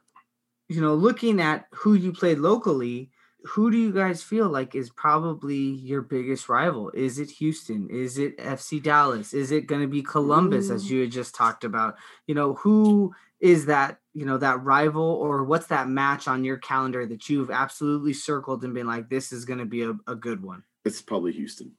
you 0.68 0.82
know, 0.82 0.96
looking 0.96 1.40
at 1.40 1.68
who 1.72 1.94
you 1.94 2.12
played 2.12 2.40
locally, 2.40 3.12
who 3.44 3.70
do 3.70 3.78
you 3.78 3.92
guys 3.92 4.24
feel 4.24 4.48
like 4.48 4.74
is 4.74 4.90
probably 4.90 5.56
your 5.58 6.02
biggest 6.02 6.48
rival? 6.48 6.90
Is 6.92 7.20
it 7.20 7.30
Houston? 7.32 7.90
Is 7.90 8.18
it 8.18 8.38
FC 8.38 8.82
Dallas? 8.82 9.34
Is 9.34 9.52
it 9.52 9.68
going 9.68 9.82
to 9.82 9.88
be 9.88 10.02
Columbus, 10.02 10.70
as 10.70 10.86
mm. 10.86 10.90
you 10.90 11.02
had 11.02 11.12
just 11.12 11.36
talked 11.36 11.64
about? 11.64 11.96
You 12.26 12.36
know, 12.36 12.54
who 12.54 13.14
is 13.42 13.66
that, 13.66 13.98
you 14.14 14.26
know, 14.26 14.38
that 14.38 14.64
rival 14.64 15.04
or 15.04 15.44
what's 15.44 15.68
that 15.68 15.90
match 15.90 16.28
on 16.30 16.46
your 16.46 16.58
calendar 16.58 17.06
that 17.06 17.28
you've 17.28 17.52
absolutely 17.52 18.14
circled 18.14 18.64
and 18.64 18.74
been 18.74 18.88
like, 18.88 19.10
this 19.10 19.34
is 19.34 19.44
going 19.44 19.60
to 19.60 19.66
be 19.66 19.84
a, 19.84 19.94
a 20.08 20.16
good 20.16 20.42
one? 20.42 20.64
It's 20.86 21.02
probably 21.02 21.34
Houston. 21.34 21.74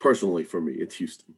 Personally, 0.00 0.44
for 0.44 0.62
me, 0.62 0.72
it's 0.72 0.96
Houston. 0.96 1.34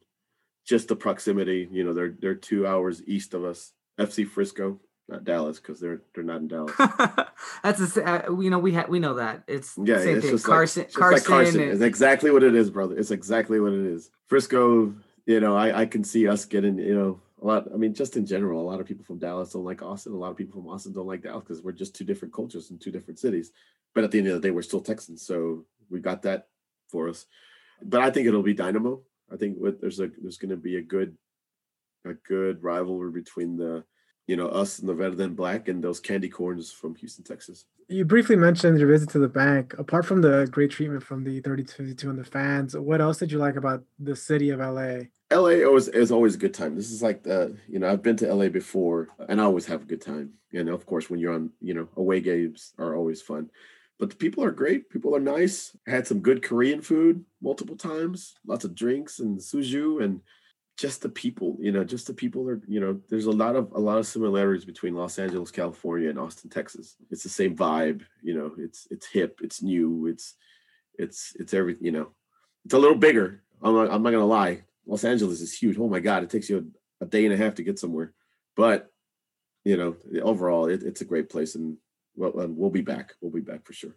Just 0.65 0.87
the 0.87 0.95
proximity. 0.95 1.67
You 1.69 1.83
know, 1.83 1.93
they're 1.93 2.15
they're 2.17 2.35
two 2.35 2.65
hours 2.65 3.03
east 3.05 3.33
of 3.33 3.43
us. 3.43 3.73
FC 3.99 4.25
Frisco, 4.25 4.79
not 5.09 5.23
Dallas, 5.25 5.59
because 5.59 5.79
they're 5.79 6.01
they're 6.15 6.23
not 6.23 6.37
in 6.41 6.47
Dallas. 6.47 6.73
That's 7.63 7.97
a, 7.97 8.29
uh, 8.29 8.39
you 8.39 8.49
know, 8.49 8.59
we 8.59 8.73
ha- 8.73 8.85
we 8.87 8.99
know 8.99 9.15
that 9.15 9.43
it's 9.47 9.77
Yeah, 9.83 9.99
same 9.99 10.17
it's 10.17 10.25
thing. 10.25 10.35
just 10.35 10.45
Carson, 10.45 10.81
like, 10.81 10.87
it's 10.87 10.95
just 10.95 10.99
Carson, 10.99 11.15
like 11.33 11.43
Carson. 11.45 11.61
and- 11.61 11.71
It's 11.71 11.81
exactly 11.81 12.31
what 12.31 12.43
it 12.43 12.55
is, 12.55 12.69
brother. 12.69 12.97
It's 12.97 13.11
exactly 13.11 13.59
what 13.59 13.73
it 13.73 13.85
is. 13.85 14.09
Frisco, 14.27 14.93
you 15.25 15.39
know, 15.39 15.55
I, 15.55 15.81
I 15.81 15.85
can 15.85 16.03
see 16.03 16.27
us 16.27 16.45
getting, 16.45 16.77
you 16.79 16.95
know, 16.95 17.19
a 17.41 17.45
lot. 17.45 17.67
I 17.73 17.77
mean, 17.77 17.93
just 17.93 18.15
in 18.15 18.25
general, 18.25 18.61
a 18.61 18.67
lot 18.69 18.79
of 18.79 18.85
people 18.87 19.03
from 19.03 19.19
Dallas 19.19 19.51
don't 19.53 19.65
like 19.65 19.81
Austin. 19.81 20.13
A 20.13 20.17
lot 20.17 20.31
of 20.31 20.37
people 20.37 20.61
from 20.61 20.69
Austin 20.69 20.93
don't 20.93 21.07
like 21.07 21.23
Dallas 21.23 21.43
because 21.43 21.61
we're 21.61 21.71
just 21.73 21.95
two 21.95 22.05
different 22.05 22.33
cultures 22.33 22.71
in 22.71 22.79
two 22.79 22.91
different 22.91 23.19
cities. 23.19 23.51
But 23.93 24.03
at 24.05 24.11
the 24.11 24.19
end 24.19 24.27
of 24.27 24.41
the 24.41 24.47
day, 24.47 24.51
we're 24.51 24.61
still 24.63 24.81
Texans, 24.81 25.21
so 25.25 25.65
we 25.89 25.99
got 25.99 26.21
that 26.23 26.47
for 26.87 27.09
us. 27.09 27.25
But 27.81 28.01
I 28.01 28.09
think 28.09 28.27
it'll 28.27 28.41
be 28.41 28.53
Dynamo. 28.53 29.01
I 29.31 29.35
think 29.35 29.57
what, 29.57 29.81
there's 29.81 29.99
a 29.99 30.09
there's 30.21 30.37
going 30.37 30.49
to 30.51 30.57
be 30.57 30.77
a 30.77 30.81
good 30.81 31.17
a 32.05 32.13
good 32.13 32.63
rivalry 32.63 33.11
between 33.11 33.57
the 33.57 33.83
you 34.27 34.35
know 34.35 34.47
us 34.47 34.79
and 34.79 34.87
the 34.87 34.93
Verde 34.93 35.23
and 35.23 35.35
Black 35.35 35.67
and 35.67 35.83
those 35.83 35.99
candy 35.99 36.29
corns 36.29 36.71
from 36.71 36.95
Houston, 36.95 37.23
Texas. 37.23 37.65
You 37.89 38.05
briefly 38.05 38.35
mentioned 38.35 38.79
your 38.79 38.87
visit 38.87 39.09
to 39.09 39.19
the 39.19 39.27
Banc. 39.27 39.75
Apart 39.77 40.05
from 40.05 40.21
the 40.21 40.47
great 40.49 40.71
treatment 40.71 41.03
from 41.03 41.23
the 41.23 41.41
3252 41.41 42.09
and 42.09 42.17
the 42.17 42.23
fans, 42.23 42.75
what 42.75 43.01
else 43.01 43.17
did 43.17 43.31
you 43.31 43.37
like 43.37 43.55
about 43.55 43.83
the 43.99 44.15
city 44.15 44.49
of 44.49 44.59
LA? 44.59 45.09
LA 45.31 45.65
always 45.65 45.87
is 45.87 46.11
always 46.11 46.35
a 46.35 46.37
good 46.37 46.53
time. 46.53 46.75
This 46.75 46.91
is 46.91 47.01
like 47.01 47.23
the 47.23 47.57
you 47.67 47.79
know 47.79 47.89
I've 47.89 48.03
been 48.03 48.17
to 48.17 48.33
LA 48.33 48.49
before 48.49 49.09
and 49.27 49.41
I 49.41 49.43
always 49.43 49.65
have 49.65 49.81
a 49.81 49.85
good 49.85 50.01
time. 50.01 50.33
And 50.53 50.69
of 50.69 50.85
course, 50.85 51.09
when 51.09 51.19
you're 51.19 51.33
on 51.33 51.51
you 51.59 51.73
know 51.73 51.89
away 51.97 52.21
games 52.21 52.73
are 52.77 52.95
always 52.95 53.21
fun. 53.21 53.49
But 53.99 54.09
the 54.09 54.15
people 54.15 54.43
are 54.43 54.51
great. 54.51 54.89
People 54.89 55.15
are 55.15 55.19
nice. 55.19 55.75
I 55.87 55.91
had 55.91 56.07
some 56.07 56.19
good 56.19 56.43
Korean 56.43 56.81
food 56.81 57.23
multiple 57.41 57.75
times. 57.75 58.35
Lots 58.45 58.65
of 58.65 58.75
drinks 58.75 59.19
and 59.19 59.39
soju 59.39 60.03
and 60.03 60.21
just 60.77 61.01
the 61.01 61.09
people. 61.09 61.57
You 61.59 61.71
know, 61.71 61.83
just 61.83 62.07
the 62.07 62.13
people 62.13 62.49
are 62.49 62.61
you 62.67 62.79
know. 62.79 62.99
There's 63.09 63.25
a 63.25 63.31
lot 63.31 63.55
of 63.55 63.71
a 63.73 63.79
lot 63.79 63.97
of 63.97 64.07
similarities 64.07 64.65
between 64.65 64.95
Los 64.95 65.19
Angeles, 65.19 65.51
California, 65.51 66.09
and 66.09 66.19
Austin, 66.19 66.49
Texas. 66.49 66.95
It's 67.11 67.23
the 67.23 67.29
same 67.29 67.55
vibe. 67.55 68.01
You 68.21 68.35
know, 68.35 68.51
it's 68.57 68.87
it's 68.89 69.07
hip. 69.07 69.39
It's 69.43 69.61
new. 69.61 70.07
It's 70.07 70.35
it's 70.97 71.33
it's 71.39 71.53
everything. 71.53 71.85
You 71.85 71.91
know, 71.91 72.09
it's 72.65 72.73
a 72.73 72.79
little 72.79 72.97
bigger. 72.97 73.43
I'm 73.61 73.75
not, 73.75 73.91
I'm 73.91 74.03
not 74.03 74.11
gonna 74.11 74.25
lie. 74.25 74.63
Los 74.85 75.03
Angeles 75.03 75.41
is 75.41 75.57
huge. 75.57 75.77
Oh 75.77 75.87
my 75.87 75.99
God, 75.99 76.23
it 76.23 76.29
takes 76.29 76.49
you 76.49 76.71
a, 77.01 77.05
a 77.05 77.07
day 77.07 77.25
and 77.25 77.33
a 77.33 77.37
half 77.37 77.55
to 77.55 77.63
get 77.63 77.79
somewhere. 77.79 78.13
But 78.55 78.91
you 79.63 79.77
know, 79.77 79.95
overall, 80.21 80.67
it, 80.67 80.83
it's 80.83 81.01
a 81.01 81.05
great 81.05 81.29
place, 81.29 81.55
and 81.55 81.77
well, 82.15 82.39
and 82.39 82.57
we'll 82.57 82.69
be 82.69 82.81
back. 82.81 83.13
We'll 83.21 83.31
be 83.31 83.39
back 83.41 83.65
for 83.65 83.73
sure. 83.73 83.95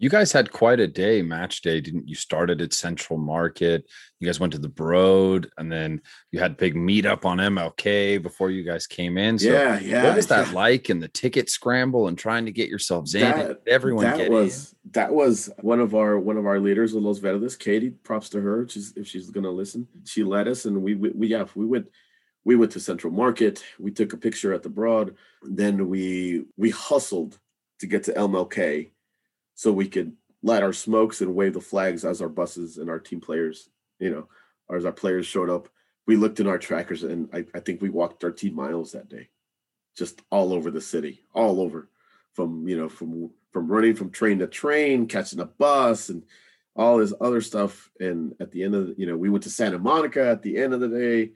You 0.00 0.08
guys 0.08 0.32
had 0.32 0.50
quite 0.50 0.80
a 0.80 0.86
day, 0.86 1.20
match 1.20 1.60
day, 1.60 1.78
didn't 1.78 2.08
you? 2.08 2.14
Started 2.14 2.62
at 2.62 2.72
Central 2.72 3.18
Market. 3.18 3.84
You 4.18 4.26
guys 4.26 4.40
went 4.40 4.54
to 4.54 4.58
the 4.58 4.66
Broad, 4.66 5.50
and 5.58 5.70
then 5.70 6.00
you 6.32 6.40
had 6.40 6.56
big 6.56 6.74
meetup 6.74 7.26
on 7.26 7.36
MLK 7.36 8.22
before 8.22 8.50
you 8.50 8.64
guys 8.64 8.86
came 8.86 9.18
in. 9.18 9.38
So 9.38 9.52
yeah, 9.52 9.78
yeah. 9.78 10.04
what 10.04 10.16
was 10.16 10.26
that 10.28 10.48
yeah. 10.48 10.54
like? 10.54 10.88
And 10.88 11.02
the 11.02 11.08
ticket 11.08 11.50
scramble 11.50 12.08
and 12.08 12.16
trying 12.16 12.46
to 12.46 12.50
get 12.50 12.70
yourselves 12.70 13.14
in. 13.14 13.20
That- 13.20 13.60
everyone 13.66 14.04
that 14.04 14.30
was 14.30 14.74
that 14.92 15.12
was 15.12 15.50
one 15.60 15.80
of 15.80 15.94
our 15.94 16.18
one 16.18 16.38
of 16.38 16.46
our 16.46 16.60
leaders 16.60 16.94
of 16.94 17.02
Los 17.02 17.18
Verdes. 17.18 17.54
Katie, 17.56 17.90
props 17.90 18.30
to 18.30 18.40
her. 18.40 18.66
She's 18.70 18.94
if 18.96 19.06
she's 19.06 19.28
gonna 19.28 19.50
listen. 19.50 19.86
She 20.06 20.24
led 20.24 20.48
us, 20.48 20.64
and 20.64 20.82
we 20.82 20.94
we, 20.94 21.10
we 21.10 21.26
yeah 21.26 21.44
we 21.54 21.66
went 21.66 21.88
we 22.46 22.56
went 22.56 22.72
to 22.72 22.80
Central 22.80 23.12
Market. 23.12 23.62
We 23.78 23.90
took 23.90 24.14
a 24.14 24.16
picture 24.16 24.54
at 24.54 24.62
the 24.62 24.70
Broad. 24.70 25.16
Then 25.42 25.90
we 25.90 26.46
we 26.56 26.70
hustled 26.70 27.38
to 27.80 27.86
get 27.86 28.04
to 28.04 28.14
MLK 28.14 28.92
so 29.60 29.70
we 29.70 29.86
could 29.86 30.16
light 30.42 30.62
our 30.62 30.72
smokes 30.72 31.20
and 31.20 31.34
wave 31.34 31.52
the 31.52 31.60
flags 31.60 32.06
as 32.06 32.22
our 32.22 32.30
buses 32.30 32.78
and 32.78 32.88
our 32.88 32.98
team 32.98 33.20
players, 33.20 33.68
you 33.98 34.08
know, 34.08 34.26
as 34.74 34.86
our 34.86 34.92
players 34.92 35.26
showed 35.26 35.50
up. 35.50 35.68
We 36.06 36.16
looked 36.16 36.40
in 36.40 36.46
our 36.46 36.56
trackers, 36.56 37.02
and 37.02 37.28
I, 37.30 37.44
I 37.54 37.60
think 37.60 37.82
we 37.82 37.90
walked 37.90 38.22
13 38.22 38.54
miles 38.54 38.92
that 38.92 39.10
day, 39.10 39.28
just 39.94 40.22
all 40.30 40.54
over 40.54 40.70
the 40.70 40.80
city, 40.80 41.24
all 41.34 41.60
over 41.60 41.90
from 42.32 42.66
you 42.66 42.78
know 42.78 42.88
from 42.88 43.32
from 43.52 43.68
running 43.70 43.94
from 43.94 44.08
train 44.08 44.38
to 44.38 44.46
train, 44.46 45.06
catching 45.06 45.40
a 45.40 45.44
bus, 45.44 46.08
and 46.08 46.22
all 46.74 46.96
this 46.96 47.12
other 47.20 47.42
stuff. 47.42 47.90
And 48.00 48.34
at 48.40 48.52
the 48.52 48.62
end 48.62 48.74
of 48.74 48.86
the, 48.86 48.94
you 48.96 49.04
know, 49.04 49.16
we 49.18 49.28
went 49.28 49.44
to 49.44 49.50
Santa 49.50 49.78
Monica 49.78 50.26
at 50.26 50.40
the 50.40 50.56
end 50.56 50.72
of 50.72 50.80
the 50.80 50.88
day 50.88 51.32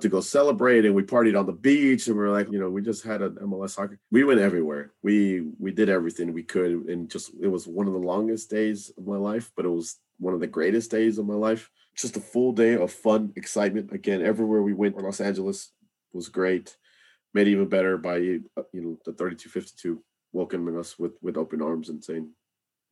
to 0.00 0.08
go 0.08 0.20
celebrate, 0.20 0.84
and 0.84 0.94
we 0.94 1.02
partied 1.02 1.38
on 1.38 1.46
the 1.46 1.52
beach, 1.52 2.06
and 2.06 2.16
we 2.16 2.24
are 2.24 2.30
like, 2.30 2.50
you 2.50 2.58
know, 2.58 2.70
we 2.70 2.82
just 2.82 3.04
had 3.04 3.22
an 3.22 3.36
MLS 3.42 3.70
soccer. 3.70 3.98
We 4.10 4.24
went 4.24 4.40
everywhere. 4.40 4.92
We 5.02 5.48
we 5.58 5.72
did 5.72 5.88
everything 5.88 6.32
we 6.32 6.42
could, 6.42 6.72
and 6.88 7.10
just 7.10 7.30
it 7.40 7.48
was 7.48 7.66
one 7.66 7.86
of 7.86 7.92
the 7.92 7.98
longest 7.98 8.50
days 8.50 8.90
of 8.96 9.06
my 9.06 9.16
life, 9.16 9.50
but 9.56 9.64
it 9.64 9.70
was 9.70 9.96
one 10.18 10.34
of 10.34 10.40
the 10.40 10.46
greatest 10.46 10.90
days 10.90 11.18
of 11.18 11.26
my 11.26 11.34
life. 11.34 11.70
Just 11.96 12.16
a 12.16 12.20
full 12.20 12.52
day 12.52 12.74
of 12.74 12.92
fun, 12.92 13.32
excitement. 13.36 13.92
Again, 13.92 14.22
everywhere 14.22 14.62
we 14.62 14.74
went, 14.74 14.98
Los 14.98 15.20
Angeles 15.20 15.72
was 16.12 16.28
great. 16.28 16.76
Made 17.32 17.48
even 17.48 17.68
better 17.68 17.96
by 17.96 18.16
uh, 18.16 18.62
you 18.72 18.82
know 18.82 18.98
the 19.04 19.12
3252 19.12 20.02
welcoming 20.32 20.78
us 20.78 20.98
with 20.98 21.12
with 21.22 21.36
open 21.36 21.62
arms 21.62 21.88
and 21.88 22.04
saying, 22.04 22.30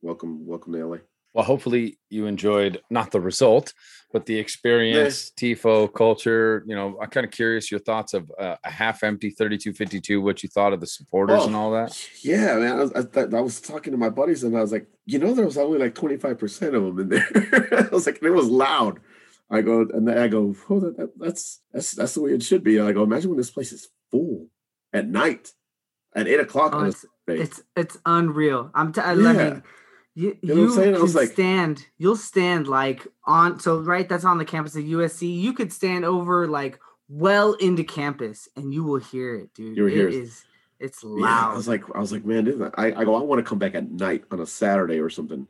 "Welcome, 0.01 0.45
welcome 0.45 0.73
to 0.73 0.85
LA." 0.85 0.97
Well, 1.35 1.43
hopefully 1.43 1.99
you 2.09 2.27
enjoyed 2.27 2.81
not 2.89 3.11
the 3.11 3.19
result, 3.19 3.73
but 4.13 4.25
the 4.25 4.39
experience, 4.39 5.31
TIFO 5.37 5.93
culture. 5.93 6.63
You 6.65 6.75
know, 6.75 6.97
I'm 7.01 7.09
kind 7.09 7.25
of 7.25 7.31
curious 7.33 7.69
your 7.69 7.81
thoughts 7.81 8.13
of 8.13 8.31
uh, 8.39 8.55
a 8.63 8.71
half 8.71 9.03
empty 9.03 9.31
3252, 9.31 10.21
what 10.21 10.43
you 10.43 10.47
thought 10.49 10.71
of 10.71 10.79
the 10.79 10.87
supporters 10.87 11.43
and 11.45 11.53
Oh, 11.53 11.59
all 11.59 11.71
that. 11.73 11.91
Yeah, 12.23 12.55
man. 12.55 12.71
I 12.79 12.83
was, 12.83 12.91
I, 13.17 13.37
I 13.37 13.41
was 13.41 13.59
talking 13.59 13.91
to 13.91 13.97
my 13.97 14.07
buddies 14.09 14.45
and 14.45 14.57
I 14.57 14.61
was 14.61 14.71
like, 14.71 14.87
you 15.05 15.19
know, 15.19 15.33
there 15.33 15.43
was 15.45 15.57
only 15.57 15.77
like 15.77 15.93
25% 15.93 16.67
of 16.67 16.71
them 16.71 16.99
in 16.99 17.09
there. 17.09 17.27
I 17.91 17.93
was 17.93 18.05
like, 18.05 18.23
it 18.23 18.29
was 18.29 18.47
loud. 18.47 19.01
I 19.51 19.61
go, 19.61 19.81
and 19.81 20.07
then 20.07 20.17
I 20.17 20.29
go, 20.29 20.55
oh, 20.69 20.79
that, 20.79 20.95
that, 20.97 21.19
that's 21.19 21.61
that's 21.73 21.91
that's 21.91 22.13
the 22.15 22.21
way 22.21 22.31
it 22.31 22.41
should 22.43 22.63
be. 22.63 22.79
I 22.79 22.93
go, 22.93 23.03
imagine 23.03 23.29
when 23.29 23.37
this 23.37 23.51
place 23.51 23.73
is 23.73 23.89
full 24.09 24.47
at 24.93 25.07
night 25.07 25.51
at 26.15 26.27
eight 26.29 26.39
o'clock 26.39 26.71
Oh, 26.73 26.79
on 26.79 26.85
a 26.85 26.87
it's, 26.89 27.05
Saturday. 27.27 27.43
it's 27.43 27.61
it's 27.75 27.97
unreal. 28.05 28.71
I'm 28.73 28.91
t- 28.93 29.01
I 29.01 29.13
Yeah. 29.13 29.33
mean, 29.33 29.63
you, 30.15 30.37
You 30.41 30.55
know 30.55 30.61
what 30.61 30.69
I'm 30.69 30.75
saying? 30.75 30.95
I 30.95 30.99
was 30.99 31.15
like- 31.15 31.31
stand. 31.31 31.85
You'll 31.97 32.15
stand 32.15 32.67
like 32.67 33.05
on. 33.25 33.59
So 33.59 33.79
right, 33.79 34.07
that's 34.07 34.25
on 34.25 34.37
the 34.37 34.45
campus 34.45 34.75
of 34.75 34.83
USC. 34.83 35.39
You 35.39 35.53
could 35.53 35.71
stand 35.71 36.05
over 36.05 36.47
like 36.47 36.79
well 37.09 37.53
into 37.53 37.83
campus, 37.83 38.47
and 38.55 38.73
you 38.73 38.83
will 38.83 38.99
hear 38.99 39.35
it, 39.35 39.53
dude. 39.53 39.77
You 39.77 39.83
will 39.83 39.91
hear 39.91 40.07
it 40.07 40.13
it. 40.15 40.23
is. 40.23 40.43
It's 40.79 41.03
Yeah, 41.03 41.09
loud. 41.09 41.53
I 41.53 41.55
was 41.55 41.67
like, 41.67 41.83
I 41.95 41.99
was 41.99 42.11
like, 42.11 42.25
man, 42.25 42.43
this, 42.45 42.55
I, 42.75 42.87
I 42.87 43.03
go, 43.05 43.15
I 43.15 43.21
want 43.21 43.39
to 43.39 43.47
come 43.49 43.59
back 43.59 43.75
at 43.75 43.89
night 43.91 44.23
on 44.31 44.39
a 44.41 44.45
Saturday 44.45 44.99
or 44.99 45.09
something. 45.09 45.47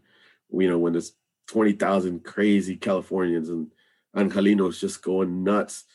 You 0.51 0.69
know, 0.69 0.77
when 0.77 0.93
there's 0.93 1.13
twenty 1.47 1.73
thousand 1.73 2.23
crazy 2.23 2.75
Californians 2.75 3.49
and 3.49 3.71
Angelinos 4.15 4.79
just 4.79 5.01
going 5.03 5.43
nuts. 5.43 5.85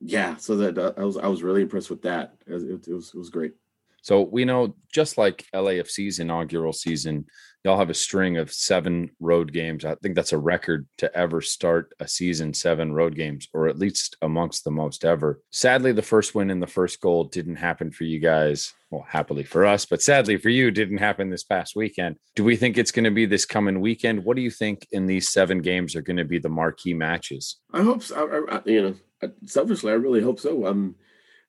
Yeah, 0.00 0.36
so 0.36 0.56
that 0.58 0.78
uh, 0.78 0.92
I 0.96 1.04
was 1.04 1.16
I 1.16 1.26
was 1.26 1.42
really 1.42 1.62
impressed 1.62 1.90
with 1.90 2.02
that. 2.02 2.34
It, 2.46 2.62
it, 2.62 2.88
it 2.88 2.94
was 2.94 3.12
it 3.14 3.18
was 3.18 3.30
great. 3.30 3.54
So 4.00 4.22
we 4.22 4.44
know 4.44 4.76
just 4.92 5.18
like 5.18 5.44
LAFC's 5.52 6.18
inaugural 6.20 6.72
season, 6.72 7.26
y'all 7.64 7.78
have 7.78 7.90
a 7.90 7.94
string 7.94 8.36
of 8.36 8.52
seven 8.52 9.10
road 9.20 9.52
games. 9.52 9.84
I 9.84 9.94
think 9.96 10.14
that's 10.14 10.32
a 10.32 10.38
record 10.38 10.86
to 10.98 11.14
ever 11.16 11.40
start 11.40 11.92
a 12.00 12.08
season 12.08 12.54
seven 12.54 12.92
road 12.92 13.14
games, 13.14 13.48
or 13.52 13.68
at 13.68 13.78
least 13.78 14.16
amongst 14.22 14.64
the 14.64 14.70
most 14.70 15.04
ever. 15.04 15.40
Sadly, 15.50 15.92
the 15.92 16.02
first 16.02 16.34
win 16.34 16.50
and 16.50 16.62
the 16.62 16.66
first 16.66 17.00
goal 17.00 17.24
didn't 17.24 17.56
happen 17.56 17.90
for 17.90 18.04
you 18.04 18.20
guys. 18.20 18.72
Well, 18.90 19.04
happily 19.06 19.44
for 19.44 19.66
us, 19.66 19.84
but 19.84 20.00
sadly 20.00 20.38
for 20.38 20.48
you, 20.48 20.70
didn't 20.70 20.98
happen 20.98 21.28
this 21.28 21.44
past 21.44 21.76
weekend. 21.76 22.16
Do 22.34 22.44
we 22.44 22.56
think 22.56 22.78
it's 22.78 22.92
going 22.92 23.04
to 23.04 23.10
be 23.10 23.26
this 23.26 23.44
coming 23.44 23.80
weekend? 23.80 24.24
What 24.24 24.36
do 24.36 24.42
you 24.42 24.50
think 24.50 24.86
in 24.92 25.04
these 25.04 25.28
seven 25.28 25.60
games 25.60 25.94
are 25.94 26.00
going 26.00 26.16
to 26.16 26.24
be 26.24 26.38
the 26.38 26.48
marquee 26.48 26.94
matches? 26.94 27.56
I 27.72 27.82
hope 27.82 28.02
so. 28.02 28.46
I, 28.48 28.56
I, 28.56 28.60
you 28.64 28.96
know, 29.22 29.30
selfishly, 29.44 29.92
I 29.92 29.96
really 29.96 30.22
hope 30.22 30.40
so. 30.40 30.66
Um, 30.66 30.94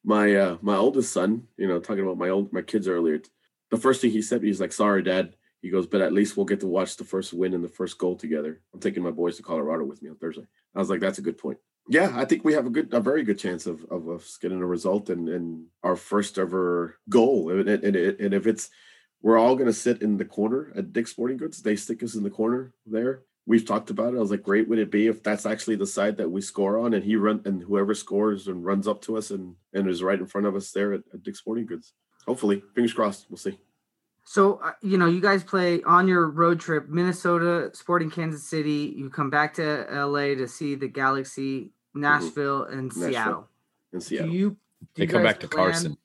my 0.04 0.36
uh, 0.36 0.58
my 0.62 0.76
oldest 0.76 1.14
son, 1.14 1.44
you 1.58 1.68
know, 1.68 1.80
talking 1.80 2.04
about 2.04 2.18
my 2.18 2.30
old 2.30 2.52
my 2.52 2.62
kids 2.62 2.88
earlier. 2.88 3.22
The 3.72 3.78
first 3.78 4.02
thing 4.02 4.12
he 4.12 4.22
said, 4.22 4.44
he's 4.44 4.60
like, 4.60 4.72
"Sorry, 4.72 5.04
Dad, 5.04 5.36
He 5.62 5.70
goes, 5.70 5.88
but 5.88 6.02
at 6.02 6.14
least 6.14 6.38
we'll 6.38 6.46
get 6.46 6.62
to 6.62 6.68
watch 6.68 6.96
the 6.96 7.04
first 7.04 7.34
win 7.34 7.54
and 7.54 7.64
the 7.64 7.70
first 7.70 7.98
goal 7.98 8.16
together. 8.16 8.62
I'm 8.74 8.80
taking 8.80 9.04
my 9.04 9.12
boys 9.12 9.38
to 9.38 9.44
Colorado 9.44 9.84
with 9.84 10.02
me 10.02 10.10
on 10.10 10.16
Thursday. 10.16 10.48
I 10.74 10.80
was 10.80 10.90
like, 10.90 11.02
that's 11.02 11.20
a 11.20 11.24
good 11.24 11.38
point. 11.38 11.58
Yeah, 11.90 12.14
I 12.16 12.26
think 12.26 12.46
we 12.46 12.54
have 12.54 12.68
a 12.68 12.70
good, 12.70 12.94
a 12.94 13.00
very 13.00 13.24
good 13.24 13.40
chance 13.40 13.66
of 13.66 13.84
of 13.90 14.08
us 14.10 14.38
getting 14.38 14.62
a 14.62 14.66
result 14.66 15.10
and 15.10 15.28
and 15.28 15.66
our 15.84 15.96
first 15.96 16.38
ever 16.38 17.00
goal. 17.10 17.50
And 17.50 17.68
and, 17.68 17.96
and, 17.96 18.34
if 18.34 18.46
it's, 18.46 18.70
we're 19.24 19.40
all 19.40 19.56
going 19.56 19.68
to 19.68 19.74
sit 19.74 20.02
in 20.04 20.18
the 20.18 20.26
corner 20.26 20.72
at 20.76 20.94
Dick's 20.94 21.12
Sporting 21.12 21.38
Goods. 21.38 21.62
They 21.62 21.76
stick 21.76 22.04
us 22.04 22.16
in 22.16 22.24
the 22.24 22.30
corner 22.30 22.74
there. 22.86 23.24
We've 23.48 23.66
talked 23.66 23.90
about 23.90 24.14
it. 24.14 24.18
I 24.18 24.20
was 24.20 24.30
like, 24.30 24.44
great 24.44 24.70
would 24.70 24.78
it 24.78 24.92
be 24.92 25.08
if 25.08 25.24
that's 25.24 25.48
actually 25.48 25.78
the 25.78 25.88
side 25.88 26.18
that 26.18 26.30
we 26.30 26.42
score 26.42 26.78
on, 26.78 26.94
and 26.94 27.04
he 27.04 27.16
run 27.16 27.42
and 27.46 27.64
whoever 27.64 27.96
scores 27.96 28.48
and 28.48 28.64
runs 28.64 28.88
up 28.88 29.02
to 29.04 29.18
us 29.18 29.32
and 29.32 29.56
and 29.74 29.90
is 29.90 30.04
right 30.04 30.20
in 30.20 30.28
front 30.28 30.46
of 30.46 30.56
us 30.56 30.72
there 30.72 30.94
at, 30.94 31.02
at 31.12 31.24
Dick's 31.24 31.40
Sporting 31.40 31.66
Goods. 31.66 31.94
Hopefully, 32.28 32.62
fingers 32.76 32.94
crossed. 32.94 33.26
We'll 33.30 33.38
see. 33.38 33.58
So, 34.32 34.60
uh, 34.64 34.74
you 34.84 35.00
know, 35.00 35.08
you 35.08 35.22
guys 35.22 35.44
play 35.44 35.82
on 35.82 36.08
your 36.08 36.30
road 36.30 36.60
trip, 36.60 36.88
Minnesota, 36.88 37.72
Sporting 37.74 38.12
Kansas 38.12 38.44
City. 38.44 38.94
You 38.96 39.10
come 39.10 39.32
back 39.32 39.56
to 39.56 39.88
LA 39.92 40.36
to 40.36 40.48
see 40.48 40.76
the 40.76 40.88
Galaxy, 40.88 41.72
Nashville, 41.96 42.66
and 42.66 42.84
Nashville. 42.96 43.10
Seattle. 43.10 43.48
In 43.92 43.98
Do 44.00 44.06
Seattle. 44.06 44.30
you? 44.30 44.50
do 44.52 44.58
They 44.98 45.04
you 45.06 45.10
come 45.10 45.24
back 45.24 45.40
to 45.40 45.48
plan- 45.48 45.66
Carson. 45.72 45.98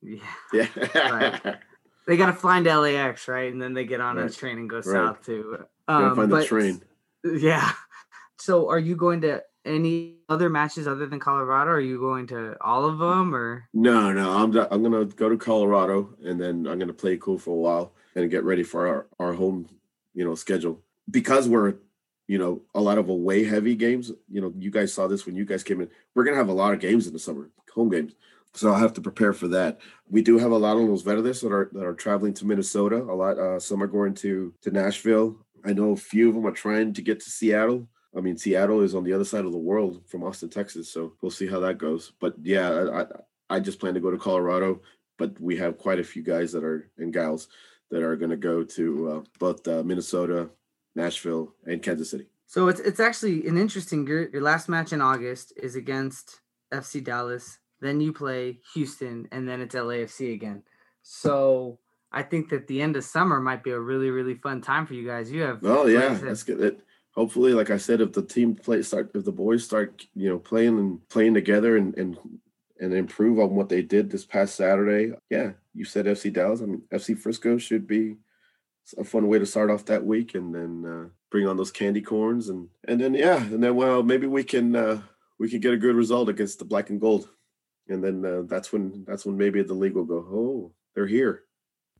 Yeah, 0.00 0.20
yeah. 0.52 0.68
Right. 0.94 1.56
they 2.06 2.16
got 2.16 2.26
to 2.26 2.32
find 2.32 2.64
LAX, 2.64 3.26
right? 3.26 3.52
And 3.52 3.60
then 3.60 3.74
they 3.74 3.84
get 3.84 4.00
on 4.00 4.18
a 4.18 4.30
train 4.30 4.58
and 4.58 4.70
go 4.70 4.76
Right. 4.76 4.84
south 4.84 5.26
to. 5.26 5.64
Um, 5.88 6.14
find 6.14 6.30
the 6.30 6.44
train. 6.44 6.80
Yeah. 7.24 7.72
So, 8.38 8.70
are 8.70 8.78
you 8.78 8.94
going 8.94 9.22
to 9.22 9.42
any 9.68 10.16
other 10.28 10.48
matches 10.48 10.86
other 10.86 11.06
than 11.06 11.20
Colorado? 11.20 11.70
Are 11.70 11.80
you 11.80 11.98
going 11.98 12.26
to 12.28 12.56
all 12.60 12.84
of 12.84 12.98
them, 12.98 13.34
or? 13.34 13.68
No, 13.72 14.12
no, 14.12 14.32
I'm 14.32 14.56
I'm 14.70 14.82
gonna 14.82 15.04
go 15.04 15.28
to 15.28 15.36
Colorado 15.36 16.14
and 16.24 16.40
then 16.40 16.66
I'm 16.66 16.78
gonna 16.78 16.92
play 16.92 17.16
cool 17.16 17.38
for 17.38 17.50
a 17.50 17.54
while 17.54 17.92
and 18.14 18.30
get 18.30 18.44
ready 18.44 18.62
for 18.62 18.88
our, 18.88 19.06
our 19.18 19.32
home, 19.32 19.68
you 20.14 20.24
know, 20.24 20.34
schedule. 20.34 20.82
Because 21.10 21.48
we're, 21.48 21.74
you 22.26 22.38
know, 22.38 22.62
a 22.74 22.80
lot 22.80 22.98
of 22.98 23.08
away 23.08 23.44
heavy 23.44 23.74
games. 23.74 24.10
You 24.30 24.40
know, 24.40 24.52
you 24.58 24.70
guys 24.70 24.92
saw 24.92 25.06
this 25.06 25.24
when 25.24 25.36
you 25.36 25.44
guys 25.44 25.62
came 25.62 25.80
in. 25.80 25.88
We're 26.14 26.24
gonna 26.24 26.36
have 26.36 26.48
a 26.48 26.52
lot 26.52 26.74
of 26.74 26.80
games 26.80 27.06
in 27.06 27.12
the 27.12 27.18
summer, 27.18 27.50
home 27.74 27.90
games. 27.90 28.14
So 28.54 28.72
I 28.72 28.78
have 28.78 28.94
to 28.94 29.00
prepare 29.00 29.32
for 29.32 29.48
that. 29.48 29.78
We 30.08 30.22
do 30.22 30.38
have 30.38 30.50
a 30.50 30.56
lot 30.56 30.76
of 30.76 30.86
those 30.86 31.02
veterans 31.02 31.40
that 31.42 31.52
are 31.52 31.70
that 31.72 31.84
are 31.84 31.94
traveling 31.94 32.34
to 32.34 32.46
Minnesota. 32.46 32.96
A 32.96 33.14
lot. 33.14 33.38
Uh, 33.38 33.60
some 33.60 33.82
are 33.82 33.86
going 33.86 34.14
to 34.14 34.52
to 34.62 34.70
Nashville. 34.70 35.36
I 35.64 35.72
know 35.72 35.92
a 35.92 35.96
few 35.96 36.28
of 36.28 36.34
them 36.34 36.46
are 36.46 36.52
trying 36.52 36.92
to 36.94 37.02
get 37.02 37.20
to 37.20 37.30
Seattle. 37.30 37.88
I 38.16 38.20
mean, 38.20 38.36
Seattle 38.36 38.80
is 38.80 38.94
on 38.94 39.04
the 39.04 39.12
other 39.12 39.24
side 39.24 39.44
of 39.44 39.52
the 39.52 39.58
world 39.58 40.02
from 40.06 40.24
Austin, 40.24 40.48
Texas. 40.48 40.90
So 40.90 41.14
we'll 41.20 41.30
see 41.30 41.46
how 41.46 41.60
that 41.60 41.78
goes. 41.78 42.12
But 42.20 42.34
yeah, 42.42 42.70
I, 42.70 43.02
I, 43.02 43.06
I 43.50 43.60
just 43.60 43.80
plan 43.80 43.94
to 43.94 44.00
go 44.00 44.10
to 44.10 44.18
Colorado. 44.18 44.80
But 45.18 45.38
we 45.40 45.56
have 45.56 45.78
quite 45.78 45.98
a 45.98 46.04
few 46.04 46.22
guys 46.22 46.52
that 46.52 46.64
are 46.64 46.90
and 46.96 47.12
gals 47.12 47.48
that 47.90 48.02
are 48.02 48.16
going 48.16 48.30
to 48.30 48.36
go 48.36 48.62
to 48.62 49.10
uh, 49.10 49.20
both 49.38 49.66
uh, 49.66 49.82
Minnesota, 49.82 50.50
Nashville, 50.94 51.54
and 51.66 51.82
Kansas 51.82 52.10
City. 52.10 52.26
So 52.46 52.68
it's 52.68 52.80
it's 52.80 53.00
actually 53.00 53.46
an 53.46 53.58
interesting. 53.58 54.06
Your, 54.06 54.28
your 54.30 54.42
last 54.42 54.68
match 54.68 54.92
in 54.92 55.00
August 55.00 55.52
is 55.56 55.74
against 55.76 56.40
FC 56.72 57.02
Dallas. 57.02 57.58
Then 57.80 58.00
you 58.00 58.12
play 58.12 58.60
Houston, 58.74 59.28
and 59.32 59.48
then 59.48 59.60
it's 59.60 59.74
LAFC 59.74 60.32
again. 60.34 60.62
So 61.02 61.78
I 62.10 62.22
think 62.22 62.48
that 62.50 62.66
the 62.66 62.80
end 62.80 62.96
of 62.96 63.04
summer 63.04 63.40
might 63.40 63.62
be 63.62 63.70
a 63.70 63.78
really 63.78 64.10
really 64.10 64.34
fun 64.34 64.62
time 64.62 64.86
for 64.86 64.94
you 64.94 65.06
guys. 65.06 65.30
You 65.30 65.42
have 65.42 65.60
Oh 65.62 65.86
yeah, 65.86 66.14
that's 66.14 66.42
good. 66.42 66.60
It, 66.60 66.80
hopefully, 67.18 67.52
like 67.52 67.70
I 67.70 67.78
said, 67.78 68.00
if 68.00 68.12
the 68.12 68.22
team 68.22 68.54
play 68.54 68.80
start, 68.82 69.10
if 69.12 69.24
the 69.24 69.32
boys 69.32 69.64
start, 69.64 70.06
you 70.14 70.28
know, 70.28 70.38
playing 70.38 70.78
and 70.78 71.08
playing 71.08 71.34
together 71.34 71.76
and 71.76 71.96
and 71.98 72.16
and 72.80 72.94
improve 72.94 73.40
on 73.40 73.56
what 73.56 73.68
they 73.68 73.82
did 73.82 74.08
this 74.08 74.24
past 74.24 74.54
Saturday. 74.54 75.12
Yeah, 75.28 75.52
you 75.74 75.84
said 75.84 76.06
FC 76.06 76.32
Dallas. 76.32 76.62
I 76.62 76.66
mean, 76.66 76.82
FC 76.92 77.18
Frisco 77.18 77.58
should 77.58 77.88
be 77.88 78.16
a 78.96 79.02
fun 79.02 79.26
way 79.26 79.40
to 79.40 79.46
start 79.46 79.70
off 79.70 79.84
that 79.86 80.06
week, 80.06 80.36
and 80.36 80.54
then 80.54 80.84
uh, 80.86 81.08
bring 81.30 81.48
on 81.48 81.56
those 81.56 81.72
candy 81.72 82.00
corns, 82.00 82.48
and 82.48 82.68
and 82.86 83.00
then 83.00 83.14
yeah, 83.14 83.42
and 83.42 83.62
then 83.62 83.74
well, 83.74 84.04
maybe 84.04 84.28
we 84.28 84.44
can 84.44 84.76
uh, 84.76 85.02
we 85.40 85.50
can 85.50 85.58
get 85.60 85.74
a 85.74 85.84
good 85.84 85.96
result 85.96 86.28
against 86.28 86.60
the 86.60 86.64
black 86.64 86.88
and 86.88 87.00
gold, 87.00 87.28
and 87.88 88.02
then 88.02 88.24
uh, 88.24 88.42
that's 88.46 88.72
when 88.72 89.04
that's 89.08 89.26
when 89.26 89.36
maybe 89.36 89.60
the 89.62 89.74
league 89.74 89.94
will 89.94 90.04
go, 90.04 90.18
oh, 90.18 90.72
they're 90.94 91.08
here. 91.08 91.42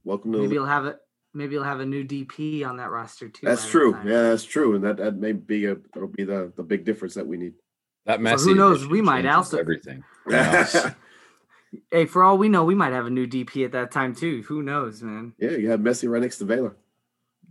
Welcome 0.05 0.31
to 0.31 0.39
the 0.39 0.45
maybe 0.45 0.55
you'll 0.55 0.67
have 0.67 0.87
it. 0.87 1.01
Maybe 1.35 1.55
you'll 1.55 1.65
have 1.65 1.81
a 1.81 1.87
new 1.87 2.05
DP 2.05 2.67
on 2.67 2.79
that 2.79 2.91
roster 2.91 3.29
too. 3.29 3.47
That's 3.47 3.69
true. 3.69 3.93
time. 3.93 4.09
Yeah, 4.09 4.23
that's 4.23 4.45
true, 4.45 4.75
and 4.75 4.85
that 4.85 4.97
that 4.97 5.17
may 5.17 5.33
be 5.33 5.67
a 5.67 5.77
that'll 5.93 6.09
be 6.09 6.25
the 6.25 6.53
the 6.57 6.63
big 6.63 6.85
difference 6.85 7.15
that 7.15 7.27
we 7.27 7.37
need. 7.37 7.55
That 8.07 8.21
who 8.41 8.55
knows, 8.55 8.87
we 8.87 9.03
might 9.03 9.27
also- 9.27 9.59
everything. 9.59 10.05
Hey, 11.91 12.07
for 12.07 12.25
all 12.25 12.39
we 12.39 12.49
know, 12.49 12.65
we 12.65 12.75
might 12.75 12.95
have 12.95 13.05
a 13.07 13.11
new 13.11 13.27
DP 13.27 13.65
at 13.65 13.73
that 13.73 13.91
time 13.91 14.15
too. 14.15 14.43
Who 14.49 14.63
knows, 14.63 15.03
man? 15.03 15.35
yeah, 15.39 15.51
you 15.51 15.71
have 15.71 15.81
Messi 15.81 16.09
right 16.09 16.23
next 16.23 16.39
to 16.39 16.47
Vela. 16.47 16.73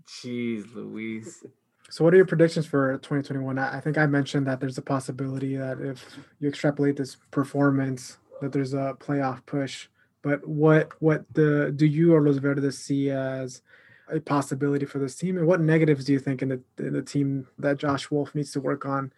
Jeez, 0.08 0.74
Louise. 0.74 1.46
So, 1.90 2.04
what 2.04 2.14
are 2.14 2.18
your 2.18 2.26
predictions 2.26 2.66
for 2.66 2.94
2021? 2.98 3.60
I 3.60 3.78
I 3.78 3.80
think 3.80 3.98
I 3.98 4.08
mentioned 4.08 4.48
that 4.48 4.60
there's 4.60 4.78
a 4.78 4.82
possibility 4.82 5.56
that 5.58 5.80
if 5.80 6.04
you 6.40 6.50
extrapolate 6.50 6.98
this 6.98 7.16
performance, 7.32 8.18
that 8.42 8.52
there's 8.52 8.74
a 8.74 8.96
playoff 9.00 9.46
push. 9.46 9.88
But 10.24 10.48
what 10.48 10.92
what 11.00 11.26
the 11.34 11.72
do 11.76 11.86
you 11.86 12.16
or 12.16 12.22
Los 12.22 12.38
Verdes 12.38 12.78
see 12.80 13.12
as 13.12 13.62
a 14.10 14.20
possibility 14.20 14.86
for 14.86 15.00
this 15.00 15.16
team, 15.16 15.38
and 15.38 15.48
what 15.48 15.62
negatives 15.62 16.06
do 16.06 16.14
you 16.14 16.20
think 16.20 16.42
in 16.42 16.50
the 16.50 16.62
in 16.80 16.94
the 16.94 17.02
team 17.02 17.48
that 17.60 17.78
Josh 17.78 18.10
Wolff 18.10 18.34
needs 18.36 18.52
to 18.52 18.60
work 18.60 18.86
on 18.86 19.12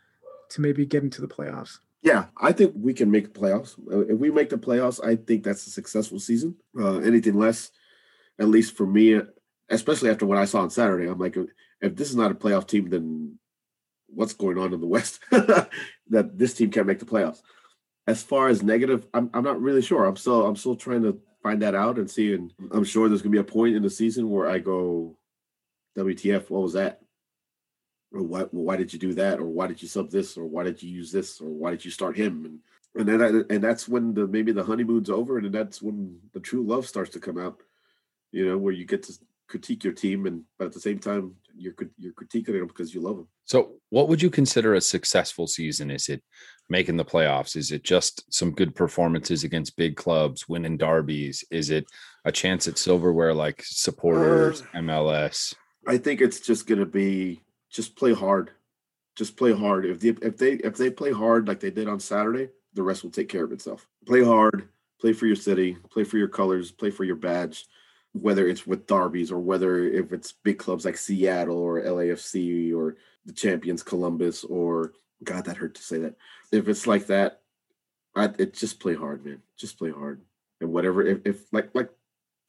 to 0.50 0.62
maybe 0.62 0.86
get 0.86 1.04
into 1.04 1.22
the 1.22 1.28
playoffs? 1.28 1.80
Yeah, 2.02 2.26
I 2.38 2.54
think 2.54 2.74
we 2.76 2.94
can 2.94 3.12
make 3.12 3.34
the 3.34 3.40
playoffs. 3.40 3.78
Uh, 3.92 4.14
If 4.14 4.18
we 4.18 4.32
make 4.32 4.50
the 4.50 4.58
playoffs, 4.58 5.04
I 5.06 5.16
think 5.18 5.44
that's 5.44 5.68
a 5.68 5.70
successful 5.70 6.20
season. 6.20 6.56
Uh, 6.78 7.00
anything 7.00 7.34
less, 7.38 7.72
at 8.40 8.48
least 8.48 8.76
for 8.78 8.88
me, 8.88 9.20
especially 9.70 10.10
after 10.10 10.26
what 10.26 10.38
I 10.38 10.46
saw 10.46 10.62
on 10.62 10.70
Saturday, 10.70 11.08
I'm 11.08 11.20
like, 11.20 11.36
if 11.82 11.96
this 11.96 12.10
is 12.10 12.16
not 12.16 12.32
a 12.32 12.36
playoff 12.36 12.68
team, 12.68 12.90
then 12.90 13.38
what's 14.08 14.34
going 14.34 14.58
on 14.58 14.74
in 14.74 14.80
the 14.80 14.88
West? 14.88 15.20
that 15.32 16.38
this 16.38 16.54
team 16.54 16.72
can't 16.72 16.88
make 16.88 17.00
the 17.00 17.06
playoffs. 17.06 17.42
As 18.08 18.24
far 18.24 18.48
as 18.48 18.64
negative, 18.64 19.06
I'm 19.14 19.30
I'm 19.34 19.44
not 19.44 19.62
really 19.62 19.82
sure. 19.82 20.06
I'm 20.06 20.16
still 20.16 20.46
I'm 20.46 20.56
still 20.56 20.76
trying 20.76 21.04
to 21.04 21.20
find 21.42 21.62
that 21.62 21.76
out 21.76 21.98
and 21.98 22.10
see. 22.10 22.34
And 22.34 22.54
I'm 22.72 22.84
sure 22.84 23.08
there's 23.08 23.22
gonna 23.22 23.32
be 23.32 23.40
a 23.40 23.44
point 23.44 23.76
in 23.76 23.84
the 23.84 23.90
season 23.90 24.30
where 24.30 24.50
I 24.50 24.60
go, 24.60 25.18
WTF? 25.98 26.50
What 26.50 26.64
was 26.64 26.74
that? 26.74 27.02
Or 28.12 28.24
why 28.24 28.42
why 28.52 28.78
did 28.78 28.94
you 28.94 29.00
do 29.00 29.14
that? 29.16 29.40
Or 29.40 29.46
why 29.46 29.68
did 29.68 29.82
you 29.82 29.88
sub 29.88 30.10
this? 30.10 30.38
Or 30.38 30.46
why 30.46 30.64
did 30.64 30.82
you 30.82 30.90
use 30.90 31.12
this? 31.12 31.42
Or 31.42 31.50
why 31.50 31.72
did 31.72 31.86
you 31.86 31.92
start 31.92 32.18
him? 32.18 32.46
And 32.46 32.60
and 32.96 33.08
then 33.08 33.20
that, 33.20 33.46
and 33.50 33.64
that's 33.64 33.88
when 33.88 34.14
the 34.14 34.28
maybe 34.28 34.52
the 34.52 34.64
honeymoon's 34.64 35.10
over, 35.10 35.38
and 35.38 35.54
that's 35.54 35.82
when 35.82 36.20
the 36.34 36.40
true 36.40 36.66
love 36.66 36.88
starts 36.88 37.12
to 37.12 37.20
come 37.20 37.38
out. 37.38 37.62
You 38.32 38.48
know, 38.48 38.58
where 38.58 38.74
you 38.74 38.86
get 38.86 39.04
to 39.04 39.14
critique 39.48 39.84
your 39.84 39.94
team, 39.94 40.26
and 40.26 40.44
but 40.58 40.66
at 40.66 40.74
the 40.74 40.80
same 40.80 41.00
time, 41.00 41.36
you're 41.60 41.74
crit- 41.74 41.92
you're 41.98 42.14
critiquing 42.14 42.58
them 42.58 42.68
because 42.68 42.94
you 42.94 43.02
love 43.02 43.18
them. 43.18 43.28
So, 43.46 43.76
what 43.90 44.08
would 44.08 44.22
you 44.22 44.30
consider 44.30 44.76
a 44.76 44.82
successful 44.82 45.48
season? 45.48 45.92
Is 45.92 46.10
it 46.10 46.24
making 46.70 46.98
the 46.98 47.06
playoffs? 47.06 47.56
Is 47.56 47.72
it 47.72 47.84
just 47.84 48.32
some 48.34 48.52
good 48.52 48.76
performances 48.76 49.44
against 49.44 49.76
big 49.76 49.96
clubs, 49.96 50.48
winning 50.48 50.78
derbies? 50.78 51.44
Is 51.52 51.70
it 51.70 51.86
a 52.26 52.32
chance 52.32 52.68
at 52.68 52.78
silverware 52.78 53.34
like 53.34 53.64
supporters, 53.64 54.62
Uh, 54.62 54.80
MLS? 54.80 55.56
I 55.88 55.98
think 55.98 56.22
it's 56.22 56.40
just 56.40 56.68
gonna 56.68 56.86
be 56.86 57.42
just 57.70 57.96
play 57.96 58.14
hard, 58.14 58.52
just 59.16 59.38
play 59.38 59.54
hard. 59.54 59.86
If 59.86 60.00
they 60.00 60.10
if 60.10 60.38
they 60.38 60.54
if 60.54 60.78
they 60.78 60.90
play 60.90 61.12
hard 61.12 61.48
like 61.48 61.60
they 61.60 61.72
did 61.72 61.88
on 61.88 62.00
Saturday, 62.00 62.50
the 62.74 62.84
rest 62.84 63.04
will 63.04 63.12
take 63.12 63.30
care 63.30 63.44
of 63.44 63.52
itself. 63.52 63.88
Play 64.06 64.24
hard, 64.24 64.70
play 65.02 65.14
for 65.14 65.26
your 65.26 65.36
city, 65.36 65.78
play 65.92 66.04
for 66.04 66.18
your 66.18 66.28
colors, 66.28 66.72
play 66.72 66.92
for 66.92 67.04
your 67.04 67.16
badge. 67.16 67.66
Whether 68.14 68.48
it's 68.48 68.66
with 68.66 68.88
derbies 68.88 69.32
or 69.32 69.40
whether 69.40 69.84
if 69.84 70.12
it's 70.12 70.32
big 70.32 70.58
clubs 70.58 70.86
like 70.86 70.98
Seattle 70.98 71.58
or 71.58 71.82
LAFC 71.82 72.76
or 72.76 72.98
the 73.26 73.34
champions 73.34 73.84
Columbus 73.84 74.44
or 74.44 74.94
God 75.24 75.46
that 75.46 75.58
hurt 75.58 75.76
to 75.76 75.84
say 75.84 76.00
that. 76.00 76.16
If 76.52 76.68
it's 76.68 76.88
like 76.88 77.08
that, 77.08 77.42
I 78.16 78.32
it 78.40 78.54
just 78.54 78.80
play 78.80 78.96
hard, 78.96 79.24
man. 79.24 79.42
Just 79.58 79.78
play 79.78 79.92
hard. 79.92 80.22
And 80.60 80.74
whatever 80.74 81.06
if, 81.06 81.20
if 81.26 81.54
like 81.54 81.70
like 81.76 81.90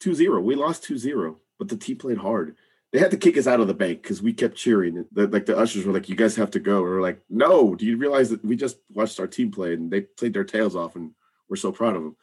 2-0, 0.01 0.41
we 0.41 0.55
lost 0.55 0.83
2-0, 0.83 1.35
but 1.59 1.69
the 1.69 1.77
team 1.77 1.97
played 1.97 2.17
hard 2.17 2.55
they 2.91 2.99
had 2.99 3.11
to 3.11 3.17
kick 3.17 3.37
us 3.37 3.47
out 3.47 3.61
of 3.61 3.67
the 3.67 3.73
Banc 3.73 4.01
because 4.01 4.21
we 4.21 4.33
kept 4.33 4.55
cheering. 4.55 5.05
The, 5.11 5.27
like 5.27 5.45
the 5.45 5.57
ushers 5.57 5.85
were 5.85 5.93
like, 5.93 6.09
"You 6.09 6.15
guys 6.15 6.35
have 6.35 6.51
to 6.51 6.59
go." 6.59 6.77
And 6.77 6.85
we're 6.85 7.01
like, 7.01 7.21
"No, 7.29 7.73
do 7.75 7.85
you 7.85 7.97
realize 7.97 8.29
that 8.29 8.43
we 8.43 8.55
just 8.55 8.77
watched 8.93 9.19
our 9.19 9.27
team 9.27 9.51
play 9.51 9.73
and 9.73 9.89
they 9.89 10.01
played 10.01 10.33
their 10.33 10.43
tails 10.43 10.75
off, 10.75 10.95
and 10.95 11.11
we're 11.49 11.55
so 11.55 11.71
proud 11.71 11.95
of 11.95 12.03
them." 12.03 12.17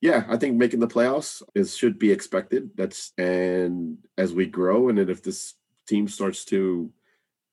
Yeah, 0.00 0.24
I 0.28 0.36
think 0.36 0.56
making 0.56 0.80
the 0.80 0.88
playoffs 0.88 1.42
is 1.54 1.76
should 1.76 1.98
be 1.98 2.10
expected. 2.10 2.70
That's 2.74 3.12
and 3.18 3.98
as 4.16 4.32
we 4.32 4.46
grow, 4.46 4.88
and 4.88 4.98
then 4.98 5.10
if 5.10 5.22
this 5.22 5.54
team 5.86 6.08
starts 6.08 6.44
to 6.46 6.90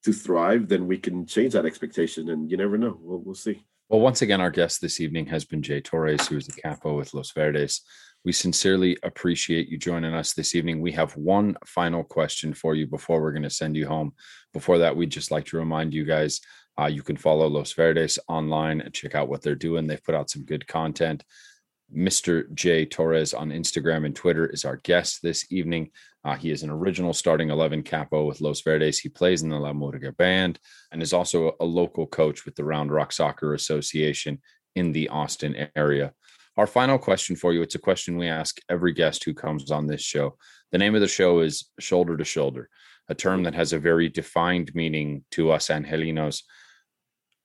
to 0.04 0.14
thrive, 0.14 0.70
then 0.70 0.88
we 0.88 0.98
can 0.98 1.26
change 1.26 1.54
that 1.54 1.66
expectation. 1.66 2.30
And 2.30 2.50
you 2.50 2.56
never 2.56 2.78
know. 2.78 2.98
We'll, 3.02 3.20
we'll 3.20 3.36
see. 3.36 3.66
Well, 3.90 4.02
once 4.02 4.22
again, 4.22 4.42
our 4.42 4.52
guest 4.52 4.82
this 4.82 5.00
evening 5.00 5.28
has 5.28 5.46
been 5.46 5.62
Jay 5.62 5.82
Torres, 5.82 6.28
who 6.28 6.38
is 6.38 6.48
the 6.48 6.62
capo 6.62 6.98
with 6.98 7.14
Los 7.14 7.32
Verdes. 7.32 7.82
We 8.26 8.34
sincerely 8.34 8.98
appreciate 9.04 9.70
you 9.70 9.78
joining 9.78 10.14
us 10.14 10.34
this 10.34 10.56
evening. 10.56 10.82
We 10.82 10.92
have 10.94 11.16
one 11.16 11.56
final 11.66 12.04
question 12.04 12.54
for 12.54 12.76
you 12.76 12.86
before 12.86 13.22
we're 13.22 13.32
going 13.32 13.44
to 13.44 13.50
send 13.50 13.78
you 13.78 13.88
home. 13.88 14.14
Before 14.52 14.80
that, 14.80 14.96
we'd 14.96 15.12
just 15.12 15.32
like 15.32 15.46
to 15.46 15.58
remind 15.58 15.94
you 15.94 16.04
guys 16.04 16.42
uh, 16.80 16.88
you 16.88 17.02
can 17.02 17.16
follow 17.16 17.48
Los 17.48 17.74
Verdes 17.74 18.20
online 18.28 18.82
and 18.82 18.94
check 18.94 19.16
out 19.16 19.30
what 19.30 19.42
they're 19.42 19.56
doing. 19.56 19.88
They've 19.88 20.04
put 20.04 20.16
out 20.16 20.30
some 20.30 20.44
good 20.44 20.68
content. 20.68 21.24
Mr. 21.96 22.54
J 22.54 22.86
Torres 22.86 23.34
on 23.34 23.50
Instagram 23.50 24.06
and 24.06 24.16
Twitter 24.16 24.48
is 24.48 24.66
our 24.66 24.78
guest 24.78 25.22
this 25.22 25.46
evening. 25.52 25.92
Uh, 26.24 26.36
he 26.36 26.52
is 26.52 26.64
an 26.64 26.70
original 26.70 27.14
starting 27.14 27.50
11 27.50 27.84
capo 27.84 28.26
with 28.26 28.42
Los 28.42 28.62
Verdes. 28.62 29.00
He 29.00 29.08
plays 29.08 29.42
in 29.42 29.50
the 29.50 29.58
La 29.58 29.72
Murga 29.72 30.16
band 30.16 30.60
and 30.92 31.02
is 31.02 31.14
also 31.14 31.56
a 31.60 31.66
local 31.66 32.06
coach 32.06 32.46
with 32.46 32.56
the 32.56 32.66
Round 32.66 32.92
Rock 32.92 33.14
Soccer 33.14 33.54
Association 33.54 34.42
in 34.76 34.92
the 34.92 35.08
Austin 35.10 35.70
area. 35.76 36.14
Our 36.58 36.68
final 36.68 36.98
question 36.98 37.36
for 37.36 37.54
you 37.54 37.62
it's 37.62 37.76
a 37.76 37.80
question 37.80 38.18
we 38.18 38.28
ask 38.28 38.58
every 38.70 38.92
guest 38.92 39.24
who 39.24 39.34
comes 39.34 39.72
on 39.72 39.88
this 39.88 40.02
show. 40.02 40.38
The 40.72 40.78
name 40.78 40.96
of 40.96 41.02
the 41.02 41.08
show 41.08 41.40
is 41.40 41.70
Shoulder 41.80 42.18
to 42.18 42.26
Shoulder, 42.26 42.70
a 43.08 43.16
term 43.16 43.44
that 43.44 43.56
has 43.56 43.72
a 43.72 43.80
very 43.80 44.10
defined 44.10 44.76
meaning 44.76 45.24
to 45.32 45.52
us 45.52 45.70
Angelinos 45.70 46.42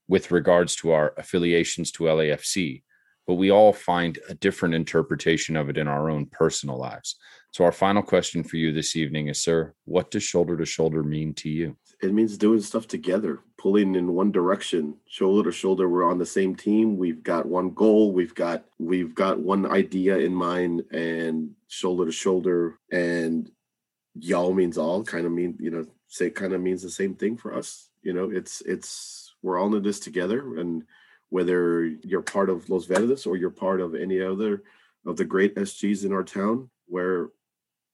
with 0.09 0.31
regards 0.31 0.75
to 0.77 0.93
our 0.93 1.15
affiliations 1.17 1.93
to 1.93 2.05
LAFC, 2.05 2.83
but 3.27 3.35
we 3.35 3.51
all 3.51 3.73
find 3.73 4.19
a 4.29 4.35
different 4.35 4.75
interpretation 4.75 5.57
of 5.57 5.69
it 5.69 5.79
in 5.79 5.89
our 5.89 6.11
own 6.11 6.27
personal 6.27 6.79
lives. 6.79 7.17
So, 7.53 7.65
our 7.65 7.73
final 7.73 8.03
question 8.03 8.43
for 8.43 8.57
you 8.57 8.73
this 8.73 8.97
evening 8.97 9.29
is, 9.29 9.43
sir, 9.43 9.75
what 9.85 10.11
does 10.11 10.23
shoulder 10.23 10.57
to 10.57 10.65
shoulder 10.65 11.03
mean 11.03 11.35
to 11.35 11.51
you? 11.51 11.77
It 12.03 12.13
means 12.13 12.37
doing 12.37 12.61
stuff 12.61 12.89
together, 12.89 13.41
pulling 13.59 13.95
in 13.95 14.13
one 14.13 14.33
direction, 14.33 14.97
shoulder 15.07 15.51
to 15.51 15.57
shoulder. 15.57 15.89
We're 15.89 16.11
on 16.11 16.19
the 16.19 16.27
same 16.27 16.57
team. 16.57 16.97
We've 16.97 17.23
got 17.23 17.47
one 17.47 17.71
goal. 17.71 18.13
We've 18.13 18.35
got 18.35 18.65
we've 18.79 19.15
got 19.15 19.39
one 19.39 19.67
idea 19.67 20.19
in 20.19 20.35
mind, 20.35 20.83
and 20.91 21.51
shoulder 21.69 22.07
to 22.07 22.13
shoulder. 22.13 22.79
And 22.91 23.51
y'all 24.15 24.53
means 24.53 24.79
all. 24.79 25.05
Kind 25.05 25.27
of 25.27 25.33
mean 25.33 25.57
you 25.61 25.71
know 25.71 25.87
say 26.09 26.31
kind 26.31 26.53
of 26.53 26.61
means 26.61 26.83
the 26.83 26.91
same 26.91 27.15
thing 27.15 27.37
for 27.37 27.55
us. 27.55 27.89
You 28.03 28.13
know, 28.13 28.31
it's 28.31 28.61
it's 28.63 29.35
we're 29.43 29.59
all 29.59 29.75
in 29.75 29.83
this 29.83 30.01
together, 30.01 30.59
and 30.59 30.85
whether 31.33 31.87
you're 31.87 32.21
part 32.21 32.51
of 32.51 32.69
Los 32.69 32.85
Verdes 32.85 33.25
or 33.25 33.39
you're 33.39 33.49
part 33.49 33.81
of 33.81 33.95
any 33.95 34.21
other 34.21 34.63
of 35.07 35.17
the 35.17 35.25
great 35.25 35.57
SGs 35.57 36.05
in 36.05 36.13
our 36.13 36.23
town, 36.23 36.69
where 36.87 37.31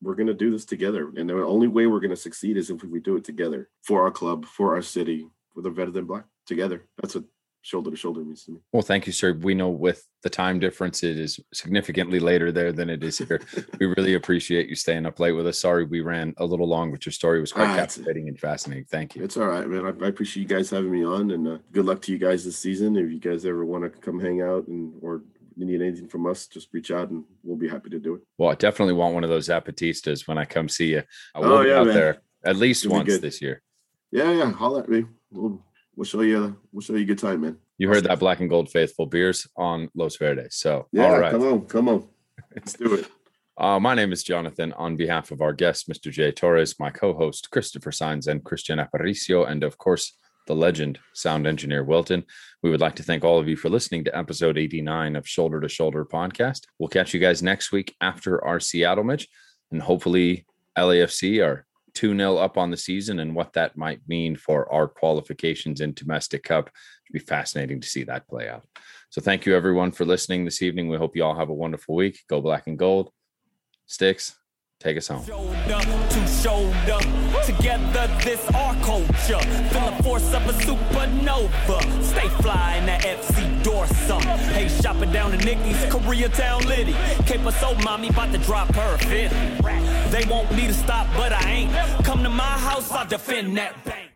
we're 0.02 0.16
going 0.16 0.26
to 0.26 0.34
do 0.34 0.50
this 0.50 0.64
together. 0.64 1.12
And 1.16 1.30
the 1.30 1.44
only 1.44 1.68
way 1.68 1.86
we're 1.86 2.00
going 2.00 2.10
to 2.10 2.16
succeed 2.16 2.56
is 2.56 2.68
if 2.68 2.82
we 2.82 2.98
do 2.98 3.14
it 3.14 3.22
together 3.22 3.68
for 3.84 4.02
our 4.02 4.10
club, 4.10 4.44
for 4.44 4.74
our 4.74 4.82
city, 4.82 5.28
for 5.54 5.62
the 5.62 5.70
Verde 5.70 6.00
Black 6.00 6.24
together. 6.46 6.84
That's 7.00 7.14
what 7.14 7.24
shoulder 7.62 7.90
to 7.90 7.96
shoulder 7.96 8.20
means 8.20 8.44
to 8.44 8.52
me. 8.52 8.58
Well, 8.72 8.82
thank 8.82 9.06
you, 9.06 9.12
sir. 9.12 9.32
We 9.32 9.54
know 9.54 9.68
with 9.68 10.06
the 10.22 10.30
time 10.30 10.58
difference, 10.58 11.02
it 11.02 11.18
is 11.18 11.40
significantly 11.52 12.18
later 12.18 12.50
there 12.52 12.72
than 12.72 12.88
it 12.90 13.02
is 13.02 13.18
here. 13.18 13.40
we 13.80 13.86
really 13.86 14.14
appreciate 14.14 14.68
you 14.68 14.74
staying 14.74 15.06
up 15.06 15.20
late 15.20 15.32
with 15.32 15.46
us. 15.46 15.60
Sorry 15.60 15.84
we 15.84 16.00
ran 16.00 16.34
a 16.38 16.44
little 16.44 16.68
long, 16.68 16.90
but 16.90 17.04
your 17.04 17.12
story 17.12 17.40
was 17.40 17.52
quite 17.52 17.68
ah, 17.68 17.76
captivating 17.76 18.28
and 18.28 18.38
fascinating. 18.38 18.86
Thank 18.90 19.16
you. 19.16 19.24
It's 19.24 19.36
all 19.36 19.46
right, 19.46 19.66
man. 19.68 19.84
I, 19.84 20.04
I 20.04 20.08
appreciate 20.08 20.42
you 20.42 20.48
guys 20.48 20.70
having 20.70 20.90
me 20.90 21.04
on, 21.04 21.30
and 21.30 21.48
uh, 21.48 21.58
good 21.72 21.84
luck 21.84 22.00
to 22.02 22.12
you 22.12 22.18
guys 22.18 22.44
this 22.44 22.58
season. 22.58 22.96
If 22.96 23.10
you 23.10 23.20
guys 23.20 23.44
ever 23.44 23.64
want 23.64 23.84
to 23.84 23.90
come 23.90 24.20
hang 24.20 24.42
out 24.42 24.66
and 24.68 24.92
or 25.02 25.22
you 25.56 25.66
need 25.66 25.82
anything 25.82 26.08
from 26.08 26.26
us, 26.26 26.46
just 26.46 26.68
reach 26.72 26.90
out 26.90 27.10
and 27.10 27.24
we'll 27.42 27.56
be 27.56 27.68
happy 27.68 27.90
to 27.90 27.98
do 27.98 28.14
it. 28.14 28.22
Well, 28.38 28.50
I 28.50 28.54
definitely 28.54 28.94
want 28.94 29.14
one 29.14 29.24
of 29.24 29.30
those 29.30 29.48
Zapatistas 29.48 30.28
when 30.28 30.38
I 30.38 30.44
come 30.44 30.68
see 30.68 30.92
you. 30.92 31.02
I 31.34 31.40
will 31.40 31.52
oh, 31.52 31.62
be 31.64 31.70
yeah, 31.70 31.80
out 31.80 31.86
man. 31.86 31.94
there 31.94 32.22
at 32.44 32.56
least 32.56 32.84
It'll 32.84 32.96
once 32.96 33.18
this 33.18 33.42
year. 33.42 33.62
Yeah, 34.10 34.32
yeah. 34.32 34.50
Holler 34.52 34.82
at 34.82 34.88
me. 34.88 35.04
We'll, 35.30 35.62
we'll 35.98 36.04
show 36.04 36.20
you. 36.20 36.56
We'll 36.72 36.80
show 36.80 36.94
you 36.94 37.02
a 37.02 37.04
good 37.04 37.18
time, 37.18 37.40
man. 37.40 37.56
You 37.76 37.88
heard 37.88 38.04
that 38.04 38.20
black 38.20 38.38
and 38.38 38.48
gold 38.48 38.70
faithful 38.70 39.06
beers 39.06 39.48
on 39.56 39.88
Los 39.94 40.16
Verdes. 40.16 40.54
So 40.54 40.86
yeah, 40.92 41.06
all 41.06 41.18
right. 41.18 41.32
come 41.32 41.42
on, 41.42 41.66
come 41.66 41.88
on. 41.88 42.08
Let's 42.54 42.72
do 42.74 42.94
it. 42.94 43.08
Uh, 43.60 43.80
my 43.80 43.92
name 43.92 44.12
is 44.12 44.22
Jonathan. 44.22 44.72
On 44.74 44.94
behalf 44.94 45.32
of 45.32 45.40
our 45.40 45.52
guest, 45.52 45.88
Mr. 45.88 46.12
J. 46.12 46.30
Torres, 46.30 46.78
my 46.78 46.90
co-host 46.90 47.50
Christopher 47.50 47.90
Signs 47.90 48.28
and 48.28 48.44
Christian 48.44 48.78
Aparicio, 48.78 49.50
and 49.50 49.64
of 49.64 49.76
course 49.78 50.16
the 50.46 50.54
legend 50.54 51.00
sound 51.12 51.44
engineer 51.44 51.82
Wilton. 51.82 52.22
We 52.62 52.70
would 52.70 52.80
like 52.80 52.94
to 52.94 53.02
thank 53.02 53.24
all 53.24 53.40
of 53.40 53.48
you 53.48 53.56
for 53.56 53.68
listening 53.68 54.04
to 54.04 54.16
episode 54.16 54.58
89 54.58 55.16
of 55.16 55.26
Shoulder 55.26 55.60
to 55.60 55.68
Shoulder 55.68 56.04
podcast. 56.04 56.68
We'll 56.78 56.88
catch 56.88 57.12
you 57.12 57.18
guys 57.18 57.42
next 57.42 57.72
week 57.72 57.96
after 58.00 58.44
our 58.44 58.60
Seattle 58.60 59.02
match, 59.02 59.26
and 59.72 59.82
hopefully 59.82 60.46
LAFC 60.78 61.44
are 61.44 61.66
2 61.98 62.16
0 62.16 62.36
up 62.36 62.56
on 62.56 62.70
the 62.70 62.76
season 62.76 63.18
and 63.18 63.34
what 63.34 63.52
that 63.54 63.76
might 63.76 64.00
mean 64.06 64.36
for 64.36 64.72
our 64.72 64.86
qualifications 64.86 65.80
in 65.80 65.92
Domestic 65.94 66.44
Cup. 66.44 66.70
It'd 67.06 67.12
be 67.12 67.18
fascinating 67.18 67.80
to 67.80 67.88
see 67.88 68.04
that 68.04 68.28
play 68.28 68.48
out. 68.48 68.62
So 69.10 69.20
thank 69.20 69.44
you 69.44 69.56
everyone 69.56 69.90
for 69.90 70.04
listening 70.04 70.44
this 70.44 70.62
evening. 70.62 70.88
We 70.88 70.96
hope 70.96 71.16
you 71.16 71.24
all 71.24 71.34
have 71.34 71.48
a 71.48 71.54
wonderful 71.54 71.96
week. 71.96 72.20
Go 72.28 72.40
black 72.40 72.68
and 72.68 72.78
gold. 72.78 73.10
Sticks, 73.86 74.36
Take 74.80 74.96
us 74.96 75.08
home. 75.08 75.24
To 77.48 77.54
together 77.54 78.06
this 78.24 78.46
our 78.50 78.74
culture. 78.82 79.40
Feel 79.70 79.90
the 79.90 80.02
force 80.02 80.34
of 80.34 80.46
a 80.46 80.52
supernova. 80.52 82.04
Stay 82.04 82.28
fly 82.42 82.76
in 82.76 82.84
that 82.84 83.02
FC 83.02 83.62
Dorsum. 83.62 84.20
Hey, 84.52 84.68
shopping 84.68 85.10
down 85.12 85.32
in 85.32 85.40
Nikki's 85.40 85.82
Koreatown 85.86 86.66
Liddy. 86.66 86.94
Cape 87.24 87.50
so 87.54 87.74
mommy 87.76 88.08
about 88.08 88.32
to 88.32 88.38
drop 88.38 88.74
her 88.74 88.98
fifth. 88.98 89.32
They 90.10 90.26
want 90.26 90.52
me 90.52 90.66
to 90.66 90.74
stop, 90.74 91.06
but 91.16 91.32
I 91.32 91.50
ain't. 91.50 92.04
Come 92.04 92.22
to 92.22 92.28
my 92.28 92.44
house, 92.44 92.90
I'll 92.92 93.06
defend 93.06 93.56
that. 93.56 93.98